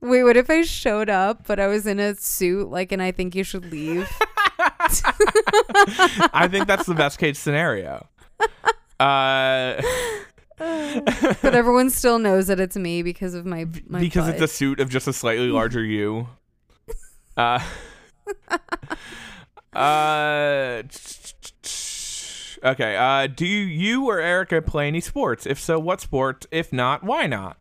Wait, 0.02 0.24
what 0.24 0.38
if 0.38 0.50
I 0.50 0.62
showed 0.62 1.10
up, 1.10 1.48
but 1.48 1.60
I 1.60 1.68
was 1.68 1.88
in 1.88 2.00
a 2.00 2.14
suit, 2.16 2.70
like, 2.70 2.92
and 2.92 3.02
I 3.02 3.12
think 3.12 3.34
you 3.34 3.44
should 3.44 3.72
leave? 3.72 4.08
I 4.60 6.48
think 6.52 6.68
that's 6.68 6.86
the 6.86 6.94
best 6.94 7.18
case 7.18 7.40
scenario. 7.40 8.06
Uh, 9.00 9.82
but 10.58 11.56
everyone 11.56 11.90
still 11.90 12.20
knows 12.20 12.48
that 12.48 12.60
it's 12.60 12.78
me 12.78 13.02
because 13.02 13.34
of 13.34 13.46
my 13.46 13.66
my 13.88 14.00
because 14.00 14.28
it's 14.28 14.42
a 14.42 14.48
suit 14.48 14.80
of 14.80 14.90
just 14.90 15.08
a 15.08 15.14
slightly 15.14 15.48
larger 15.48 15.84
you. 15.84 16.28
Uh, 17.36 17.60
uh, 19.76 20.84
okay. 22.64 22.96
Uh, 22.96 23.28
do 23.28 23.46
you 23.46 24.06
or 24.10 24.20
Erica 24.20 24.62
play 24.62 24.88
any 24.88 25.02
sports? 25.02 25.46
If 25.46 25.60
so, 25.60 25.80
what 25.80 26.02
sport? 26.02 26.46
If 26.52 26.72
not, 26.74 27.04
why 27.04 27.28
not? 27.28 27.58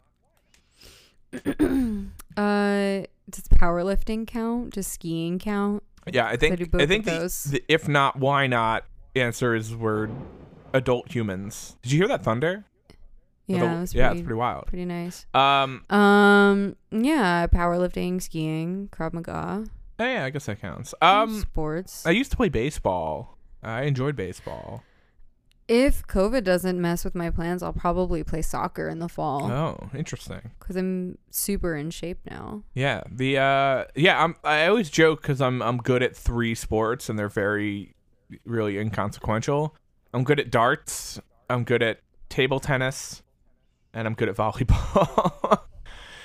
Uh, 2.36 3.06
does 3.30 3.46
powerlifting 3.54 4.26
count? 4.26 4.74
Does 4.74 4.88
skiing 4.88 5.38
count? 5.38 5.84
Yeah, 6.12 6.26
I 6.26 6.36
think 6.36 6.58
do 6.58 6.66
both 6.66 6.80
I 6.80 6.82
of 6.82 6.88
think 6.88 7.04
the, 7.04 7.10
those. 7.12 7.44
the 7.44 7.62
if 7.68 7.86
not, 7.86 8.18
why 8.18 8.48
not? 8.48 8.84
Answer 9.14 9.54
is 9.54 9.72
we're 9.72 10.08
adult 10.72 11.12
humans. 11.12 11.76
Did 11.82 11.92
you 11.92 11.98
hear 11.98 12.08
that 12.08 12.24
thunder? 12.24 12.64
Yeah, 13.46 13.58
Adult- 13.58 13.80
was 13.82 13.94
yeah, 13.94 14.08
pretty, 14.08 14.20
it's 14.20 14.26
pretty 14.26 14.36
wild. 14.38 14.66
pretty 14.66 14.84
nice. 14.84 15.26
Um, 15.32 15.84
Um, 15.90 16.74
yeah, 16.90 17.46
powerlifting, 17.46 18.20
skiing, 18.20 18.88
Krav 18.90 19.12
Maga, 19.12 19.64
oh, 19.98 20.04
yeah, 20.04 20.24
I 20.24 20.30
guess 20.30 20.46
that 20.46 20.60
counts. 20.60 20.94
Um, 21.02 21.40
sports. 21.40 22.04
I 22.06 22.10
used 22.10 22.30
to 22.32 22.36
play 22.36 22.48
baseball. 22.48 23.38
I 23.62 23.82
enjoyed 23.82 24.14
baseball. 24.16 24.82
if 25.66 26.06
COVID 26.06 26.44
doesn't 26.44 26.78
mess 26.80 27.04
with 27.04 27.14
my 27.14 27.30
plans, 27.30 27.62
I'll 27.62 27.72
probably 27.72 28.22
play 28.22 28.42
soccer 28.42 28.88
in 28.88 28.98
the 28.98 29.08
fall 29.08 29.50
Oh, 29.50 29.88
interesting. 29.94 30.50
because 30.58 30.76
I'm 30.76 31.16
super 31.30 31.74
in 31.74 31.90
shape 31.90 32.18
now. 32.30 32.62
Yeah, 32.74 33.02
the 33.10 33.38
uh, 33.38 33.84
yeah, 33.94 34.22
I'm. 34.22 34.36
I 34.44 34.66
always 34.66 34.90
joke 34.90 35.22
because 35.22 35.40
I'm 35.40 35.62
I'm 35.62 35.78
good 35.78 36.02
at 36.02 36.14
three 36.14 36.54
sports 36.54 37.08
and 37.08 37.18
they're 37.18 37.30
very, 37.30 37.94
really 38.44 38.76
inconsequential. 38.78 39.74
I'm 40.12 40.22
good 40.24 40.38
at 40.38 40.50
darts. 40.50 41.18
I'm 41.48 41.64
good 41.64 41.82
at 41.82 42.00
table 42.28 42.60
tennis, 42.60 43.22
and 43.94 44.06
I'm 44.06 44.14
good 44.14 44.28
at 44.28 44.36
volleyball. 44.36 45.60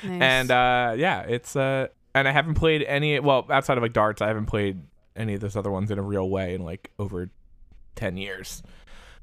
Nice. 0.02 0.22
and 0.22 0.50
uh, 0.52 0.94
yeah, 0.98 1.24
it's 1.24 1.58
uh, 1.58 1.88
and 2.20 2.28
I 2.28 2.32
haven't 2.32 2.56
played 2.56 2.84
any. 2.84 3.20
Well, 3.20 3.46
outside 3.50 3.78
of 3.78 3.84
like 3.84 3.94
darts, 3.94 4.22
I 4.22 4.28
haven't 4.28 4.46
played 4.46 4.82
any 5.16 5.34
of 5.34 5.42
those 5.42 5.56
other 5.56 5.72
ones 5.72 5.90
in 5.92 5.98
a 5.98 6.04
real 6.04 6.30
way 6.30 6.54
in 6.54 6.64
like 6.64 6.92
over 7.00 7.30
ten 7.96 8.18
years. 8.18 8.62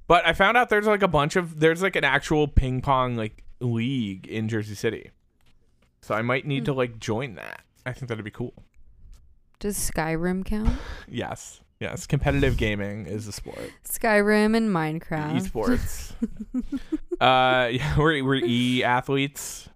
But 0.09 0.27
I 0.27 0.33
found 0.33 0.57
out 0.57 0.69
there's 0.69 0.87
like 0.87 1.03
a 1.03 1.09
bunch 1.09 1.37
of 1.37 1.61
there's 1.61 1.83
like 1.83 1.97
an 1.97 2.05
actual 2.05 2.49
ping 2.49 2.81
pong 2.81 3.17
like 3.17 3.43
league 3.61 4.27
in 4.27 4.49
Jersey 4.49 4.75
City, 4.75 5.11
so 6.01 6.15
I 6.15 6.23
might 6.23 6.47
need 6.47 6.65
to 6.67 6.73
like 6.73 6.99
join 6.99 7.35
that. 7.37 7.63
I 7.85 7.93
think 7.93 8.09
that'd 8.09 8.25
be 8.25 8.31
cool. 8.31 8.55
does 9.61 9.77
Skyrim 9.79 10.45
count? 10.45 10.71
Yes, 11.09 11.61
yes, 11.81 12.07
competitive 12.07 12.57
gaming 12.57 13.07
is 13.07 13.27
a 13.29 13.33
sport. 13.33 13.71
Skyrim 13.85 14.57
and 14.57 14.71
Minecraft. 14.71 15.41
Esports. 15.41 16.13
uh, 17.21 17.69
yeah, 17.73 17.99
we're 17.99 18.23
we're 18.25 18.45
e 18.45 18.83
athletes. 18.85 19.69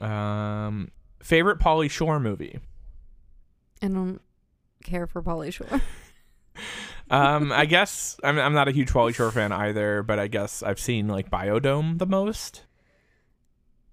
Um, 0.00 0.90
favorite 1.22 1.58
Pauly 1.58 1.90
Shore 1.90 2.20
movie. 2.20 2.58
I 3.80 3.88
don't 3.88 4.20
care 4.84 5.06
for 5.06 5.22
Pauly 5.22 5.52
Shore. 5.52 5.80
Um, 7.10 7.52
I 7.52 7.66
guess 7.66 8.18
I'm 8.24 8.38
I'm 8.38 8.54
not 8.54 8.68
a 8.68 8.72
huge 8.72 8.90
Pauly 8.90 9.14
Shore 9.14 9.30
fan 9.30 9.52
either, 9.52 10.02
but 10.02 10.18
I 10.18 10.28
guess 10.28 10.62
I've 10.62 10.80
seen 10.80 11.08
like 11.08 11.30
Biodome 11.30 11.98
the 11.98 12.06
most. 12.06 12.64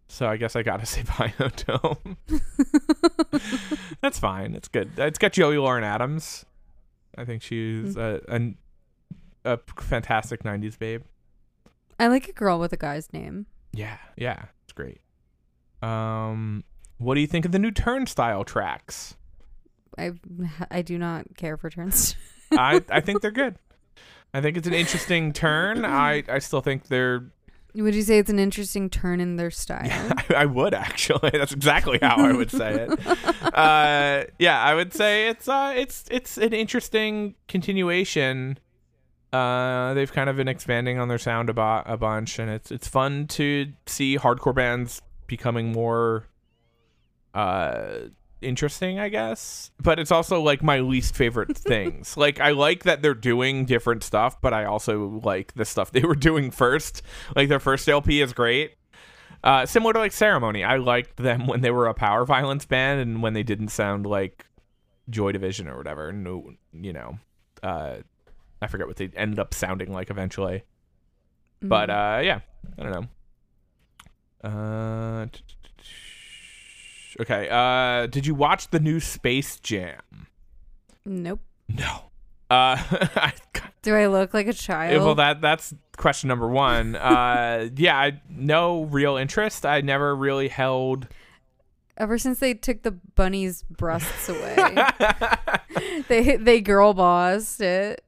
So 0.08 0.26
I 0.26 0.38
guess 0.38 0.56
I 0.56 0.64
gotta 0.64 0.86
say 0.86 1.02
Biodome. 1.02 2.16
That's 4.02 4.20
fine. 4.20 4.56
It's 4.56 4.70
good. 4.70 4.92
It's 4.98 5.20
got 5.20 5.34
Joey 5.34 5.58
Lauren 5.58 5.84
Adams. 5.84 6.46
I 7.18 7.26
think 7.26 7.42
she's 7.42 7.98
a, 7.98 8.22
a 8.30 8.54
a 9.44 9.60
fantastic 9.82 10.44
'90s 10.44 10.80
babe. 10.80 11.04
I 12.00 12.08
like 12.08 12.30
a 12.30 12.34
girl 12.34 12.58
with 12.58 12.72
a 12.72 12.78
guy's 12.78 13.12
name. 13.12 13.48
Yeah, 13.74 13.98
yeah, 14.16 14.46
it's 14.64 14.72
great. 14.72 15.02
Um, 15.82 16.64
what 17.00 17.16
do 17.16 17.22
you 17.22 17.28
think 17.28 17.46
of 17.46 17.52
the 17.52 17.60
new 17.60 17.72
Turnstile 17.72 18.44
tracks? 18.44 19.16
I 19.98 20.12
I 20.70 20.82
do 20.82 20.98
not 20.98 21.26
care 21.36 21.58
for 21.58 21.70
turns. 21.70 22.16
I 22.52 22.84
I 22.90 23.00
think 23.02 23.22
they're 23.22 23.32
good. 23.32 23.56
I 24.34 24.42
think 24.42 24.58
it's 24.58 24.68
an 24.68 24.74
interesting 24.74 25.34
turn. 25.34 25.84
I 25.86 26.24
I 26.30 26.40
still 26.40 26.62
think 26.62 26.88
they're 26.88 27.32
Would 27.74 27.96
you 27.96 28.04
say 28.04 28.20
it's 28.20 28.30
an 28.30 28.40
interesting 28.40 28.90
turn 28.90 29.20
in 29.20 29.38
their 29.38 29.50
style? 29.50 29.90
I, 30.30 30.36
I 30.36 30.46
would 30.46 30.74
actually. 30.74 31.32
That's 31.32 31.52
exactly 31.54 32.00
how 32.02 32.18
I 32.18 32.32
would 32.34 32.52
say 32.52 32.88
it. 32.88 33.08
uh, 33.54 34.26
yeah, 34.38 34.62
I 34.62 34.76
would 34.76 34.94
say 34.94 35.30
it's 35.30 35.48
uh, 35.48 35.74
it's 35.76 36.06
it's 36.12 36.38
an 36.38 36.54
interesting 36.54 37.36
continuation. 37.48 38.60
Uh, 39.32 39.94
they've 39.94 40.12
kind 40.12 40.28
of 40.30 40.38
been 40.38 40.48
expanding 40.48 40.98
on 40.98 41.08
their 41.08 41.20
sound 41.20 41.50
a, 41.50 41.54
bo- 41.54 41.84
a 41.86 41.98
bunch, 41.98 42.40
and 42.40 42.50
it's 42.50 42.72
it's 42.72 42.88
fun 42.88 43.28
to 43.28 43.72
see 43.86 44.18
hardcore 44.18 44.56
bands 44.56 45.02
becoming 45.28 45.72
more 45.72 46.26
uh 47.34 48.10
interesting, 48.42 49.00
I 49.00 49.10
guess. 49.10 49.72
But 49.82 50.00
it's 50.00 50.12
also 50.12 50.42
like 50.42 50.64
my 50.64 50.80
least 50.80 51.16
favorite 51.16 51.58
things. 51.58 52.18
like 52.18 52.40
I 52.40 52.52
like 52.52 52.84
that 52.84 53.02
they're 53.02 53.14
doing 53.14 53.66
different 53.66 54.04
stuff, 54.04 54.42
but 54.42 54.54
I 54.54 54.66
also 54.66 55.22
like 55.24 55.54
the 55.54 55.66
stuff 55.66 55.92
they 55.92 56.02
were 56.04 56.16
doing 56.16 56.52
first. 56.52 57.02
Like 57.36 57.50
their 57.50 57.60
first 57.60 57.88
LP 57.88 58.22
is 58.22 58.34
great. 58.34 58.76
Uh, 59.44 59.66
similar 59.66 59.94
to 59.94 60.00
like 60.00 60.12
Ceremony, 60.12 60.64
I 60.66 60.78
liked 60.78 61.16
them 61.18 61.48
when 61.48 61.62
they 61.62 61.72
were 61.72 61.88
a 61.88 61.94
power 61.94 62.26
violence 62.26 62.66
band 62.66 63.00
and 63.00 63.22
when 63.22 63.34
they 63.34 63.44
didn't 63.44 63.70
sound 63.70 64.06
like 64.06 64.46
Joy 65.10 65.32
Division 65.32 65.70
or 65.70 65.78
whatever. 65.78 66.12
No, 66.12 66.52
you 66.74 66.92
know, 66.92 67.20
uh, 67.64 67.98
I 68.62 68.68
forget 68.68 68.88
what 68.88 68.98
they 68.98 69.10
ended 69.16 69.40
up 69.40 69.54
sounding 69.54 69.94
like 69.94 70.10
eventually. 70.10 70.64
But 71.62 71.90
uh, 71.90 72.22
yeah, 72.24 72.40
I 72.78 72.84
don't 72.84 72.92
know. 74.44 74.50
Uh, 74.50 75.26
t- 75.32 75.42
okay. 77.20 77.48
Uh, 77.50 78.08
did 78.08 78.26
you 78.26 78.36
watch 78.36 78.70
the 78.70 78.80
new 78.80 79.00
Space 79.00 79.60
Jam? 79.60 80.28
nope. 81.06 81.42
No. 81.68 82.04
Uh, 82.50 82.78
I, 83.16 83.34
Do 83.84 83.96
I 83.96 84.08
look 84.08 84.34
like 84.34 84.48
a 84.48 84.54
child? 84.54 85.04
well, 85.04 85.16
that 85.16 85.40
that's 85.42 85.74
question 85.98 86.28
number 86.28 86.48
one. 86.48 86.96
Uh, 87.00 87.70
yeah, 87.76 87.98
I 87.98 88.22
no 88.30 88.84
real 88.84 89.18
interest. 89.18 89.66
I 89.66 89.82
never 89.82 90.16
really 90.16 90.48
held. 90.48 91.08
Ever 91.98 92.18
since 92.18 92.40
they 92.40 92.54
took 92.54 92.84
the 92.84 92.92
bunny's 92.92 93.64
breasts 93.64 94.30
away, 94.30 94.56
they 96.08 96.38
they 96.38 96.62
girl 96.62 96.94
bossed 96.94 97.62
it. 97.62 98.04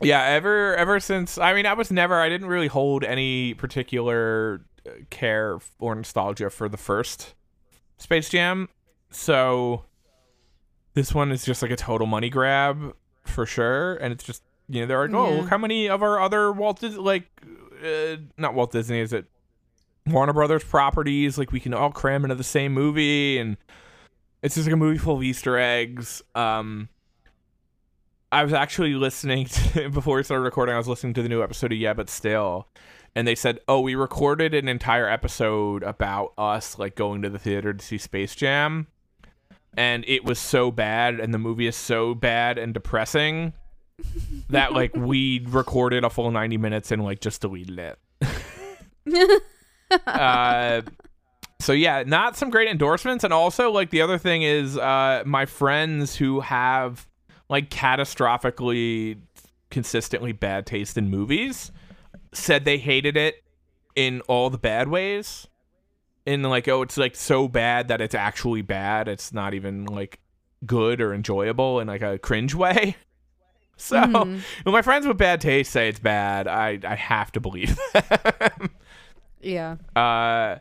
yeah, 0.00 0.22
ever 0.22 0.74
ever 0.76 0.98
since. 1.00 1.36
I 1.38 1.52
mean, 1.54 1.66
I 1.66 1.74
was 1.74 1.90
never. 1.90 2.18
I 2.20 2.28
didn't 2.28 2.48
really 2.48 2.68
hold 2.68 3.04
any 3.04 3.54
particular 3.54 4.64
uh, 4.86 4.90
care 5.10 5.58
or 5.78 5.94
nostalgia 5.94 6.50
for 6.50 6.68
the 6.68 6.78
first 6.78 7.34
Space 8.04 8.28
Jam. 8.28 8.68
So 9.10 9.84
this 10.94 11.12
one 11.14 11.32
is 11.32 11.44
just 11.44 11.62
like 11.62 11.70
a 11.70 11.76
total 11.76 12.06
money 12.06 12.28
grab 12.30 12.94
for 13.22 13.46
sure, 13.46 13.94
and 13.96 14.12
it's 14.12 14.22
just 14.24 14.42
you 14.68 14.80
know 14.82 14.86
they're 14.86 15.08
like, 15.08 15.14
oh, 15.14 15.30
Yeah. 15.34 15.40
look 15.40 15.50
how 15.50 15.58
many 15.58 15.88
of 15.88 16.02
our 16.02 16.20
other 16.20 16.52
Walt 16.52 16.80
Disney 16.80 16.98
like 17.00 17.24
uh, 17.84 18.16
not 18.38 18.54
Walt 18.54 18.72
Disney 18.72 19.00
is 19.00 19.12
it 19.12 19.26
Warner 20.06 20.32
Brothers 20.34 20.62
properties 20.64 21.38
like 21.38 21.50
we 21.50 21.60
can 21.60 21.72
all 21.74 21.90
cram 21.90 22.24
into 22.24 22.34
the 22.34 22.44
same 22.44 22.72
movie, 22.74 23.38
and 23.38 23.56
it's 24.42 24.54
just 24.54 24.66
like 24.66 24.74
a 24.74 24.76
movie 24.76 24.98
full 24.98 25.16
of 25.16 25.22
Easter 25.22 25.58
eggs. 25.58 26.22
Um. 26.34 26.88
I 28.32 28.42
was 28.42 28.52
actually 28.52 28.94
listening 28.94 29.44
to 29.74 29.88
before 29.90 30.16
we 30.16 30.24
started 30.24 30.42
recording. 30.42 30.74
I 30.74 30.78
was 30.78 30.88
listening 30.88 31.14
to 31.14 31.22
the 31.22 31.28
new 31.28 31.40
episode 31.40 31.70
of 31.70 31.78
Yeah, 31.78 31.94
but 31.94 32.10
still, 32.10 32.66
and 33.14 33.26
they 33.26 33.34
said, 33.34 33.60
"Oh, 33.68 33.80
we 33.80 33.94
recorded 33.94 34.54
an 34.54 34.68
entire 34.68 35.08
episode 35.08 35.82
about 35.82 36.32
us 36.36 36.78
like 36.78 36.94
going 36.94 37.22
to 37.22 37.30
the 37.30 37.38
theater 37.38 37.72
to 37.72 37.84
see 37.84 37.98
Space 37.98 38.34
Jam, 38.34 38.88
and 39.76 40.04
it 40.06 40.24
was 40.24 40.38
so 40.38 40.70
bad, 40.70 41.20
and 41.20 41.32
the 41.32 41.38
movie 41.38 41.66
is 41.66 41.76
so 41.76 42.14
bad 42.14 42.58
and 42.58 42.74
depressing 42.74 43.52
that 44.48 44.72
like 44.72 44.94
we 44.96 45.44
recorded 45.48 46.04
a 46.04 46.10
full 46.10 46.30
ninety 46.30 46.58
minutes 46.58 46.90
and 46.90 47.04
like 47.04 47.20
just 47.20 47.40
deleted 47.40 47.78
it." 47.78 47.98
uh, 50.06 50.82
so 51.60 51.72
yeah, 51.72 52.02
not 52.04 52.36
some 52.36 52.50
great 52.50 52.68
endorsements, 52.68 53.22
and 53.22 53.32
also 53.32 53.70
like 53.70 53.90
the 53.90 54.02
other 54.02 54.18
thing 54.18 54.42
is, 54.42 54.76
uh, 54.76 55.22
my 55.24 55.46
friends 55.46 56.16
who 56.16 56.40
have 56.40 57.06
like 57.48 57.70
catastrophically 57.70 59.18
consistently 59.70 60.32
bad 60.32 60.66
taste 60.66 60.96
in 60.96 61.10
movies 61.10 61.72
said 62.34 62.64
they 62.64 62.78
hated 62.78 63.16
it 63.16 63.42
in 63.96 64.20
all 64.22 64.50
the 64.50 64.58
bad 64.58 64.88
ways 64.88 65.46
in 66.26 66.42
like 66.42 66.66
oh 66.68 66.82
it's 66.82 66.96
like 66.96 67.14
so 67.14 67.48
bad 67.48 67.88
that 67.88 68.00
it's 68.00 68.14
actually 68.14 68.62
bad. 68.62 69.08
It's 69.08 69.32
not 69.32 69.54
even 69.54 69.84
like 69.86 70.18
good 70.66 71.00
or 71.00 71.12
enjoyable 71.14 71.80
in 71.80 71.86
like 71.88 72.02
a 72.02 72.18
cringe 72.18 72.54
way. 72.54 72.96
So 73.76 73.96
Mhm. 73.96 74.40
when 74.62 74.72
my 74.72 74.82
friends 74.82 75.04
with 75.04 75.18
bad 75.18 75.40
taste 75.40 75.72
say 75.72 75.88
it's 75.88 75.98
bad, 75.98 76.46
I 76.46 76.78
I 76.86 76.94
have 76.94 77.32
to 77.32 77.40
believe 77.40 77.76
them. 77.92 78.70
Yeah. 79.40 79.76
Uh, 79.96 80.58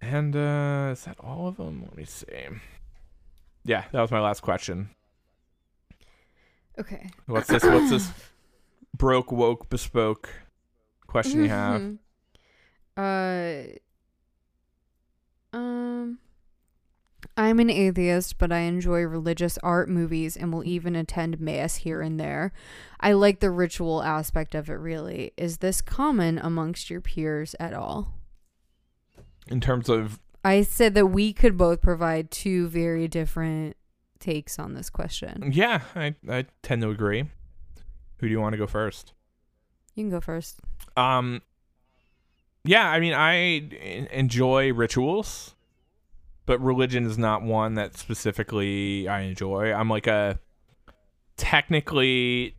and 0.00 0.34
uh, 0.34 0.88
is 0.92 1.04
that 1.04 1.18
all 1.20 1.48
of 1.48 1.58
them? 1.58 1.82
Let 1.82 1.94
me 1.94 2.06
see. 2.06 2.26
Yeah, 3.66 3.84
that 3.92 4.00
was 4.00 4.10
my 4.10 4.20
last 4.20 4.40
question. 4.40 4.88
Okay. 6.78 7.10
What's 7.26 7.48
this? 7.48 7.62
What's 7.62 7.90
this? 7.90 8.10
Broke, 8.96 9.30
woke, 9.30 9.68
bespoke 9.68 10.30
question 11.12 11.42
you 11.42 11.48
have? 11.48 11.80
Mhm. 11.80 11.98
Uh 12.96 13.78
um 15.56 16.18
I'm 17.36 17.60
an 17.60 17.70
atheist, 17.70 18.38
but 18.38 18.52
I 18.52 18.60
enjoy 18.60 19.02
religious 19.02 19.56
art 19.62 19.88
movies 19.88 20.36
and 20.36 20.52
will 20.52 20.64
even 20.64 20.96
attend 20.96 21.40
mass 21.40 21.76
here 21.76 22.02
and 22.02 22.18
there. 22.18 22.52
I 23.00 23.12
like 23.12 23.40
the 23.40 23.50
ritual 23.50 24.02
aspect 24.02 24.54
of 24.54 24.68
it 24.68 24.74
really. 24.74 25.32
Is 25.36 25.58
this 25.58 25.80
common 25.80 26.38
amongst 26.38 26.90
your 26.90 27.00
peers 27.00 27.54
at 27.60 27.72
all? 27.72 28.14
In 29.48 29.60
terms 29.60 29.88
of 29.88 30.20
I 30.44 30.62
said 30.62 30.94
that 30.94 31.06
we 31.06 31.32
could 31.32 31.56
both 31.56 31.80
provide 31.80 32.30
two 32.30 32.66
very 32.68 33.06
different 33.06 33.76
takes 34.18 34.58
on 34.58 34.74
this 34.74 34.90
question. 34.90 35.50
yeah, 35.52 35.82
I 35.94 36.14
I 36.28 36.46
tend 36.62 36.82
to 36.82 36.90
agree. 36.90 37.30
Who 38.18 38.26
do 38.28 38.32
you 38.32 38.40
want 38.40 38.52
to 38.54 38.58
go 38.58 38.66
first? 38.66 39.12
You 39.94 40.04
can 40.04 40.10
go 40.10 40.20
first. 40.20 40.60
Um, 40.96 41.42
yeah, 42.64 42.88
I 42.88 43.00
mean, 43.00 43.12
I 43.12 43.32
enjoy 44.12 44.72
rituals, 44.72 45.54
but 46.46 46.60
religion 46.60 47.06
is 47.06 47.18
not 47.18 47.42
one 47.42 47.74
that 47.74 47.96
specifically 47.96 49.08
I 49.08 49.22
enjoy. 49.22 49.72
I'm 49.72 49.88
like 49.88 50.06
a 50.06 50.38
technically 51.36 52.54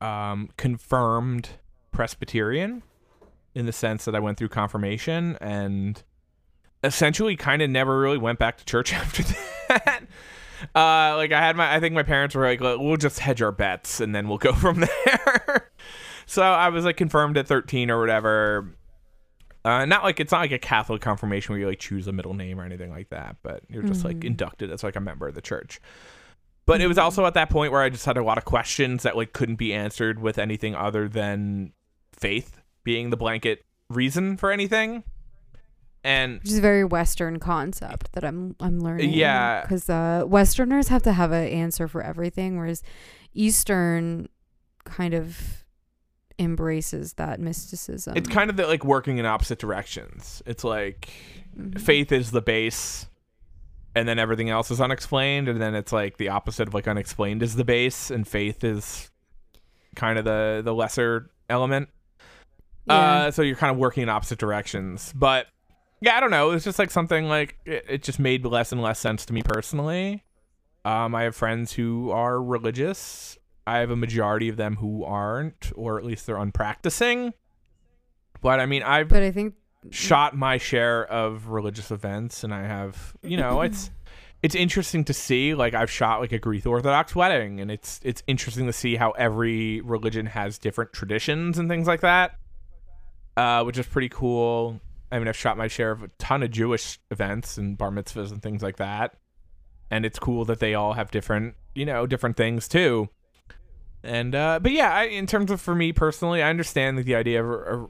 um, 0.00 0.50
confirmed 0.56 1.50
Presbyterian 1.90 2.82
in 3.54 3.66
the 3.66 3.72
sense 3.72 4.04
that 4.04 4.14
I 4.14 4.18
went 4.20 4.38
through 4.38 4.48
confirmation 4.48 5.36
and 5.40 6.02
essentially 6.84 7.36
kind 7.36 7.62
of 7.62 7.70
never 7.70 7.98
really 7.98 8.18
went 8.18 8.38
back 8.38 8.56
to 8.58 8.64
church 8.64 8.92
after 8.94 9.22
that. 9.68 10.02
Uh, 10.74 11.16
like 11.16 11.32
I 11.32 11.40
had 11.40 11.56
my, 11.56 11.74
I 11.74 11.80
think 11.80 11.94
my 11.94 12.04
parents 12.04 12.34
were 12.34 12.44
like, 12.44 12.60
we'll 12.60 12.96
just 12.96 13.18
hedge 13.18 13.42
our 13.42 13.52
bets 13.52 14.00
and 14.00 14.14
then 14.14 14.28
we'll 14.28 14.38
go 14.38 14.52
from 14.52 14.84
there. 15.04 15.71
So 16.26 16.42
I 16.42 16.68
was 16.68 16.84
like 16.84 16.96
confirmed 16.96 17.36
at 17.38 17.46
13 17.46 17.90
or 17.90 18.00
whatever. 18.00 18.74
Uh, 19.64 19.84
not 19.84 20.02
like 20.02 20.18
it's 20.18 20.32
not 20.32 20.40
like 20.40 20.50
a 20.52 20.58
Catholic 20.58 21.00
confirmation 21.00 21.52
where 21.52 21.60
you 21.60 21.66
like 21.68 21.78
choose 21.78 22.08
a 22.08 22.12
middle 22.12 22.34
name 22.34 22.60
or 22.60 22.64
anything 22.64 22.90
like 22.90 23.10
that, 23.10 23.36
but 23.42 23.62
you're 23.68 23.82
just 23.84 24.04
like 24.04 24.16
Mhm. 24.18 24.24
inducted 24.24 24.70
as 24.72 24.82
like 24.82 24.96
a 24.96 25.00
member 25.00 25.28
of 25.28 25.34
the 25.34 25.40
church. 25.40 25.80
But 26.66 26.80
it 26.80 26.86
was 26.88 26.98
also 26.98 27.26
at 27.26 27.34
that 27.34 27.48
point 27.50 27.70
where 27.72 27.80
I 27.82 27.88
just 27.88 28.04
had 28.06 28.16
a 28.16 28.22
lot 28.24 28.38
of 28.38 28.44
questions 28.44 29.02
that 29.04 29.16
like 29.16 29.32
couldn't 29.32 29.56
be 29.56 29.72
answered 29.72 30.18
with 30.20 30.38
anything 30.38 30.74
other 30.74 31.08
than 31.08 31.72
faith 32.12 32.60
being 32.84 33.10
the 33.10 33.16
blanket 33.16 33.64
reason 33.88 34.36
for 34.36 34.50
anything. 34.50 35.04
And 36.04 36.40
Which 36.40 36.50
is 36.50 36.58
a 36.58 36.62
very 36.62 36.84
Western 36.84 37.38
concept 37.38 38.12
that 38.14 38.24
I'm 38.24 38.56
I'm 38.58 38.80
learning. 38.80 39.10
Yeah. 39.10 39.60
because 39.62 39.88
uh, 39.88 40.24
Westerners 40.26 40.88
have 40.88 41.02
to 41.04 41.12
have 41.12 41.30
an 41.30 41.46
answer 41.46 41.86
for 41.86 42.02
everything, 42.02 42.56
whereas 42.58 42.82
Eastern 43.32 44.28
kind 44.84 45.14
of 45.14 45.61
embraces 46.38 47.14
that 47.14 47.40
mysticism. 47.40 48.16
it's 48.16 48.28
kind 48.28 48.50
of 48.50 48.56
the, 48.56 48.66
like 48.66 48.84
working 48.84 49.18
in 49.18 49.26
opposite 49.26 49.58
directions. 49.58 50.42
It's 50.46 50.64
like 50.64 51.10
Mhm. 51.58 51.80
faith 51.80 52.12
is 52.12 52.30
the 52.30 52.40
base 52.40 53.06
and 53.94 54.08
then 54.08 54.18
everything 54.18 54.48
else 54.48 54.70
is 54.70 54.80
unexplained 54.80 55.48
and 55.48 55.60
then 55.60 55.74
it's 55.74 55.92
like 55.92 56.16
the 56.16 56.30
opposite 56.30 56.66
of 56.68 56.72
like 56.74 56.88
unexplained 56.88 57.42
is 57.42 57.56
the 57.56 57.64
base 57.64 58.10
and 58.10 58.26
faith 58.26 58.64
is 58.64 59.10
kind 59.94 60.18
of 60.18 60.24
the 60.24 60.62
the 60.64 60.72
lesser 60.72 61.28
element 61.50 61.90
Yeah. 62.86 62.94
uh 62.94 63.30
so 63.32 63.42
you're 63.42 63.56
kind 63.56 63.70
of 63.70 63.76
working 63.76 64.02
in 64.02 64.08
opposite 64.08 64.38
directions 64.38 65.12
but 65.14 65.46
yeah 66.00 66.16
i 66.16 66.20
don't 66.20 66.30
know 66.30 66.52
it's 66.52 66.64
just 66.64 66.78
like 66.78 66.90
something 66.90 67.28
like 67.28 67.58
it, 67.66 67.84
it 67.86 68.02
just 68.02 68.18
made 68.18 68.46
less 68.46 68.72
and 68.72 68.80
less 68.80 68.98
sense 68.98 69.26
to 69.26 69.34
me 69.34 69.42
personally 69.42 70.24
um 70.86 71.14
i 71.14 71.24
have 71.24 71.36
friends 71.36 71.74
who 71.74 72.10
are 72.10 72.42
religious 72.42 73.36
i 73.66 73.78
have 73.78 73.90
a 73.90 73.96
majority 73.96 74.48
of 74.48 74.56
them 74.56 74.76
who 74.76 75.04
aren't 75.04 75.72
or 75.74 75.98
at 75.98 76.04
least 76.04 76.26
they're 76.26 76.36
unpracticing. 76.36 77.32
But 78.40 78.58
i 78.60 78.66
mean 78.66 78.82
i've 78.82 79.08
but 79.08 79.22
I 79.22 79.30
think 79.30 79.54
shot 79.90 80.36
my 80.36 80.58
share 80.58 81.04
of 81.06 81.48
religious 81.48 81.90
events 81.90 82.44
and 82.44 82.54
I 82.54 82.62
have 82.62 83.16
you 83.22 83.36
know 83.36 83.62
it's 83.62 83.90
it's 84.42 84.54
interesting 84.54 85.04
to 85.04 85.12
see 85.12 85.54
like 85.54 85.74
I've 85.74 85.90
shot 85.90 86.20
like 86.20 86.32
a 86.32 86.38
Greek 86.38 86.66
Orthodox 86.66 87.14
wedding 87.14 87.60
and 87.60 87.70
it's 87.70 88.00
it's 88.02 88.22
interesting 88.26 88.66
to 88.66 88.72
see 88.72 88.96
how 88.96 89.10
every 89.12 89.80
religion 89.80 90.26
has 90.26 90.58
different 90.58 90.92
traditions 90.92 91.58
and 91.58 91.68
things 91.68 91.86
like 91.86 92.00
that 92.02 92.38
uh 93.36 93.64
which 93.64 93.78
is 93.78 93.86
pretty 93.86 94.08
cool. 94.08 94.80
I 95.10 95.18
mean 95.18 95.28
I've 95.28 95.36
shot 95.36 95.56
my 95.56 95.68
share 95.68 95.90
of 95.90 96.02
a 96.04 96.08
ton 96.18 96.42
of 96.42 96.50
Jewish 96.50 96.98
events 97.10 97.58
and 97.58 97.76
bar 97.76 97.90
mitzvahs 97.90 98.30
and 98.30 98.42
things 98.42 98.62
like 98.62 98.76
that 98.76 99.16
and 99.90 100.06
it's 100.06 100.18
cool 100.18 100.44
that 100.44 100.60
they 100.60 100.74
all 100.74 100.92
have 100.92 101.10
different 101.10 101.54
you 101.74 101.86
know 101.86 102.06
different 102.06 102.36
things 102.36 102.68
too 102.68 103.08
and 104.04 104.34
uh 104.34 104.58
but 104.60 104.72
yeah 104.72 104.92
I, 104.92 105.04
in 105.04 105.26
terms 105.26 105.50
of 105.50 105.60
for 105.60 105.74
me 105.74 105.92
personally 105.92 106.42
I 106.42 106.50
understand 106.50 106.96
like, 106.96 107.06
the 107.06 107.14
idea 107.14 107.44
of 107.44 107.50
a, 107.50 107.86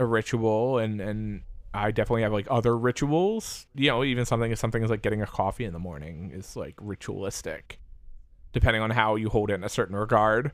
a 0.00 0.06
ritual 0.06 0.78
and 0.78 1.00
and 1.00 1.42
I 1.74 1.90
definitely 1.90 2.22
have 2.22 2.32
like 2.32 2.46
other 2.50 2.76
rituals. 2.76 3.66
You 3.74 3.90
know, 3.90 4.04
even 4.04 4.24
something 4.24 4.52
as 4.52 4.60
something 4.60 4.84
as 4.84 4.90
like 4.90 5.02
getting 5.02 5.22
a 5.22 5.26
coffee 5.26 5.64
in 5.64 5.72
the 5.72 5.78
morning 5.78 6.30
is 6.34 6.56
like 6.56 6.74
ritualistic, 6.80 7.80
depending 8.52 8.82
on 8.82 8.90
how 8.90 9.16
you 9.16 9.28
hold 9.28 9.50
it 9.50 9.54
in 9.54 9.64
a 9.64 9.68
certain 9.68 9.96
regard. 9.96 10.52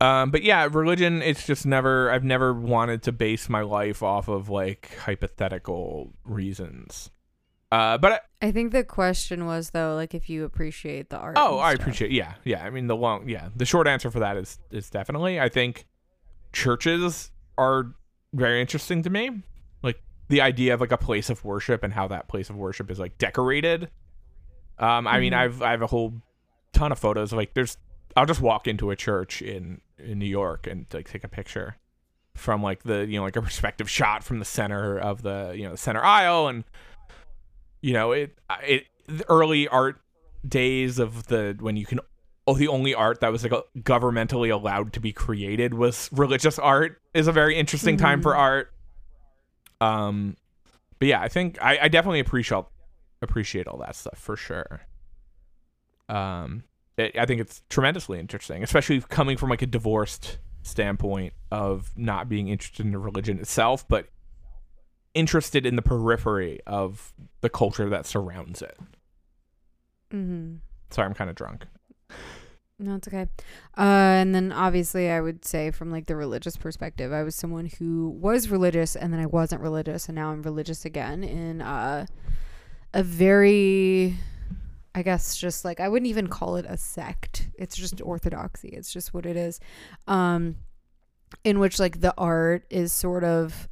Um, 0.00 0.30
but 0.30 0.42
yeah, 0.42 0.68
religion. 0.70 1.22
It's 1.22 1.46
just 1.46 1.66
never. 1.66 2.10
I've 2.10 2.24
never 2.24 2.52
wanted 2.52 3.02
to 3.04 3.12
base 3.12 3.48
my 3.48 3.62
life 3.62 4.02
off 4.02 4.28
of 4.28 4.48
like 4.48 4.96
hypothetical 4.98 6.14
reasons. 6.24 7.10
Uh, 7.72 7.96
but 7.98 8.12
I, 8.42 8.48
I 8.48 8.50
think 8.52 8.72
the 8.72 8.82
question 8.82 9.46
was 9.46 9.70
though, 9.70 9.94
like 9.94 10.14
if 10.14 10.28
you 10.28 10.44
appreciate 10.44 11.08
the 11.10 11.18
art. 11.18 11.36
Oh, 11.38 11.58
I 11.60 11.74
stuff. 11.74 11.82
appreciate. 11.82 12.10
Yeah, 12.10 12.34
yeah. 12.44 12.64
I 12.64 12.70
mean, 12.70 12.86
the 12.88 12.96
long, 12.96 13.28
yeah. 13.28 13.48
The 13.54 13.64
short 13.64 13.86
answer 13.86 14.10
for 14.10 14.18
that 14.20 14.36
is 14.36 14.58
is 14.70 14.90
definitely. 14.90 15.38
I 15.40 15.48
think 15.48 15.86
churches 16.52 17.30
are 17.58 17.94
very 18.32 18.60
interesting 18.60 19.02
to 19.02 19.10
me. 19.10 19.42
Like 19.82 20.02
the 20.28 20.40
idea 20.40 20.74
of 20.74 20.80
like 20.80 20.92
a 20.92 20.96
place 20.98 21.30
of 21.30 21.44
worship 21.44 21.82
and 21.82 21.92
how 21.92 22.08
that 22.08 22.28
place 22.28 22.50
of 22.50 22.56
worship 22.56 22.90
is 22.90 22.98
like 22.98 23.18
decorated. 23.18 23.90
Um, 24.78 25.06
I 25.06 25.20
mean, 25.20 25.32
Mhm. 25.32 25.36
I've 25.38 25.62
I 25.62 25.70
have 25.72 25.82
a 25.82 25.86
whole 25.86 26.14
ton 26.72 26.90
of 26.92 26.98
photos. 26.98 27.32
Of, 27.32 27.38
like, 27.38 27.54
there's. 27.54 27.76
I'll 28.16 28.26
just 28.26 28.40
walk 28.40 28.66
into 28.66 28.90
a 28.90 28.96
church 28.96 29.40
in 29.42 29.80
in 29.98 30.18
New 30.18 30.26
York 30.26 30.66
and 30.66 30.86
like 30.92 31.08
take 31.10 31.22
a 31.22 31.28
picture 31.28 31.76
from 32.34 32.62
like 32.62 32.82
the 32.82 33.06
you 33.06 33.16
know 33.18 33.22
like 33.22 33.36
a 33.36 33.42
perspective 33.50 33.88
shot 33.88 34.24
from 34.24 34.38
the 34.40 34.44
center 34.44 34.98
of 34.98 35.22
the 35.22 35.52
you 35.54 35.62
know 35.64 35.72
the 35.72 35.76
center 35.76 36.02
aisle 36.02 36.48
and 36.48 36.64
you 37.80 37.92
know 37.92 38.12
it 38.12 38.36
it 38.62 38.84
the 39.06 39.24
early 39.28 39.66
art 39.68 40.00
days 40.46 40.98
of 40.98 41.26
the 41.26 41.56
when 41.60 41.76
you 41.76 41.84
can 41.86 42.00
oh 42.46 42.54
the 42.54 42.68
only 42.68 42.94
art 42.94 43.20
that 43.20 43.30
was 43.32 43.42
like 43.42 43.52
governmentally 43.80 44.52
allowed 44.52 44.92
to 44.92 45.00
be 45.00 45.12
created 45.12 45.74
was 45.74 46.08
religious 46.12 46.58
art 46.58 47.00
is 47.14 47.26
a 47.26 47.32
very 47.32 47.56
interesting 47.56 47.96
time 47.96 48.22
for 48.22 48.32
Mhm. 48.32 48.38
art 48.38 48.72
um 49.80 50.36
but 50.98 51.08
yeah 51.08 51.20
i 51.20 51.28
think 51.28 51.58
i, 51.62 51.78
I 51.82 51.88
definitely 51.88 52.20
appreciate 52.20 52.64
appreciate 53.22 53.66
all 53.66 53.78
that 53.78 53.96
stuff 53.96 54.18
for 54.18 54.36
sure 54.36 54.80
um 56.08 56.64
it, 56.96 57.16
i 57.18 57.26
think 57.26 57.40
it's 57.40 57.62
tremendously 57.70 58.18
interesting 58.18 58.62
especially 58.62 59.00
coming 59.02 59.36
from 59.36 59.50
like 59.50 59.62
a 59.62 59.66
divorced 59.66 60.38
standpoint 60.62 61.32
of 61.50 61.90
not 61.96 62.28
being 62.28 62.48
interested 62.48 62.84
in 62.84 62.92
the 62.92 62.98
religion 62.98 63.38
itself 63.38 63.86
but 63.88 64.06
interested 65.14 65.66
in 65.66 65.76
the 65.76 65.82
periphery 65.82 66.60
of 66.66 67.12
the 67.40 67.48
culture 67.48 67.88
that 67.88 68.06
surrounds 68.06 68.62
it 68.62 68.78
Mm-hmm. 70.12 70.56
sorry 70.90 71.06
i'm 71.06 71.14
kind 71.14 71.30
of 71.30 71.36
drunk 71.36 71.66
No, 72.82 72.94
it's 72.94 73.06
okay. 73.08 73.26
Uh, 73.76 74.16
and 74.22 74.34
then 74.34 74.52
obviously, 74.52 75.10
I 75.10 75.20
would 75.20 75.44
say 75.44 75.70
from 75.70 75.90
like 75.90 76.06
the 76.06 76.16
religious 76.16 76.56
perspective, 76.56 77.12
I 77.12 77.22
was 77.24 77.34
someone 77.34 77.66
who 77.78 78.08
was 78.08 78.48
religious, 78.48 78.96
and 78.96 79.12
then 79.12 79.20
I 79.20 79.26
wasn't 79.26 79.60
religious, 79.60 80.08
and 80.08 80.16
now 80.16 80.30
I'm 80.30 80.40
religious 80.40 80.86
again 80.86 81.22
in 81.22 81.60
uh, 81.60 82.06
a 82.94 83.02
very, 83.02 84.16
I 84.94 85.02
guess, 85.02 85.36
just 85.36 85.62
like 85.62 85.78
I 85.78 85.90
wouldn't 85.90 86.08
even 86.08 86.28
call 86.28 86.56
it 86.56 86.64
a 86.66 86.78
sect. 86.78 87.50
It's 87.58 87.76
just 87.76 88.00
orthodoxy. 88.00 88.68
It's 88.70 88.90
just 88.90 89.12
what 89.12 89.26
it 89.26 89.36
is. 89.36 89.60
Um, 90.08 90.56
in 91.44 91.58
which 91.58 91.78
like 91.78 92.00
the 92.00 92.14
art 92.16 92.64
is 92.70 92.94
sort 92.94 93.24
of 93.24 93.68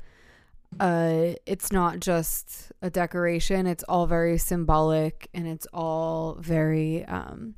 uh 0.80 1.32
it's 1.46 1.72
not 1.72 1.98
just 1.98 2.72
a 2.82 2.90
decoration 2.90 3.66
it's 3.66 3.84
all 3.84 4.06
very 4.06 4.36
symbolic 4.36 5.28
and 5.32 5.46
it's 5.46 5.66
all 5.72 6.36
very 6.40 7.04
um 7.06 7.54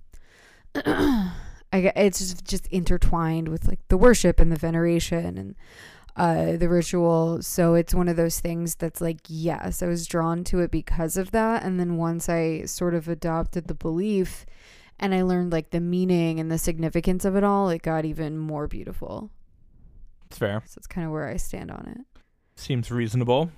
I 1.72 1.92
it's 1.96 2.18
just 2.18 2.44
just 2.44 2.66
intertwined 2.68 3.48
with 3.48 3.66
like 3.66 3.80
the 3.88 3.96
worship 3.96 4.40
and 4.40 4.50
the 4.50 4.56
veneration 4.56 5.38
and 5.38 5.54
uh, 6.16 6.56
the 6.56 6.68
ritual. 6.68 7.40
So 7.42 7.74
it's 7.74 7.94
one 7.94 8.08
of 8.08 8.16
those 8.16 8.40
things 8.40 8.74
that's 8.74 9.00
like, 9.00 9.20
yes, 9.28 9.82
I 9.82 9.86
was 9.86 10.06
drawn 10.06 10.44
to 10.44 10.60
it 10.60 10.70
because 10.70 11.16
of 11.16 11.30
that. 11.30 11.62
And 11.62 11.78
then 11.78 11.96
once 11.96 12.28
I 12.28 12.64
sort 12.64 12.94
of 12.94 13.08
adopted 13.08 13.68
the 13.68 13.74
belief 13.74 14.44
and 14.98 15.14
I 15.14 15.22
learned 15.22 15.52
like 15.52 15.70
the 15.70 15.80
meaning 15.80 16.40
and 16.40 16.50
the 16.50 16.58
significance 16.58 17.24
of 17.24 17.36
it 17.36 17.44
all, 17.44 17.70
it 17.70 17.82
got 17.82 18.04
even 18.04 18.36
more 18.36 18.66
beautiful. 18.66 19.30
It's 20.26 20.38
fair. 20.38 20.62
So 20.66 20.78
it's 20.78 20.86
kind 20.86 21.06
of 21.06 21.12
where 21.12 21.28
I 21.28 21.36
stand 21.36 21.70
on 21.70 21.86
it. 21.86 22.09
Seems 22.60 22.90
reasonable. 22.90 23.50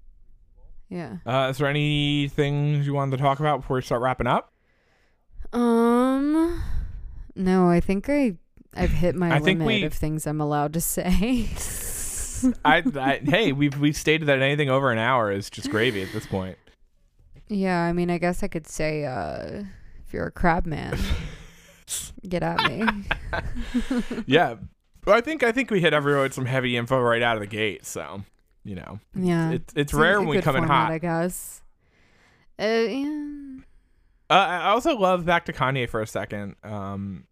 Yeah. 0.89 1.17
Uh, 1.27 1.49
is 1.51 1.59
there 1.59 1.67
any 1.67 2.29
things 2.29 2.87
you 2.87 2.95
wanted 2.95 3.17
to 3.17 3.23
talk 3.23 3.41
about 3.41 3.63
before 3.63 3.77
we 3.77 3.83
start 3.83 4.01
wrapping 4.01 4.27
up? 4.29 4.53
Um, 5.53 6.63
no, 7.35 7.69
I 7.69 7.81
think 7.81 8.09
I 8.09 8.37
I've 8.75 8.91
hit 8.91 9.15
my 9.17 9.31
I 9.35 9.39
limit 9.39 9.67
we- 9.67 9.83
of 9.83 9.93
things 9.93 10.27
I'm 10.27 10.41
allowed 10.41 10.73
to 10.75 10.81
say. 10.81 11.49
I, 12.65 12.83
I 12.97 13.21
hey, 13.25 13.53
we've 13.53 13.79
we've 13.79 13.97
stated 13.97 14.27
that 14.27 14.41
anything 14.41 14.69
over 14.71 14.91
an 14.91 14.99
hour 14.99 15.31
is 15.31 15.49
just 15.51 15.71
gravy 15.71 16.03
at 16.03 16.13
this 16.13 16.27
point. 16.27 16.57
yeah, 17.49 17.81
I 17.83 17.93
mean, 17.93 18.11
I 18.11 18.19
guess 18.19 18.43
I 18.43 18.49
could 18.49 18.67
say, 18.67 19.05
uh, 19.05 19.63
if 20.05 20.13
you're 20.13 20.27
a 20.27 20.31
crab 20.33 20.67
man, 20.67 20.99
get 22.29 22.43
at 22.43 22.61
me. 22.71 22.85
yeah, 24.27 24.57
but 25.05 25.15
I 25.15 25.21
think 25.21 25.43
I 25.43 25.53
think 25.53 25.71
we 25.71 25.81
hit 25.81 25.93
everyone 25.93 26.23
with 26.23 26.35
some 26.35 26.47
heavy 26.47 26.77
info 26.77 27.01
right 27.01 27.23
out 27.23 27.37
of 27.37 27.41
the 27.41 27.47
gate. 27.47 27.87
So, 27.87 28.25
you 28.65 28.75
know, 28.77 29.01
Yeah, 29.15 29.53
it's 29.53 29.73
it's 29.77 29.93
a- 29.93 29.97
rare 29.97 30.19
when 30.21 30.29
we 30.29 30.41
come 30.41 30.57
in 30.57 30.65
hot. 30.65 30.91
I 30.93 30.99
guess. 30.99 31.63
Uh, 32.61 32.65
yeah. 32.65 33.57
Uh, 34.31 34.35
I 34.35 34.69
also 34.71 34.97
love 34.97 35.25
back 35.27 35.45
to 35.47 35.53
Kanye 35.53 35.89
for 35.89 36.01
a 36.01 36.07
second. 36.07 36.57
Um, 36.63 37.25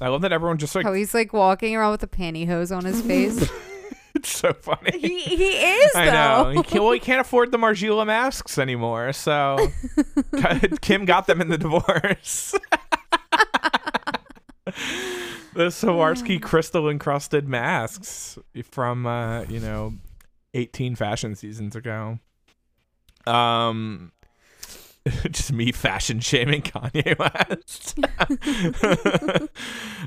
I 0.00 0.08
love 0.08 0.22
that 0.22 0.32
everyone 0.32 0.58
just 0.58 0.74
like 0.74 0.84
How 0.84 0.92
he's 0.92 1.14
like 1.14 1.32
walking 1.32 1.74
around 1.76 1.92
with 1.92 2.02
a 2.02 2.06
pantyhose 2.08 2.76
on 2.76 2.84
his 2.84 3.00
face. 3.00 3.48
it's 4.14 4.28
so 4.36 4.52
funny. 4.52 4.98
he 4.98 5.20
he 5.20 5.44
is 5.56 5.92
though. 5.92 6.00
I 6.00 6.10
know. 6.10 6.50
He 6.50 6.62
can't, 6.62 6.82
well, 6.82 6.92
he 6.92 6.98
can't 7.00 7.20
afford 7.20 7.50
the 7.52 7.58
Margiela 7.58 8.06
masks 8.06 8.58
anymore, 8.58 9.12
so 9.12 9.56
Kim 10.82 11.04
got 11.04 11.26
them 11.26 11.40
in 11.40 11.48
the 11.48 11.56
divorce. 11.58 12.54
the 15.54 15.68
Swarovski 15.68 16.42
crystal 16.42 16.88
encrusted 16.88 17.48
masks 17.48 18.38
from 18.70 19.06
uh, 19.06 19.42
you 19.42 19.60
know, 19.60 19.94
18 20.54 20.94
fashion 20.96 21.34
seasons 21.34 21.76
ago. 21.76 22.18
Um 23.26 24.12
just 25.30 25.52
me 25.52 25.70
fashion 25.72 26.20
shaming 26.20 26.62
Kanye 26.62 27.18
West. 27.18 27.98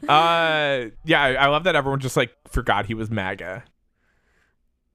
uh 0.10 0.90
yeah, 1.06 1.22
I, 1.24 1.34
I 1.36 1.48
love 1.48 1.64
that 1.65 1.76
everyone 1.76 1.99
just 1.99 2.18
like 2.18 2.32
forgot 2.48 2.86
he 2.88 2.94
was 2.94 3.10
MAGA. 3.11 3.64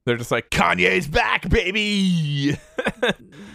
They're 0.05 0.16
just 0.16 0.33
like 0.33 0.51
Kanye's 0.51 1.07
back, 1.07 1.49
baby. 1.49 2.59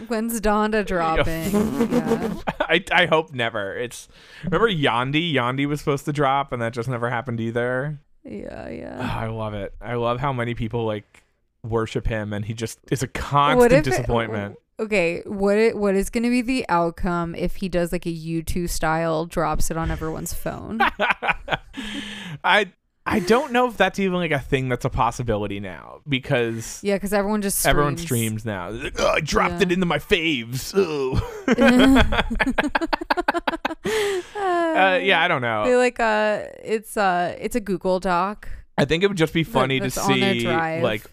When's 0.08 0.40
Donda 0.40 0.86
dropping? 0.86 1.52
yeah. 1.92 2.34
I 2.62 2.84
I 2.94 3.06
hope 3.08 3.34
never. 3.34 3.76
It's 3.76 4.08
remember 4.46 4.70
Yandhi. 4.70 5.34
Yandhi 5.34 5.66
was 5.68 5.80
supposed 5.82 6.06
to 6.06 6.14
drop, 6.14 6.54
and 6.54 6.62
that 6.62 6.72
just 6.72 6.88
never 6.88 7.10
happened 7.10 7.42
either. 7.42 8.00
Yeah, 8.24 8.64
Ah, 8.66 8.70
yeah. 8.70 9.18
I 9.20 9.28
love 9.28 9.54
it. 9.56 9.74
I 9.82 9.96
love 9.96 10.22
how 10.22 10.32
many 10.32 10.54
people 10.54 10.86
like 10.86 11.22
worship 11.70 12.08
him, 12.08 12.34
and 12.34 12.46
he 12.46 12.54
just 12.54 12.80
is 12.92 13.04
a 13.04 13.08
constant 13.08 13.72
if 13.74 13.84
disappointment. 13.84 14.58
Okay, 14.80 15.22
what 15.26 15.58
it, 15.58 15.76
what 15.78 15.96
is 15.96 16.10
going 16.12 16.24
to 16.24 16.30
be 16.30 16.42
the 16.42 16.66
outcome 16.70 17.34
if 17.36 17.56
he 17.56 17.68
does 17.70 17.92
like 17.92 18.06
a 18.06 18.14
U2 18.14 18.70
style 18.70 19.26
drops 19.26 19.72
it 19.72 19.78
on 19.78 19.90
everyone's 19.90 20.34
phone? 20.34 20.80
I 22.44 22.72
I 23.10 23.20
don't 23.22 23.54
know 23.54 23.68
if 23.68 23.78
that's 23.78 24.00
even 24.00 24.18
like 24.18 24.32
a 24.32 24.40
thing 24.40 24.68
that's 24.70 24.84
a 24.86 24.90
possibility 24.90 25.60
now 25.62 26.02
because 26.08 26.80
yeah, 26.84 26.98
cuz 27.00 27.14
everyone 27.14 27.42
just 27.42 27.58
streams. 27.60 27.70
everyone 27.72 27.98
streams 27.98 28.46
now. 28.46 28.70
Like, 28.70 29.00
oh, 29.00 29.08
I 29.16 29.20
dropped 29.22 29.56
Yeah. 29.56 29.62
it 29.64 29.72
into 29.72 29.86
my 29.86 29.98
faves. 29.98 30.74
Uh, 33.88 35.00
yeah, 35.02 35.22
I 35.22 35.28
don't 35.28 35.42
know. 35.42 35.66
They 35.66 35.76
like 35.76 36.00
uh 36.00 36.44
it's 36.64 36.98
uh 36.98 37.36
it's 37.40 37.56
a 37.56 37.60
Google 37.60 38.00
Doc. 38.00 38.48
I 38.78 38.86
think 38.86 39.04
it 39.04 39.08
would 39.08 39.18
just 39.18 39.34
be 39.34 39.44
funny 39.44 39.80
to 39.80 40.02
on 40.02 40.20
their 40.20 40.34
see 40.40 40.82
like 40.82 41.04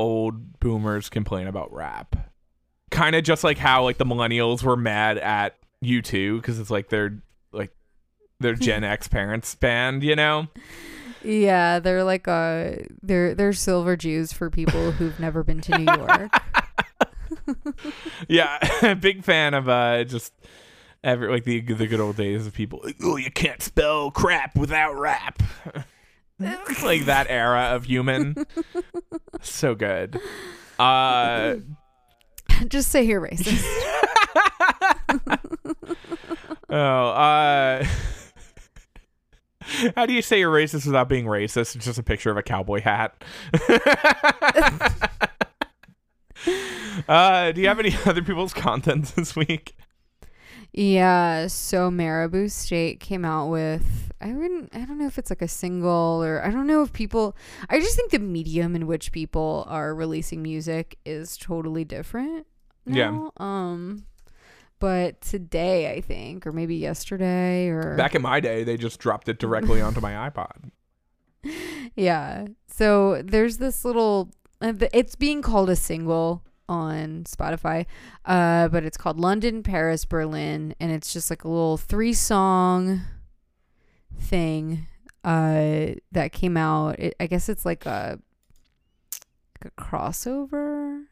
old 0.00 0.58
boomers 0.60 1.08
complain 1.08 1.46
about 1.46 1.72
rap. 1.72 2.16
Kind 2.90 3.14
of 3.14 3.22
just 3.22 3.44
like 3.44 3.58
how 3.58 3.84
like 3.84 3.98
the 3.98 4.04
millennials 4.04 4.62
were 4.62 4.76
mad 4.76 5.18
at 5.18 5.56
U2 5.84 6.40
because 6.40 6.58
it's 6.58 6.70
like 6.70 6.88
their 6.88 7.22
like 7.52 7.72
their 8.40 8.54
Gen 8.66 8.84
X 8.84 9.08
parents 9.08 9.54
band, 9.54 10.02
you 10.02 10.16
know? 10.16 10.48
Yeah, 11.22 11.78
they're 11.78 12.04
like 12.04 12.26
uh 12.26 12.72
they're 13.02 13.34
they're 13.34 13.52
silver 13.52 13.96
Jews 13.96 14.32
for 14.32 14.50
people 14.50 14.90
who've 14.92 15.18
never 15.20 15.44
been 15.44 15.60
to 15.62 15.78
New 15.78 15.92
York. 15.92 16.32
Yeah, 18.28 18.94
big 18.94 19.24
fan 19.24 19.54
of 19.54 19.68
uh 19.68 20.04
just 20.04 20.32
every 21.02 21.28
like 21.30 21.44
the 21.44 21.60
the 21.60 21.86
good 21.86 22.00
old 22.00 22.16
days 22.16 22.46
of 22.46 22.52
people. 22.54 22.80
Like, 22.84 22.96
oh, 23.02 23.16
you 23.16 23.30
can't 23.30 23.62
spell 23.62 24.10
crap 24.10 24.56
without 24.56 24.98
rap. 24.98 25.42
like 26.82 27.04
that 27.04 27.26
era 27.28 27.70
of 27.74 27.84
human. 27.84 28.34
so 29.42 29.74
good. 29.74 30.18
Uh 30.78 31.56
just 32.68 32.90
say 32.90 33.02
you're 33.02 33.20
racist. 33.20 33.64
Oh, 36.72 37.08
uh 37.08 37.84
How 39.96 40.06
do 40.06 40.12
you 40.12 40.22
say 40.22 40.38
you're 40.38 40.52
racist 40.54 40.86
without 40.86 41.08
being 41.08 41.26
racist? 41.26 41.74
It's 41.76 41.84
just 41.84 41.98
a 41.98 42.02
picture 42.02 42.30
of 42.30 42.36
a 42.36 42.42
cowboy 42.44 42.80
hat. 42.80 43.22
uh, 47.08 47.52
do 47.52 47.60
you 47.60 47.68
have 47.68 47.78
any 47.80 47.94
other 48.06 48.22
people's 48.22 48.54
content 48.54 49.06
this 49.16 49.34
week? 49.36 49.74
Yeah, 50.72 51.48
so 51.48 51.90
Maribou 51.90 52.50
State 52.50 53.00
came 53.00 53.24
out 53.24 53.48
with 53.48 54.12
I 54.20 54.32
wouldn't 54.32 54.74
I 54.74 54.84
don't 54.84 54.98
know 54.98 55.06
if 55.06 55.18
it's 55.18 55.30
like 55.30 55.42
a 55.42 55.48
single 55.48 56.22
or 56.22 56.44
I 56.44 56.50
don't 56.50 56.66
know 56.66 56.82
if 56.82 56.92
people 56.92 57.36
I 57.68 57.80
just 57.80 57.96
think 57.96 58.10
the 58.10 58.18
medium 58.18 58.76
in 58.76 58.86
which 58.86 59.12
people 59.12 59.64
are 59.68 59.94
releasing 59.94 60.42
music 60.42 60.98
is 61.04 61.36
totally 61.36 61.84
different. 61.84 62.46
Yeah. 62.86 63.28
Um 63.38 64.04
but 64.78 65.20
today 65.20 65.92
I 65.92 66.00
think 66.00 66.46
or 66.46 66.52
maybe 66.52 66.76
yesterday 66.76 67.68
or 67.68 67.96
Back 67.96 68.14
in 68.14 68.22
my 68.22 68.40
day, 68.40 68.62
they 68.62 68.76
just 68.76 69.00
dropped 69.00 69.28
it 69.28 69.38
directly 69.38 69.80
onto 69.82 70.00
my 70.00 70.30
iPod. 70.30 70.70
Yeah. 71.96 72.46
So 72.68 73.22
there's 73.22 73.56
this 73.58 73.84
little 73.84 74.30
uh, 74.60 74.74
it's 74.92 75.16
being 75.16 75.42
called 75.42 75.70
a 75.70 75.76
single 75.76 76.44
on 76.70 77.24
Spotify. 77.24 77.84
Uh 78.24 78.68
but 78.68 78.84
it's 78.84 78.96
called 78.96 79.18
London, 79.20 79.62
Paris, 79.62 80.04
Berlin 80.06 80.74
and 80.80 80.90
it's 80.92 81.12
just 81.12 81.28
like 81.28 81.44
a 81.44 81.48
little 81.48 81.76
three 81.76 82.12
song 82.14 83.02
thing 84.18 84.86
uh 85.24 85.94
that 86.12 86.32
came 86.32 86.56
out. 86.56 86.98
It, 86.98 87.14
I 87.20 87.26
guess 87.26 87.48
it's 87.48 87.66
like 87.66 87.84
a 87.86 88.18
like 89.62 89.72
a 89.76 89.80
crossover 89.82 91.02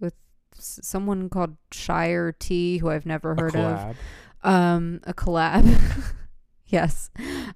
with 0.00 0.14
s- 0.56 0.80
someone 0.82 1.28
called 1.28 1.56
Shire 1.72 2.32
T 2.32 2.78
who 2.78 2.88
I've 2.88 3.04
never 3.06 3.34
heard 3.34 3.54
of 3.56 3.96
um 4.42 5.00
a 5.04 5.12
collab 5.12 5.66
yes 6.68 7.10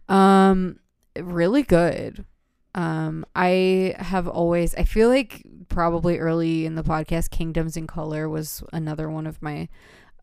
um 0.09 0.79
really 1.19 1.63
good 1.63 2.27
um 2.75 3.25
i 3.35 3.95
have 3.99 4.27
always 4.27 4.75
i 4.75 4.85
feel 4.85 5.09
like 5.09 5.43
probably 5.69 6.19
early 6.19 6.67
in 6.67 6.75
the 6.75 6.83
podcast 6.83 7.31
kingdoms 7.31 7.77
in 7.77 7.87
color 7.87 8.29
was 8.29 8.63
another 8.73 9.09
one 9.11 9.27
of 9.27 9.41
my 9.43 9.69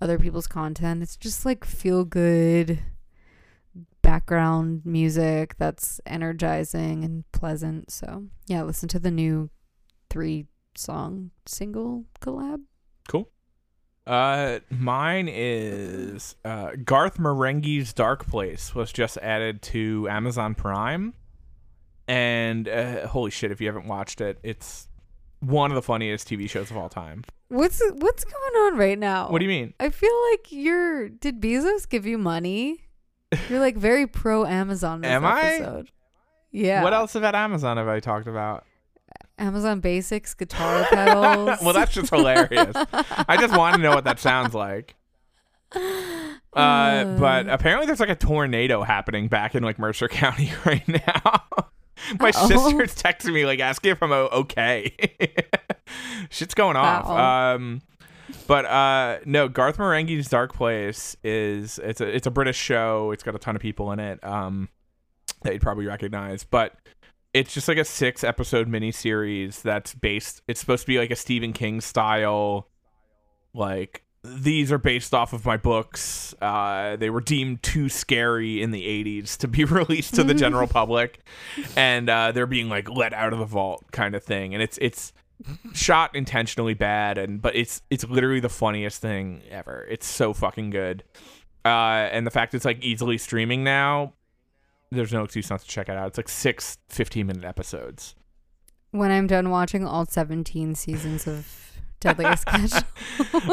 other 0.01 0.17
people's 0.17 0.47
content. 0.47 1.03
It's 1.03 1.15
just 1.15 1.45
like 1.45 1.63
feel 1.63 2.03
good 2.03 2.79
background 4.01 4.81
music 4.83 5.55
that's 5.57 6.01
energizing 6.05 7.03
and 7.03 7.23
pleasant. 7.31 7.91
So 7.91 8.25
yeah 8.47 8.63
listen 8.63 8.89
to 8.89 8.99
the 8.99 9.11
new 9.11 9.49
three 10.09 10.47
song 10.75 11.31
single 11.45 12.05
collab. 12.19 12.61
Cool. 13.07 13.29
Uh, 14.07 14.59
mine 14.69 15.29
is 15.31 16.35
uh, 16.43 16.71
Garth 16.83 17.17
Marenghi's 17.17 17.93
Dark 17.93 18.25
Place 18.25 18.73
was 18.73 18.91
just 18.91 19.17
added 19.17 19.61
to 19.61 20.07
Amazon 20.09 20.55
Prime, 20.55 21.13
and 22.07 22.67
uh, 22.67 23.07
holy 23.07 23.31
shit, 23.31 23.51
if 23.51 23.61
you 23.61 23.67
haven't 23.67 23.87
watched 23.87 24.21
it, 24.21 24.39
it's 24.43 24.87
one 25.39 25.71
of 25.71 25.75
the 25.75 25.81
funniest 25.81 26.27
TV 26.27 26.49
shows 26.49 26.69
of 26.71 26.77
all 26.77 26.89
time. 26.89 27.23
what's 27.47 27.81
what's 27.95 28.23
going 28.23 28.55
on 28.65 28.77
right 28.77 28.99
now 28.99 29.27
What 29.29 29.39
do 29.39 29.45
you 29.45 29.49
mean? 29.49 29.73
I 29.79 29.89
feel 29.89 30.13
like 30.31 30.47
you're. 30.51 31.09
Did 31.09 31.41
Bezos 31.41 31.87
give 31.89 32.05
you 32.05 32.17
money? 32.17 32.83
You're 33.49 33.59
like 33.59 33.77
very 33.77 34.07
pro 34.07 34.45
Amazon. 34.45 35.03
Am 35.05 35.25
I? 35.25 35.83
Yeah. 36.51 36.83
What 36.83 36.93
else 36.93 37.15
about 37.15 37.33
Amazon 37.33 37.77
have 37.77 37.87
I 37.87 37.99
talked 38.01 38.27
about? 38.27 38.65
Amazon 39.37 39.79
Basics 39.79 40.33
guitar 40.33 40.83
pedals. 40.89 41.57
well, 41.63 41.73
that's 41.73 41.93
just 41.93 42.13
hilarious. 42.13 42.75
I 42.75 43.37
just 43.39 43.55
want 43.57 43.77
to 43.77 43.81
know 43.81 43.91
what 43.91 44.03
that 44.03 44.19
sounds 44.19 44.53
like. 44.53 44.95
Uh, 46.53 47.17
but 47.17 47.47
apparently 47.47 47.85
there's 47.87 48.01
like 48.01 48.09
a 48.09 48.15
tornado 48.15 48.83
happening 48.83 49.29
back 49.29 49.55
in 49.55 49.63
like 49.63 49.79
Mercer 49.79 50.07
County 50.09 50.51
right 50.65 50.85
now. 50.85 51.43
My 52.19 52.29
Uh-oh. 52.29 52.47
sister's 52.47 52.95
texting 52.95 53.33
me 53.33 53.45
like 53.45 53.59
asking 53.59 53.91
if 53.91 54.03
I'm 54.03 54.11
okay. 54.11 54.95
Shit's 56.29 56.53
going 56.53 56.75
off. 56.75 57.07
Wow. 57.07 57.55
Um, 57.55 57.81
but 58.47 58.65
uh, 58.65 59.19
no, 59.25 59.47
Garth 59.47 59.77
Marenghi's 59.77 60.29
Dark 60.29 60.53
Place 60.53 61.15
is 61.23 61.79
it's 61.83 62.01
a 62.01 62.07
it's 62.07 62.27
a 62.27 62.31
British 62.31 62.57
show. 62.57 63.11
It's 63.11 63.23
got 63.23 63.35
a 63.35 63.39
ton 63.39 63.55
of 63.55 63.61
people 63.61 63.91
in 63.91 63.99
it. 63.99 64.23
Um, 64.23 64.69
that 65.43 65.53
you'd 65.53 65.61
probably 65.61 65.87
recognize, 65.87 66.43
but 66.43 66.75
it's 67.33 67.53
just 67.53 67.67
like 67.67 67.77
a 67.77 67.85
six 67.85 68.23
episode 68.23 68.67
miniseries 68.67 69.61
that's 69.61 69.93
based. 69.93 70.41
It's 70.47 70.59
supposed 70.59 70.83
to 70.83 70.87
be 70.87 70.97
like 70.99 71.11
a 71.11 71.15
Stephen 71.15 71.53
King 71.53 71.81
style, 71.81 72.67
like 73.53 74.03
these 74.23 74.71
are 74.71 74.77
based 74.77 75.13
off 75.13 75.33
of 75.33 75.45
my 75.45 75.57
books. 75.57 76.35
Uh, 76.41 76.95
they 76.95 77.09
were 77.09 77.21
deemed 77.21 77.63
too 77.63 77.89
scary 77.89 78.61
in 78.61 78.71
the 78.71 78.83
80s 78.83 79.37
to 79.37 79.47
be 79.47 79.63
released 79.65 80.15
to 80.15 80.23
the 80.23 80.33
general 80.33 80.67
public, 80.69 81.19
and 81.75 82.09
uh, 82.09 82.31
they're 82.31 82.45
being 82.45 82.69
like 82.69 82.89
let 82.89 83.13
out 83.13 83.33
of 83.33 83.39
the 83.39 83.45
vault 83.45 83.83
kind 83.91 84.15
of 84.15 84.23
thing. 84.23 84.53
And 84.53 84.61
it's 84.61 84.77
it's 84.79 85.13
shot 85.73 86.15
intentionally 86.15 86.75
bad, 86.75 87.17
and 87.17 87.41
but 87.41 87.55
it's 87.55 87.81
it's 87.89 88.03
literally 88.05 88.39
the 88.39 88.49
funniest 88.49 89.01
thing 89.01 89.41
ever. 89.49 89.87
It's 89.89 90.05
so 90.05 90.33
fucking 90.33 90.69
good. 90.69 91.03
Uh, 91.65 92.09
and 92.11 92.25
the 92.25 92.31
fact 92.31 92.53
it's 92.53 92.65
like 92.65 92.83
easily 92.83 93.17
streaming 93.17 93.63
now, 93.63 94.13
there's 94.91 95.13
no 95.13 95.23
excuse 95.23 95.49
not 95.49 95.61
to 95.61 95.67
check 95.67 95.89
it 95.89 95.97
out. 95.97 96.07
It's 96.07 96.17
like 96.17 96.29
six 96.29 96.77
15 96.89 97.25
minute 97.25 97.43
episodes. 97.43 98.15
When 98.91 99.09
I'm 99.09 99.25
done 99.25 99.49
watching 99.49 99.85
all 99.85 100.05
17 100.05 100.75
seasons 100.75 101.25
of 101.25 101.70
Deadliest 102.01 102.45
Catch, 102.45 102.73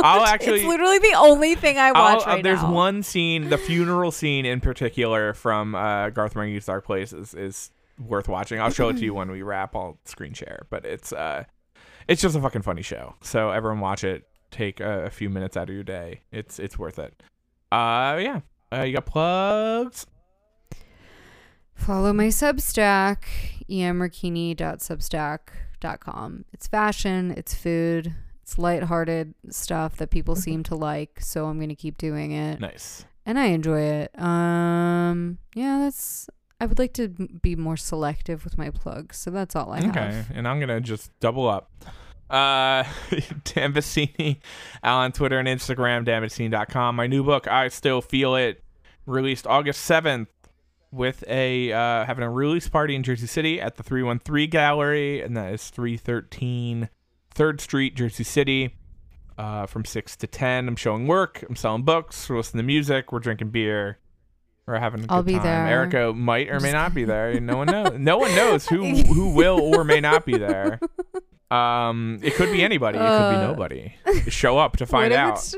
I'll 0.03 0.25
actually- 0.25 0.61
it's 0.61 0.67
literally 0.69 0.99
the 0.99 1.15
only 1.17 1.55
thing 1.55 1.79
I 1.79 1.93
watch 1.93 2.27
I'll- 2.27 2.39
uh, 2.39 2.43
there's 2.43 2.63
now. 2.63 2.73
one 2.73 3.03
scene, 3.05 3.49
the 3.51 3.59
funeral 3.59 4.11
scene 4.11 4.45
in 4.45 4.61
particular 4.61 5.35
from 5.35 5.77
uh, 5.77 6.11
Garth 6.11 6.35
Marenghi's 6.35 6.67
Dark 6.67 6.85
Place 6.85 7.13
is, 7.13 7.35
is 7.35 7.71
worth 8.05 8.29
watching. 8.29 8.61
I'll 8.61 8.71
show 8.71 8.89
it 8.89 8.97
to 8.97 9.05
you 9.05 9.15
when 9.15 9.31
we 9.31 9.43
wrap. 9.43 9.77
I'll 9.77 9.99
screen 10.05 10.33
share, 10.33 10.67
but 10.71 10.85
it's 10.85 11.13
uh, 11.13 11.45
it's 12.09 12.21
just 12.23 12.35
a 12.37 12.41
fucking 12.41 12.63
funny 12.63 12.83
show. 12.83 13.15
So 13.23 13.51
everyone 13.51 13.79
watch 13.81 14.03
it. 14.03 14.25
Take 14.51 14.81
a, 14.81 15.05
a 15.05 15.11
few 15.11 15.29
minutes 15.31 15.57
out 15.57 15.69
of 15.69 15.75
your 15.75 15.85
day. 15.85 16.23
It's 16.33 16.59
it's 16.59 16.77
worth 16.79 16.99
it. 16.99 17.23
Uh, 17.71 18.19
yeah. 18.21 18.41
Uh, 18.73 18.83
you 18.83 18.95
got 18.95 19.07
plugs? 19.07 20.07
Follow 21.75 22.13
my 22.13 22.27
Substack, 22.27 23.23
emrakini.substack.com. 23.71 26.45
It's 26.53 26.67
fashion, 26.67 27.33
it's 27.37 27.55
food, 27.55 28.15
it's 28.49 28.57
lighthearted 28.57 29.35
stuff 29.51 29.97
that 29.99 30.09
people 30.09 30.35
seem 30.35 30.63
to 30.63 30.75
like, 30.75 31.21
so 31.21 31.47
I'm 31.47 31.61
to 31.69 31.75
keep 31.75 31.99
doing 31.99 32.33
it. 32.33 32.59
Nice. 32.59 33.05
And 33.27 33.39
I 33.39 33.47
enjoy 33.47 33.81
it. 33.81 34.19
Um 34.19 35.37
yeah, 35.55 35.81
that's 35.81 36.31
I 36.59 36.65
would 36.65 36.79
like 36.79 36.95
to 36.95 37.09
be 37.09 37.57
more 37.57 37.77
selective 37.77 38.45
with 38.45 38.57
my 38.57 38.71
plugs, 38.71 39.19
so 39.19 39.31
that's 39.31 39.55
all 39.55 39.71
I 39.71 39.83
have. 39.83 39.91
Okay, 39.91 40.25
and 40.33 40.49
I'm 40.49 40.61
gonna 40.61 40.81
just 40.81 41.11
double 41.21 41.47
up. 41.47 41.71
Uh, 42.31 42.85
Dan 43.45 43.73
Vecini 43.73 44.39
on 44.83 45.13
Twitter 45.13 45.39
and 45.39 45.47
Instagram, 45.47 46.05
danvecini.com. 46.05 46.97
My 46.97 47.07
new 47.07 47.23
book, 47.23 47.47
I 47.47 47.69
Still 47.69 48.03
Feel 48.03 48.35
It, 48.35 48.65
released 49.07 49.47
August 49.47 49.89
7th 49.89 50.27
with 50.91 51.23
a 51.29 51.73
uh, 51.73 52.05
having 52.07 52.25
a 52.25 52.31
release 52.31 52.69
party 52.69 52.97
in 52.97 53.03
Jersey 53.03 53.27
City 53.27 53.61
at 53.61 53.77
the 53.77 53.83
313 53.83 54.51
Gallery, 54.51 55.23
and 55.23 55.37
that 55.37 55.53
is 55.53 55.69
313 55.71 56.89
3rd 57.39 57.61
Street, 57.61 57.95
Jersey 57.95 58.25
City. 58.25 58.75
Uh, 59.39 59.67
from 59.67 59.85
6 59.85 60.17
to 60.17 60.27
10, 60.27 60.67
I'm 60.67 60.75
showing 60.75 61.07
work, 61.07 61.45
I'm 61.49 61.55
selling 61.55 61.85
books, 61.85 62.29
we're 62.29 62.39
listening 62.39 62.65
to 62.65 62.67
music, 62.67 63.13
we're 63.13 63.21
drinking 63.21 63.51
beer, 63.51 63.99
we're 64.67 64.81
having 64.81 65.05
a 65.05 65.07
I'll 65.09 65.23
good 65.23 65.27
be 65.27 65.33
time. 65.35 65.43
there. 65.45 65.67
Erica 65.69 66.13
might 66.13 66.49
or 66.49 66.59
may 66.59 66.73
not 66.73 66.93
be 66.93 67.05
there. 67.05 67.39
No 67.39 67.57
one 67.59 67.69
knows. 67.69 67.93
No 67.97 68.19
one 68.19 68.35
knows 68.35 68.67
who 68.67 68.85
who 69.15 69.31
will 69.31 69.61
or 69.61 69.85
may 69.85 70.01
not 70.01 70.27
be 70.27 70.37
there. 70.37 70.81
Um, 71.53 72.19
it 72.21 72.35
could 72.35 72.51
be 72.51 72.65
anybody. 72.65 72.99
It 72.99 73.03
could 73.03 73.31
be 73.31 73.37
Uh, 73.37 73.47
nobody. 73.47 73.95
Show 74.29 74.59
up 74.59 74.77
to 74.79 74.87
find 74.95 75.13
if, 75.13 75.19
out. 75.21 75.55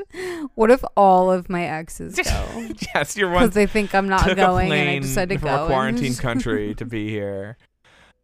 what 0.53 0.69
if 0.69 0.83
all 0.95 1.31
of 1.31 1.49
my 1.49 1.63
exes 1.65 2.15
go? 2.23 2.67
yes, 2.93 3.17
you're 3.17 3.31
one 3.31 3.41
Because 3.45 3.55
they 3.55 3.65
think 3.65 3.95
I'm 3.95 4.07
not 4.07 4.35
going 4.35 4.71
and 4.71 4.89
I 4.91 4.99
decided 4.99 5.33
to 5.33 5.39
from 5.39 5.49
go. 5.49 5.63
a 5.63 5.67
quarantine 5.67 6.13
country 6.13 6.75
to 6.75 6.85
be 6.85 7.09
here. 7.09 7.57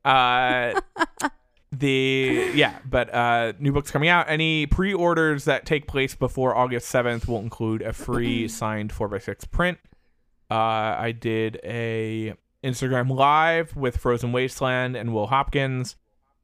Uh, 0.05 0.79
the 1.79 2.51
yeah, 2.55 2.77
but 2.85 3.13
uh, 3.13 3.53
new 3.59 3.71
books 3.71 3.91
coming 3.91 4.09
out. 4.09 4.29
Any 4.29 4.65
pre-orders 4.65 5.45
that 5.45 5.65
take 5.65 5.87
place 5.87 6.15
before 6.15 6.55
August 6.55 6.87
seventh 6.87 7.27
will 7.27 7.39
include 7.39 7.81
a 7.81 7.93
free 7.93 8.47
signed 8.47 8.91
four 8.91 9.13
x 9.13 9.25
six 9.25 9.45
print. 9.45 9.77
Uh, 10.49 10.53
I 10.53 11.13
did 11.17 11.59
a 11.63 12.33
Instagram 12.63 13.09
live 13.09 13.75
with 13.75 13.97
Frozen 13.97 14.31
Wasteland 14.31 14.95
and 14.95 15.13
Will 15.13 15.27
Hopkins. 15.27 15.95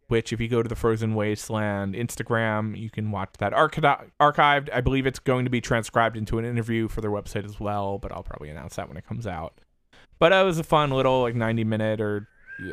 Which, 0.09 0.33
if 0.33 0.39
you 0.39 0.47
go 0.49 0.61
to 0.61 0.69
the 0.69 0.75
Frozen 0.75 1.15
Wasteland 1.15 1.95
Instagram, 1.95 2.77
you 2.77 2.89
can 2.91 3.09
watch 3.09 3.29
that 3.39 3.53
archi- 3.53 3.81
archived. 4.19 4.69
I 4.71 4.81
believe 4.81 5.07
it's 5.07 5.17
going 5.17 5.45
to 5.45 5.49
be 5.49 5.61
transcribed 5.61 6.17
into 6.17 6.37
an 6.37 6.45
interview 6.45 6.87
for 6.87 7.01
their 7.01 7.09
website 7.09 7.45
as 7.45 7.59
well, 7.59 7.97
but 7.97 8.11
I'll 8.11 8.21
probably 8.21 8.49
announce 8.49 8.75
that 8.75 8.89
when 8.89 8.97
it 8.97 9.07
comes 9.07 9.25
out. 9.25 9.59
But 10.19 10.31
it 10.33 10.43
was 10.43 10.59
a 10.59 10.63
fun 10.63 10.91
little 10.91 11.21
like 11.21 11.35
90 11.35 11.63
minute 11.63 11.99
or 11.99 12.27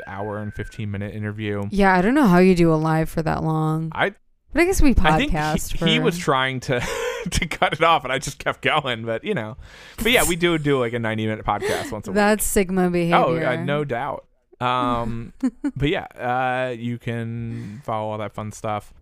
hour 0.07 0.37
and 0.37 0.53
15 0.53 0.89
minute 0.89 1.13
interview. 1.15 1.63
Yeah, 1.71 1.95
I 1.95 2.01
don't 2.01 2.13
know 2.13 2.27
how 2.27 2.39
you 2.39 2.55
do 2.55 2.73
a 2.73 2.75
live 2.75 3.09
for 3.09 3.21
that 3.21 3.43
long. 3.43 3.91
I 3.93 4.15
But 4.53 4.61
I 4.61 4.65
guess 4.65 4.81
we 4.81 4.95
I 4.99 5.17
think 5.17 5.31
podcast 5.31 5.71
he, 5.71 5.77
for. 5.77 5.85
he 5.85 5.99
was 5.99 6.17
trying 6.17 6.59
to 6.61 6.79
to 7.29 7.47
cut 7.47 7.73
it 7.73 7.83
off, 7.83 8.03
and 8.03 8.11
I 8.11 8.19
just 8.19 8.39
kept 8.39 8.61
going. 8.61 9.05
But 9.05 9.23
you 9.23 9.33
know, 9.33 9.57
but 9.97 10.11
yeah, 10.11 10.23
we 10.27 10.35
do 10.35 10.57
do 10.57 10.79
like 10.79 10.93
a 10.93 10.99
90 10.99 11.27
minute 11.27 11.45
podcast 11.45 11.91
once 11.91 12.07
a 12.07 12.11
week. 12.11 12.15
That's 12.15 12.45
Sigma 12.45 12.89
behavior. 12.89 13.15
Oh, 13.15 13.37
uh, 13.37 13.55
no 13.63 13.83
doubt. 13.83 14.25
Um, 14.59 15.33
but 15.75 15.89
yeah, 15.89 16.05
uh, 16.15 16.71
you 16.71 16.97
can 16.97 17.81
follow 17.83 18.11
all 18.11 18.17
that 18.19 18.33
fun 18.33 18.51
stuff, 18.51 18.93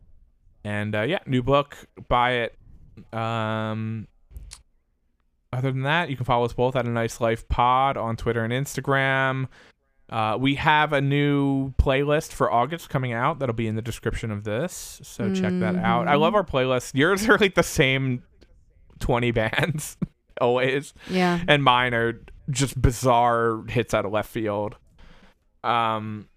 and 0.63 0.95
uh, 0.95 1.01
yeah, 1.01 1.19
new 1.25 1.43
book, 1.43 1.77
buy 2.07 2.31
it. 2.47 2.55
Um, 3.13 4.07
other 5.51 5.71
than 5.71 5.83
that, 5.83 6.09
you 6.09 6.15
can 6.15 6.25
follow 6.25 6.45
us 6.45 6.53
both 6.53 6.75
at 6.75 6.85
a 6.85 6.89
nice 6.89 7.19
life 7.19 7.47
pod 7.47 7.97
on 7.97 8.15
Twitter 8.15 8.43
and 8.43 8.53
Instagram. 8.53 9.47
Uh, 10.09 10.37
we 10.39 10.55
have 10.55 10.91
a 10.93 11.01
new 11.01 11.71
playlist 11.73 12.31
for 12.31 12.51
August 12.51 12.89
coming 12.89 13.13
out 13.13 13.39
that'll 13.39 13.53
be 13.55 13.67
in 13.67 13.75
the 13.75 13.81
description 13.81 14.31
of 14.31 14.43
this, 14.43 14.99
so 15.03 15.33
check 15.33 15.53
that 15.59 15.75
out. 15.75 16.07
I 16.07 16.15
love 16.15 16.33
our 16.35 16.43
playlist. 16.43 16.95
Yours 16.95 17.27
are 17.29 17.37
like 17.37 17.53
the 17.55 17.63
same 17.63 18.23
20 18.99 19.31
bands 19.31 19.97
always 20.41 20.93
Yeah. 21.09 21.39
and 21.47 21.63
mine 21.63 21.93
are 21.93 22.19
just 22.49 22.81
bizarre 22.81 23.63
hits 23.69 23.93
out 23.93 24.03
of 24.05 24.11
left 24.11 24.29
field. 24.29 24.77
Um, 25.63 26.27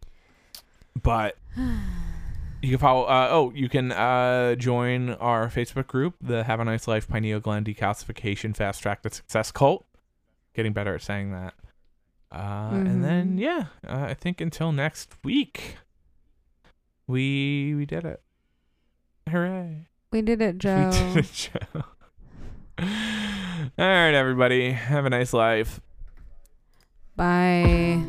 but 1.03 1.37
you 1.57 2.69
can 2.71 2.79
follow. 2.79 3.05
Uh, 3.05 3.29
oh, 3.31 3.53
you 3.55 3.69
can 3.69 3.91
uh 3.93 4.55
join 4.57 5.11
our 5.15 5.49
Facebook 5.49 5.87
group, 5.87 6.15
the 6.21 6.45
Have 6.45 6.61
a 6.61 6.65
Nice 6.65 6.87
Life 6.87 7.09
Pineal 7.09 7.41
Gland 7.41 7.67
Decalcification 7.67 8.55
Fast 8.55 8.83
Track 8.83 9.03
to 9.03 9.11
Success 9.11 9.51
Cult. 9.51 9.87
Getting 10.55 10.73
better 10.75 10.95
at 10.97 11.03
saying 11.03 11.33
that. 11.33 11.55
Uh, 12.33 12.71
and 12.87 13.05
then 13.05 13.37
Mhm. 13.37 13.41
yeah, 13.41 13.67
uh, 13.87 14.07
I 14.09 14.15
think 14.15 14.41
until 14.41 14.73
next 14.73 15.15
week, 15.23 15.77
we 17.07 17.75
we 17.75 17.85
did 17.85 18.05
it. 18.05 18.23
Hooray! 19.29 19.89
We 20.11 20.23
did 20.23 20.41
it, 20.41 20.57
Joe. 20.59 20.91
We 21.15 21.15
did 21.15 21.25
it, 21.27 21.33
Joe. 21.33 21.85
All 23.79 23.87
right, 23.87 24.15
everybody. 24.15 24.73
Have 24.73 25.05
a 25.05 25.11
nice 25.11 25.33
life. 25.33 25.81
Bye. 27.17 28.03